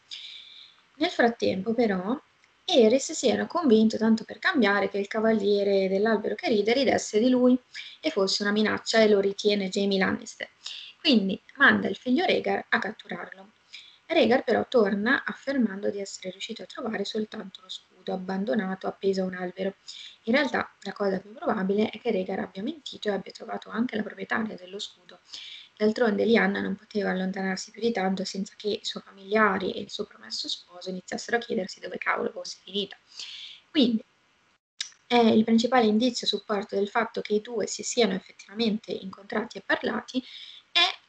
Nel 0.97 1.11
frattempo 1.11 1.72
però 1.72 2.20
Eris 2.64 3.12
si 3.12 3.28
era 3.28 3.47
convinto, 3.47 3.97
tanto 3.97 4.24
per 4.24 4.40
cambiare, 4.40 4.88
che 4.88 4.99
il 4.99 5.07
cavaliere 5.07 5.86
dell'albero 5.88 6.34
che 6.34 6.49
ride 6.49 6.72
ridesse 6.72 7.20
di 7.20 7.28
lui 7.28 7.57
e 8.01 8.11
fosse 8.11 8.42
una 8.42 8.51
minaccia 8.51 9.01
e 9.03 9.09
lo 9.09 9.20
ritiene 9.20 9.68
Jamie 9.68 9.99
Lannister. 9.99 10.49
Quindi 10.99 11.40
manda 11.59 11.88
il 11.88 11.97
figlio 11.97 12.24
Rhaegar 12.24 12.66
a 12.70 12.78
catturarlo. 12.80 13.54
Rhaegar 14.07 14.45
però 14.45 14.67
torna 14.69 15.25
affermando 15.25 15.91
di 15.91 16.01
essere 16.01 16.31
riuscito 16.31 16.63
a 16.63 16.67
trovare 16.67 17.05
soltanto 17.05 17.61
lo 17.63 17.69
scudo 17.69 18.13
abbandonato 18.13 18.87
appeso 18.87 19.23
a 19.23 19.27
un 19.27 19.35
albero. 19.35 19.77
In 20.25 20.35
realtà 20.35 20.75
la 20.83 20.93
cosa 20.93 21.19
più 21.19 21.33
probabile 21.33 21.89
è 21.91 22.01
che 22.01 22.11
Rhaegar 22.11 22.41
abbia 22.41 22.63
mentito 22.63 23.09
e 23.09 23.13
abbia 23.13 23.33
trovato 23.33 23.71
anche 23.71 23.97
la 23.97 24.03
proprietaria 24.03 24.57
dello 24.57 24.79
scudo. 24.79 25.21
D'altronde 25.77 26.25
Lianna 26.25 26.61
non 26.61 26.77
poteva 26.77 27.11
allontanarsi 27.11 27.71
più 27.73 27.81
di 27.81 27.91
tanto 27.91 28.25
senza 28.25 28.55
che 28.57 28.69
i 28.69 28.85
suoi 28.85 29.03
familiari 29.03 29.73
e 29.73 29.81
il 29.81 29.91
suo 29.91 30.05
promesso 30.05 30.49
sposo 30.49 30.91
iniziassero 30.91 31.37
a 31.37 31.41
chiedersi 31.41 31.81
dove 31.81 31.99
cavolo 31.99 32.31
fosse 32.31 32.59
finita. 32.63 32.97
Quindi 33.71 34.05
è 35.07 35.17
il 35.17 35.45
principale 35.45 35.87
indizio 35.87 36.27
a 36.27 36.31
supporto 36.31 36.77
del 36.77 36.89
fatto 36.89 37.21
che 37.21 37.35
i 37.35 37.41
due 37.41 37.67
si 37.67 37.83
siano 37.83 38.15
effettivamente 38.15 38.93
incontrati 38.93 39.59
e 39.59 39.63
parlati 39.65 40.23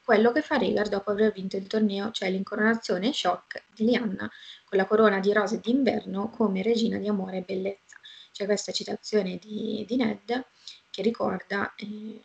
quello 0.05 0.31
che 0.31 0.43
fa 0.43 0.57
Rhaegar 0.57 0.87
dopo 0.87 1.09
aver 1.09 1.31
vinto 1.31 1.57
il 1.57 1.65
torneo, 1.65 2.11
cioè 2.11 2.29
l'incoronazione 2.29 3.11
shock 3.11 3.63
di 3.73 3.85
Lianna 3.85 4.31
con 4.63 4.77
la 4.77 4.85
corona 4.85 5.19
di 5.19 5.33
rose 5.33 5.59
d'inverno 5.59 6.29
come 6.29 6.61
regina 6.61 6.99
di 6.99 7.07
amore 7.07 7.37
e 7.37 7.41
bellezza. 7.41 7.97
C'è 8.31 8.45
questa 8.45 8.71
citazione 8.71 9.37
di, 9.37 9.83
di 9.87 9.95
Ned 9.95 10.45
che 10.91 11.01
ricorda 11.01 11.73
eh, 11.75 12.21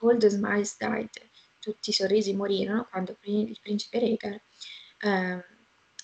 All 0.00 0.16
the 0.16 0.30
smiles 0.30 0.76
died, 0.78 1.10
tutti 1.58 1.90
i 1.90 1.92
sorrisi 1.92 2.34
morirono 2.34 2.86
quando 2.88 3.16
il 3.22 3.58
principe 3.60 3.98
Rhaegar 3.98 4.40
eh, 5.00 5.44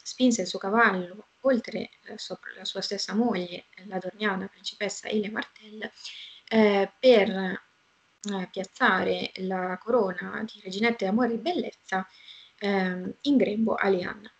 spinse 0.02 0.42
il 0.42 0.48
suo 0.48 0.58
cavallo 0.58 1.28
oltre 1.42 1.90
la 2.02 2.18
sua, 2.18 2.38
la 2.56 2.64
sua 2.64 2.80
stessa 2.80 3.14
moglie, 3.14 3.66
la 3.86 3.98
dorniana 3.98 4.48
principessa 4.48 5.08
Elia 5.08 5.30
Martell, 5.30 5.88
eh, 6.48 6.90
per 6.98 7.62
eh, 8.32 8.48
piazzare 8.50 9.32
la 9.36 9.78
corona 9.82 10.44
di 10.44 10.60
reginetta 10.62 11.04
di 11.04 11.10
amore 11.10 11.34
e 11.34 11.38
bellezza 11.38 12.06
eh, 12.58 13.14
in 13.22 13.36
grembo 13.36 13.74
a 13.74 13.88
Lianna. 13.88 14.30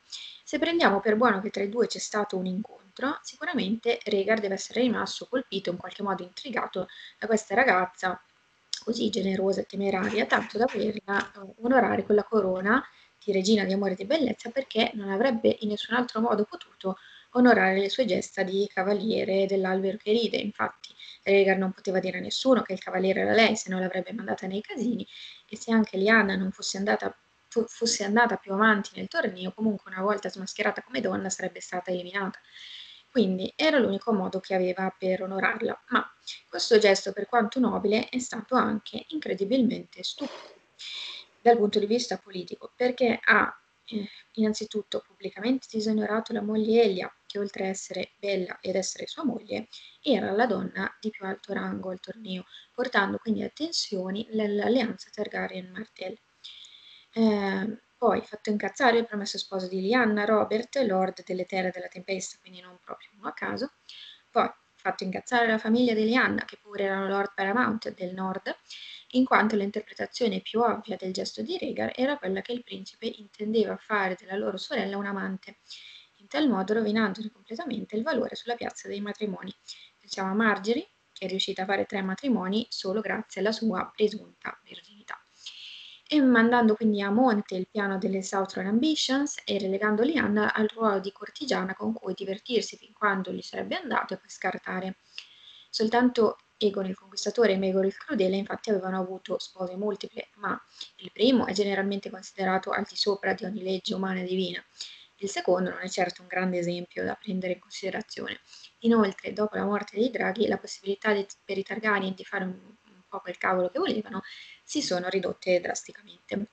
Se 0.45 0.59
prendiamo 0.59 1.01
per 1.01 1.16
buono 1.16 1.41
che 1.41 1.51
tra 1.51 1.62
i 1.62 1.68
due 1.68 1.87
c'è 1.87 1.99
stato 1.99 2.37
un 2.37 2.47
incontro, 2.47 3.18
sicuramente 3.22 3.99
Rhaegar 4.05 4.41
deve 4.41 4.55
essere 4.55 4.82
rimasto 4.82 5.26
colpito, 5.26 5.70
in 5.70 5.76
qualche 5.76 6.03
modo 6.03 6.22
intrigato 6.22 6.87
da 7.18 7.26
questa 7.26 7.55
ragazza 7.55 8.20
così 8.85 9.09
generosa 9.09 9.62
e 9.62 9.66
temeraria, 9.66 10.26
tanto 10.26 10.59
da 10.59 10.66
volerla 10.70 11.32
eh, 11.32 11.55
onorare 11.62 12.05
con 12.05 12.14
la 12.14 12.24
corona 12.24 12.85
di 13.22 13.32
regina 13.32 13.64
di 13.64 13.72
amore 13.72 13.93
e 13.93 13.97
di 13.97 14.05
bellezza 14.05 14.51
perché 14.51 14.91
non 14.95 15.09
avrebbe 15.09 15.57
in 15.61 15.70
nessun 15.70 15.95
altro 15.95 16.20
modo 16.20 16.45
potuto 16.45 16.99
onorare 17.32 17.78
le 17.78 17.89
sue 17.89 18.05
gesta 18.05 18.43
di 18.43 18.68
cavaliere 18.72 19.47
dell'albero 19.47 19.97
che 19.97 20.12
ride. 20.12 20.37
Infatti 20.37 20.95
Rhaegar 21.25 21.57
non 21.57 21.72
poteva 21.72 21.99
dire 21.99 22.18
a 22.18 22.20
nessuno 22.20 22.62
che 22.62 22.75
il 22.75 22.83
cavaliere 22.83 23.20
era 23.20 23.33
lei, 23.33 23.57
se 23.57 23.70
non 23.70 23.81
l'avrebbe 23.81 24.12
mandata 24.12 24.47
nei 24.47 24.61
casini, 24.61 25.07
e 25.49 25.57
se 25.57 25.72
anche 25.72 25.97
Liana 25.97 26.37
non 26.37 26.53
fosse 26.53 26.77
andata, 26.77 27.16
fosse 27.49 28.05
andata 28.05 28.37
più 28.37 28.53
avanti 28.53 28.91
nel 28.95 29.09
torneo, 29.09 29.53
comunque 29.53 29.91
una 29.91 30.03
volta 30.03 30.29
smascherata 30.29 30.83
come 30.83 31.01
donna 31.01 31.31
sarebbe 31.31 31.61
stata 31.61 31.91
eliminata. 31.91 32.39
Quindi 33.11 33.53
era 33.57 33.79
l'unico 33.79 34.12
modo 34.12 34.41
che 34.41 34.55
aveva 34.55 34.95
per 34.97 35.22
onorarla, 35.22 35.85
ma 35.89 36.12
questo 36.49 36.79
gesto, 36.79 37.12
per 37.12 37.27
quanto 37.27 37.61
nobile, 37.61 38.09
è 38.09 38.18
stato 38.18 38.57
anche 38.57 39.05
incredibilmente 39.09 40.03
stupido 40.03 40.53
dal 41.41 41.57
punto 41.57 41.79
di 41.79 41.87
vista 41.87 42.18
politico, 42.18 42.72
perché 42.75 43.20
ha 43.22 43.57
eh, 43.85 44.09
innanzitutto 44.33 45.05
pubblicamente 45.07 45.68
disonorato 45.70 46.33
la 46.33 46.43
moglie 46.43 46.83
Elia, 46.83 47.14
che 47.35 47.41
oltre 47.41 47.64
a 47.66 47.68
essere 47.68 48.12
bella 48.16 48.59
ed 48.61 48.76
essere 48.76 49.09
sua 49.09 49.24
moglie, 49.24 49.66
era 50.01 50.30
la 50.30 50.47
donna 50.47 50.97
di 51.01 51.11
più 51.11 51.26
alto 51.26 51.53
rango 51.53 51.91
al 51.91 51.99
torneo, 51.99 52.45
portando 52.72 53.18
quindi 53.18 53.43
a 53.43 53.49
tensioni 53.49 54.28
l'alleanza 54.30 55.11
Targaryen-Martell. 55.12 56.16
Eh, 57.12 57.78
poi, 57.97 58.20
fatto 58.22 58.51
incazzare 58.51 58.99
il 58.99 59.07
promesso 59.07 59.37
sposo 59.39 59.66
di 59.66 59.80
Lianna, 59.80 60.24
Robert, 60.24 60.76
lord 60.87 61.24
delle 61.24 61.45
terre 61.45 61.70
della 61.72 61.89
tempesta, 61.89 62.39
quindi 62.41 62.61
non 62.61 62.78
proprio 62.85 63.11
uno 63.16 63.28
a 63.28 63.32
caso. 63.32 63.72
Poi, 64.30 64.49
fatto 64.76 65.03
incazzare 65.03 65.49
la 65.49 65.59
famiglia 65.59 65.95
di 65.95 66.05
Lianna, 66.05 66.45
che 66.45 66.59
pure 66.61 66.85
erano 66.85 67.09
lord 67.09 67.32
paramount 67.35 67.93
del 67.95 68.14
nord, 68.14 68.55
in 69.12 69.24
quanto 69.24 69.57
l'interpretazione 69.57 70.41
più 70.41 70.61
ovvia 70.61 70.97
del 70.97 71.12
gesto 71.12 71.43
di 71.43 71.59
Rhaegar 71.59 71.93
era 71.97 72.16
quella 72.16 72.43
che 72.43 72.53
il 72.53 72.62
principe 72.62 73.07
intendeva 73.07 73.76
fare 73.76 74.16
della 74.18 74.37
loro 74.37 74.57
sorella 74.57 74.97
un 74.97 75.07
amante, 75.07 75.59
tal 76.35 76.49
modo 76.49 76.74
rovinandone 76.74 77.30
completamente 77.30 77.95
il 77.95 78.03
valore 78.03 78.35
sulla 78.35 78.57
piazza 78.57 78.89
dei 78.89 79.01
matrimoni. 79.01 79.55
Pensiamo 80.01 80.32
a 80.32 80.35
Marjorie, 80.35 80.89
che 81.12 81.26
è 81.26 81.28
riuscita 81.28 81.62
a 81.62 81.64
fare 81.64 81.85
tre 81.85 82.03
matrimoni 82.03 82.66
solo 82.70 83.01
grazie 83.01 83.41
alla 83.41 83.53
sua 83.53 83.89
presunta 83.95 84.59
virginità. 84.64 85.16
E 86.05 86.20
mandando 86.20 86.74
quindi 86.74 87.01
a 87.03 87.11
monte 87.11 87.55
il 87.55 87.68
piano 87.70 87.99
delle 87.99 88.24
Southern 88.24 88.66
Ambitions 88.66 89.43
e 89.45 89.61
relegando 89.61 90.03
Lianna 90.03 90.53
al 90.53 90.66
ruolo 90.74 90.99
di 90.99 91.12
cortigiana 91.12 91.76
con 91.76 91.93
cui 91.93 92.14
divertirsi 92.14 92.76
fin 92.76 92.93
quando 92.93 93.30
gli 93.30 93.41
sarebbe 93.41 93.76
andato 93.76 94.14
e 94.14 94.16
poi 94.16 94.28
scartare. 94.28 94.97
Soltanto 95.70 96.39
Egon 96.57 96.87
il 96.87 96.97
Conquistatore 96.97 97.53
e 97.53 97.59
Maegor 97.59 97.85
il 97.85 97.97
Crudele 97.97 98.37
infatti 98.37 98.70
avevano 98.70 98.99
avuto 98.99 99.39
spose 99.39 99.76
multiple, 99.76 100.30
ma 100.39 100.61
il 100.97 101.12
primo 101.12 101.47
è 101.47 101.53
generalmente 101.53 102.11
considerato 102.11 102.70
al 102.70 102.85
di 102.89 102.97
sopra 102.97 103.35
di 103.35 103.45
ogni 103.45 103.62
legge 103.62 103.95
umana 103.95 104.18
e 104.18 104.24
divina. 104.24 104.64
Il 105.25 105.31
secondo 105.31 105.70
non 105.70 105.81
è 105.81 105.89
certo 105.89 106.20
un 106.20 106.29
grande 106.29 106.59
esempio 106.59 107.03
da 107.03 107.14
prendere 107.14 107.55
in 107.55 107.59
considerazione. 107.59 108.41
Inoltre, 108.81 109.33
dopo 109.33 109.57
la 109.57 109.64
morte 109.64 109.97
dei 109.97 110.11
draghi, 110.11 110.47
la 110.47 110.59
possibilità 110.59 111.14
di, 111.14 111.27
per 111.43 111.57
i 111.57 111.62
Targaryen 111.62 112.12
di 112.14 112.25
fare 112.25 112.45
un, 112.45 112.51
un 112.51 113.03
po' 113.09 113.20
quel 113.20 113.39
cavolo 113.39 113.70
che 113.70 113.79
volevano 113.79 114.20
si 114.62 114.83
sono 114.83 115.09
ridotte 115.09 115.61
drasticamente. 115.61 116.49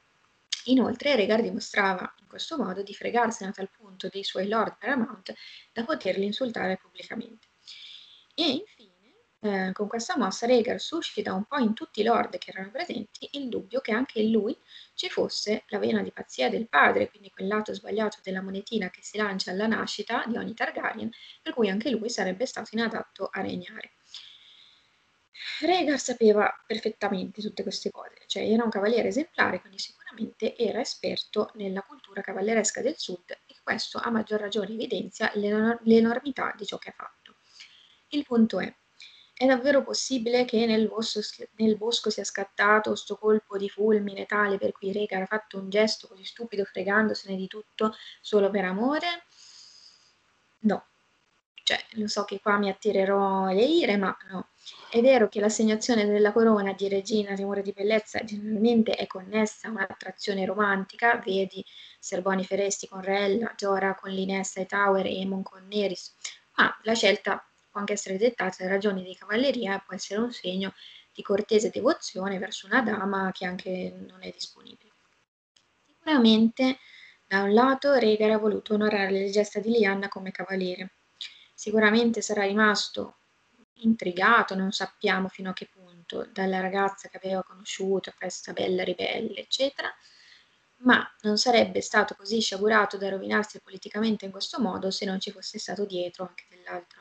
Inoltre, 0.66 1.18
Rhaegar 1.18 1.42
dimostrava 1.42 2.16
in 2.22 2.28
questo 2.28 2.58
modo 2.58 2.82
di 2.82 2.94
fregarsene 2.94 3.50
a 3.50 3.54
tal 3.54 3.70
punto 3.70 4.08
dei 4.08 4.24
suoi 4.24 4.48
lord 4.48 4.78
paramount 4.78 5.34
da 5.74 5.84
poterli 5.84 6.24
insultare 6.24 6.78
pubblicamente. 6.78 7.50
E 8.36 8.52
infine, 8.52 8.81
eh, 9.44 9.72
con 9.74 9.88
questa 9.88 10.18
mossa 10.18 10.46
Rhaegar 10.46 10.80
suscita 10.80 11.34
un 11.34 11.46
po' 11.46 11.58
in 11.58 11.74
tutti 11.74 12.02
i 12.02 12.04
lord 12.04 12.38
che 12.38 12.52
erano 12.52 12.70
presenti 12.70 13.28
il 13.32 13.50
dubbio 13.50 13.82
che 13.82 13.92
anche 13.92 14.20
in 14.22 14.32
lui 14.32 14.56
ci 14.94 15.10
fosse 15.10 15.64
la 15.70 15.80
vena 15.80 16.04
di 16.04 16.12
pazzia 16.12 16.48
del 16.50 16.68
padre, 16.68 17.10
quindi 17.10 17.32
quel 17.32 17.48
lato 17.48 17.74
sbagliato 17.74 18.20
della 18.22 18.42
monetina 18.42 18.92
che 18.92 19.02
si 19.02 19.18
lancia 19.18 19.50
alla 19.50 19.66
nascita 19.66 20.24
di 20.28 20.38
ogni 20.38 20.54
Targaryen, 20.54 21.10
per 21.42 21.54
cui 21.54 21.70
anche 21.70 21.90
lui 21.90 22.10
sarebbe 22.10 22.46
stato 22.46 22.70
inadatto 22.74 23.30
a 23.32 23.42
regnare. 23.42 23.94
Rhaegar 25.62 26.00
sapeva 26.00 26.64
perfettamente 26.68 27.42
tutte 27.42 27.64
queste 27.64 27.90
cose, 27.90 28.22
cioè 28.28 28.44
era 28.44 28.64
un 28.64 28.70
cavaliere 28.70 29.08
esemplare, 29.08 29.60
quindi 29.60 29.80
sicuramente 29.80 30.56
era 30.56 30.82
esperto 30.82 31.50
nella 31.56 31.82
cultura 31.82 32.22
cavalleresca 32.22 32.82
del 32.82 32.98
sud 32.98 33.32
e 33.48 33.56
questo 33.64 33.98
a 33.98 34.12
maggior 34.12 34.40
ragione 34.40 34.74
evidenzia 34.74 35.32
l'enormità 35.34 36.54
di 36.56 36.66
ciò 36.66 36.78
che 36.78 36.90
ha 36.90 36.94
fatto. 36.96 37.38
Il 38.10 38.24
punto 38.24 38.60
è, 38.60 38.72
è 39.42 39.48
davvero 39.48 39.82
possibile 39.82 40.46
che 40.46 40.68
nel 40.68 40.88
bosco, 40.88 41.20
nel 41.56 41.76
bosco 41.76 42.12
sia 42.12 42.24
scattato 42.24 42.94
sto 42.94 43.18
colpo 43.18 43.58
di 43.58 43.70
fulmine 43.70 44.28
tale 44.28 44.60
per 44.60 44.72
cui 44.72 44.94
Rhaegar 44.94 45.24
ha 45.24 45.26
fatto 45.26 45.58
un 45.58 45.68
gesto 45.68 46.08
così 46.08 46.24
stupido 46.24 46.64
fregandosene 46.64 47.36
di 47.36 47.48
tutto 47.48 47.96
solo 48.22 48.52
per 48.52 48.66
amore? 48.66 49.08
No. 50.60 50.86
Cioè, 51.64 51.84
lo 51.94 52.08
so 52.08 52.24
che 52.24 52.40
qua 52.40 52.58
mi 52.58 52.70
attirerò 52.70 53.48
le 53.48 53.64
ire, 53.64 53.98
ma 53.98 54.16
no. 54.30 54.50
È 54.92 55.02
vero 55.02 55.28
che 55.28 55.40
l'assegnazione 55.40 56.06
della 56.06 56.32
corona 56.32 56.74
di 56.74 56.88
regina 56.88 57.34
di 57.34 57.42
amore 57.42 57.64
di 57.64 57.72
bellezza 57.72 58.24
generalmente 58.24 58.92
è 58.92 59.08
connessa 59.08 59.68
a 59.68 59.72
un'attrazione 59.72 60.46
romantica, 60.46 61.18
vedi 61.18 61.66
Serboni 62.00 62.44
Feresti 62.46 62.88
con 62.88 63.02
Rella, 63.02 63.54
Giora 63.56 63.96
con 63.96 64.12
Linessa 64.12 64.62
e 64.62 64.68
Tower 64.68 65.06
e 65.08 65.20
Emon 65.20 65.42
con 65.42 65.66
Neris, 65.68 66.16
ma 66.58 66.78
la 66.84 66.94
scelta 66.94 67.44
può 67.72 67.80
anche 67.80 67.94
essere 67.94 68.18
dettata 68.18 68.64
da 68.64 68.70
ragioni 68.70 69.02
di 69.04 69.16
cavalleria 69.16 69.76
e 69.76 69.84
può 69.86 69.96
essere 69.96 70.20
un 70.20 70.32
segno 70.32 70.74
di 71.14 71.22
cortese 71.24 71.70
devozione 71.70 72.38
verso 72.38 72.68
una 72.68 72.82
dama 72.82 73.32
che 73.32 73.46
anche 73.46 73.94
non 74.08 74.22
è 74.22 74.30
disponibile. 74.30 74.92
Sicuramente, 75.86 76.78
da 77.26 77.44
un 77.44 77.54
lato, 77.54 77.94
Rhaegar 77.94 78.32
ha 78.32 78.38
voluto 78.38 78.74
onorare 78.74 79.12
le 79.12 79.30
gesta 79.30 79.60
di 79.60 79.72
Lianna 79.72 80.10
come 80.10 80.32
cavaliere. 80.32 80.92
Sicuramente 81.54 82.22
sarà 82.22 82.44
rimasto 82.44 83.18
intrigato, 83.76 84.56
non 84.56 84.72
sappiamo 84.72 85.28
fino 85.28 85.52
a 85.52 85.54
che 85.54 85.70
punto, 85.72 86.28
dalla 86.32 86.60
ragazza 86.60 87.08
che 87.10 87.18
aveva 87.18 87.44
conosciuto, 87.44 88.14
questa 88.18 88.54
bella 88.54 88.84
ribelle, 88.84 89.40
eccetera, 89.40 89.94
ma 90.84 91.08
non 91.22 91.38
sarebbe 91.38 91.82
stato 91.82 92.16
così 92.16 92.42
sciagurato 92.42 92.98
da 92.98 93.10
rovinarsi 93.10 93.60
politicamente 93.62 94.26
in 94.26 94.32
questo 94.32 94.60
modo 94.60 94.92
se 94.92 95.06
non 95.06 95.20
ci 95.20 95.32
fosse 95.32 95.60
stato 95.60 95.86
dietro 95.86 96.26
anche 96.26 96.46
dell'altro 96.50 97.01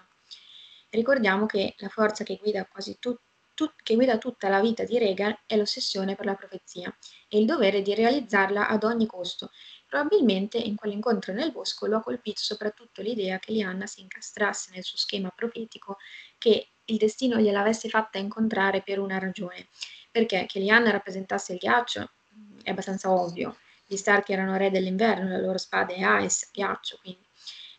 Ricordiamo 0.90 1.46
che 1.46 1.74
la 1.78 1.88
forza 1.88 2.24
che 2.24 2.36
guida, 2.36 2.66
quasi 2.66 2.98
tu, 2.98 3.16
tu, 3.54 3.70
che 3.82 3.94
guida 3.94 4.18
tutta 4.18 4.48
la 4.48 4.60
vita 4.60 4.84
di 4.84 4.98
Regan 4.98 5.36
è 5.46 5.56
l'ossessione 5.56 6.16
per 6.16 6.24
la 6.24 6.34
profezia 6.34 6.94
e 7.28 7.38
il 7.38 7.46
dovere 7.46 7.80
di 7.80 7.94
realizzarla 7.94 8.68
ad 8.68 8.82
ogni 8.82 9.06
costo. 9.06 9.50
Probabilmente 9.86 10.58
in 10.58 10.74
quell'incontro 10.76 11.32
nel 11.32 11.52
bosco 11.52 11.86
lo 11.86 11.98
ha 11.98 12.02
colpito 12.02 12.40
soprattutto 12.40 13.02
l'idea 13.02 13.38
che 13.38 13.52
Lianna 13.52 13.86
si 13.86 14.00
incastrasse 14.00 14.70
nel 14.74 14.82
suo 14.82 14.98
schema 14.98 15.30
profetico, 15.30 15.98
che 16.38 16.70
il 16.84 16.96
destino 16.96 17.38
gliel'avesse 17.38 17.88
fatta 17.88 18.18
incontrare 18.18 18.82
per 18.82 18.98
una 18.98 19.18
ragione. 19.18 19.68
Perché 20.10 20.46
che 20.46 20.58
Lianna 20.58 20.90
rappresentasse 20.90 21.52
il 21.52 21.58
ghiaccio 21.58 22.10
mm, 22.34 22.60
è 22.64 22.70
abbastanza 22.70 23.12
ovvio, 23.12 23.56
Gli 23.86 23.96
Stark 23.96 24.28
erano 24.30 24.56
re 24.56 24.70
dell'inverno, 24.70 25.28
la 25.28 25.38
loro 25.38 25.58
spada 25.58 25.92
è 25.92 26.24
ice, 26.24 26.48
ghiaccio, 26.52 26.98
quindi 27.00 27.24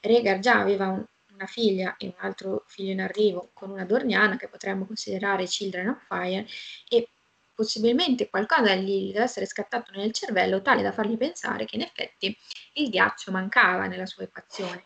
Rhaegar 0.02 0.40
già 0.40 0.60
aveva 0.60 0.88
un, 0.88 1.06
una 1.41 1.47
figlia 1.47 1.95
e 1.97 2.05
un 2.05 2.13
altro 2.18 2.63
figlio 2.68 2.91
in 2.91 3.01
arrivo 3.01 3.49
con 3.53 3.72
una 3.72 3.85
Dorniana 3.85 4.38
che 4.38 4.47
potremmo 4.47 4.85
considerare 4.85 5.45
Children 5.45 5.88
of 5.89 6.05
Fire 6.07 6.47
e 6.88 7.09
possibilmente 7.53 8.30
qualcosa 8.30 8.76
gli 8.76 9.11
deve 9.11 9.23
essere 9.23 9.45
scattato 9.45 9.91
nel 9.91 10.11
cervello 10.11 10.61
tale 10.61 10.81
da 10.81 10.91
fargli 10.91 11.18
pensare 11.18 11.65
che 11.65 11.76
in 11.76 11.81
effetti 11.81 12.35
il 12.73 12.89
ghiaccio 12.89 13.31
mancava 13.31 13.88
nella 13.88 14.05
sua 14.05 14.23
equazione. 14.23 14.85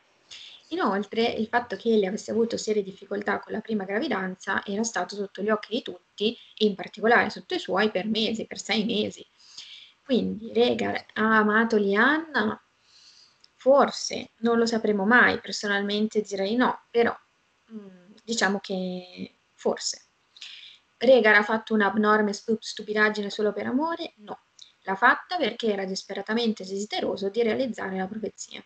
Inoltre, 0.69 1.23
il 1.23 1.48
fatto 1.48 1.76
che 1.76 1.90
egli 1.90 2.06
avesse 2.06 2.32
avuto 2.32 2.57
serie 2.57 2.82
difficoltà 2.82 3.40
con 3.40 3.53
la 3.53 3.61
prima 3.61 3.84
gravidanza 3.84 4.65
era 4.65 4.84
stato 4.84 5.15
sotto 5.15 5.44
gli 5.44 5.49
occhi 5.49 5.76
di 5.76 5.82
tutti, 5.84 6.36
e 6.57 6.65
in 6.65 6.73
particolare 6.73 7.30
sotto 7.30 7.53
i 7.53 7.60
suoi, 7.60 7.91
per 7.91 8.07
mesi, 8.07 8.48
per 8.48 8.60
sei 8.60 8.84
mesi. 8.84 9.26
Quindi 10.03 10.52
Regar 10.53 11.06
ha 11.14 11.38
amato 11.38 11.77
Lianna? 11.77 12.60
Forse, 13.66 14.30
non 14.42 14.60
lo 14.60 14.68
sapremo 14.68 15.06
mai, 15.06 15.40
personalmente 15.40 16.22
direi 16.22 16.56
no, 16.56 16.84
però 16.92 17.18
mm, 17.74 18.12
diciamo 18.24 18.60
che 18.60 19.38
forse. 19.56 20.04
Regar 20.98 21.34
ha 21.34 21.42
fatto 21.42 21.74
un'abnorme 21.74 22.32
stupidaggine 22.32 23.32
solo 23.32 23.54
per 23.54 23.66
amore? 23.66 24.14
No, 24.18 24.40
l'ha 24.84 24.94
fatta 24.94 25.38
perché 25.38 25.72
era 25.72 25.84
disperatamente 25.84 26.64
desideroso 26.64 27.30
di 27.30 27.42
realizzare 27.42 27.98
la 27.98 28.06
profezia. 28.06 28.64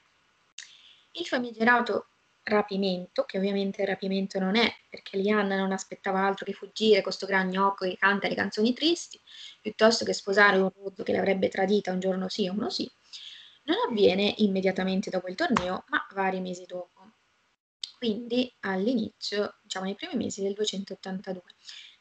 Il 1.13 1.25
famigerato 1.25 2.07
rapimento, 2.43 3.23
che 3.23 3.37
ovviamente 3.37 3.85
rapimento 3.85 4.37
non 4.37 4.57
è, 4.57 4.69
perché 4.89 5.15
Lianna 5.15 5.55
non 5.55 5.71
aspettava 5.71 6.25
altro 6.25 6.43
che 6.43 6.51
fuggire 6.51 7.01
con 7.01 7.13
sto 7.13 7.25
gran 7.25 7.47
gnocco 7.47 7.85
che 7.85 7.95
canta 7.97 8.27
le 8.27 8.35
canzoni 8.35 8.73
tristi, 8.73 9.17
piuttosto 9.61 10.03
che 10.03 10.11
sposare 10.11 10.57
un 10.57 10.69
rozzo 10.75 11.03
che 11.03 11.13
l'avrebbe 11.13 11.47
tradita 11.47 11.93
un 11.93 12.01
giorno 12.01 12.27
sì 12.27 12.47
e 12.47 12.49
uno 12.49 12.69
sì, 12.69 12.91
non 13.69 13.77
avviene 13.87 14.33
immediatamente 14.37 15.11
dopo 15.11 15.27
il 15.27 15.35
torneo, 15.35 15.83
ma 15.89 16.05
vari 16.13 16.41
mesi 16.41 16.65
dopo. 16.65 17.13
Quindi 17.97 18.51
all'inizio, 18.61 19.59
diciamo 19.61 19.85
nei 19.85 19.95
primi 19.95 20.15
mesi 20.15 20.41
del 20.41 20.53
282. 20.53 21.43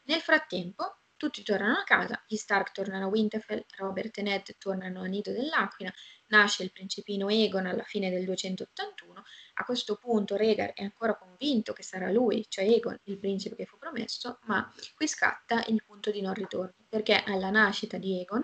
Nel 0.04 0.20
frattempo, 0.20 1.00
tutti 1.16 1.42
tornano 1.42 1.78
a 1.78 1.82
casa, 1.82 2.22
gli 2.26 2.36
Stark 2.36 2.72
tornano 2.72 3.06
a 3.06 3.08
Winterfell, 3.08 3.64
Robert 3.76 4.16
e 4.16 4.22
Ned 4.22 4.56
tornano 4.56 5.02
a 5.02 5.06
Nido 5.06 5.32
dell'Aquila, 5.32 5.92
nasce 6.28 6.62
il 6.62 6.72
principino 6.72 7.28
Egon 7.28 7.66
alla 7.66 7.82
fine 7.82 8.08
del 8.08 8.24
281. 8.24 9.24
A 9.54 9.64
questo 9.64 9.96
punto 9.96 10.36
Rhaegar 10.36 10.72
è 10.72 10.84
ancora 10.84 11.16
convinto 11.16 11.72
che 11.72 11.82
sarà 11.82 12.10
lui, 12.10 12.46
cioè 12.48 12.64
Egon, 12.64 12.98
il 13.04 13.18
principe 13.18 13.56
che 13.56 13.66
fu 13.66 13.76
promesso, 13.76 14.38
ma 14.42 14.72
qui 14.94 15.06
scatta 15.06 15.64
il 15.66 15.82
punto 15.84 16.10
di 16.10 16.22
non 16.22 16.32
ritorno, 16.32 16.86
perché 16.88 17.22
alla 17.26 17.50
nascita 17.50 17.98
di 17.98 18.20
Egon 18.20 18.42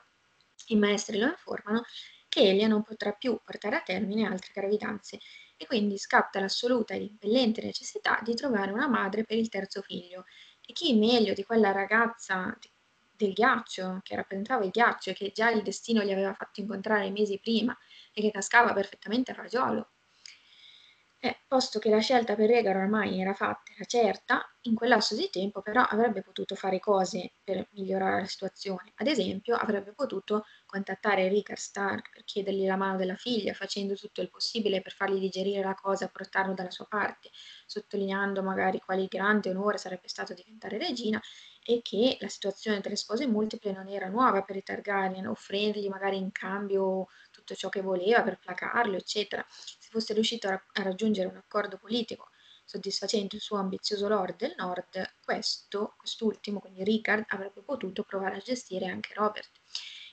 i 0.68 0.76
maestri 0.76 1.18
lo 1.18 1.26
informano 1.26 1.84
che 2.34 2.48
Elia 2.48 2.66
non 2.66 2.82
potrà 2.82 3.12
più 3.12 3.38
portare 3.44 3.76
a 3.76 3.80
termine 3.82 4.26
altre 4.26 4.50
gravidanze 4.52 5.18
e 5.56 5.66
quindi 5.66 5.96
scatta 5.98 6.40
l'assoluta 6.40 6.92
e 6.94 7.02
impellente 7.04 7.62
necessità 7.62 8.20
di 8.24 8.34
trovare 8.34 8.72
una 8.72 8.88
madre 8.88 9.24
per 9.24 9.38
il 9.38 9.48
terzo 9.48 9.82
figlio, 9.82 10.24
e 10.66 10.72
chi 10.72 10.94
meglio 10.96 11.32
di 11.32 11.44
quella 11.44 11.70
ragazza 11.72 12.56
del 13.16 13.32
ghiaccio, 13.32 14.00
che 14.02 14.16
rappresentava 14.16 14.64
il 14.64 14.70
ghiaccio 14.70 15.10
e 15.10 15.14
che 15.14 15.30
già 15.32 15.50
il 15.50 15.62
destino 15.62 16.02
gli 16.02 16.10
aveva 16.10 16.34
fatto 16.34 16.60
incontrare 16.60 17.10
mesi 17.10 17.38
prima 17.38 17.76
e 18.12 18.20
che 18.20 18.30
cascava 18.32 18.72
perfettamente 18.72 19.30
a 19.30 19.34
fagiolo? 19.34 19.93
Eh, 21.24 21.38
posto 21.48 21.78
che 21.78 21.88
la 21.88 22.00
scelta 22.00 22.34
per 22.34 22.50
Rhaegar 22.50 22.76
ormai 22.76 23.18
era 23.18 23.32
fatta, 23.32 23.72
era 23.74 23.86
certa, 23.86 24.46
in 24.62 24.74
quel 24.74 24.90
lasso 24.90 25.14
di 25.16 25.30
tempo 25.30 25.62
però 25.62 25.80
avrebbe 25.80 26.20
potuto 26.20 26.54
fare 26.54 26.78
cose 26.80 27.32
per 27.42 27.66
migliorare 27.72 28.20
la 28.20 28.26
situazione. 28.26 28.92
Ad 28.96 29.06
esempio, 29.06 29.56
avrebbe 29.56 29.94
potuto 29.94 30.44
contattare 30.66 31.28
Rickard 31.28 31.58
Stark 31.58 32.10
per 32.10 32.24
chiedergli 32.24 32.66
la 32.66 32.76
mano 32.76 32.98
della 32.98 33.16
figlia, 33.16 33.54
facendo 33.54 33.94
tutto 33.94 34.20
il 34.20 34.28
possibile 34.28 34.82
per 34.82 34.92
fargli 34.92 35.18
digerire 35.18 35.62
la 35.62 35.72
cosa 35.74 36.08
portarlo 36.08 36.52
dalla 36.52 36.70
sua 36.70 36.84
parte, 36.86 37.30
sottolineando 37.64 38.42
magari 38.42 38.78
quale 38.80 39.06
grande 39.06 39.48
onore 39.48 39.78
sarebbe 39.78 40.08
stato 40.08 40.34
diventare 40.34 40.76
regina 40.76 41.18
e 41.66 41.80
che 41.80 42.18
la 42.20 42.28
situazione 42.28 42.80
delle 42.80 42.96
spose 42.96 43.26
multiple 43.26 43.72
non 43.72 43.88
era 43.88 44.08
nuova 44.08 44.42
per 44.42 44.56
i 44.56 44.62
Targaryen, 44.62 45.26
offrendogli 45.26 45.88
magari 45.88 46.18
in 46.18 46.30
cambio 46.32 47.06
tutto 47.30 47.54
ciò 47.54 47.70
che 47.70 47.80
voleva 47.80 48.22
per 48.22 48.38
placarlo, 48.38 48.96
eccetera. 48.96 49.42
Se 49.94 50.00
fosse 50.00 50.14
riuscito 50.14 50.48
a, 50.48 50.60
a 50.72 50.82
raggiungere 50.82 51.28
un 51.28 51.36
accordo 51.36 51.78
politico 51.78 52.30
soddisfacendo 52.64 53.36
il 53.36 53.40
suo 53.40 53.58
ambizioso 53.58 54.08
lord 54.08 54.34
del 54.34 54.52
nord, 54.56 55.14
questo, 55.24 55.94
quest'ultimo, 55.96 56.58
quindi 56.58 56.82
Richard, 56.82 57.26
avrebbe 57.28 57.60
potuto 57.62 58.02
provare 58.02 58.34
a 58.34 58.40
gestire 58.40 58.86
anche 58.86 59.14
Robert. 59.14 59.52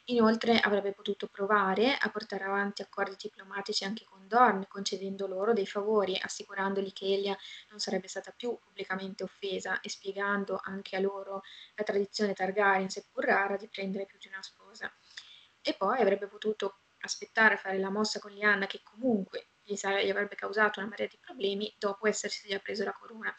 Inoltre 0.05 0.59
avrebbe 0.59 0.93
potuto 0.93 1.25
provare 1.25 1.97
a 1.97 2.11
portare 2.11 2.43
avanti 2.43 2.83
accordi 2.83 3.15
diplomatici 3.17 3.83
anche 3.83 4.05
con 4.05 4.27
Dorn, 4.27 4.67
concedendo 4.67 5.25
loro 5.25 5.51
dei 5.51 5.65
favori, 5.65 6.15
assicurandogli 6.21 6.93
che 6.93 7.05
Elia 7.05 7.35
non 7.71 7.79
sarebbe 7.79 8.07
stata 8.07 8.29
più 8.29 8.55
pubblicamente 8.59 9.23
offesa 9.23 9.79
e 9.79 9.89
spiegando 9.89 10.59
anche 10.63 10.95
a 10.95 10.99
loro 10.99 11.41
la 11.73 11.83
tradizione 11.83 12.33
Targaryen, 12.33 12.89
seppur 12.89 13.23
rara, 13.23 13.57
di 13.57 13.67
prendere 13.67 14.05
più 14.05 14.19
di 14.19 14.27
una 14.27 14.43
sposa. 14.43 14.93
E 15.59 15.73
poi 15.73 15.99
avrebbe 16.01 16.27
potuto 16.27 16.81
aspettare 17.01 17.55
a 17.55 17.57
fare 17.57 17.79
la 17.79 17.89
mossa 17.89 18.19
con 18.19 18.31
Lianna 18.31 18.67
che 18.67 18.81
comunque 18.83 19.47
gli, 19.71 19.75
sare- 19.75 20.05
gli 20.05 20.09
avrebbe 20.09 20.35
causato 20.35 20.79
una 20.79 20.89
marea 20.89 21.07
di 21.07 21.17
problemi 21.19 21.73
dopo 21.77 22.07
essersi 22.07 22.47
già 22.47 22.59
preso 22.59 22.83
la 22.83 22.93
corona. 22.93 23.35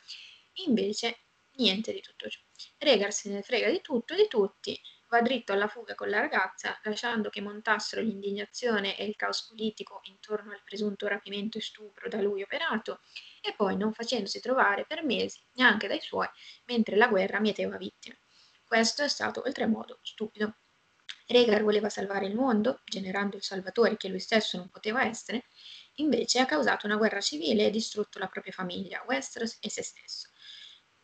Invece 0.67 1.19
niente 1.57 1.93
di 1.93 2.01
tutto 2.01 2.29
ciò. 2.29 2.41
Rhaegar 2.79 3.13
se 3.13 3.31
ne 3.31 3.43
frega 3.43 3.71
di 3.71 3.81
tutto 3.81 4.15
e 4.15 4.17
di 4.17 4.29
tutti, 4.29 4.81
va 5.09 5.21
dritto 5.21 5.53
alla 5.53 5.69
fuga 5.69 5.95
con 5.95 6.09
la 6.09 6.21
ragazza, 6.21 6.79
lasciando 6.85 7.29
che 7.29 7.43
montassero 7.43 8.01
l'indignazione 8.01 8.97
e 8.97 9.05
il 9.05 9.15
caos 9.15 9.47
politico 9.47 10.01
intorno 10.05 10.53
al 10.53 10.63
presunto 10.65 11.07
rapimento 11.07 11.59
e 11.59 11.61
stupro 11.61 12.09
da 12.09 12.23
lui 12.23 12.43
operato, 12.43 13.01
e 13.43 13.53
poi 13.55 13.77
non 13.77 13.93
facendosi 13.93 14.41
trovare 14.41 14.87
per 14.87 15.05
mesi 15.05 15.39
neanche 15.55 15.87
dai 15.87 16.01
suoi, 16.01 16.29
mentre 16.65 16.97
la 16.97 17.09
guerra 17.09 17.41
mieteva 17.41 17.77
vittime. 17.77 18.21
Questo 18.65 19.03
è 19.03 19.09
stato 19.09 19.43
oltremodo 19.45 19.99
stupido. 20.03 20.57
Rhaegar 21.27 21.63
voleva 21.63 21.91
salvare 21.91 22.25
il 22.25 22.35
mondo, 22.35 22.81
generando 22.85 23.37
il 23.37 23.43
salvatore 23.43 23.99
che 23.99 24.09
lui 24.09 24.21
stesso 24.21 24.57
non 24.57 24.71
poteva 24.71 25.05
essere, 25.05 25.45
invece 25.97 26.41
ha 26.41 26.47
causato 26.47 26.87
una 26.87 26.97
guerra 26.97 27.21
civile 27.21 27.67
e 27.67 27.71
distrutto 27.71 28.19
la 28.19 28.29
propria 28.29 28.53
famiglia, 28.53 29.05
Westeros 29.07 29.59
e 29.61 29.71
se 29.71 29.83
stesso. 29.83 30.29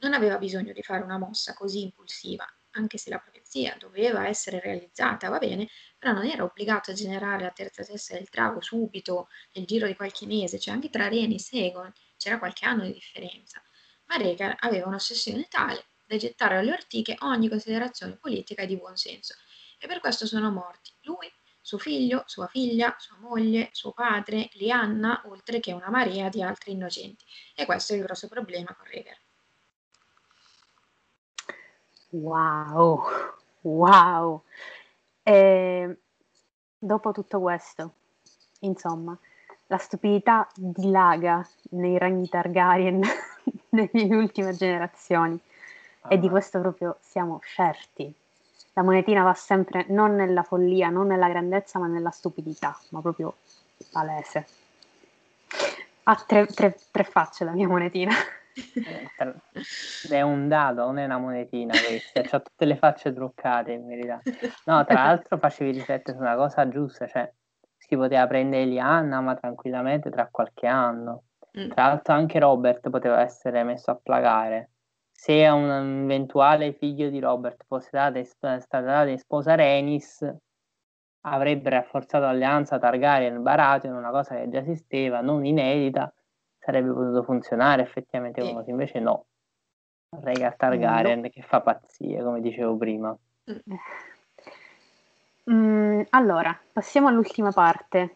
Non 0.00 0.14
aveva 0.14 0.38
bisogno 0.38 0.72
di 0.72 0.82
fare 0.82 1.02
una 1.02 1.18
mossa 1.18 1.54
così 1.54 1.82
impulsiva, 1.82 2.46
anche 2.72 2.98
se 2.98 3.10
la 3.10 3.18
profezia 3.18 3.76
doveva 3.78 4.26
essere 4.28 4.60
realizzata, 4.60 5.28
va 5.28 5.38
bene, 5.38 5.68
però 5.98 6.12
non 6.12 6.24
era 6.24 6.44
obbligato 6.44 6.90
a 6.90 6.94
generare 6.94 7.42
la 7.42 7.50
terza 7.50 7.84
testa 7.84 8.14
del 8.14 8.28
drago 8.30 8.60
subito, 8.60 9.28
nel 9.54 9.64
giro 9.66 9.86
di 9.86 9.96
qualche 9.96 10.26
mese, 10.26 10.58
cioè 10.58 10.74
anche 10.74 10.90
tra 10.90 11.08
Rhaenys 11.08 11.52
e 11.52 11.66
Egon 11.66 11.92
c'era 12.16 12.38
qualche 12.38 12.64
anno 12.66 12.84
di 12.84 12.92
differenza. 12.92 13.62
Ma 14.06 14.16
Rhaegar 14.16 14.56
aveva 14.60 14.86
un'ossessione 14.86 15.46
tale 15.48 15.86
da 16.06 16.16
gettare 16.16 16.56
alle 16.58 16.72
ortiche 16.72 17.16
ogni 17.20 17.48
considerazione 17.48 18.16
politica 18.16 18.62
e 18.62 18.66
di 18.66 18.76
buon 18.76 18.96
senso, 18.96 19.34
e 19.78 19.86
per 19.86 20.00
questo 20.00 20.26
sono 20.26 20.50
morti 20.50 20.92
lui, 21.02 21.30
suo 21.68 21.76
figlio, 21.76 22.22
sua 22.24 22.46
figlia, 22.46 22.94
sua 22.96 23.18
moglie, 23.20 23.68
suo 23.72 23.92
padre, 23.92 24.48
Lianna, 24.52 25.20
oltre 25.26 25.60
che 25.60 25.74
una 25.74 25.90
marea 25.90 26.30
di 26.30 26.42
altri 26.42 26.72
innocenti. 26.72 27.22
E 27.54 27.66
questo 27.66 27.92
è 27.92 27.96
il 27.96 28.04
grosso 28.04 28.26
problema 28.26 28.74
con 28.74 28.86
Rhaegar. 28.86 29.18
Wow, 32.12 33.02
wow. 33.60 34.42
E 35.22 35.98
dopo 36.78 37.12
tutto 37.12 37.38
questo, 37.38 37.92
insomma, 38.60 39.14
la 39.66 39.76
stupidità 39.76 40.48
dilaga 40.54 41.46
nei 41.72 41.98
ragni 41.98 42.30
Targaryen 42.30 43.02
nelle 43.68 44.16
ultime 44.16 44.54
generazioni 44.54 45.38
ah, 46.00 46.14
e 46.14 46.18
di 46.18 46.30
questo 46.30 46.60
proprio 46.60 46.96
siamo 47.02 47.40
certi. 47.44 48.10
La 48.78 48.84
monetina 48.84 49.24
va 49.24 49.34
sempre 49.34 49.86
non 49.88 50.14
nella 50.14 50.44
follia, 50.44 50.88
non 50.88 51.08
nella 51.08 51.28
grandezza, 51.28 51.80
ma 51.80 51.88
nella 51.88 52.10
stupidità, 52.10 52.78
ma 52.90 53.00
proprio 53.00 53.38
palese. 53.90 54.46
Ha 56.04 56.24
tre, 56.24 56.46
tre, 56.46 56.78
tre 56.92 57.02
facce 57.02 57.44
la 57.44 57.50
mia 57.50 57.66
monetina. 57.66 58.12
È 60.08 60.20
un 60.20 60.46
dado, 60.46 60.84
non 60.84 60.98
è 60.98 61.04
una 61.04 61.18
monetina 61.18 61.72
questa, 61.72 62.36
ha 62.36 62.40
tutte 62.40 62.64
le 62.64 62.76
facce 62.76 63.12
truccate 63.12 63.72
in 63.72 63.86
verità. 63.86 64.20
No, 64.66 64.84
tra 64.84 65.04
l'altro 65.04 65.38
facevi 65.38 65.72
riflettere 65.72 66.16
su 66.16 66.22
una 66.22 66.36
cosa 66.36 66.68
giusta, 66.68 67.06
cioè 67.08 67.28
si 67.76 67.96
poteva 67.96 68.26
prendere 68.28 68.62
Elianna 68.62 69.20
ma 69.20 69.34
tranquillamente 69.34 70.08
tra 70.08 70.28
qualche 70.30 70.68
anno. 70.68 71.24
Mm. 71.58 71.70
Tra 71.70 71.86
l'altro 71.86 72.14
anche 72.14 72.38
Robert 72.38 72.90
poteva 72.90 73.22
essere 73.22 73.64
messo 73.64 73.90
a 73.90 73.98
plagare. 74.00 74.70
Se 75.20 75.44
a 75.44 75.52
un 75.52 75.68
eventuale 76.04 76.74
figlio 76.74 77.10
di 77.10 77.18
Robert 77.18 77.64
fosse 77.66 77.88
data, 77.90 78.22
stata 78.24 78.80
data 78.80 79.08
in 79.10 79.18
sposa 79.18 79.56
Renis, 79.56 80.24
avrebbe 81.22 81.70
rafforzato 81.70 82.24
l'alleanza 82.24 82.78
Targaryen-Baratheon, 82.78 83.96
una 83.96 84.10
cosa 84.10 84.36
che 84.36 84.48
già 84.48 84.60
esisteva, 84.60 85.20
non 85.20 85.44
inedita, 85.44 86.14
sarebbe 86.56 86.92
potuto 86.92 87.24
funzionare 87.24 87.82
effettivamente 87.82 88.44
sì. 88.44 88.52
così, 88.52 88.70
invece 88.70 89.00
no. 89.00 89.26
Rega 90.20 90.52
Targaryen 90.52 91.22
no. 91.22 91.28
che 91.30 91.42
fa 91.42 91.62
pazzie, 91.62 92.22
come 92.22 92.40
dicevo 92.40 92.76
prima. 92.76 93.18
Mm. 93.50 93.74
Mm, 95.50 96.02
allora, 96.10 96.56
passiamo 96.72 97.08
all'ultima 97.08 97.50
parte. 97.50 98.14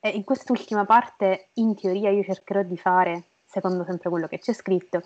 E 0.00 0.08
in 0.08 0.24
quest'ultima 0.24 0.84
parte, 0.84 1.50
in 1.54 1.76
teoria, 1.76 2.10
io 2.10 2.24
cercherò 2.24 2.62
di 2.62 2.76
fare, 2.76 3.22
secondo 3.44 3.84
sempre 3.84 4.10
quello 4.10 4.26
che 4.26 4.40
c'è 4.40 4.52
scritto, 4.52 5.02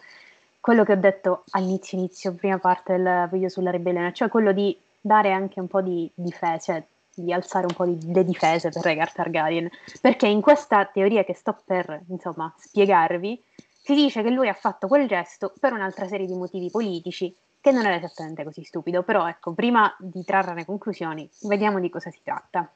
quello 0.64 0.82
che 0.82 0.92
ho 0.92 0.96
detto 0.96 1.44
all'inizio, 1.50 1.98
inizio, 1.98 2.32
prima 2.32 2.56
parte 2.56 2.96
del 2.96 3.28
video 3.30 3.50
sulla 3.50 3.70
ribellione, 3.70 4.14
cioè 4.14 4.30
quello 4.30 4.50
di 4.50 4.74
dare 4.98 5.30
anche 5.30 5.60
un 5.60 5.66
po' 5.66 5.82
di 5.82 6.10
difesa, 6.14 6.72
cioè 6.72 6.86
di 7.16 7.34
alzare 7.34 7.66
un 7.66 7.74
po' 7.74 7.84
di, 7.84 8.10
le 8.10 8.24
difese 8.24 8.70
per 8.70 8.82
Rhaegar 8.82 9.12
Targaryen, 9.12 9.68
perché 10.00 10.26
in 10.26 10.40
questa 10.40 10.86
teoria 10.86 11.22
che 11.22 11.34
sto 11.34 11.54
per, 11.66 12.04
insomma, 12.08 12.50
spiegarvi, 12.56 13.44
si 13.82 13.94
dice 13.94 14.22
che 14.22 14.30
lui 14.30 14.48
ha 14.48 14.54
fatto 14.54 14.88
quel 14.88 15.06
gesto 15.06 15.52
per 15.60 15.74
un'altra 15.74 16.08
serie 16.08 16.24
di 16.24 16.34
motivi 16.34 16.70
politici, 16.70 17.36
che 17.60 17.70
non 17.70 17.84
era 17.84 17.96
esattamente 17.96 18.42
così 18.42 18.64
stupido, 18.64 19.02
però 19.02 19.28
ecco, 19.28 19.52
prima 19.52 19.94
di 19.98 20.24
trarre 20.24 20.54
le 20.54 20.64
conclusioni, 20.64 21.28
vediamo 21.42 21.78
di 21.78 21.90
cosa 21.90 22.10
si 22.10 22.20
tratta. 22.24 22.72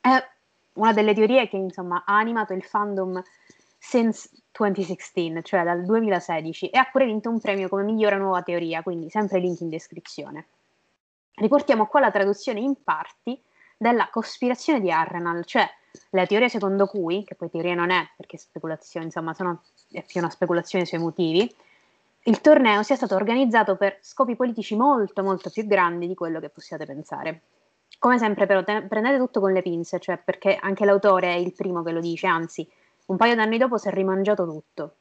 È 0.00 0.10
una 0.74 0.92
delle 0.92 1.12
teorie 1.12 1.48
che, 1.48 1.56
insomma, 1.56 2.04
ha 2.06 2.18
animato 2.18 2.52
il 2.52 2.62
fandom 2.62 3.20
since 3.86 4.28
2016, 4.50 5.44
cioè 5.44 5.62
dal 5.62 5.84
2016, 5.84 6.70
e 6.70 6.78
ha 6.78 6.88
pure 6.90 7.04
vinto 7.04 7.30
un 7.30 7.38
premio 7.38 7.68
come 7.68 7.84
migliore 7.84 8.16
nuova 8.16 8.42
teoria, 8.42 8.82
quindi 8.82 9.08
sempre 9.10 9.38
link 9.38 9.60
in 9.60 9.68
descrizione. 9.68 10.46
Riportiamo 11.34 11.86
qua 11.86 12.00
la 12.00 12.10
traduzione 12.10 12.58
in 12.58 12.82
parti 12.82 13.40
della 13.76 14.08
cospirazione 14.10 14.80
di 14.80 14.90
Arrenal, 14.90 15.44
cioè 15.44 15.68
la 16.10 16.26
teoria 16.26 16.48
secondo 16.48 16.86
cui, 16.86 17.22
che 17.22 17.36
poi 17.36 17.48
teoria 17.48 17.74
non 17.74 17.90
è 17.90 18.04
perché 18.16 18.38
speculazione, 18.38 19.06
insomma, 19.06 19.34
sono, 19.34 19.62
è 19.92 20.02
più 20.02 20.18
una 20.20 20.30
speculazione 20.30 20.84
sui 20.84 20.98
motivi, 20.98 21.54
il 22.24 22.40
torneo 22.40 22.82
sia 22.82 22.96
stato 22.96 23.14
organizzato 23.14 23.76
per 23.76 23.98
scopi 24.00 24.34
politici 24.34 24.74
molto 24.74 25.22
molto 25.22 25.48
più 25.48 25.64
grandi 25.64 26.08
di 26.08 26.14
quello 26.16 26.40
che 26.40 26.48
possiate 26.48 26.84
pensare. 26.84 27.42
Come 28.00 28.18
sempre 28.18 28.46
però 28.46 28.64
te- 28.64 28.82
prendete 28.82 29.16
tutto 29.16 29.38
con 29.38 29.52
le 29.52 29.62
pinze, 29.62 30.00
cioè 30.00 30.18
perché 30.18 30.56
anche 30.60 30.84
l'autore 30.84 31.28
è 31.34 31.36
il 31.36 31.52
primo 31.52 31.84
che 31.84 31.92
lo 31.92 32.00
dice, 32.00 32.26
anzi 32.26 32.68
un 33.06 33.16
paio 33.16 33.34
d'anni 33.34 33.58
dopo 33.58 33.78
si 33.78 33.88
è 33.88 33.92
rimangiato 33.92 34.44
tutto, 34.44 34.96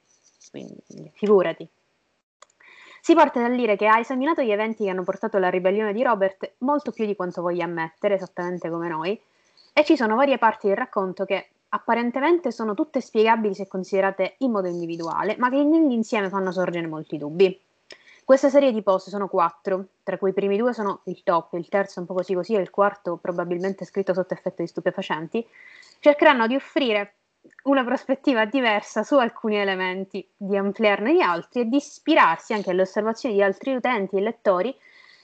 quindi 0.51 1.11
figurati. 1.13 1.67
Si 3.01 3.13
parte 3.13 3.39
dal 3.39 3.55
dire 3.55 3.75
che 3.75 3.87
ha 3.87 3.99
esaminato 3.99 4.41
gli 4.41 4.51
eventi 4.51 4.83
che 4.83 4.89
hanno 4.89 5.03
portato 5.03 5.37
alla 5.37 5.49
ribellione 5.49 5.93
di 5.93 6.01
Robert 6.01 6.53
molto 6.59 6.91
più 6.91 7.05
di 7.05 7.15
quanto 7.15 7.41
voglia 7.41 7.65
ammettere, 7.65 8.15
esattamente 8.15 8.69
come 8.69 8.87
noi, 8.87 9.19
e 9.73 9.83
ci 9.83 9.95
sono 9.95 10.15
varie 10.15 10.39
parti 10.39 10.67
del 10.67 10.77
racconto 10.77 11.25
che 11.25 11.49
apparentemente 11.69 12.51
sono 12.51 12.73
tutte 12.73 13.01
spiegabili 13.01 13.53
se 13.53 13.67
considerate 13.67 14.35
in 14.39 14.51
modo 14.51 14.67
individuale, 14.67 15.35
ma 15.37 15.49
che 15.49 15.61
nell'insieme 15.63 16.29
fanno 16.29 16.51
sorgere 16.51 16.87
molti 16.87 17.17
dubbi. 17.17 17.61
Questa 18.23 18.49
serie 18.49 18.71
di 18.71 18.81
post 18.81 19.09
sono 19.09 19.27
quattro, 19.27 19.85
tra 20.01 20.17
cui 20.17 20.31
i 20.31 20.33
primi 20.33 20.57
due 20.57 20.73
sono 20.73 21.01
il 21.03 21.21
top, 21.21 21.53
il 21.53 21.69
terzo 21.69 21.99
un 21.99 22.07
po' 22.07 22.15
così 22.15 22.33
così 22.33 22.55
e 22.55 22.59
il 22.59 22.71
quarto 22.71 23.17
probabilmente 23.17 23.85
scritto 23.85 24.15
sotto 24.15 24.33
effetto 24.33 24.63
di 24.63 24.67
stupefacenti, 24.67 25.47
cercheranno 25.99 26.47
di 26.47 26.55
offrire 26.55 27.13
una 27.63 27.83
prospettiva 27.83 28.45
diversa 28.45 29.03
su 29.03 29.15
alcuni 29.17 29.57
elementi, 29.57 30.27
di 30.35 30.55
ampliarne 30.55 31.15
gli 31.15 31.21
altri 31.21 31.61
e 31.61 31.65
di 31.65 31.77
ispirarsi 31.77 32.53
anche 32.53 32.71
alle 32.71 32.81
osservazioni 32.81 33.35
di 33.35 33.41
altri 33.41 33.75
utenti 33.75 34.17
e 34.17 34.21
lettori 34.21 34.75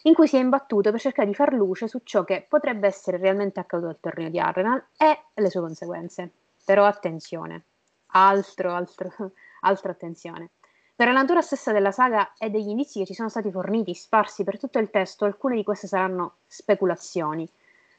in 0.03 0.13
cui 0.13 0.27
si 0.27 0.37
è 0.37 0.39
imbattuto 0.39 0.91
per 0.91 0.99
cercare 0.99 1.27
di 1.27 1.35
far 1.35 1.53
luce 1.53 1.87
su 1.87 2.01
ciò 2.03 2.23
che 2.23 2.45
potrebbe 2.47 2.87
essere 2.87 3.17
realmente 3.17 3.59
accaduto 3.59 3.89
al 3.89 3.99
torneo 3.99 4.29
di 4.29 4.39
Arsenal 4.39 4.83
e 4.97 5.25
le 5.33 5.49
sue 5.49 5.61
conseguenze. 5.61 6.31
Però 6.65 6.85
attenzione, 6.85 7.63
altro, 8.07 8.73
altro, 8.73 9.11
altra 9.61 9.91
attenzione. 9.91 10.51
Per 10.95 11.07
la 11.07 11.13
natura 11.13 11.41
stessa 11.41 11.71
della 11.71 11.91
saga 11.91 12.33
e 12.37 12.49
degli 12.49 12.69
indizi 12.69 12.99
che 12.99 13.05
ci 13.05 13.13
sono 13.13 13.29
stati 13.29 13.51
forniti, 13.51 13.93
sparsi 13.95 14.43
per 14.43 14.59
tutto 14.59 14.79
il 14.79 14.89
testo, 14.89 15.25
alcune 15.25 15.55
di 15.55 15.63
queste 15.63 15.87
saranno 15.87 16.35
speculazioni. 16.47 17.47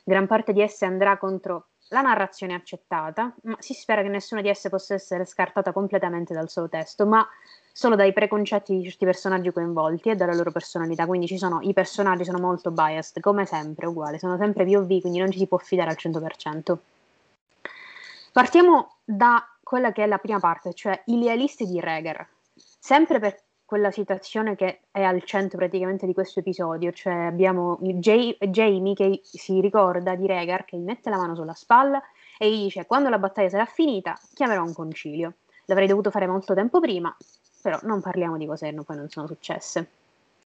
Gran 0.04 0.26
parte 0.26 0.52
di 0.52 0.60
esse 0.60 0.84
andrà 0.84 1.16
contro 1.16 1.66
la 1.92 2.00
narrazione 2.00 2.54
accettata, 2.54 3.34
ma 3.42 3.56
si 3.58 3.74
spera 3.74 4.02
che 4.02 4.08
nessuna 4.08 4.40
di 4.40 4.48
esse 4.48 4.68
possa 4.68 4.94
essere 4.94 5.24
scartata 5.24 5.72
completamente 5.72 6.32
dal 6.34 6.48
suo 6.48 6.68
testo, 6.68 7.06
ma 7.06 7.26
solo 7.70 7.96
dai 7.96 8.12
preconcetti 8.12 8.76
di 8.76 8.82
certi 8.82 9.04
personaggi 9.04 9.52
coinvolti 9.52 10.08
e 10.10 10.14
dalla 10.14 10.34
loro 10.34 10.50
personalità. 10.50 11.06
Quindi 11.06 11.26
ci 11.26 11.36
sono, 11.36 11.60
i 11.60 11.72
personaggi 11.74 12.24
sono 12.24 12.38
molto 12.38 12.70
biased, 12.70 13.20
come 13.20 13.44
sempre, 13.44 13.86
uguale, 13.86 14.18
sono 14.18 14.36
sempre 14.38 14.64
POV, 14.64 15.00
quindi 15.00 15.18
non 15.18 15.30
ci 15.30 15.38
si 15.38 15.46
può 15.46 15.58
fidare 15.58 15.90
al 15.90 15.96
100%. 15.98 16.76
Partiamo 18.32 18.96
da 19.04 19.46
quella 19.62 19.92
che 19.92 20.04
è 20.04 20.06
la 20.06 20.18
prima 20.18 20.40
parte, 20.40 20.72
cioè 20.72 21.02
i 21.06 21.18
lealisti 21.18 21.66
di 21.66 21.78
Reger. 21.78 22.26
Sempre 22.54 23.18
per 23.18 23.38
quella 23.72 23.90
situazione 23.90 24.54
che 24.54 24.80
è 24.90 25.02
al 25.02 25.22
centro 25.22 25.56
praticamente 25.56 26.04
di 26.04 26.12
questo 26.12 26.40
episodio, 26.40 26.92
cioè 26.92 27.14
abbiamo 27.14 27.78
Jay, 27.80 28.36
Jamie 28.38 28.92
che 28.92 29.22
si 29.24 29.62
ricorda 29.62 30.14
di 30.14 30.26
Regar 30.26 30.66
che 30.66 30.76
gli 30.76 30.82
mette 30.82 31.08
la 31.08 31.16
mano 31.16 31.34
sulla 31.34 31.54
spalla 31.54 32.02
e 32.36 32.50
gli 32.50 32.64
dice 32.64 32.84
quando 32.84 33.08
la 33.08 33.16
battaglia 33.16 33.48
sarà 33.48 33.64
finita 33.64 34.14
chiamerò 34.34 34.62
un 34.62 34.74
concilio. 34.74 35.36
L'avrei 35.64 35.86
dovuto 35.86 36.10
fare 36.10 36.26
molto 36.26 36.52
tempo 36.52 36.80
prima, 36.80 37.16
però 37.62 37.78
non 37.84 38.02
parliamo 38.02 38.36
di 38.36 38.44
cose 38.44 38.70
che 38.70 38.82
poi 38.82 38.96
non 38.96 39.08
sono 39.08 39.26
successe. 39.26 39.88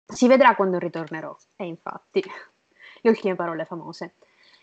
Si 0.05 0.27
vedrà 0.27 0.53
quando 0.53 0.77
ritornerò, 0.77 1.33
e 1.55 1.65
infatti, 1.65 2.21
le 2.99 3.09
ultime 3.09 3.35
parole 3.35 3.63
famose. 3.63 4.15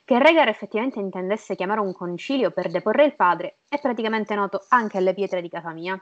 Che 0.05 0.19
Regar 0.19 0.49
effettivamente 0.49 0.99
intendesse 0.99 1.57
chiamare 1.57 1.81
un 1.81 1.95
concilio 1.95 2.51
per 2.51 2.71
deporre 2.71 3.07
il 3.07 3.15
padre 3.15 3.61
è 3.71 3.81
praticamente 3.81 4.35
noto 4.35 4.67
anche 4.69 4.99
alle 4.99 5.15
pietre 5.15 5.41
di 5.41 5.49
casa 5.49 5.71
mia. 5.73 5.99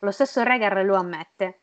Lo 0.00 0.10
stesso 0.10 0.42
Regar 0.42 0.84
lo 0.84 0.96
ammette, 0.96 1.60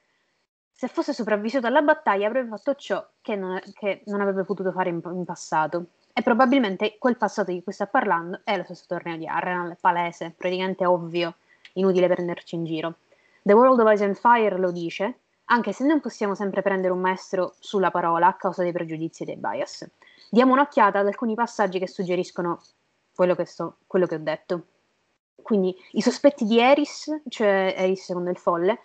se 0.82 0.88
fosse 0.88 1.14
sopravvissuto 1.14 1.68
alla 1.68 1.84
battaglia 1.84 2.26
avrebbe 2.26 2.58
fatto 2.58 2.74
ciò 2.74 3.08
che 3.22 3.36
non, 3.36 3.62
che 3.76 4.02
non 4.08 4.20
avrebbe 4.20 4.44
potuto 4.45 4.72
fare 4.72 4.90
in, 4.90 4.99
in, 5.14 5.26
passato. 5.26 5.86
E 6.12 6.24
probabilmente 6.24 6.95
quel 6.98 7.18
passato 7.18 7.52
di 7.52 7.62
cui 7.62 7.72
sta 7.72 7.86
parlando 7.86 8.41
è 8.44 8.58
lo 8.58 8.64
stesso 8.64 8.86
torneo 8.88 9.16
di 9.16 9.28
Arrenal, 9.28 9.78
palese, 9.80 10.34
praticamente 10.36 10.84
ovvio, 10.88 11.36
inutile 11.74 12.08
prenderci 12.08 12.56
in 12.56 12.66
giro. 12.66 12.95
The 13.44 13.53
World 13.53 13.80
of 13.80 13.94
Ice 13.94 14.03
and 14.03 14.16
Fire 14.16 14.58
lo 14.58 14.72
dice, 14.72 15.20
anche 15.45 15.72
se 15.72 15.86
non 15.86 15.99
possiamo 15.99 16.34
sempre 16.34 16.64
prendere 16.64 16.91
un 16.91 16.99
maestro 16.99 17.53
sulla 17.60 17.91
parola 17.91 18.26
a 18.26 18.34
causa 18.34 18.64
dei 18.64 18.72
pregiudizi 18.72 19.22
e 19.22 19.26
dei 19.28 19.38
bias. 19.38 19.88
Diamo 20.32 20.53
un'occhiata 20.53 20.98
ad 20.98 21.06
alcuni 21.06 21.36
passaggi 21.36 21.78
che 21.78 21.88
suggeriscono 21.88 22.60
quello 23.14 23.36
che, 23.36 23.45
sto, 23.45 23.76
quello 23.86 24.08
che 24.08 24.16
ho 24.16 24.20
detto. 24.20 24.64
Quindi 25.44 25.76
i 25.91 26.02
sospetti 26.02 26.44
di 26.44 26.60
Eris, 26.60 27.22
cioè 27.30 27.76
Eris 27.78 28.03
secondo 28.03 28.32
il 28.32 28.38
folle, 28.38 28.80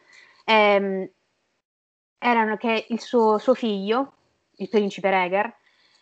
ehm, 0.45 1.09
erano 2.31 2.57
che 2.57 2.87
il 2.89 3.01
suo, 3.01 3.39
suo 3.39 3.55
figlio, 3.55 4.13
il 4.57 4.69
principe 4.69 5.11
Rhaegar, 5.11 5.55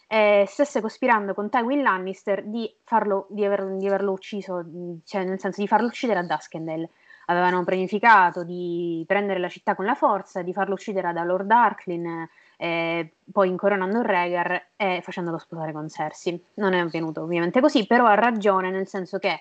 eh, 0.08 0.44
stesse 0.48 0.80
cospirando 0.80 1.34
con 1.34 1.50
Tywin 1.50 1.82
Lannister 1.82 2.44
di, 2.44 2.72
farlo, 2.82 3.26
di, 3.28 3.44
aver, 3.44 3.76
di 3.76 3.86
averlo 3.86 4.12
ucciso, 4.12 4.64
cioè 5.04 5.24
nel 5.24 5.38
senso 5.38 5.60
di 5.60 5.68
farlo 5.68 5.86
uccidere 5.86 6.20
a 6.20 6.22
Duskendale. 6.22 6.90
Avevano 7.26 7.62
pianificato 7.64 8.42
di 8.42 9.04
prendere 9.06 9.38
la 9.38 9.48
città 9.48 9.74
con 9.74 9.84
la 9.84 9.94
forza, 9.94 10.42
di 10.42 10.52
farlo 10.52 10.74
uccidere 10.74 11.12
da 11.12 11.24
Lord 11.24 11.50
Arklin, 11.50 12.28
eh, 12.56 13.12
poi 13.30 13.48
incoronando 13.48 14.02
Rhaegar 14.02 14.68
e 14.76 15.00
facendolo 15.02 15.38
sposare 15.38 15.72
con 15.72 15.88
Cersei. 15.88 16.42
Non 16.54 16.72
è 16.72 16.78
avvenuto 16.78 17.22
ovviamente 17.22 17.60
così, 17.60 17.86
però 17.86 18.06
ha 18.06 18.14
ragione 18.14 18.70
nel 18.70 18.86
senso 18.86 19.18
che 19.18 19.40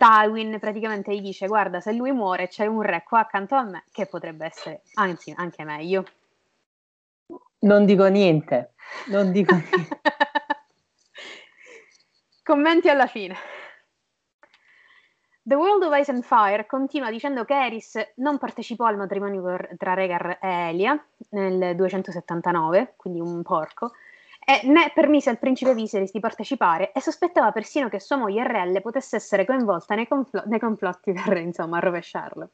Tywin 0.00 0.58
praticamente 0.58 1.14
gli 1.14 1.20
dice 1.20 1.46
guarda 1.46 1.80
se 1.80 1.92
lui 1.92 2.10
muore 2.10 2.48
c'è 2.48 2.64
un 2.64 2.80
re 2.80 3.02
qua 3.02 3.20
accanto 3.20 3.54
a 3.54 3.64
me 3.64 3.84
che 3.92 4.06
potrebbe 4.06 4.46
essere 4.46 4.80
anzi 4.94 5.30
anche 5.36 5.62
meglio. 5.64 6.04
Non 7.60 7.84
dico 7.84 8.06
niente 8.06 8.72
non 9.08 9.30
dico 9.32 9.54
niente. 9.54 10.00
Commenti 12.42 12.88
alla 12.88 13.06
fine. 13.06 13.36
The 15.42 15.54
World 15.54 15.82
of 15.82 15.98
Ice 15.98 16.10
and 16.10 16.22
Fire 16.22 16.66
continua 16.66 17.10
dicendo 17.10 17.44
che 17.44 17.54
Eris 17.54 18.12
non 18.16 18.38
partecipò 18.38 18.86
al 18.86 18.96
matrimonio 18.96 19.42
tra 19.76 19.94
Rhaegar 19.94 20.38
e 20.40 20.68
Elia 20.68 21.02
nel 21.30 21.74
279, 21.74 22.94
quindi 22.96 23.20
un 23.20 23.42
porco, 23.42 23.92
e 24.50 24.66
né 24.66 24.90
permise 24.92 25.30
al 25.30 25.38
principe 25.38 25.74
Viserys 25.74 26.10
di 26.10 26.18
partecipare 26.18 26.90
e 26.90 27.00
sospettava 27.00 27.52
persino 27.52 27.88
che 27.88 28.00
sua 28.00 28.16
moglie 28.16 28.44
Relle 28.44 28.80
potesse 28.80 29.14
essere 29.14 29.44
coinvolta 29.44 29.94
nei, 29.94 30.08
confl- 30.08 30.42
nei 30.46 30.58
complotti 30.58 31.12
per 31.12 31.36
insomma, 31.36 31.78
rovesciarlo. 31.78 32.48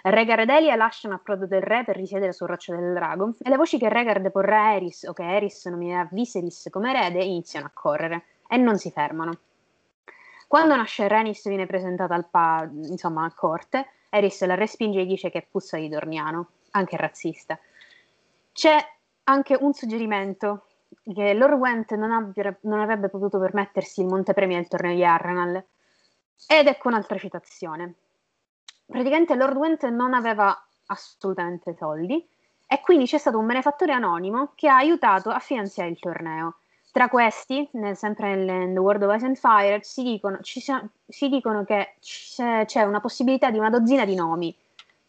Rhaegar 0.00 0.40
ed 0.40 0.48
Elia 0.48 0.76
lasciano 0.76 1.16
approdo 1.16 1.46
del 1.46 1.60
re 1.60 1.84
per 1.84 1.96
risiedere 1.96 2.32
sul 2.32 2.46
roccio 2.46 2.74
del 2.74 2.94
drago 2.94 3.34
e 3.42 3.50
le 3.50 3.56
voci 3.56 3.76
che 3.76 3.90
Rhaegar 3.90 4.22
deporrà 4.22 4.76
Eris 4.76 5.02
o 5.02 5.12
che 5.12 5.24
Eris 5.24 5.66
nominerà 5.66 6.08
Viserys 6.10 6.68
come 6.70 6.90
erede 6.90 7.22
iniziano 7.22 7.66
a 7.66 7.70
correre 7.74 8.24
e 8.48 8.56
non 8.56 8.78
si 8.78 8.90
fermano. 8.90 9.36
Quando 10.46 10.74
nasce 10.74 11.06
Rhaenys 11.06 11.46
viene 11.48 11.66
presentata 11.66 12.14
al 12.14 12.24
pa- 12.30 12.66
insomma, 12.72 13.26
a 13.26 13.32
corte, 13.34 13.88
Eris 14.08 14.42
la 14.46 14.54
respinge 14.54 15.00
e 15.00 15.06
dice 15.06 15.28
che 15.28 15.46
puzza 15.50 15.76
di 15.76 15.90
Dorniano, 15.90 16.50
anche 16.70 16.96
razzista. 16.96 17.58
C'è 18.52 18.76
anche 19.24 19.56
un 19.60 19.74
suggerimento 19.74 20.65
che 21.02 21.34
Lord 21.34 21.54
Went 21.54 21.94
non, 21.94 22.12
abbia, 22.12 22.56
non, 22.62 22.80
avrebbe 22.80 23.08
potuto 23.08 23.38
permettersi 23.38 24.00
il 24.00 24.06
montepremi 24.06 24.54
del 24.54 24.68
torneo 24.68 24.94
di 24.94 25.04
Arrenal. 25.04 25.64
Ed 26.46 26.66
ecco 26.66 26.88
un'altra 26.88 27.18
citazione. 27.18 27.94
Praticamente 28.86 29.34
Lord 29.34 29.56
Went 29.56 29.88
non 29.88 30.14
aveva 30.14 30.56
assolutamente 30.86 31.74
soldi 31.74 32.24
e 32.68 32.80
quindi 32.80 33.06
c'è 33.06 33.18
stato 33.18 33.38
un 33.38 33.46
benefattore 33.46 33.92
anonimo 33.92 34.52
che 34.54 34.68
ha 34.68 34.76
aiutato 34.76 35.30
a 35.30 35.38
finanziare 35.38 35.90
il 35.90 35.98
torneo. 35.98 36.56
Tra 36.92 37.08
questi, 37.08 37.68
nel, 37.72 37.96
sempre 37.96 38.34
nel 38.36 38.72
The 38.72 38.78
World 38.78 39.02
of 39.02 39.14
Ice 39.14 39.26
and 39.26 39.36
Fire, 39.36 39.80
si 39.82 40.02
dicono, 40.02 40.40
ci, 40.40 40.62
si 41.06 41.28
dicono 41.28 41.64
che 41.64 41.96
c'è 42.00 42.82
una 42.82 43.00
possibilità 43.00 43.50
di 43.50 43.58
una 43.58 43.68
dozzina 43.68 44.06
di 44.06 44.14
nomi, 44.14 44.56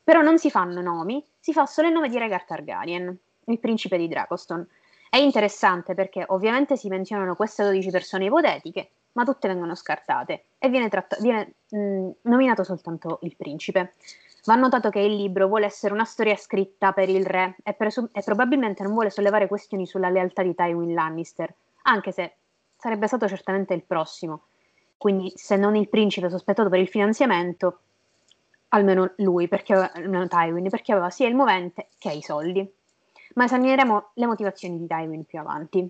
però 0.04 0.22
non 0.22 0.38
si 0.38 0.52
fanno 0.52 0.82
nomi, 0.82 1.26
si 1.40 1.54
fa 1.54 1.66
solo 1.66 1.88
il 1.88 1.94
nome 1.94 2.10
di 2.10 2.18
Rhaegar 2.18 2.44
Targaryen, 2.44 3.18
il 3.45 3.60
principe 3.60 3.98
di 3.98 4.10
Dracoston. 4.10 4.68
È 5.10 5.18
interessante 5.18 5.94
perché 5.94 6.24
ovviamente 6.28 6.78
si 6.78 6.88
menzionano 6.90 7.36
queste 7.36 7.64
12 7.64 7.90
persone 7.92 8.26
ipotetiche, 8.26 8.90
ma 9.14 9.24
tutte 9.24 9.48
vengono 9.48 9.74
scartate 9.76 10.46
e 10.58 10.70
viene, 10.70 10.90
tratta- 10.90 11.18
viene 11.20 11.54
mh, 11.70 12.10
nominato 12.24 12.64
soltanto 12.64 13.20
il 13.24 13.36
principe. 13.36 13.94
Va 14.46 14.56
notato 14.56 14.90
che 14.90 15.00
il 15.00 15.16
libro 15.16 15.48
vuole 15.48 15.66
essere 15.66 15.94
una 15.94 16.06
storia 16.06 16.36
scritta 16.36 16.94
per 16.94 17.10
il 17.10 17.26
re 17.26 17.56
e, 17.64 17.74
presu- 17.74 18.10
e 18.14 18.22
probabilmente 18.22 18.84
non 18.84 18.94
vuole 18.94 19.10
sollevare 19.10 19.48
questioni 19.48 19.86
sulla 19.86 20.10
lealtà 20.10 20.42
di 20.44 20.56
Tywin 20.56 20.94
Lannister, 20.94 21.54
anche 21.84 22.12
se 22.12 22.36
sarebbe 22.78 23.08
stato 23.08 23.28
certamente 23.28 23.74
il 23.74 23.84
prossimo. 23.84 24.44
Quindi, 24.98 25.32
se 25.36 25.58
non 25.58 25.76
il 25.76 25.90
principe 25.90 26.30
sospettato 26.30 26.70
per 26.70 26.80
il 26.80 26.88
finanziamento, 26.88 27.80
almeno 28.70 29.12
lui, 29.18 29.48
perché, 29.48 29.74
almeno 29.74 30.28
Tywin, 30.28 30.70
perché 30.70 30.92
aveva 30.92 31.10
sia 31.10 31.28
il 31.28 31.36
movente 31.36 31.88
che 31.98 32.12
i 32.12 32.22
soldi. 32.22 32.70
Ma 33.38 33.43
esamineremo 33.43 34.09
le 34.15 34.26
motivazioni 34.26 34.80
di 34.80 34.88
Tywin 34.88 35.23
più 35.23 35.39
avanti. 35.39 35.88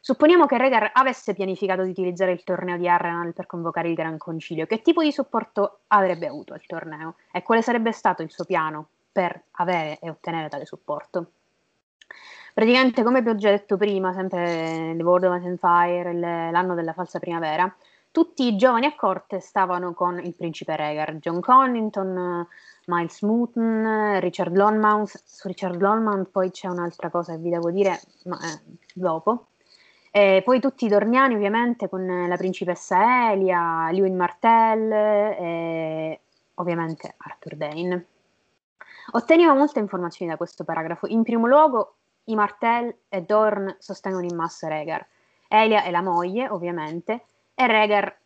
Supponiamo 0.00 0.46
che 0.46 0.56
Rhaegar 0.56 0.92
avesse 0.94 1.34
pianificato 1.34 1.82
di 1.82 1.90
utilizzare 1.90 2.32
il 2.32 2.42
torneo 2.42 2.78
di 2.78 2.88
Harrenhal 2.88 3.34
per 3.34 3.44
convocare 3.44 3.90
il 3.90 3.94
Gran 3.94 4.16
Concilio. 4.16 4.64
Che 4.64 4.80
tipo 4.80 5.02
di 5.02 5.12
supporto 5.12 5.80
avrebbe 5.88 6.26
avuto 6.26 6.54
al 6.54 6.64
torneo? 6.64 7.16
E 7.30 7.42
quale 7.42 7.60
sarebbe 7.60 7.92
stato 7.92 8.22
il 8.22 8.30
suo 8.30 8.46
piano 8.46 8.86
per 9.12 9.42
avere 9.52 9.98
e 10.00 10.08
ottenere 10.08 10.48
tale 10.48 10.64
supporto? 10.64 11.32
Praticamente, 12.54 13.02
come 13.02 13.20
vi 13.20 13.28
ho 13.28 13.34
già 13.34 13.50
detto 13.50 13.76
prima, 13.76 14.14
sempre 14.14 14.94
The 14.96 15.02
World 15.02 15.24
of 15.24 15.58
Fire, 15.58 16.14
l'anno 16.14 16.74
della 16.74 16.94
falsa 16.94 17.18
primavera, 17.18 17.70
tutti 18.16 18.46
i 18.46 18.56
giovani 18.56 18.86
a 18.86 18.94
corte 18.94 19.40
stavano 19.40 19.92
con 19.92 20.18
il 20.18 20.34
principe 20.34 20.74
Rhaegar, 20.74 21.16
John 21.16 21.38
Connington, 21.38 22.48
Miles 22.86 23.20
Mooten, 23.20 24.20
Richard 24.20 24.56
Lonmouth. 24.56 25.22
Su 25.22 25.48
Richard 25.48 25.78
Lonmouth 25.78 26.30
poi 26.30 26.50
c'è 26.50 26.66
un'altra 26.66 27.10
cosa 27.10 27.34
che 27.34 27.40
vi 27.40 27.50
devo 27.50 27.70
dire 27.70 28.00
ma, 28.24 28.38
eh, 28.38 28.78
dopo. 28.94 29.48
E 30.10 30.40
poi 30.42 30.60
tutti 30.60 30.86
i 30.86 30.88
dorniani 30.88 31.34
ovviamente 31.34 31.90
con 31.90 32.06
la 32.26 32.36
principessa 32.38 33.32
Elia, 33.32 33.90
Lewin 33.90 34.16
Martell 34.16 34.90
e 34.90 36.20
ovviamente 36.54 37.16
Arthur 37.18 37.54
Dane. 37.54 38.06
Otteniamo 39.10 39.54
molte 39.58 39.78
informazioni 39.80 40.30
da 40.30 40.38
questo 40.38 40.64
paragrafo. 40.64 41.06
In 41.08 41.22
primo 41.22 41.46
luogo, 41.46 41.96
i 42.24 42.34
Martell 42.34 42.96
e 43.10 43.20
Dorn 43.20 43.76
sostengono 43.78 44.24
in 44.24 44.34
massa 44.34 44.68
Rhaegar. 44.68 45.06
Elia 45.48 45.82
è 45.82 45.90
la 45.90 46.00
moglie, 46.00 46.48
ovviamente, 46.48 47.26
e 47.58 47.66
Rhaegar, 47.66 48.20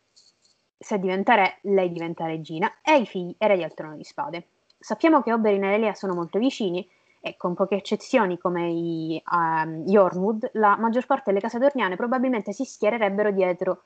se 0.77 0.99
diventa 0.99 1.35
re, 1.35 1.59
lei 1.61 1.91
diventa 1.91 2.25
regina, 2.25 2.81
e 2.83 2.97
i 2.97 3.05
figli 3.05 3.33
eredi 3.37 3.63
al 3.63 3.73
trono 3.73 3.95
di 3.95 4.03
spade. 4.03 4.47
Sappiamo 4.77 5.21
che 5.21 5.31
Oberyn 5.31 5.63
e 5.63 5.73
Elia 5.75 5.93
sono 5.95 6.13
molto 6.13 6.37
vicini, 6.37 6.87
e 7.21 7.37
con 7.37 7.53
poche 7.53 7.75
eccezioni 7.75 8.37
come 8.37 8.69
i 8.69 9.23
um, 9.31 9.83
Yornwood, 9.87 10.51
la 10.53 10.75
maggior 10.77 11.05
parte 11.05 11.29
delle 11.29 11.39
case 11.39 11.59
dorniane 11.59 11.95
probabilmente 11.95 12.51
si 12.51 12.65
schiererebbero 12.65 13.31
dietro 13.31 13.83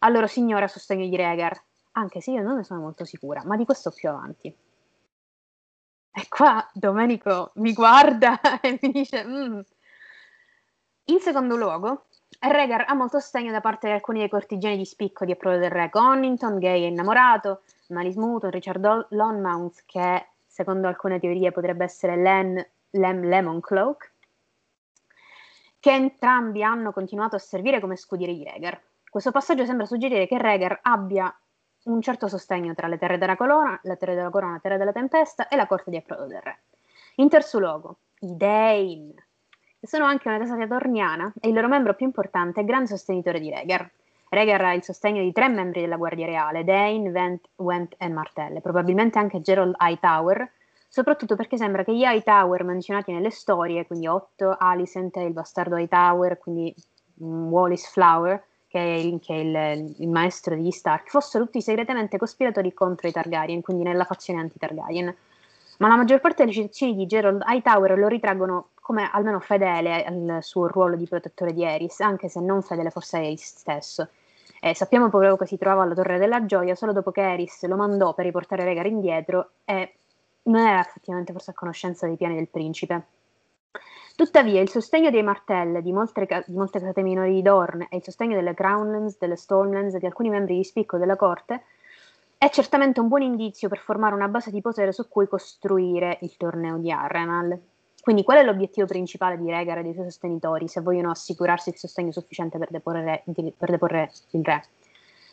al 0.00 0.12
loro 0.12 0.26
signore 0.26 0.66
a 0.66 0.68
sostegno 0.68 1.08
di 1.08 1.16
Rhaegar, 1.16 1.60
anche 1.92 2.20
se 2.20 2.30
io 2.30 2.42
non 2.42 2.56
ne 2.56 2.64
sono 2.64 2.80
molto 2.80 3.04
sicura, 3.04 3.42
ma 3.44 3.56
di 3.56 3.64
questo 3.64 3.90
più 3.90 4.08
avanti. 4.08 4.54
E 6.12 6.28
qua 6.28 6.66
Domenico 6.72 7.50
mi 7.56 7.72
guarda 7.72 8.40
e 8.60 8.78
mi 8.80 8.90
dice... 8.92 9.24
Mm. 9.24 9.60
In 11.08 11.20
secondo 11.20 11.56
luogo, 11.56 12.06
Rhaegar 12.38 12.84
ha 12.88 12.94
molto 12.94 13.18
sostegno 13.18 13.50
da 13.50 13.60
parte 13.60 13.86
di 13.86 13.92
alcuni 13.92 14.20
dei 14.20 14.28
cortigiani 14.28 14.76
di 14.76 14.84
spicco 14.84 15.24
di 15.24 15.32
approdo 15.32 15.58
del 15.58 15.70
re 15.70 15.90
Connington, 15.90 16.58
gay 16.58 16.84
e 16.84 16.88
innamorato, 16.88 17.62
Malis 17.88 18.16
Muton, 18.16 18.50
Richard 18.50 19.06
Lonmouth, 19.10 19.82
che 19.86 20.28
secondo 20.46 20.88
alcune 20.88 21.18
teorie 21.18 21.52
potrebbe 21.52 21.84
essere 21.84 22.16
Len 22.16 22.66
Lem 22.90 23.28
Lemoncloak, 23.28 24.12
che 25.78 25.90
entrambi 25.90 26.62
hanno 26.62 26.92
continuato 26.92 27.36
a 27.36 27.40
servire 27.40 27.80
come 27.80 27.96
scudieri 27.96 28.36
di 28.36 28.44
Rhaegar. 28.44 28.80
Questo 29.08 29.30
passaggio 29.30 29.64
sembra 29.64 29.86
suggerire 29.86 30.26
che 30.26 30.38
Rhaegar 30.38 30.80
abbia 30.82 31.34
un 31.84 32.00
certo 32.02 32.26
sostegno 32.26 32.74
tra 32.74 32.88
le 32.88 32.98
terre 32.98 33.18
della 33.18 33.36
corona, 33.36 33.78
la 33.84 33.96
terra 33.96 34.14
della 34.14 34.30
corona, 34.30 34.54
la 34.54 34.60
terra 34.60 34.76
della 34.76 34.92
tempesta 34.92 35.48
e 35.48 35.56
la 35.56 35.66
corte 35.66 35.90
di 35.90 35.96
approdo 35.96 36.26
del 36.26 36.40
re. 36.40 36.62
In 37.16 37.28
terzo 37.28 37.58
luogo, 37.58 37.98
i 38.20 38.36
Dane, 38.36 39.25
sono 39.86 40.04
anche 40.04 40.28
una 40.28 40.38
casata 40.38 40.66
torniana 40.66 41.32
e 41.40 41.48
il 41.48 41.54
loro 41.54 41.68
membro 41.68 41.94
più 41.94 42.06
importante 42.06 42.60
è 42.60 42.64
grande 42.64 42.88
sostenitore 42.88 43.40
di 43.40 43.50
Rhaegar. 43.50 43.90
Rhaegar 44.28 44.60
ha 44.62 44.74
il 44.74 44.82
sostegno 44.82 45.22
di 45.22 45.32
tre 45.32 45.48
membri 45.48 45.80
della 45.80 45.96
Guardia 45.96 46.26
Reale, 46.26 46.64
Dane, 46.64 47.10
Vent, 47.10 47.48
Went 47.56 47.94
e 47.96 48.08
Martell, 48.08 48.60
probabilmente 48.60 49.18
anche 49.18 49.40
Gerald 49.40 49.76
Hightower, 49.78 50.50
soprattutto 50.88 51.36
perché 51.36 51.56
sembra 51.56 51.84
che 51.84 51.94
gli 51.94 52.02
Hightower 52.02 52.64
menzionati 52.64 53.12
nelle 53.12 53.30
storie, 53.30 53.86
quindi 53.86 54.08
Otto, 54.08 54.56
Alicent, 54.58 55.16
il 55.16 55.32
bastardo 55.32 55.76
Hightower, 55.76 56.38
quindi 56.38 56.74
um, 57.18 57.50
Wallis 57.50 57.88
Flower, 57.90 58.42
che 58.66 58.80
è, 58.80 58.98
il, 58.98 59.20
che 59.20 59.34
è 59.34 59.38
il, 59.38 59.94
il, 59.98 60.08
maestro 60.08 60.56
degli 60.56 60.70
Stark, 60.70 61.08
fossero 61.08 61.44
tutti 61.44 61.62
segretamente 61.62 62.18
cospiratori 62.18 62.74
contro 62.74 63.08
i 63.08 63.12
Targaryen, 63.12 63.62
quindi 63.62 63.84
nella 63.84 64.04
fazione 64.04 64.40
anti-Targaryen. 64.40 65.14
Ma 65.78 65.88
la 65.88 65.96
maggior 65.96 66.20
parte 66.20 66.44
delle 66.44 66.54
citazioni 66.54 66.94
di 66.94 67.06
Gerald 67.06 67.42
Hightower 67.46 67.98
lo 67.98 68.08
ritraggono 68.08 68.68
come 68.80 69.08
almeno 69.10 69.40
fedele 69.40 70.04
al 70.04 70.38
suo 70.42 70.68
ruolo 70.68 70.96
di 70.96 71.06
protettore 71.06 71.52
di 71.52 71.64
Eris, 71.64 72.00
anche 72.00 72.28
se 72.28 72.40
non 72.40 72.62
fedele 72.62 72.90
forse 72.90 73.16
a 73.16 73.20
Eris 73.20 73.58
stesso. 73.58 74.08
Eh, 74.60 74.74
sappiamo 74.74 75.10
proprio 75.10 75.36
che 75.36 75.46
si 75.46 75.58
trovava 75.58 75.82
alla 75.82 75.94
Torre 75.94 76.18
della 76.18 76.46
Gioia 76.46 76.74
solo 76.74 76.92
dopo 76.92 77.10
che 77.10 77.20
Eris 77.20 77.66
lo 77.66 77.76
mandò 77.76 78.14
per 78.14 78.24
riportare 78.24 78.64
Rhaegar 78.64 78.86
indietro 78.86 79.50
e 79.64 79.94
non 80.44 80.66
era 80.66 80.80
effettivamente 80.80 81.32
forse 81.32 81.50
a 81.50 81.54
conoscenza 81.54 82.06
dei 82.06 82.16
piani 82.16 82.36
del 82.36 82.48
principe. 82.48 83.04
Tuttavia, 84.16 84.62
il 84.62 84.70
sostegno 84.70 85.10
dei 85.10 85.22
Martell, 85.22 85.80
di 85.80 85.92
molte, 85.92 86.44
di 86.46 86.56
molte 86.56 86.78
casate 86.78 87.02
minori 87.02 87.34
di 87.34 87.42
Dorn 87.42 87.82
e 87.90 87.96
il 87.96 88.02
sostegno 88.02 88.34
delle 88.34 88.54
Crownlands, 88.54 89.18
delle 89.18 89.36
Stormlands 89.36 89.94
e 89.94 89.98
di 89.98 90.06
alcuni 90.06 90.30
membri 90.30 90.56
di 90.56 90.64
spicco 90.64 90.96
della 90.96 91.16
corte 91.16 91.64
è 92.38 92.50
certamente 92.50 93.00
un 93.00 93.08
buon 93.08 93.22
indizio 93.22 93.68
per 93.68 93.78
formare 93.78 94.14
una 94.14 94.28
base 94.28 94.50
di 94.50 94.60
potere 94.60 94.92
su 94.92 95.08
cui 95.08 95.26
costruire 95.26 96.18
il 96.20 96.36
torneo 96.36 96.76
di 96.76 96.90
Arrenal. 96.92 97.58
Quindi 98.02 98.22
qual 98.22 98.38
è 98.38 98.44
l'obiettivo 98.44 98.86
principale 98.86 99.38
di 99.38 99.50
Rhaegar 99.50 99.78
e 99.78 99.82
dei 99.82 99.94
suoi 99.94 100.04
sostenitori 100.04 100.68
se 100.68 100.80
vogliono 100.80 101.10
assicurarsi 101.10 101.70
il 101.70 101.76
sostegno 101.76 102.12
sufficiente 102.12 102.58
per 102.58 102.68
deporre, 102.70 103.24
per 103.24 103.70
deporre 103.70 104.12
il 104.30 104.44
re? 104.44 104.62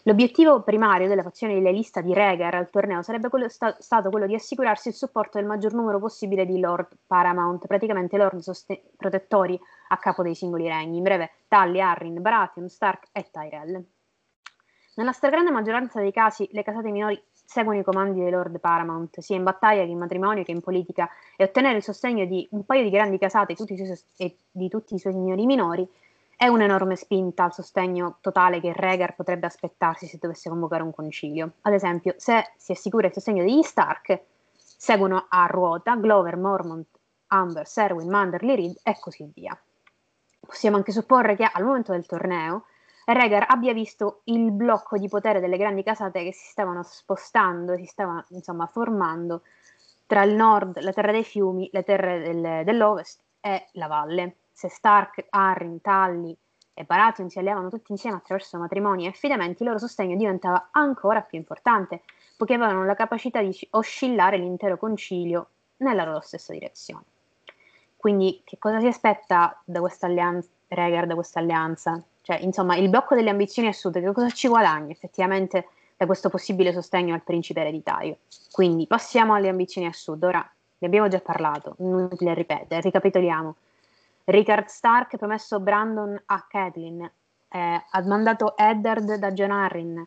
L'obiettivo 0.05 0.61
primario 0.63 1.07
della 1.07 1.23
fazione 1.23 1.59
lealista 1.59 2.01
di 2.01 2.13
Rhaegar 2.13 2.55
al 2.55 2.69
torneo 2.69 3.01
sarebbe 3.01 3.29
quello 3.29 3.47
sta- 3.47 3.75
stato 3.79 4.09
quello 4.09 4.25
di 4.25 4.35
assicurarsi 4.35 4.87
il 4.87 4.95
supporto 4.95 5.37
del 5.37 5.47
maggior 5.47 5.73
numero 5.73 5.99
possibile 5.99 6.45
di 6.45 6.59
Lord 6.59 6.97
Paramount, 7.05 7.67
praticamente 7.67 8.17
Lord 8.17 8.39
soste- 8.39 8.81
protettori 8.97 9.59
a 9.89 9.97
capo 9.97 10.23
dei 10.23 10.35
singoli 10.35 10.67
regni, 10.67 10.97
in 10.97 11.03
breve 11.03 11.31
Tully, 11.47 11.79
Arryn, 11.79 12.21
Baratheon, 12.21 12.67
Stark 12.67 13.07
e 13.11 13.29
Tyrell. 13.29 13.85
Nella 14.95 15.11
stragrande 15.11 15.49
maggioranza 15.49 15.99
dei 15.99 16.11
casi 16.11 16.47
le 16.51 16.61
casate 16.61 16.91
minori 16.91 17.19
seguono 17.33 17.79
i 17.79 17.83
comandi 17.83 18.19
dei 18.19 18.29
Lord 18.29 18.59
Paramount, 18.59 19.19
sia 19.21 19.35
in 19.35 19.43
battaglia 19.43 19.83
che 19.83 19.89
in 19.89 19.97
matrimonio 19.97 20.43
che 20.43 20.51
in 20.51 20.61
politica, 20.61 21.09
e 21.35 21.43
ottenere 21.43 21.77
il 21.77 21.83
sostegno 21.83 22.25
di 22.25 22.47
un 22.51 22.63
paio 22.63 22.83
di 22.83 22.91
grandi 22.91 23.17
casate 23.17 23.55
tutti 23.55 23.75
e 24.17 24.37
di 24.51 24.69
tutti 24.69 24.93
i 24.93 24.99
suoi 24.99 25.13
signori 25.13 25.45
minori 25.45 25.87
è 26.35 26.47
un'enorme 26.47 26.95
spinta 26.95 27.45
al 27.45 27.53
sostegno 27.53 28.17
totale 28.21 28.59
che 28.59 28.73
Rhaegar 28.73 29.15
potrebbe 29.15 29.47
aspettarsi 29.47 30.05
se 30.05 30.17
dovesse 30.19 30.49
convocare 30.49 30.83
un 30.83 30.93
concilio. 30.93 31.53
Ad 31.61 31.73
esempio, 31.73 32.13
se 32.17 32.51
si 32.57 32.71
assicura 32.71 33.07
il 33.07 33.13
sostegno 33.13 33.43
degli 33.43 33.61
Stark, 33.61 34.21
seguono 34.55 35.25
a 35.29 35.45
ruota 35.45 35.95
Glover, 35.95 36.37
Mormont, 36.37 36.87
Amber, 37.27 37.65
Serwin, 37.65 38.09
Manderly, 38.09 38.55
Reed 38.55 38.79
e 38.83 38.99
così 38.99 39.31
via. 39.33 39.57
Possiamo 40.39 40.75
anche 40.75 40.91
supporre 40.91 41.35
che 41.35 41.49
al 41.51 41.63
momento 41.63 41.93
del 41.93 42.05
torneo 42.05 42.65
Rhaegar 43.05 43.45
abbia 43.49 43.73
visto 43.73 44.21
il 44.25 44.51
blocco 44.51 44.97
di 44.97 45.07
potere 45.09 45.39
delle 45.39 45.57
grandi 45.57 45.83
casate 45.83 46.23
che 46.23 46.33
si 46.33 46.49
stavano 46.49 46.83
spostando, 46.83 47.75
si 47.75 47.85
stavano 47.85 48.23
insomma 48.29 48.65
formando 48.65 49.41
tra 50.05 50.23
il 50.23 50.35
nord, 50.35 50.79
la 50.81 50.93
terra 50.93 51.11
dei 51.11 51.23
fiumi, 51.23 51.69
le 51.71 51.83
terre 51.83 52.19
del, 52.19 52.63
dell'ovest 52.63 53.21
e 53.41 53.67
la 53.73 53.87
valle. 53.87 54.35
Se 54.51 54.69
Stark, 54.69 55.25
Arryn, 55.29 55.81
Tully 55.81 56.37
e 56.73 56.83
Baratheon 56.83 57.29
si 57.29 57.39
alleavano 57.39 57.69
tutti 57.69 57.91
insieme 57.91 58.17
attraverso 58.17 58.57
matrimoni 58.57 59.05
e 59.05 59.09
affidamenti, 59.09 59.63
il 59.63 59.69
loro 59.69 59.79
sostegno 59.79 60.15
diventava 60.15 60.69
ancora 60.71 61.21
più 61.21 61.37
importante, 61.37 62.03
poiché 62.37 62.53
avevano 62.53 62.85
la 62.85 62.95
capacità 62.95 63.41
di 63.41 63.55
oscillare 63.71 64.37
l'intero 64.37 64.77
concilio 64.77 65.49
nella 65.77 66.03
loro 66.03 66.21
stessa 66.21 66.53
direzione. 66.53 67.03
Quindi, 67.97 68.41
che 68.43 68.57
cosa 68.57 68.79
si 68.79 68.87
aspetta 68.87 69.59
da 69.63 69.79
questa 69.79 70.07
alleanza, 70.07 70.49
Rhaegar, 70.67 71.07
da 71.07 71.15
questa 71.15 71.39
alleanza? 71.39 72.03
Cioè, 72.23 72.37
insomma, 72.37 72.77
il 72.77 72.87
blocco 72.87 73.15
delle 73.15 73.29
ambizioni 73.29 73.67
assurde, 73.67 73.99
che 73.99 74.11
cosa 74.13 74.29
ci 74.29 74.47
guadagna 74.47 74.91
effettivamente 74.91 75.67
da 75.97 76.05
questo 76.05 76.29
possibile 76.29 76.71
sostegno 76.71 77.13
al 77.13 77.21
principe 77.21 77.59
ereditario? 77.59 78.19
Quindi 78.49 78.87
passiamo 78.87 79.33
alle 79.33 79.49
ambizioni 79.49 79.87
assurde. 79.87 80.27
Ora, 80.27 80.51
ne 80.77 80.87
abbiamo 80.87 81.09
già 81.09 81.19
parlato, 81.19 81.75
inutile 81.79 82.33
ripetere, 82.33 82.79
ricapitoliamo. 82.79 83.55
Richard 84.25 84.67
Stark 84.67 85.17
promesso 85.17 85.59
Brandon 85.59 86.19
a 86.27 86.45
Catelyn, 86.47 87.01
eh, 87.49 87.85
ha 87.89 88.01
mandato 88.03 88.55
Eddard 88.55 89.15
da 89.15 89.31
John 89.33 89.51
Arryn, 89.51 90.01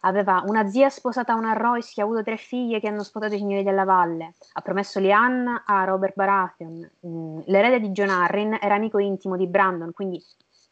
aveva 0.00 0.42
una 0.46 0.66
zia 0.68 0.88
sposata 0.88 1.34
a 1.34 1.36
una 1.36 1.52
Royce 1.52 1.92
che 1.94 2.00
ha 2.00 2.04
avuto 2.04 2.22
tre 2.22 2.38
figlie 2.38 2.80
che 2.80 2.88
hanno 2.88 3.02
sposato 3.02 3.34
i 3.34 3.38
signori 3.38 3.62
della 3.62 3.84
valle, 3.84 4.34
ha 4.54 4.60
promesso 4.62 5.00
Lianna 5.00 5.64
a 5.66 5.84
Robert 5.84 6.14
Baratheon, 6.14 6.90
mm, 7.06 7.40
l'erede 7.44 7.80
di 7.80 7.90
John 7.90 8.08
Arryn 8.08 8.58
era 8.58 8.74
amico 8.74 8.98
intimo 8.98 9.36
di 9.36 9.46
Brandon, 9.46 9.92
quindi 9.92 10.22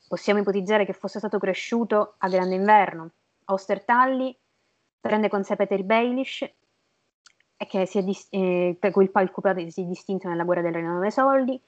possiamo 0.09 0.41
ipotizzare 0.41 0.85
che 0.85 0.93
fosse 0.93 1.19
stato 1.19 1.39
cresciuto 1.39 2.15
a 2.19 2.29
grande 2.29 2.55
inverno. 2.55 3.11
Oster 3.47 3.85
Tully 3.85 4.37
prende 5.01 5.29
con 5.29 5.45
sé 5.45 5.57
Peter 5.57 5.83
Baelish 5.83 6.43
e 7.59 7.67
che 7.67 7.87
si 7.87 7.99
è 7.99 8.03
dis- 8.03 8.29
eh, 8.31 8.77
per 8.79 8.91
cui 8.91 9.05
il 9.05 9.11
palco 9.11 9.41
si 9.69 9.81
è 9.81 9.85
distinto 9.85 10.29
nella 10.29 10.45
guerra 10.45 10.63
del 10.63 10.75
Regno 10.75 11.01
dei 11.01 11.11
Soldi. 11.11 11.61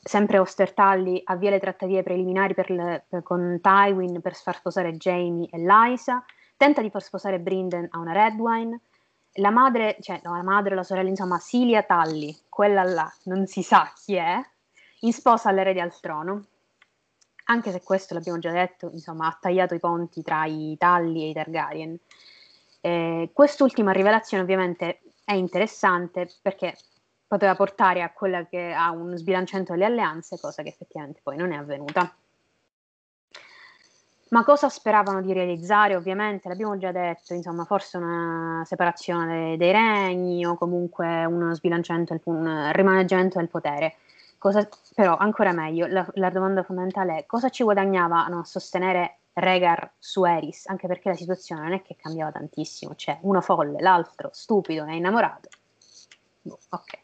Sempre 0.00 0.38
Ostertalli 0.38 1.20
avvia 1.24 1.50
le 1.50 1.60
trattative 1.60 2.02
preliminari 2.02 2.54
per 2.54 2.70
le, 2.70 3.04
per, 3.08 3.22
con 3.22 3.58
Tywin 3.60 4.20
per 4.20 4.34
far 4.34 4.56
sposare 4.56 4.96
Jamie 4.96 5.48
e 5.50 5.58
Lysa, 5.58 6.24
tenta 6.56 6.82
di 6.82 6.90
far 6.90 7.02
sposare 7.02 7.40
Brinden 7.40 7.88
a 7.90 7.98
una 7.98 8.12
Redwine. 8.12 8.80
La 9.34 9.50
madre, 9.50 9.96
cioè 10.00 10.20
no, 10.24 10.36
la 10.36 10.42
madre, 10.42 10.74
la 10.74 10.82
sorella, 10.82 11.08
insomma, 11.08 11.38
Cilia 11.38 11.82
Talli, 11.82 12.36
quella 12.48 12.82
là, 12.82 13.12
non 13.24 13.46
si 13.46 13.62
sa 13.62 13.92
chi 13.94 14.14
è, 14.14 14.40
in 15.00 15.12
sposa 15.12 15.50
all'erede 15.50 15.80
al 15.80 15.98
trono. 16.00 16.44
Anche 17.50 17.72
se 17.72 17.80
questo 17.82 18.12
l'abbiamo 18.12 18.38
già 18.38 18.50
detto, 18.50 18.90
insomma, 18.92 19.28
ha 19.28 19.38
tagliato 19.40 19.74
i 19.74 19.78
ponti 19.78 20.22
tra 20.22 20.44
i 20.44 20.76
Talli 20.78 21.24
e 21.24 21.28
i 21.30 21.32
Targaryen. 21.32 21.98
Eh, 22.82 23.30
quest'ultima 23.32 23.90
rivelazione 23.90 24.42
ovviamente 24.42 25.00
è 25.24 25.32
interessante 25.32 26.28
perché 26.42 26.76
poteva 27.26 27.54
portare 27.54 28.02
a, 28.02 28.12
che, 28.48 28.72
a 28.72 28.90
un 28.90 29.16
sbilanciamento 29.16 29.72
delle 29.72 29.86
alleanze, 29.86 30.38
cosa 30.38 30.62
che 30.62 30.68
effettivamente 30.68 31.20
poi 31.22 31.36
non 31.36 31.52
è 31.52 31.56
avvenuta. 31.56 32.14
Ma 34.28 34.44
cosa 34.44 34.68
speravano 34.68 35.22
di 35.22 35.32
realizzare? 35.32 35.96
Ovviamente, 35.96 36.48
l'abbiamo 36.48 36.76
già 36.76 36.92
detto, 36.92 37.32
insomma, 37.32 37.64
forse 37.64 37.96
una 37.96 38.62
separazione 38.66 39.56
dei, 39.56 39.56
dei 39.56 39.72
regni 39.72 40.44
o 40.44 40.54
comunque 40.54 41.24
uno 41.24 41.54
sbilanciamento, 41.54 42.20
un 42.24 42.70
rimaneggiamento 42.74 43.38
del 43.38 43.48
potere. 43.48 43.96
Cosa, 44.38 44.68
però, 44.94 45.16
ancora 45.16 45.50
meglio, 45.52 45.86
la, 45.88 46.06
la, 46.14 46.30
domanda 46.30 46.62
fondamentale 46.62 47.18
è 47.18 47.26
cosa 47.26 47.48
ci 47.48 47.64
guadagnavano 47.64 48.38
a 48.38 48.44
sostenere 48.44 49.18
Regar 49.32 49.94
su 49.98 50.24
Eris, 50.24 50.66
anche 50.68 50.86
perché 50.86 51.08
la 51.08 51.16
situazione 51.16 51.62
non 51.62 51.72
è 51.72 51.82
che 51.82 51.96
cambiava 51.96 52.30
tantissimo, 52.30 52.94
cioè 52.94 53.18
uno 53.22 53.40
folle, 53.40 53.80
l'altro 53.80 54.30
stupido 54.32 54.84
e 54.84 54.96
innamorato. 54.96 55.48
Boh, 56.42 56.58
ok. 56.70 56.98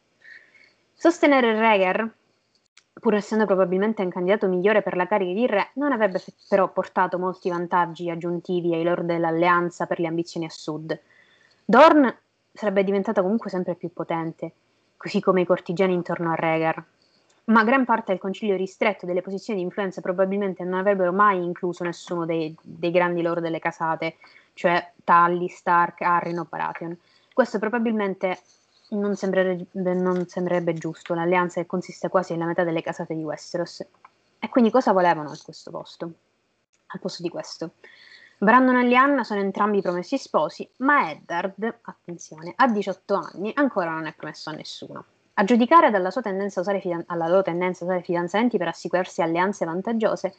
Sostenere 0.95 1.59
Regar, 1.59 2.09
pur 2.93 3.15
essendo 3.15 3.47
probabilmente 3.47 4.03
un 4.03 4.11
candidato 4.11 4.49
migliore 4.49 4.83
per 4.83 4.97
la 4.97 5.07
carica 5.07 5.33
di 5.33 5.47
re, 5.47 5.71
non 5.75 5.93
avrebbe 5.93 6.23
però 6.49 6.73
portato 6.73 7.19
molti 7.19 7.51
vantaggi 7.51 8.11
aggiuntivi 8.11 8.75
ai 8.75 8.85
lord 8.85 9.07
dell'alleanza 9.07 9.87
per 9.87 9.99
le 9.99 10.07
ambizioni 10.07 10.47
a 10.47 10.51
sud. 10.51 10.99
Dorn 11.65 12.17
sarebbe 12.53 12.85
diventata 12.85 13.23
comunque 13.23 13.51
sempre 13.51 13.75
più 13.75 13.93
potente, 13.93 14.53
così 14.97 15.21
come 15.21 15.41
i 15.41 15.47
cortigiani 15.47 15.93
intorno 15.93 16.31
a 16.31 16.37
Regar, 16.37 16.83
ma 17.47 17.65
gran 17.65 17.85
parte 17.85 18.13
del 18.13 18.21
concilio 18.21 18.57
ristretto 18.57 19.05
delle 19.05 19.21
posizioni 19.21 19.59
di 19.59 19.65
influenza 19.65 20.01
probabilmente 20.01 20.65
non 20.65 20.79
avrebbero 20.79 21.13
mai 21.13 21.43
incluso 21.43 21.85
nessuno 21.85 22.25
dei, 22.25 22.55
dei 22.63 22.91
grandi 22.91 23.21
loro 23.21 23.41
delle 23.41 23.59
casate, 23.59 24.17
cioè 24.55 24.93
Tully, 25.05 25.49
Stark, 25.49 26.01
Arryn 26.01 26.39
o 26.39 26.47
Baratheon. 26.49 26.97
Questo 27.33 27.59
probabilmente 27.59 28.39
non 28.91 29.17
sembrerebbe, 29.17 29.67
non 29.73 30.27
sembrerebbe 30.27 30.73
giusto, 30.75 31.15
l'alleanza 31.15 31.61
che 31.61 31.67
consiste 31.67 32.09
quasi 32.09 32.33
nella 32.33 32.47
metà 32.47 32.65
delle 32.65 32.83
casate 32.83 33.15
di 33.15 33.23
Westeros. 33.23 33.85
E 34.39 34.49
quindi 34.49 34.71
cosa 34.71 34.93
volevano 34.93 35.31
a 35.31 35.39
questo 35.43 35.71
posto? 35.71 36.13
Al 36.87 37.01
posto 37.01 37.23
di 37.23 37.29
questo. 37.29 37.73
Brandon 38.39 38.77
e 38.77 38.85
Lyanna 38.87 39.25
sono 39.25 39.41
entrambi 39.41 39.81
promessi 39.81 40.19
sposi, 40.19 40.69
ma 40.79 41.11
Eddard, 41.11 41.79
attenzione, 41.83 42.53
a 42.57 42.69
18 42.69 43.15
anni 43.15 43.53
ancora 43.55 43.91
non 43.91 44.07
è 44.07 44.15
promesso 44.15 44.51
a 44.51 44.53
nessuno. 44.53 45.05
A 45.37 45.45
giudicare 45.45 45.91
dalla 45.91 46.11
sua 46.11 46.23
tendenza 46.23 46.61
a 46.61 46.63
usare 46.63 46.81
fidan- 46.81 47.05
alla 47.07 47.27
loro 47.27 47.43
tendenza 47.43 47.83
a 47.83 47.89
usare 47.89 48.03
fidanzamenti 48.03 48.57
per 48.57 48.69
assicurarsi 48.69 49.21
alleanze 49.21 49.65
vantaggiose, 49.65 50.35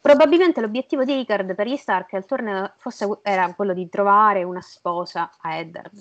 probabilmente 0.00 0.60
l'obiettivo 0.60 1.04
di 1.04 1.14
Ricard 1.14 1.54
per 1.54 1.68
gli 1.68 1.76
Stark 1.76 2.14
al 2.14 2.26
torneo 2.26 2.72
fosse, 2.76 3.20
era 3.22 3.54
quello 3.54 3.72
di 3.72 3.88
trovare 3.88 4.42
una 4.42 4.60
sposa 4.60 5.30
a 5.40 5.54
Eddard. 5.54 6.00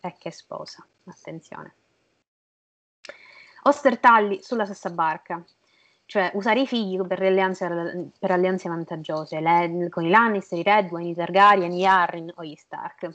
E 0.00 0.14
che 0.18 0.30
sposa, 0.30 0.84
attenzione. 1.06 1.74
Oster 3.64 3.98
Tully 3.98 4.40
sulla 4.42 4.64
stessa 4.64 4.90
barca, 4.90 5.42
cioè 6.06 6.30
usare 6.34 6.60
i 6.60 6.66
figli 6.66 7.00
per 7.04 7.22
alleanze, 7.22 8.12
per 8.18 8.30
alleanze 8.30 8.68
vantaggiose, 8.68 9.40
le, 9.40 9.88
con 9.88 10.04
i 10.04 10.10
Lannister, 10.10 10.58
i 10.58 10.62
Redwine, 10.62 11.10
i 11.10 11.14
Targaryen, 11.14 11.70
gli 11.70 11.84
Arryn 11.84 12.32
o 12.34 12.44
gli 12.44 12.54
Stark. 12.54 13.10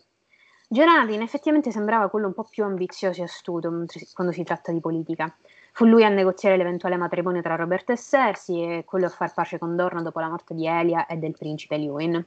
Gerardin 0.70 1.22
effettivamente 1.22 1.72
sembrava 1.72 2.10
quello 2.10 2.28
un 2.28 2.34
po' 2.34 2.44
più 2.44 2.66
ambizioso 2.66 3.22
e 3.22 3.24
astuto 3.24 3.72
quando 4.14 4.34
si 4.34 4.44
tratta 4.44 4.74
di 4.74 4.82
politica. 4.82 5.34
Fu 5.72 5.86
lui 5.86 6.04
a 6.04 6.10
negoziare 6.10 6.58
l'eventuale 6.58 6.98
matrimonio 6.98 7.42
tra 7.42 7.56
Roberto 7.56 7.94
e 7.94 7.98
Cersei 7.98 8.80
e 8.80 8.84
quello 8.84 9.06
a 9.06 9.10
far 9.10 9.34
pace 9.34 9.58
con 9.58 9.78
Dorna 9.78 10.02
dopo 10.02 10.20
la 10.20 10.28
morte 10.28 10.54
di 10.54 10.68
Elia 10.68 11.06
e 11.06 11.16
del 11.16 11.38
principe 11.38 11.78
Lewin. 11.78 12.26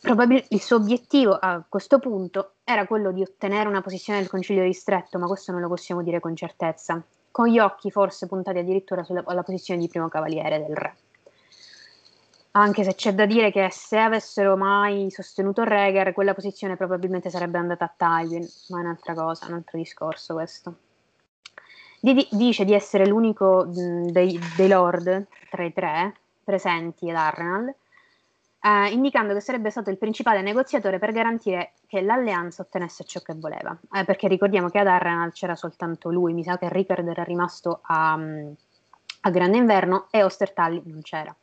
Probabil- 0.00 0.46
il 0.48 0.60
suo 0.62 0.76
obiettivo 0.76 1.36
a 1.38 1.62
questo 1.68 1.98
punto 1.98 2.52
era 2.64 2.86
quello 2.86 3.12
di 3.12 3.20
ottenere 3.20 3.68
una 3.68 3.82
posizione 3.82 4.18
nel 4.18 4.30
concilio 4.30 4.62
ristretto, 4.62 5.18
ma 5.18 5.26
questo 5.26 5.52
non 5.52 5.60
lo 5.60 5.68
possiamo 5.68 6.02
dire 6.02 6.18
con 6.18 6.34
certezza, 6.34 7.02
con 7.30 7.46
gli 7.46 7.58
occhi 7.58 7.90
forse 7.90 8.26
puntati 8.26 8.58
addirittura 8.58 9.04
sulla 9.04 9.42
posizione 9.42 9.80
di 9.80 9.88
primo 9.88 10.08
cavaliere 10.08 10.64
del 10.64 10.74
re 10.74 10.96
anche 12.52 12.84
se 12.84 12.94
c'è 12.94 13.14
da 13.14 13.24
dire 13.24 13.50
che 13.50 13.70
se 13.70 13.98
avessero 13.98 14.56
mai 14.56 15.10
sostenuto 15.10 15.64
Reger, 15.64 16.12
quella 16.12 16.34
posizione 16.34 16.76
probabilmente 16.76 17.30
sarebbe 17.30 17.58
andata 17.58 17.84
a 17.84 17.94
Tywin, 17.96 18.46
ma 18.68 18.78
è 18.78 18.80
un'altra 18.82 19.14
cosa, 19.14 19.46
un 19.46 19.54
altro 19.54 19.78
discorso 19.78 20.34
questo. 20.34 20.76
D- 21.98 22.28
dice 22.30 22.64
di 22.64 22.74
essere 22.74 23.06
l'unico 23.06 23.64
mh, 23.64 24.10
dei, 24.10 24.38
dei, 24.56 24.68
lord 24.68 25.26
tra 25.50 25.64
i 25.64 25.72
tre 25.72 26.14
presenti 26.44 27.08
ad 27.08 27.16
Arrenal, 27.16 27.74
eh, 28.60 28.90
indicando 28.90 29.32
che 29.32 29.40
sarebbe 29.40 29.70
stato 29.70 29.88
il 29.88 29.98
principale 29.98 30.42
negoziatore 30.42 30.98
per 30.98 31.12
garantire 31.12 31.72
che 31.86 32.00
l'alleanza 32.02 32.62
ottenesse 32.62 33.04
ciò 33.04 33.20
che 33.20 33.34
voleva. 33.34 33.74
Eh, 33.92 34.04
perché 34.04 34.28
ricordiamo 34.28 34.68
che 34.68 34.78
ad 34.78 34.88
Arrenal 34.88 35.32
c'era 35.32 35.54
soltanto 35.54 36.10
lui, 36.10 36.34
mi 36.34 36.42
sa 36.42 36.58
che 36.58 36.68
Rickard 36.68 37.06
era 37.06 37.22
rimasto 37.22 37.80
a, 37.82 38.12
a 38.14 39.30
Grande 39.30 39.56
Inverno 39.56 40.08
e 40.10 40.22
Ostertali 40.22 40.82
non 40.84 41.00
c'era. 41.02 41.34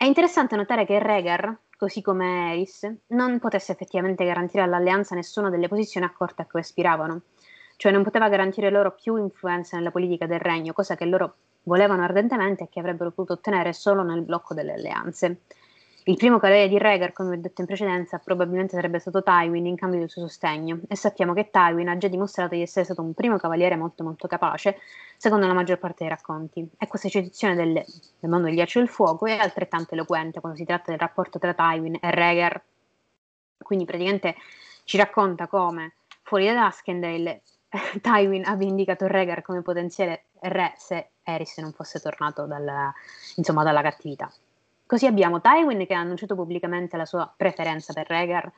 È 0.00 0.04
interessante 0.04 0.54
notare 0.54 0.86
che 0.86 1.00
Regar, 1.00 1.58
così 1.76 2.02
come 2.02 2.52
Eris, 2.52 2.88
non 3.08 3.40
potesse 3.40 3.72
effettivamente 3.72 4.24
garantire 4.24 4.62
all'alleanza 4.62 5.16
nessuna 5.16 5.50
delle 5.50 5.66
posizioni 5.66 6.06
accorte 6.06 6.42
a 6.42 6.46
cui 6.46 6.60
aspiravano, 6.60 7.22
cioè 7.74 7.90
non 7.90 8.04
poteva 8.04 8.28
garantire 8.28 8.70
loro 8.70 8.92
più 8.94 9.16
influenza 9.16 9.76
nella 9.76 9.90
politica 9.90 10.26
del 10.26 10.38
regno, 10.38 10.72
cosa 10.72 10.94
che 10.94 11.04
loro 11.04 11.38
volevano 11.64 12.04
ardentemente 12.04 12.62
e 12.62 12.68
che 12.68 12.78
avrebbero 12.78 13.10
potuto 13.10 13.32
ottenere 13.32 13.72
solo 13.72 14.04
nel 14.04 14.22
blocco 14.22 14.54
delle 14.54 14.74
alleanze. 14.74 15.40
Il 16.08 16.16
primo 16.16 16.38
cavaliere 16.38 16.70
di 16.70 16.78
Rhaegar, 16.78 17.12
come 17.12 17.36
ho 17.36 17.38
detto 17.38 17.60
in 17.60 17.66
precedenza, 17.66 18.16
probabilmente 18.16 18.74
sarebbe 18.74 18.98
stato 18.98 19.22
Tywin 19.22 19.66
in 19.66 19.76
cambio 19.76 19.98
del 19.98 20.08
suo 20.08 20.22
sostegno, 20.22 20.80
e 20.88 20.96
sappiamo 20.96 21.34
che 21.34 21.50
Tywin 21.50 21.86
ha 21.86 21.98
già 21.98 22.08
dimostrato 22.08 22.54
di 22.54 22.62
essere 22.62 22.86
stato 22.86 23.02
un 23.02 23.12
primo 23.12 23.36
cavaliere 23.36 23.76
molto 23.76 24.04
molto 24.04 24.26
capace, 24.26 24.78
secondo 25.18 25.46
la 25.46 25.52
maggior 25.52 25.78
parte 25.78 26.04
dei 26.04 26.08
racconti. 26.08 26.66
E 26.78 26.86
questa 26.86 27.10
citazione 27.10 27.54
del, 27.54 27.74
del 27.74 28.30
mondo 28.30 28.46
del 28.46 28.54
ghiaccio 28.54 28.78
e 28.78 28.84
del 28.84 28.90
fuoco 28.90 29.26
è 29.26 29.36
altrettanto 29.36 29.92
eloquente 29.92 30.40
quando 30.40 30.56
si 30.56 30.64
tratta 30.64 30.92
del 30.92 30.98
rapporto 30.98 31.38
tra 31.38 31.52
Tywin 31.52 31.98
e 32.00 32.10
Rhaegar. 32.10 32.62
Quindi 33.62 33.84
praticamente 33.84 34.34
ci 34.84 34.96
racconta 34.96 35.46
come 35.46 35.96
fuori 36.22 36.46
da 36.46 36.54
Duskendale 36.54 37.42
Tywin 38.00 38.46
abbia 38.46 38.66
indicato 38.66 39.06
Rhaegar 39.06 39.42
come 39.42 39.60
potenziale 39.60 40.28
re 40.40 40.72
se 40.78 41.10
Eris 41.22 41.58
non 41.58 41.74
fosse 41.74 42.00
tornato 42.00 42.46
dalla, 42.46 42.90
insomma, 43.36 43.62
dalla 43.62 43.82
cattività. 43.82 44.32
Così 44.88 45.04
abbiamo 45.04 45.42
Tywin 45.42 45.84
che 45.84 45.92
ha 45.92 46.00
annunciato 46.00 46.34
pubblicamente 46.34 46.96
la 46.96 47.04
sua 47.04 47.30
preferenza 47.36 47.92
per 47.92 48.08
Rhaegar 48.08 48.50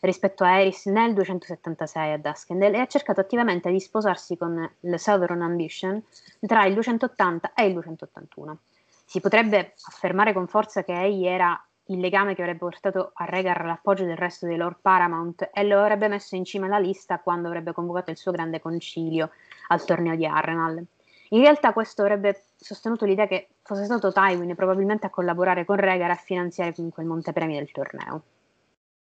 rispetto 0.00 0.42
a 0.42 0.58
Eris 0.58 0.86
nel 0.86 1.14
276 1.14 2.12
a 2.12 2.18
Duskendale 2.18 2.76
e 2.76 2.80
ha 2.80 2.86
cercato 2.86 3.20
attivamente 3.20 3.70
di 3.70 3.78
sposarsi 3.78 4.36
con 4.36 4.68
il 4.80 4.98
Southern 4.98 5.42
Ambition 5.42 6.02
tra 6.40 6.64
il 6.64 6.74
280 6.74 7.52
e 7.54 7.66
il 7.66 7.74
281. 7.74 8.58
Si 9.04 9.20
potrebbe 9.20 9.74
affermare 9.86 10.32
con 10.32 10.48
forza 10.48 10.82
che 10.82 10.92
egli 10.92 11.24
era 11.24 11.56
il 11.84 12.00
legame 12.00 12.34
che 12.34 12.42
avrebbe 12.42 12.58
portato 12.58 13.12
a 13.14 13.24
Rhaegar 13.24 13.64
l'appoggio 13.64 14.06
del 14.06 14.16
resto 14.16 14.44
dei 14.46 14.56
Lord 14.56 14.78
Paramount 14.82 15.50
e 15.54 15.62
lo 15.62 15.78
avrebbe 15.78 16.08
messo 16.08 16.34
in 16.34 16.44
cima 16.44 16.66
alla 16.66 16.80
lista 16.80 17.20
quando 17.20 17.46
avrebbe 17.46 17.72
convocato 17.72 18.10
il 18.10 18.16
suo 18.16 18.32
grande 18.32 18.58
concilio 18.58 19.30
al 19.68 19.84
torneo 19.84 20.16
di 20.16 20.26
Arrenal. 20.26 20.84
In 21.28 21.40
realtà 21.42 21.72
questo 21.72 22.02
avrebbe 22.02 22.46
sostenuto 22.56 23.04
l'idea 23.04 23.28
che 23.28 23.50
fosse 23.66 23.84
stato 23.84 24.12
Tywin 24.12 24.54
probabilmente 24.54 25.06
a 25.06 25.10
collaborare 25.10 25.64
con 25.64 25.76
Rhaegar 25.76 26.10
a 26.10 26.14
finanziare 26.14 26.72
comunque 26.72 27.02
il 27.02 27.08
montepremi 27.08 27.54
del 27.54 27.70
torneo. 27.72 28.22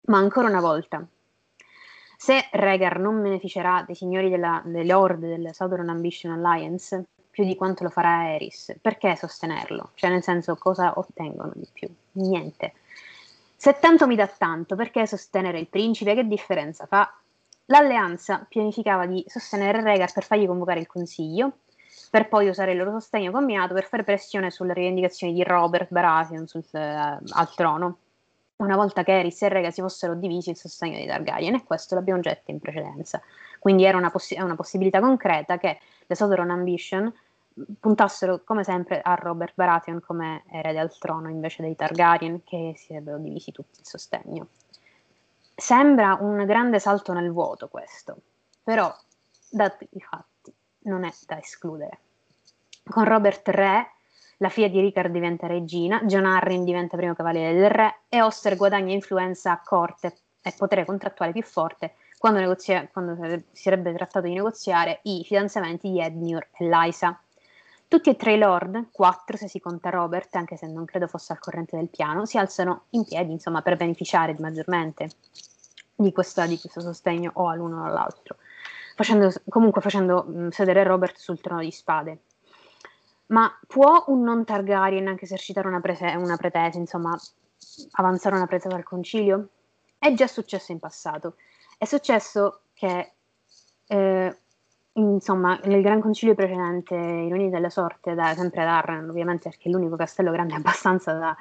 Ma 0.07 0.19
ancora 0.19 0.49
una 0.49 0.61
volta, 0.61 1.07
se 2.17 2.49
Rhaegar 2.51 2.99
non 2.99 3.23
beneficerà 3.23 3.85
dei 3.87 3.95
signori 3.95 4.31
della, 4.31 4.63
delle 4.65 4.93
Horde 4.95 5.29
del 5.29 5.55
Southern 5.55 5.91
Ambition 5.91 6.33
Alliance 6.33 7.05
più 7.31 7.45
di 7.45 7.57
quanto 7.57 7.85
lo 7.85 7.91
farà 7.91 8.33
Eris, 8.33 8.77
perché 8.81 9.17
sostenerlo? 9.17 9.91
Cioè 9.95 10.09
nel 10.09 10.23
senso 10.23 10.57
cosa 10.57 10.99
ottengono 10.99 11.53
di 11.55 11.69
più? 11.73 11.89
Niente. 12.13 12.75
Se 13.57 13.79
tanto 13.81 14.07
mi 14.07 14.15
dà 14.15 14.27
tanto, 14.29 14.77
perché 14.77 15.07
sostenere 15.07 15.59
il 15.59 15.67
principe? 15.67 16.15
Che 16.15 16.27
differenza 16.27 16.87
fa? 16.87 17.13
L'alleanza 17.67 18.47
pianificava 18.49 19.07
di 19.07 19.25
sostenere 19.27 19.83
Regar 19.83 20.13
per 20.13 20.25
fargli 20.25 20.47
convocare 20.47 20.81
il 20.81 20.87
consiglio, 20.87 21.53
per 22.15 22.29
poi 22.29 22.47
usare 22.49 22.71
il 22.71 22.79
loro 22.79 22.93
sostegno 22.93 23.33
combinato 23.33 23.75
per 23.75 23.87
fare 23.87 24.05
pressione 24.05 24.53
sulle 24.53 24.73
rivendicazioni 24.73 25.33
di 25.33 25.43
Robert 25.43 25.89
Baratheon 25.91 26.47
sul, 26.47 26.63
eh, 26.71 26.79
al 26.79 27.55
trono, 27.57 27.99
una 28.59 28.77
volta 28.77 29.03
che 29.03 29.19
Eris 29.19 29.43
e 29.43 29.49
Rega 29.49 29.73
si 29.73 29.81
fossero 29.81 30.15
divisi 30.15 30.51
il 30.51 30.57
sostegno 30.57 30.95
dei 30.95 31.09
Targaryen, 31.09 31.55
e 31.57 31.65
questo 31.65 31.97
l'abbiamo 31.97 32.21
già 32.21 32.31
detto 32.31 32.53
in 32.53 32.61
precedenza. 32.61 33.21
Quindi 33.59 33.85
era 33.85 33.99
una, 33.99 34.13
poss- 34.13 34.37
una 34.39 34.55
possibilità 34.55 35.01
concreta 35.01 35.59
che 35.59 35.81
le 36.07 36.15
Southern 36.15 36.51
Ambition 36.51 37.13
puntassero 37.81 38.45
come 38.45 38.63
sempre 38.63 39.01
a 39.01 39.17
Robert 39.17 39.55
Baratheon 39.57 40.01
come 40.01 40.45
erede 40.53 40.79
al 40.79 40.97
trono 40.97 41.29
invece 41.29 41.63
dei 41.63 41.75
Targaryen 41.75 42.45
che 42.45 42.75
si 42.77 42.87
sarebbero 42.87 43.19
divisi 43.19 43.51
tutti 43.51 43.81
il 43.81 43.87
sostegno. 43.87 44.47
Sembra 45.53 46.17
un 46.21 46.45
grande 46.47 46.79
salto 46.79 47.13
nel 47.13 47.33
vuoto 47.33 47.67
questo, 47.67 48.19
però 48.63 48.95
dati 49.51 49.89
i 49.91 50.01
fatti 50.01 50.55
non 50.85 51.03
è 51.03 51.11
da 51.27 51.41
escludere 51.41 52.03
con 52.85 53.05
Robert 53.05 53.49
Re, 53.49 53.91
la 54.39 54.49
figlia 54.49 54.69
di 54.69 54.81
Ricard 54.81 55.13
diventa 55.13 55.47
regina, 55.47 56.03
John 56.05 56.27
Arryn 56.27 56.65
diventa 56.65 56.97
primo 56.97 57.15
cavaliere 57.15 57.59
del 57.59 57.71
re 57.71 58.01
e 58.09 58.21
Oster 58.21 58.57
guadagna 58.57 58.93
influenza 58.93 59.53
a 59.53 59.61
corte 59.63 60.17
e 60.43 60.53
potere 60.57 60.85
contrattuale 60.85 61.33
più 61.33 61.43
forte 61.43 61.95
quando, 62.19 62.41
negozia- 62.41 62.89
quando 62.93 63.17
si 63.53 63.63
sarebbe 63.63 63.93
trattato 63.93 64.27
di 64.27 64.35
negoziare 64.35 65.01
i 65.05 65.23
fidanzamenti 65.25 65.91
di 65.91 66.01
Edmure 66.01 66.49
e 66.57 66.69
Lysa. 66.69 67.19
Tutti 67.87 68.11
e 68.11 68.17
tre 68.17 68.35
i 68.35 68.39
lord, 68.39 68.89
quattro 68.91 69.37
se 69.37 69.47
si 69.47 69.61
conta 69.61 69.91
Robert, 69.91 70.35
anche 70.35 70.57
se 70.57 70.67
non 70.67 70.85
credo 70.85 71.07
fosse 71.07 71.33
al 71.33 71.39
corrente 71.39 71.77
del 71.77 71.89
piano, 71.89 72.27
si 72.27 72.39
alzano 72.39 72.85
in 72.91 73.05
piedi 73.05 73.33
insomma, 73.33 73.63
per 73.63 73.77
beneficiare 73.77 74.35
maggiormente 74.39 75.11
di, 75.95 76.13
questa, 76.13 76.47
di 76.47 76.59
questo 76.59 76.81
sostegno 76.81 77.31
o 77.35 77.49
all'uno 77.49 77.83
o 77.83 77.85
all'altro, 77.85 78.37
facendo, 78.97 79.31
comunque 79.49 79.81
facendo 79.81 80.25
mh, 80.25 80.49
sedere 80.49 80.83
Robert 80.83 81.17
sul 81.19 81.41
trono 81.41 81.61
di 81.61 81.71
spade. 81.71 82.19
Ma 83.27 83.51
può 83.67 84.05
un 84.09 84.23
non 84.23 84.45
Targaryen 84.45 85.09
anche 85.09 85.25
esercitare 85.25 85.67
una, 85.69 85.81
prese- 85.81 86.15
una 86.17 86.37
pretesa, 86.37 86.79
insomma, 86.79 87.19
avanzare 87.93 88.37
una 88.37 88.47
pretesa 88.47 88.75
al 88.77 88.85
concilio? 88.85 89.49
È 89.99 90.13
già 90.13 90.27
successo 90.27 90.73
in 90.73 90.79
passato. 90.79 91.37
È 91.79 91.87
successo 91.87 92.61
che, 92.75 93.13
eh, 93.87 94.37
insomma, 94.93 95.59
nel 95.65 95.81
Gran 95.81 96.01
Concilio 96.01 96.35
precedente, 96.35 96.95
i 96.95 97.29
Noni 97.29 97.49
della 97.49 97.71
Sorte, 97.71 98.15
da, 98.15 98.35
sempre 98.35 98.63
ad 98.63 98.69
Arran, 98.69 99.09
ovviamente 99.09 99.49
perché 99.49 99.69
è 99.69 99.73
l'unico 99.73 99.97
castello 99.97 100.31
grande 100.31 100.55
abbastanza 100.57 101.15
da 101.15 101.37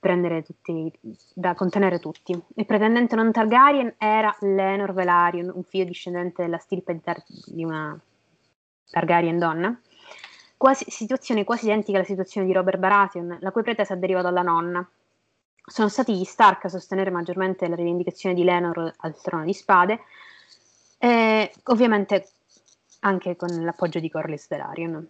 prendere 0.00 0.42
tutti, 0.42 0.92
da 1.34 1.54
contenere 1.54 2.00
tutti. 2.00 2.32
Il 2.32 2.66
pretendente 2.66 3.16
non 3.16 3.32
Targaryen 3.32 3.94
era 3.98 4.34
Lenor 4.40 4.92
Velaryon, 4.92 5.50
un 5.54 5.62
figlio 5.62 5.84
discendente 5.84 6.42
della 6.42 6.58
stirpe 6.58 6.92
di, 6.92 7.00
Tar- 7.00 7.24
di 7.46 7.64
una 7.64 7.98
Targaryen 8.90 9.38
donna 9.38 9.80
quasi, 10.58 10.84
situazione 10.90 11.44
quasi 11.44 11.64
identica 11.64 11.96
alla 11.96 12.06
situazione 12.06 12.46
di 12.46 12.52
Robert 12.52 12.78
Baratheon, 12.78 13.38
la 13.40 13.50
cui 13.50 13.62
pretesa 13.62 13.94
deriva 13.94 14.20
dalla 14.20 14.42
nonna. 14.42 14.86
Sono 15.64 15.88
stati 15.88 16.14
gli 16.14 16.24
Stark 16.24 16.66
a 16.66 16.68
sostenere 16.68 17.10
maggiormente 17.10 17.68
la 17.68 17.74
rivendicazione 17.74 18.34
di 18.34 18.44
Lenor 18.44 18.92
al 18.98 19.20
trono 19.22 19.44
di 19.44 19.54
spade, 19.54 20.00
e 20.98 21.52
ovviamente 21.64 22.28
anche 23.00 23.36
con 23.36 23.48
l'appoggio 23.64 24.00
di 24.00 24.10
Corlys 24.10 24.48
Velaryon. 24.48 25.08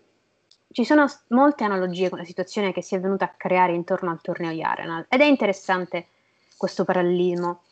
Ci 0.70 0.84
sono 0.84 1.06
molte 1.28 1.64
analogie 1.64 2.10
con 2.10 2.18
la 2.18 2.24
situazione 2.24 2.72
che 2.72 2.82
si 2.82 2.94
è 2.94 3.00
venuta 3.00 3.24
a 3.24 3.34
creare 3.34 3.72
intorno 3.72 4.10
al 4.10 4.20
torneo 4.20 4.52
di 4.52 4.62
Arenal 4.62 5.06
ed 5.08 5.20
è 5.20 5.24
interessante 5.24 6.08
questo 6.58 6.84
parallelismo 6.84 7.62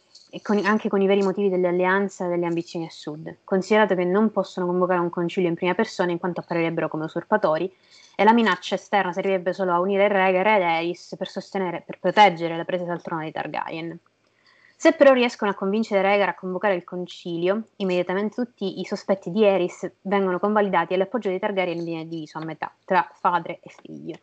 con, 0.42 0.60
anche 0.64 0.88
con 0.88 1.00
i 1.00 1.06
veri 1.06 1.22
motivi 1.22 1.48
dell'alleanza 1.48 2.26
e 2.26 2.28
delle 2.28 2.46
ambizioni 2.46 2.86
a 2.86 2.90
sud, 2.90 3.38
considerato 3.44 3.94
che 3.94 4.04
non 4.04 4.30
possono 4.30 4.66
convocare 4.66 5.00
un 5.00 5.10
concilio 5.10 5.48
in 5.48 5.54
prima 5.54 5.74
persona 5.74 6.10
in 6.10 6.18
quanto 6.18 6.40
apparirebbero 6.40 6.88
come 6.88 7.04
usurpatori, 7.04 7.72
e 8.18 8.24
la 8.24 8.32
minaccia 8.32 8.74
esterna 8.74 9.12
servirebbe 9.12 9.52
solo 9.52 9.72
a 9.72 9.80
unire 9.80 10.08
Rhaegar 10.08 10.46
ed 10.46 10.62
Aerys 10.62 11.14
per 11.18 11.28
sostenere, 11.28 11.82
per 11.84 11.98
proteggere 11.98 12.56
la 12.56 12.64
presa 12.64 12.84
del 12.84 13.02
trono 13.02 13.22
dei 13.22 13.30
Targaryen. 13.30 13.98
Se 14.78 14.92
però 14.92 15.12
riescono 15.12 15.50
a 15.50 15.54
convincere 15.54 16.02
Rhaegar 16.02 16.30
a 16.30 16.34
convocare 16.34 16.74
il 16.74 16.84
concilio, 16.84 17.68
immediatamente 17.76 18.34
tutti 18.34 18.80
i 18.80 18.84
sospetti 18.84 19.30
di 19.30 19.44
Aerys 19.44 19.90
vengono 20.02 20.38
convalidati 20.38 20.94
e 20.94 20.96
l'appoggio 20.96 21.28
dei 21.28 21.38
Targaryen 21.38 21.84
viene 21.84 22.08
diviso 22.08 22.38
a 22.38 22.44
metà, 22.44 22.74
tra 22.84 23.06
padre 23.20 23.60
e 23.62 23.70
figlio. 23.70 24.16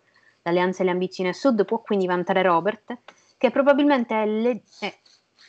L'alleanza 0.44 0.82
e 0.82 0.86
le 0.86 0.92
ambizioni 0.92 1.30
a 1.30 1.34
sud 1.34 1.64
può 1.66 1.80
quindi 1.80 2.06
vantare 2.06 2.42
Robert, 2.42 2.98
che 3.38 3.52
probabilmente 3.52 4.22
è, 4.22 4.26
le- 4.26 4.62
è 4.80 4.94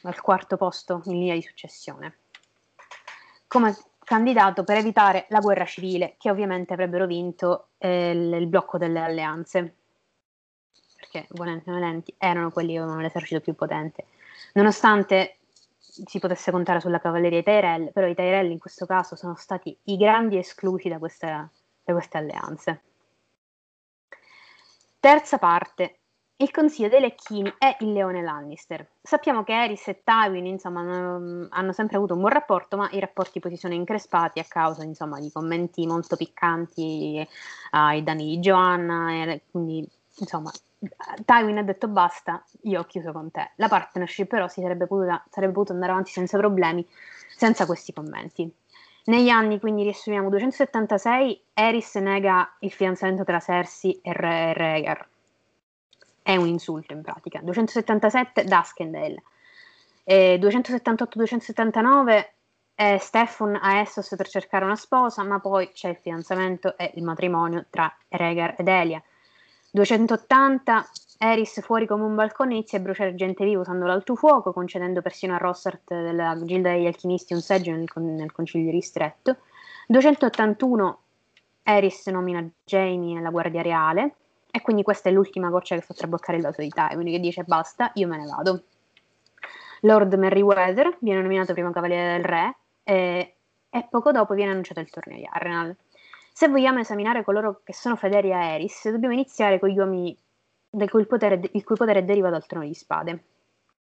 al 0.04 0.20
quarto 0.20 0.56
posto 0.56 1.00
in 1.04 1.18
linea 1.18 1.34
di 1.34 1.42
successione, 1.42 2.18
come 3.46 3.76
candidato 4.04 4.64
per 4.64 4.76
evitare 4.76 5.26
la 5.30 5.40
guerra 5.40 5.64
civile, 5.64 6.14
che 6.18 6.30
ovviamente 6.30 6.72
avrebbero 6.72 7.06
vinto 7.06 7.68
eh, 7.78 8.10
il, 8.10 8.46
blocco 8.46 8.78
delle 8.78 9.00
alleanze, 9.00 9.74
perché 10.96 11.26
volenti 11.30 11.68
o 11.70 11.72
nolenti 11.72 12.14
erano 12.18 12.50
quelli 12.50 12.72
che 12.72 12.78
avevano 12.78 13.00
l'esercito 13.00 13.40
più 13.40 13.54
potente. 13.54 14.04
Nonostante 14.52 15.38
si 15.78 16.18
potesse 16.18 16.50
contare 16.50 16.80
sulla 16.80 17.00
cavalleria 17.00 17.38
di 17.38 17.44
Tyrell, 17.44 17.92
però 17.92 18.06
i 18.06 18.14
Tyrell 18.14 18.50
in 18.50 18.58
questo 18.58 18.84
caso 18.84 19.16
sono 19.16 19.36
stati 19.36 19.76
i 19.84 19.96
grandi 19.96 20.38
esclusi 20.38 20.88
da 20.88 20.98
queste, 20.98 21.26
da 21.82 21.92
queste 21.92 22.18
alleanze. 22.18 22.82
Terza 25.00 25.38
parte, 25.38 26.00
il 26.36 26.50
consiglio 26.50 26.88
dei 26.88 27.00
lecchini 27.00 27.52
è 27.58 27.76
il 27.80 27.92
leone 27.92 28.20
Lannister. 28.20 28.86
Sappiamo 29.00 29.44
che 29.44 29.52
Eris 29.52 29.86
e 29.86 30.02
Tywin 30.02 30.46
insomma, 30.46 30.80
hanno 30.80 31.72
sempre 31.72 31.96
avuto 31.96 32.14
un 32.14 32.20
buon 32.20 32.32
rapporto, 32.32 32.76
ma 32.76 32.88
i 32.90 32.98
rapporti 32.98 33.38
poi 33.38 33.52
si 33.52 33.56
sono 33.56 33.74
increspati 33.74 34.40
a 34.40 34.44
causa 34.44 34.82
insomma, 34.82 35.20
di 35.20 35.30
commenti 35.30 35.86
molto 35.86 36.16
piccanti 36.16 37.26
ai 37.70 38.02
danni 38.02 38.26
di 38.26 38.38
Joanna. 38.40 39.12
E 39.12 39.42
quindi, 39.48 39.88
insomma, 40.18 40.50
Tywin 41.24 41.58
ha 41.58 41.62
detto 41.62 41.86
basta, 41.86 42.42
io 42.62 42.80
ho 42.80 42.84
chiuso 42.84 43.12
con 43.12 43.30
te. 43.30 43.52
La 43.56 43.68
partnership 43.68 44.26
però 44.26 44.48
sarebbe 44.48 44.88
potuta, 44.88 45.24
sarebbe 45.30 45.52
potuta 45.52 45.72
andare 45.72 45.92
avanti 45.92 46.10
senza 46.10 46.36
problemi, 46.36 46.84
senza 47.28 47.64
questi 47.64 47.92
commenti. 47.92 48.52
Negli 49.06 49.28
anni, 49.28 49.60
quindi 49.60 49.82
riassumiamo, 49.82 50.30
276, 50.30 51.44
Eris 51.52 51.94
nega 51.96 52.56
il 52.60 52.72
fidanzamento 52.72 53.22
tra 53.22 53.38
Cersei 53.38 54.00
e 54.02 54.12
Rhaegar 54.12 55.12
è 56.24 56.36
un 56.36 56.46
insulto 56.46 56.94
in 56.94 57.02
pratica. 57.02 57.40
277 57.42 58.44
Duskendale, 58.44 59.22
eh, 60.04 60.38
278-279 60.40 62.28
è 62.74 62.96
Stefan 62.98 63.58
a 63.60 63.78
Essos 63.80 64.14
per 64.16 64.26
cercare 64.26 64.64
una 64.64 64.74
sposa, 64.74 65.22
ma 65.22 65.38
poi 65.38 65.70
c'è 65.72 65.90
il 65.90 65.96
fidanzamento 65.96 66.78
e 66.78 66.92
il 66.94 67.02
matrimonio 67.02 67.66
tra 67.68 67.94
Rhaegar 68.08 68.54
ed 68.56 68.68
Elia. 68.68 69.02
280 69.70 70.88
Eris 71.18 71.60
fuori 71.60 71.86
come 71.86 72.04
un 72.04 72.14
balcone 72.14 72.54
inizia 72.54 72.78
a 72.78 72.80
bruciare 72.80 73.14
gente 73.14 73.44
viva 73.44 73.60
usando 73.60 73.84
l'altofuoco, 73.84 74.52
concedendo 74.52 75.02
persino 75.02 75.34
a 75.34 75.36
Rossart 75.36 75.92
della 75.94 76.40
Gilda 76.42 76.70
degli 76.70 76.86
Alchimisti 76.86 77.34
un 77.34 77.42
seggio 77.42 77.70
nel, 77.72 77.86
nel 77.96 78.32
concilio 78.32 78.70
ristretto. 78.70 79.36
281 79.88 80.98
Eris 81.62 82.06
nomina 82.06 82.48
Jamie 82.64 83.14
nella 83.14 83.30
Guardia 83.30 83.60
Reale. 83.60 84.14
E 84.56 84.60
quindi 84.60 84.84
questa 84.84 85.08
è 85.08 85.12
l'ultima 85.12 85.48
goccia 85.48 85.74
che 85.74 85.80
fa 85.80 85.94
traboccare 85.94 86.38
il 86.38 86.44
vaso 86.44 86.60
di 86.60 86.68
Tywin, 86.68 87.10
che 87.10 87.18
dice 87.18 87.42
basta, 87.42 87.90
io 87.94 88.06
me 88.06 88.18
ne 88.18 88.24
vado. 88.24 88.62
Lord 89.80 90.14
Merryweather 90.14 90.96
viene 91.00 91.22
nominato 91.22 91.52
primo 91.54 91.72
cavaliere 91.72 92.12
del 92.12 92.24
re 92.24 92.56
e, 92.84 93.34
e 93.68 93.86
poco 93.90 94.12
dopo 94.12 94.32
viene 94.34 94.52
annunciato 94.52 94.78
il 94.78 94.90
torneo 94.90 95.16
di 95.16 95.28
Arrenal. 95.28 95.76
Se 96.32 96.46
vogliamo 96.46 96.78
esaminare 96.78 97.24
coloro 97.24 97.62
che 97.64 97.72
sono 97.72 97.96
fedeli 97.96 98.32
a 98.32 98.44
Eris, 98.44 98.88
dobbiamo 98.90 99.12
iniziare 99.14 99.58
con 99.58 99.70
gli 99.70 99.78
uomini 99.78 100.16
cui, 100.88 101.04
potere, 101.04 101.40
il 101.50 101.64
cui 101.64 101.74
potere 101.74 102.04
deriva 102.04 102.30
dal 102.30 102.46
trono 102.46 102.64
di 102.64 102.74
spade. 102.74 103.24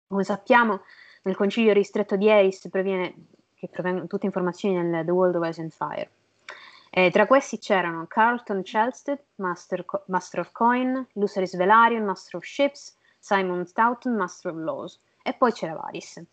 Come 0.08 0.24
sappiamo, 0.24 0.82
nel 1.22 1.36
concilio 1.36 1.72
ristretto 1.72 2.16
di 2.16 2.30
Eris 2.30 2.68
proviene, 2.68 3.14
che 3.54 3.68
provengono 3.68 4.08
tutte 4.08 4.26
informazioni 4.26 4.76
nel 4.76 5.06
The 5.06 5.12
World 5.12 5.36
of 5.36 5.48
Ice 5.48 5.62
and 5.62 5.70
Fire. 5.70 6.10
Eh, 6.90 7.12
tra 7.12 7.28
questi 7.28 7.58
c'erano 7.60 8.06
Carlton 8.08 8.64
Chelstead, 8.64 9.22
Master, 9.36 9.86
Co- 9.86 10.04
Master 10.08 10.40
of 10.40 10.52
Coin, 10.52 11.08
Lucerys 11.14 11.56
Velaryon, 11.56 12.04
Master 12.04 12.40
of 12.40 12.46
Ships, 12.46 12.96
Simon 13.20 13.66
Stoughton, 13.66 14.16
Master 14.16 14.52
of 14.52 14.58
Laws, 14.58 15.00
e 15.22 15.34
poi 15.34 15.52
c'era 15.52 15.74
Varys, 15.74 16.24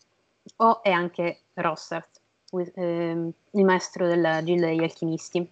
o 0.57 0.79
e 0.83 0.91
anche 0.91 1.41
Rossart, 1.53 2.21
ehm, 2.51 3.31
il 3.51 3.65
maestro 3.65 4.07
della 4.07 4.43
Gilda 4.43 4.67
degli 4.67 4.83
Alchimisti. 4.83 5.51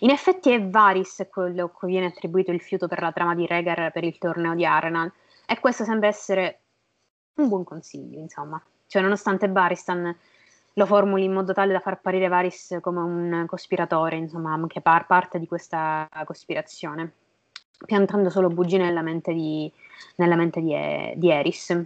In 0.00 0.10
effetti 0.10 0.50
è 0.52 0.64
Varys 0.64 1.26
quello 1.30 1.64
a 1.64 1.70
cui 1.70 1.90
viene 1.90 2.06
attribuito 2.06 2.50
il 2.50 2.60
fiuto 2.60 2.88
per 2.88 3.00
la 3.00 3.12
trama 3.12 3.34
di 3.34 3.46
Rhaegar 3.46 3.90
per 3.92 4.04
il 4.04 4.18
torneo 4.18 4.54
di 4.54 4.64
Arenal, 4.64 5.12
e 5.46 5.60
questo 5.60 5.84
sembra 5.84 6.08
essere 6.08 6.60
un 7.34 7.48
buon 7.48 7.64
consiglio, 7.64 8.18
insomma. 8.18 8.62
Cioè, 8.86 9.02
nonostante 9.02 9.48
Baristan 9.48 10.16
lo 10.78 10.86
formuli 10.86 11.24
in 11.24 11.32
modo 11.32 11.52
tale 11.52 11.72
da 11.72 11.80
far 11.80 11.94
apparire 11.94 12.28
Varys 12.28 12.78
come 12.80 13.00
un 13.00 13.44
cospiratore, 13.46 14.16
insomma, 14.16 14.58
che 14.68 14.80
par- 14.80 15.06
parte 15.06 15.40
di 15.40 15.48
questa 15.48 16.08
cospirazione. 16.24 17.12
piantando 17.84 18.28
solo 18.28 18.48
bugie 18.48 18.76
nella 18.78 19.02
mente 19.02 19.32
di, 19.32 19.70
nella 20.16 20.36
mente 20.36 20.60
di, 20.60 20.74
di 21.16 21.30
Eris. 21.30 21.84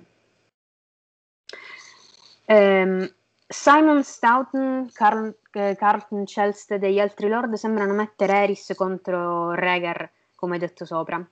Um, 2.47 3.14
Simon 3.47 4.02
Stoughton, 4.02 4.90
Carl, 4.93 5.36
eh, 5.52 5.77
Carlton 5.77 6.24
Chelsted 6.24 6.82
e 6.82 6.93
gli 6.93 6.98
altri 6.98 7.28
lord 7.28 7.52
sembrano 7.55 7.93
mettere 7.93 8.35
Eris 8.43 8.73
contro 8.74 9.52
Rhaegar, 9.52 10.10
come 10.35 10.59
detto 10.59 10.86
sopra. 10.86 11.23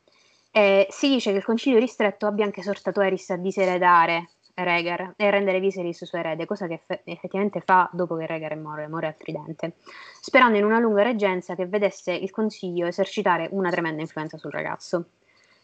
E 0.51 0.87
si 0.91 1.09
dice 1.09 1.31
che 1.31 1.39
il 1.39 1.45
concilio 1.45 1.79
ristretto 1.79 2.27
abbia 2.27 2.45
anche 2.45 2.61
esortato 2.61 3.01
Eris 3.01 3.31
a 3.31 3.37
diseredare 3.37 4.29
Rhaegar 4.63 5.15
e 5.17 5.31
rendere 5.31 5.61
Viserys 5.61 6.05
suo 6.05 6.19
erede, 6.19 6.47
cosa 6.47 6.67
che 6.67 6.75
eff- 6.75 7.01
effettivamente 7.05 7.61
fa 7.61 7.89
dopo 7.93 8.17
che 8.17 8.27
Rhaegar 8.27 8.57
muore, 8.57 8.89
muore 8.89 9.09
al 9.09 9.17
tridente, 9.17 9.75
sperando 10.21 10.59
in 10.59 10.65
una 10.65 10.79
lunga 10.79 11.03
reggenza 11.03 11.55
che 11.55 11.67
vedesse 11.67 12.13
il 12.13 12.31
consiglio 12.31 12.87
esercitare 12.87 13.49
una 13.53 13.71
tremenda 13.71 14.01
influenza 14.01 14.39
sul 14.39 14.51
ragazzo. 14.51 15.05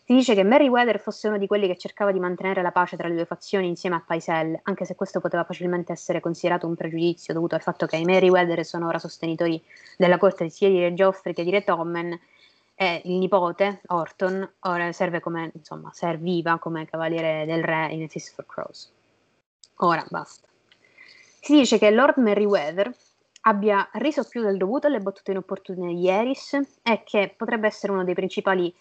Si 0.09 0.15
dice 0.15 0.37
che 0.37 0.45
Meriwether 0.45 1.01
fosse 1.01 1.27
uno 1.27 1.37
di 1.37 1.49
quelli 1.49 1.67
che 1.67 1.77
cercava 1.77 2.13
di 2.13 2.21
mantenere 2.21 2.63
la 2.63 2.71
pace 2.71 2.97
tra 2.97 3.09
le 3.09 3.17
due 3.17 3.25
fazioni 3.25 3.67
insieme 3.67 3.97
a 3.97 4.05
Paisel, 4.07 4.57
anche 4.63 4.85
se 4.85 4.95
questo 4.95 5.19
poteva 5.19 5.43
facilmente 5.43 5.91
essere 5.91 6.21
considerato 6.21 6.69
un 6.69 6.77
pregiudizio 6.77 7.35
dovuto 7.35 7.57
al 7.57 7.61
fatto 7.61 7.87
che 7.87 7.97
i 7.97 8.05
Meriwether 8.05 8.65
sono 8.65 8.87
ora 8.87 9.01
sostenitori 9.01 9.61
della 9.97 10.17
corte 10.17 10.49
sia 10.49 10.69
di 10.69 10.79
Re 10.79 10.95
Joffrey 10.95 11.35
che 11.35 11.43
di 11.43 11.51
Re 11.51 11.65
Tommen 11.65 12.17
e 12.79 13.01
il 13.05 13.15
nipote, 13.15 13.81
Orton, 13.87 14.47
ora 14.61 14.93
serve 14.93 15.21
come, 15.21 15.51
insomma, 15.55 15.91
serviva 15.95 16.59
come 16.59 16.85
cavaliere 16.85 17.47
del 17.47 17.65
re 17.65 17.89
in 17.93 18.03
A 18.03 18.07
Fist 18.07 18.35
for 18.35 18.45
Crows. 18.45 18.93
Ora 19.77 20.05
basta. 20.11 20.47
Si 21.41 21.55
dice 21.55 21.79
che 21.79 21.91
Lord 21.91 22.19
Meriwether 22.19 22.95
abbia 23.43 23.89
riso 23.95 24.25
più 24.29 24.43
del 24.43 24.59
dovuto 24.59 24.89
alle 24.89 25.01
battute 25.01 25.31
inopportune 25.31 25.95
di 25.95 26.07
Eris 26.07 26.53
e 26.83 27.03
che 27.03 27.33
potrebbe 27.35 27.67
essere 27.67 27.93
uno 27.93 28.05
dei 28.05 28.15
principali 28.15 28.73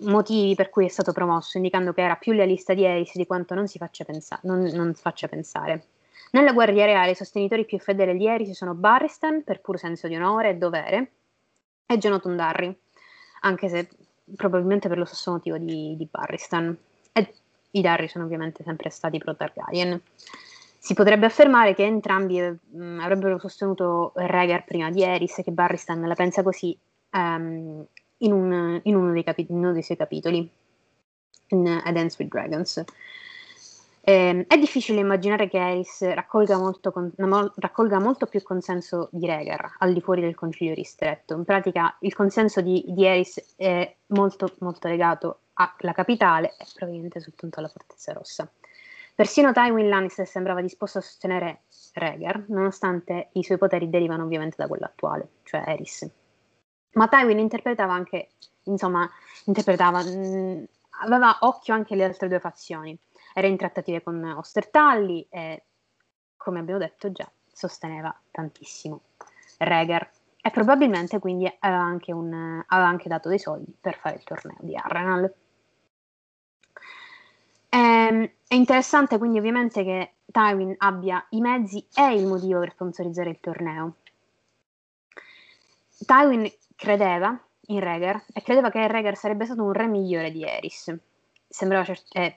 motivi 0.00 0.54
per 0.54 0.68
cui 0.68 0.84
è 0.84 0.88
stato 0.88 1.12
promosso, 1.12 1.56
indicando 1.56 1.94
che 1.94 2.02
era 2.02 2.16
più 2.16 2.32
lealista 2.32 2.74
di 2.74 2.84
Eris 2.84 3.16
di 3.16 3.26
quanto 3.26 3.54
non 3.54 3.66
si 3.68 3.78
faccia, 3.78 4.04
pensa- 4.04 4.38
non, 4.42 4.64
non 4.64 4.92
faccia 4.92 5.28
pensare. 5.28 5.86
Nella 6.32 6.52
Guardia 6.52 6.84
Reale 6.84 7.12
i 7.12 7.16
sostenitori 7.16 7.64
più 7.64 7.78
fedeli 7.78 8.18
di 8.18 8.26
Eris 8.26 8.50
sono 8.50 8.74
Barristan, 8.74 9.44
per 9.44 9.60
puro 9.60 9.78
senso 9.78 10.08
di 10.08 10.16
onore 10.16 10.50
e 10.50 10.56
dovere, 10.56 11.12
e 11.86 11.98
Jonathan 11.98 12.36
Darry, 12.36 12.76
anche 13.44 13.68
se 13.68 13.88
probabilmente 14.36 14.88
per 14.88 14.98
lo 14.98 15.04
stesso 15.04 15.30
motivo 15.30 15.56
di, 15.58 15.94
di 15.96 16.08
Barristan. 16.10 16.76
E 17.12 17.34
i 17.72 17.80
Darry 17.80 18.08
sono 18.08 18.24
ovviamente 18.24 18.62
sempre 18.62 18.90
stati 18.90 19.18
pro 19.18 19.36
Targaryen. 19.36 20.00
Si 20.78 20.94
potrebbe 20.94 21.26
affermare 21.26 21.74
che 21.74 21.84
entrambi 21.84 22.40
mh, 22.40 22.58
mm, 22.76 23.00
avrebbero 23.00 23.38
sostenuto 23.38 24.12
Rhaegar 24.14 24.64
prima 24.64 24.90
di 24.90 25.02
Eris 25.02 25.38
e 25.38 25.42
che 25.42 25.50
Barristan 25.50 26.06
la 26.06 26.14
pensa 26.14 26.42
così 26.42 26.76
um, 27.12 27.84
in, 28.18 28.32
un, 28.32 28.80
in, 28.82 28.94
uno 28.94 29.22
capi- 29.22 29.46
in, 29.48 29.56
uno 29.56 29.72
dei 29.72 29.82
suoi 29.82 29.96
capitoli, 29.96 30.50
in 31.48 31.66
A 31.66 31.92
Dance 31.92 32.16
with 32.18 32.30
Dragons. 32.30 32.84
Eh, 34.06 34.44
è 34.46 34.58
difficile 34.58 35.00
immaginare 35.00 35.48
che 35.48 35.58
Ace 35.58 36.12
raccolga 36.14 36.58
molto, 36.58 36.92
con, 36.92 37.10
raccolga 37.56 37.98
molto, 37.98 38.26
più 38.26 38.42
consenso 38.42 39.08
di 39.10 39.24
Rhaegar 39.26 39.76
al 39.78 39.94
di 39.94 40.02
fuori 40.02 40.20
del 40.20 40.34
concilio 40.34 40.74
ristretto. 40.74 41.34
In 41.34 41.44
pratica 41.44 41.96
il 42.00 42.14
consenso 42.14 42.60
di, 42.60 42.84
di 42.88 43.08
Ace 43.08 43.46
è 43.56 43.94
molto, 44.08 44.54
molto 44.58 44.88
legato 44.88 45.38
alla 45.54 45.92
capitale 45.92 46.54
e 46.58 46.66
probabilmente 46.74 47.18
soltanto 47.20 47.60
alla 47.60 47.68
Fortezza 47.68 48.12
Rossa. 48.12 48.50
Persino 49.14 49.52
Tywin 49.52 49.88
Lannister 49.88 50.26
sembrava 50.26 50.60
disposto 50.60 50.98
a 50.98 51.00
sostenere 51.00 51.62
Rhaegar, 51.94 52.44
nonostante 52.48 53.28
i 53.32 53.42
suoi 53.42 53.56
poteri 53.56 53.88
derivano 53.88 54.24
ovviamente 54.24 54.56
da 54.58 54.66
quello 54.66 54.84
attuale, 54.84 55.28
cioè 55.44 55.62
Eris. 55.66 56.06
Ma 56.92 57.08
Tywin 57.08 57.38
interpretava 57.38 57.94
anche, 57.94 58.32
insomma, 58.64 59.08
interpretava, 59.46 60.02
mh, 60.02 60.10
mm, 60.10 60.64
aveva 61.02 61.38
occhio 61.40 61.72
anche 61.72 61.94
alle 61.94 62.04
altre 62.04 62.28
due 62.28 62.40
fazioni. 62.40 62.98
Era 63.36 63.48
in 63.48 63.56
trattative 63.56 64.00
con 64.00 64.22
Ostertalli 64.24 65.26
e, 65.28 65.64
come 66.36 66.60
abbiamo 66.60 66.78
detto 66.78 67.10
già, 67.10 67.28
sosteneva 67.52 68.16
tantissimo 68.30 69.00
Rhaegar 69.58 70.08
e 70.40 70.50
probabilmente 70.50 71.18
quindi 71.18 71.52
aveva 71.58 71.82
anche, 71.82 72.12
un, 72.12 72.62
aveva 72.66 72.88
anche 72.88 73.08
dato 73.08 73.28
dei 73.28 73.40
soldi 73.40 73.74
per 73.80 73.98
fare 73.98 74.16
il 74.16 74.24
torneo 74.24 74.56
di 74.60 74.76
Arrenal. 74.76 75.34
È, 77.68 77.76
ehm, 77.76 78.30
è 78.46 78.54
interessante 78.54 79.18
quindi 79.18 79.38
ovviamente 79.38 79.82
che 79.82 80.12
Tywin 80.30 80.74
abbia 80.78 81.26
i 81.30 81.40
mezzi 81.40 81.84
e 81.92 82.14
il 82.14 82.26
motivo 82.26 82.60
per 82.60 82.70
sponsorizzare 82.70 83.30
il 83.30 83.40
torneo. 83.40 83.96
Tywin 86.06 86.48
credeva 86.76 87.36
in 87.68 87.80
Rhaegar 87.80 88.24
e 88.32 88.42
credeva 88.42 88.70
che 88.70 88.86
Rhaegar 88.86 89.16
sarebbe 89.16 89.46
stato 89.46 89.62
un 89.62 89.72
re 89.72 89.86
migliore 89.88 90.30
di 90.30 90.44
Eris. 90.44 90.94
Sembrava 91.48 91.84
cert- 91.84 92.14
eh, 92.14 92.36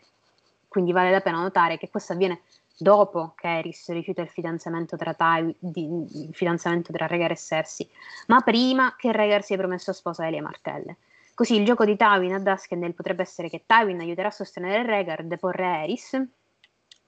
quindi 0.78 0.94
vale 0.94 1.10
la 1.10 1.22
pena 1.22 1.42
notare 1.42 1.80
che 1.80 1.90
questo 1.90 2.14
avviene 2.14 2.42
dopo 2.78 3.34
che 3.36 3.48
Eris 3.48 3.90
rifiuta 3.90 4.22
il 4.22 4.30
fidanzamento 4.30 4.96
tra, 4.96 5.16
Tywin, 5.16 5.56
di, 5.58 6.30
fidanzamento 6.34 6.92
tra 6.92 7.08
Rhaegar 7.08 7.32
e 7.32 7.36
Cersei, 7.36 7.90
ma 8.28 8.42
prima 8.42 8.94
che 8.96 9.12
Rhaegar 9.12 9.42
sia 9.42 9.58
promesso 9.58 9.92
sposa 9.92 10.22
a 10.22 10.28
Elia 10.28 10.44
Martelle. 10.44 10.98
Così 11.34 11.56
il 11.56 11.66
gioco 11.66 11.84
di 11.84 11.98
Tywin 11.98 12.36
a 12.36 12.40
Duskendale 12.40 12.94
potrebbe 12.94 13.24
essere 13.24 13.50
che 13.50 13.64
Tywin 13.66 14.00
aiuterà 14.02 14.28
a 14.28 14.32
sostenere 14.32 14.86
Rhaegar, 14.86 15.24
deporre 15.24 15.82
Eris, 15.82 16.12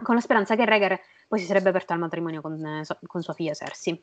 con 0.01 0.15
la 0.15 0.21
speranza 0.21 0.55
che 0.55 0.65
Rhaegar 0.65 0.99
poi 1.27 1.37
si 1.37 1.45
sarebbe 1.45 1.69
aperto 1.69 1.93
al 1.93 1.99
matrimonio 1.99 2.41
con, 2.41 2.65
eh, 2.65 2.83
con 3.05 3.21
sua 3.21 3.33
figlia 3.35 3.53
Cersei. 3.53 4.01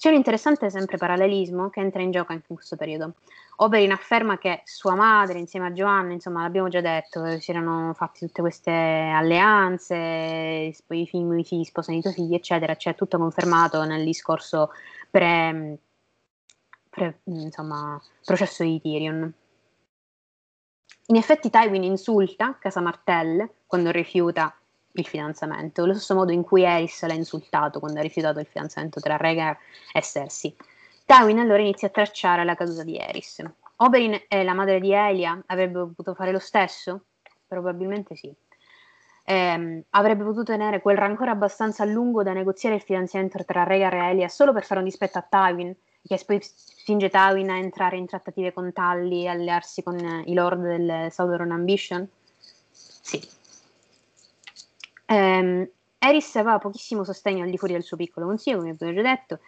C'è 0.00 0.08
un 0.08 0.14
interessante 0.14 0.70
sempre 0.70 0.96
parallelismo 0.96 1.68
che 1.68 1.80
entra 1.80 2.00
in 2.00 2.10
gioco 2.10 2.32
anche 2.32 2.46
in 2.48 2.54
questo 2.54 2.74
periodo. 2.74 3.16
Oberyn 3.56 3.92
afferma 3.92 4.38
che 4.38 4.62
sua 4.64 4.94
madre, 4.94 5.38
insieme 5.38 5.66
a 5.66 5.72
Giovanna, 5.74 6.14
insomma, 6.14 6.40
l'abbiamo 6.40 6.68
già 6.68 6.80
detto, 6.80 7.38
si 7.38 7.50
erano 7.50 7.92
fatti 7.92 8.20
tutte 8.24 8.40
queste 8.40 8.70
alleanze, 8.70 9.94
i 9.94 11.06
figli, 11.06 11.44
figli 11.44 11.64
sposano 11.64 11.98
i 11.98 12.00
tuoi 12.00 12.14
figli, 12.14 12.32
eccetera, 12.32 12.76
c'è 12.76 12.94
tutto 12.94 13.18
confermato 13.18 13.84
nel 13.84 14.02
discorso 14.02 14.70
pre, 15.10 15.80
pre 16.88 17.20
insomma, 17.24 18.00
processo 18.24 18.62
di 18.62 18.80
Tyrion. 18.80 19.30
In 21.08 21.16
effetti 21.16 21.50
Tywin 21.50 21.82
insulta 21.82 22.56
Casa 22.58 22.80
Martell 22.80 23.46
quando 23.66 23.90
rifiuta 23.90 24.59
il 24.92 25.06
fidanzamento, 25.06 25.86
lo 25.86 25.94
stesso 25.94 26.14
modo 26.14 26.32
in 26.32 26.42
cui 26.42 26.64
Eris 26.64 27.04
l'ha 27.06 27.14
insultato 27.14 27.78
quando 27.78 28.00
ha 28.00 28.02
rifiutato 28.02 28.40
il 28.40 28.46
fidanzamento 28.46 29.00
tra 29.00 29.16
Rhaegar 29.16 29.56
e 29.92 30.02
Cersei. 30.02 30.56
Tywin 31.04 31.38
allora 31.38 31.60
inizia 31.60 31.88
a 31.88 31.90
tracciare 31.90 32.44
la 32.44 32.54
caduta 32.54 32.82
di 32.82 32.96
Eris. 32.96 33.42
Oberyn 33.76 34.20
e 34.28 34.44
la 34.44 34.54
madre 34.54 34.78
di 34.78 34.92
Elia 34.92 35.42
avrebbero 35.46 35.86
potuto 35.86 36.14
fare 36.14 36.32
lo 36.32 36.38
stesso? 36.38 37.04
Probabilmente 37.46 38.14
sì. 38.14 38.32
Eh, 39.24 39.84
avrebbe 39.90 40.24
potuto 40.24 40.52
tenere 40.52 40.80
quel 40.80 40.96
rancore 40.96 41.30
abbastanza 41.30 41.84
lungo 41.84 42.22
da 42.22 42.32
negoziare 42.32 42.76
il 42.76 42.82
fidanzamento 42.82 43.42
tra 43.44 43.64
Rhaegar 43.64 43.94
e 43.94 44.10
Elia 44.10 44.28
solo 44.28 44.52
per 44.52 44.64
fare 44.64 44.80
un 44.80 44.86
dispetto 44.86 45.18
a 45.18 45.26
Tywin, 45.28 45.74
che 46.02 46.22
poi 46.26 46.40
spinge 46.42 47.08
Tywin 47.08 47.50
a 47.50 47.56
entrare 47.56 47.96
in 47.96 48.06
trattative 48.06 48.52
con 48.52 48.72
Tully 48.72 49.24
e 49.24 49.28
allearsi 49.28 49.82
con 49.82 50.22
i 50.26 50.34
lord 50.34 50.62
del 50.62 51.10
Southern 51.10 51.52
Ambition? 51.52 52.08
Sì, 52.70 53.20
Um, 55.10 55.68
Eris 55.98 56.36
aveva 56.36 56.58
pochissimo 56.58 57.02
sostegno 57.02 57.42
al 57.42 57.50
di 57.50 57.58
fuori 57.58 57.72
del 57.72 57.82
suo 57.82 57.96
piccolo 57.96 58.26
consiglio, 58.26 58.58
come 58.58 58.70
abbiamo 58.70 58.94
già 58.94 59.02
detto. 59.02 59.40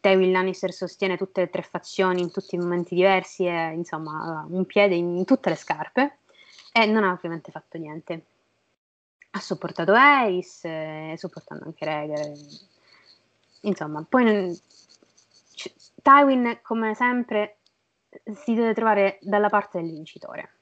Tywin 0.00 0.32
Lannister 0.32 0.72
sostiene 0.72 1.18
tutte 1.18 1.42
le 1.42 1.50
tre 1.50 1.62
fazioni 1.62 2.22
in 2.22 2.30
tutti 2.30 2.54
i 2.54 2.58
momenti 2.58 2.94
diversi 2.94 3.44
e 3.44 3.72
insomma 3.74 4.46
un 4.48 4.64
piede 4.64 4.94
in, 4.94 5.24
tutte 5.26 5.50
le 5.50 5.56
scarpe 5.56 6.18
e 6.72 6.86
non 6.86 7.04
ha 7.04 7.12
ovviamente 7.12 7.50
fatto 7.50 7.76
niente. 7.76 8.24
Ha 9.32 9.40
sopportato 9.40 9.94
Eris, 9.94 10.64
eh, 10.64 11.14
supportando 11.18 11.66
anche 11.66 11.84
Rhaegar. 11.84 12.32
Insomma, 13.60 14.04
poi 14.08 14.58
c- 15.54 15.72
Tywin, 16.02 16.60
come 16.62 16.94
sempre, 16.94 17.58
si 18.42 18.54
deve 18.54 18.72
trovare 18.72 19.18
dalla 19.20 19.50
parte 19.50 19.80
del 19.80 19.90
vincitore. 19.90 20.59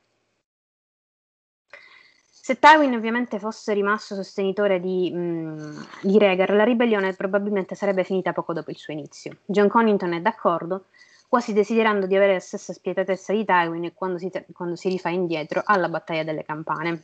Se 2.48 2.58
Tywin 2.58 2.94
ovviamente 2.94 3.38
fosse 3.38 3.74
rimasto 3.74 4.14
sostenitore 4.14 4.80
di, 4.80 5.12
mh, 5.12 5.86
di 6.00 6.18
Rhaegar, 6.18 6.48
la 6.54 6.64
ribellione 6.64 7.12
probabilmente 7.12 7.74
sarebbe 7.74 8.04
finita 8.04 8.32
poco 8.32 8.54
dopo 8.54 8.70
il 8.70 8.78
suo 8.78 8.94
inizio. 8.94 9.36
John 9.44 9.68
Connington 9.68 10.14
è 10.14 10.22
d'accordo, 10.22 10.86
quasi 11.28 11.52
desiderando 11.52 12.06
di 12.06 12.16
avere 12.16 12.32
la 12.32 12.40
stessa 12.40 12.72
spietatezza 12.72 13.34
di 13.34 13.44
Tywin 13.44 13.92
quando 13.92 14.16
si, 14.16 14.32
quando 14.54 14.76
si 14.76 14.88
rifà 14.88 15.10
indietro 15.10 15.60
alla 15.62 15.90
battaglia 15.90 16.24
delle 16.24 16.42
campane. 16.42 17.02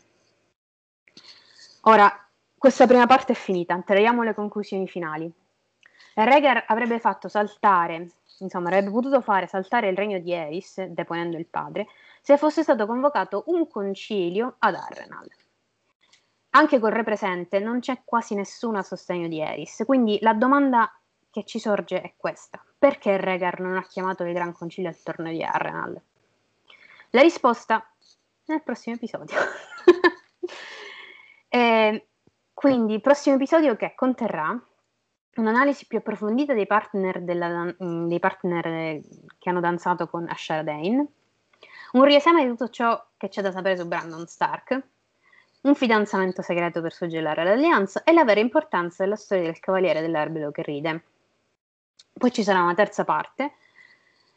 Ora, 1.82 2.26
questa 2.56 2.86
prima 2.86 3.06
parte 3.06 3.32
è 3.32 3.36
finita, 3.36 3.78
traiamo 3.84 4.22
le 4.22 4.32
conclusioni 4.32 4.88
finali. 4.88 5.30
Rhaegar 6.14 6.64
avrebbe 6.68 6.98
fatto 6.98 7.28
saltare, 7.28 8.12
insomma, 8.38 8.68
avrebbe 8.68 8.90
potuto 8.90 9.20
fare 9.20 9.46
saltare 9.46 9.90
il 9.90 9.96
regno 9.98 10.18
di 10.20 10.32
Eris, 10.32 10.82
deponendo 10.84 11.36
il 11.36 11.44
padre, 11.44 11.86
se 12.24 12.38
fosse 12.38 12.62
stato 12.62 12.86
convocato 12.86 13.44
un 13.48 13.68
concilio 13.68 14.56
ad 14.60 14.76
Arrenal. 14.76 15.28
Anche 16.56 16.78
col 16.78 16.92
re 16.92 17.04
presente 17.04 17.58
non 17.58 17.80
c'è 17.80 18.00
quasi 18.02 18.34
nessuno 18.34 18.78
a 18.78 18.82
sostegno 18.82 19.28
di 19.28 19.42
Eris, 19.42 19.82
quindi 19.84 20.16
la 20.22 20.32
domanda 20.32 20.90
che 21.30 21.44
ci 21.44 21.58
sorge 21.58 22.00
è 22.00 22.14
questa. 22.16 22.64
Perché 22.78 23.18
Rhaegar 23.18 23.60
non 23.60 23.76
ha 23.76 23.82
chiamato 23.82 24.24
il 24.24 24.32
Gran 24.32 24.54
Concilio 24.54 24.88
al 24.88 25.02
torneo 25.02 25.32
di 25.32 25.42
Arrenal? 25.42 26.00
La 27.10 27.20
risposta 27.20 27.86
nel 28.46 28.62
prossimo 28.62 28.96
episodio. 28.96 29.36
e, 31.50 32.06
quindi, 32.54 33.00
prossimo 33.00 33.34
episodio 33.34 33.76
che 33.76 33.92
conterrà 33.94 34.58
un'analisi 35.34 35.86
più 35.86 35.98
approfondita 35.98 36.54
dei 36.54 36.66
partner, 36.66 37.20
della, 37.20 37.70
dei 37.78 38.18
partner 38.18 38.98
che 39.38 39.50
hanno 39.50 39.60
danzato 39.60 40.08
con 40.08 40.26
Ashara 40.26 40.62
Dane, 40.62 41.06
un 41.94 42.04
riesame 42.04 42.42
di 42.42 42.50
tutto 42.50 42.68
ciò 42.70 43.02
che 43.16 43.28
c'è 43.28 43.40
da 43.40 43.52
sapere 43.52 43.76
su 43.76 43.86
Brandon 43.86 44.26
Stark, 44.26 44.82
un 45.62 45.74
fidanzamento 45.74 46.42
segreto 46.42 46.80
per 46.80 46.92
suggellare 46.92 47.44
l'alleanza 47.44 48.02
e 48.02 48.12
la 48.12 48.24
vera 48.24 48.40
importanza 48.40 49.02
della 49.04 49.16
storia 49.16 49.44
del 49.44 49.60
cavaliere 49.60 50.00
dell'erbelo 50.00 50.50
che 50.50 50.62
ride. 50.62 51.04
Poi 52.12 52.32
ci 52.32 52.42
sarà 52.42 52.62
una 52.62 52.74
terza 52.74 53.04
parte 53.04 53.54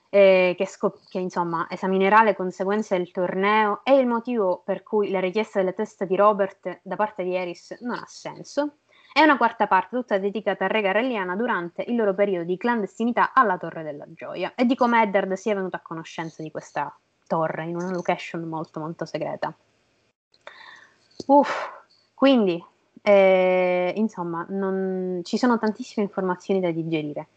eh, 0.10 0.54
che, 0.56 0.66
scop- 0.68 1.10
che, 1.10 1.20
insomma 1.20 1.68
esaminerà 1.70 2.24
le 2.24 2.36
conseguenze 2.36 2.96
del 2.96 3.12
torneo 3.12 3.82
e 3.84 3.98
il 3.98 4.08
motivo 4.08 4.62
per 4.64 4.84
cui 4.84 5.10
la 5.10 5.20
richiesta 5.20 5.60
della 5.60 5.74
testa 5.74 6.06
di 6.06 6.16
Robert 6.16 6.80
da 6.84 6.96
parte 6.96 7.24
di 7.24 7.36
Eris 7.36 7.76
non 7.82 7.98
ha 7.98 8.06
senso. 8.06 8.78
E 9.14 9.24
una 9.24 9.38
quarta 9.38 9.66
parte 9.66 9.96
tutta 9.96 10.20
dedicata 10.20 10.66
a 10.66 10.68
Rega 10.68 10.92
Relliana 10.92 11.36
durante 11.36 11.84
il 11.88 11.96
loro 11.96 12.14
periodo 12.14 12.46
di 12.46 12.56
clandestinità 12.56 13.34
alla 13.34 13.58
Torre 13.58 13.82
della 13.82 14.06
Gioia 14.10 14.54
e 14.54 14.66
di 14.66 14.76
come 14.76 15.02
Eddard 15.02 15.34
sia 15.34 15.56
venuto 15.56 15.76
a 15.76 15.82
conoscenza 15.82 16.44
di 16.44 16.52
questa 16.52 16.96
torre 17.28 17.66
in 17.66 17.76
una 17.76 17.92
location 17.92 18.44
molto 18.44 18.80
molto 18.80 19.06
segreta. 19.06 19.56
Uff, 21.28 21.70
quindi 22.14 22.64
eh, 23.02 23.94
insomma 23.96 24.46
non, 24.50 25.22
ci 25.24 25.38
sono 25.38 25.58
tantissime 25.58 26.06
informazioni 26.06 26.60
da 26.60 26.72
digerire. 26.72 27.28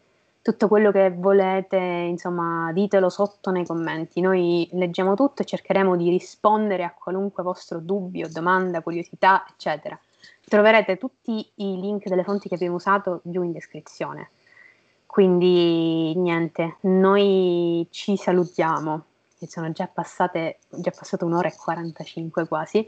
Tutto 0.41 0.67
quello 0.67 0.91
che 0.91 1.11
volete, 1.11 1.77
insomma, 1.77 2.71
ditelo 2.73 3.09
sotto 3.09 3.51
nei 3.51 3.65
commenti. 3.65 4.21
Noi 4.21 4.67
leggiamo 4.71 5.13
tutto 5.13 5.43
e 5.43 5.45
cercheremo 5.45 5.95
di 5.95 6.09
rispondere 6.09 6.83
a 6.83 6.93
qualunque 6.97 7.43
vostro 7.43 7.79
dubbio, 7.79 8.27
domanda, 8.27 8.81
curiosità, 8.81 9.45
eccetera. 9.47 9.97
Troverete 10.43 10.97
tutti 10.97 11.47
i 11.55 11.79
link 11.79 12.07
delle 12.07 12.23
fonti 12.23 12.49
che 12.49 12.55
abbiamo 12.55 12.75
usato 12.75 13.21
giù 13.23 13.43
in 13.43 13.51
descrizione. 13.51 14.31
Quindi 15.05 16.15
niente, 16.15 16.77
noi 16.81 17.87
ci 17.91 18.17
salutiamo 18.17 19.05
che 19.41 19.47
sono 19.47 19.71
già 19.71 19.87
passate, 19.87 20.59
già 20.69 20.91
passate 20.91 21.25
un'ora 21.25 21.47
e 21.47 21.55
45 21.55 22.47
quasi. 22.47 22.87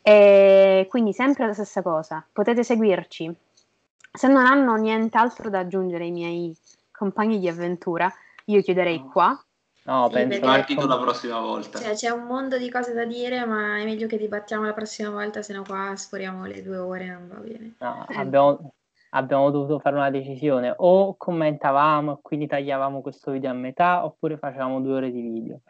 E 0.00 0.86
quindi 0.88 1.12
sempre 1.12 1.46
la 1.46 1.52
stessa 1.52 1.82
cosa, 1.82 2.26
potete 2.32 2.64
seguirci. 2.64 3.36
Se 4.10 4.26
non 4.26 4.46
hanno 4.46 4.76
nient'altro 4.76 5.50
da 5.50 5.58
aggiungere 5.58 6.06
i 6.06 6.10
miei 6.10 6.56
compagni 6.90 7.38
di 7.38 7.48
avventura, 7.48 8.10
io 8.46 8.62
chiuderei 8.62 9.04
qua. 9.04 9.38
No, 9.82 10.06
sì, 10.08 10.14
penso 10.14 10.40
partito 10.40 10.86
la 10.86 10.98
prossima 10.98 11.40
volta. 11.40 11.78
Cioè, 11.78 11.92
c'è 11.92 12.08
un 12.08 12.22
mondo 12.22 12.56
di 12.56 12.70
cose 12.70 12.94
da 12.94 13.04
dire, 13.04 13.44
ma 13.44 13.78
è 13.78 13.84
meglio 13.84 14.06
che 14.06 14.16
dibattiamo 14.16 14.64
la 14.64 14.72
prossima 14.72 15.10
volta, 15.10 15.42
se 15.42 15.52
no 15.52 15.64
qua 15.64 15.92
sforiamo 15.94 16.46
le 16.46 16.62
due 16.62 16.78
ore, 16.78 17.08
non 17.08 17.28
va 17.28 17.40
bene. 17.40 17.74
No, 17.80 18.06
abbiamo, 18.08 18.72
abbiamo 19.10 19.50
dovuto 19.50 19.78
fare 19.80 19.96
una 19.96 20.08
decisione, 20.08 20.72
o 20.74 21.14
commentavamo 21.18 22.12
e 22.14 22.18
quindi 22.22 22.46
tagliavamo 22.46 23.02
questo 23.02 23.32
video 23.32 23.50
a 23.50 23.54
metà, 23.54 24.02
oppure 24.06 24.38
facevamo 24.38 24.80
due 24.80 24.94
ore 24.94 25.10
di 25.10 25.20
video 25.20 25.60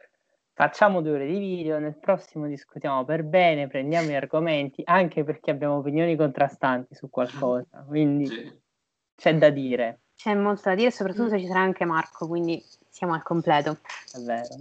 facciamo 0.54 1.02
due 1.02 1.12
ore 1.12 1.26
di 1.26 1.38
video, 1.38 1.78
nel 1.78 1.96
prossimo 1.96 2.46
discutiamo 2.46 3.04
per 3.04 3.24
bene, 3.24 3.66
prendiamo 3.66 4.08
gli 4.08 4.14
argomenti, 4.14 4.82
anche 4.84 5.24
perché 5.24 5.50
abbiamo 5.50 5.76
opinioni 5.76 6.16
contrastanti 6.16 6.94
su 6.94 7.10
qualcosa, 7.10 7.84
quindi 7.86 8.26
sì. 8.26 8.52
c'è 9.16 9.36
da 9.36 9.50
dire. 9.50 9.98
C'è 10.16 10.34
molto 10.34 10.62
da 10.68 10.76
dire, 10.76 10.92
soprattutto 10.92 11.28
se 11.28 11.40
ci 11.40 11.46
sarà 11.46 11.60
anche 11.60 11.84
Marco, 11.84 12.28
quindi 12.28 12.64
siamo 12.88 13.14
al 13.14 13.22
completo. 13.22 13.78
È 14.12 14.18
vero. 14.20 14.54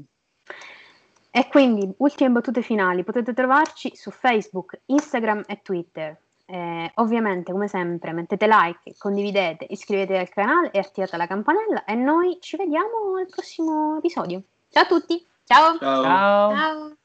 E 1.35 1.47
quindi, 1.47 1.91
ultime 1.97 2.31
battute 2.31 2.61
finali, 2.61 3.03
potete 3.03 3.33
trovarci 3.33 3.95
su 3.95 4.11
Facebook, 4.11 4.81
Instagram 4.87 5.43
e 5.47 5.61
Twitter. 5.61 6.17
Eh, 6.45 6.91
ovviamente, 6.95 7.51
come 7.51 7.67
sempre, 7.67 8.11
mettete 8.11 8.47
like, 8.47 8.95
condividete, 8.97 9.65
iscrivetevi 9.69 10.19
al 10.19 10.29
canale 10.29 10.71
e 10.71 10.79
attivate 10.79 11.17
la 11.17 11.27
campanella 11.27 11.85
e 11.85 11.95
noi 11.95 12.37
ci 12.39 12.57
vediamo 12.57 13.15
al 13.17 13.27
prossimo 13.27 13.97
episodio. 13.97 14.41
Ciao 14.69 14.83
a 14.83 14.87
tutti! 14.87 15.32
Ciao. 15.53 15.77
Ciao. 15.77 16.03
Ciao. 16.03 16.51
Ciao. 16.55 17.02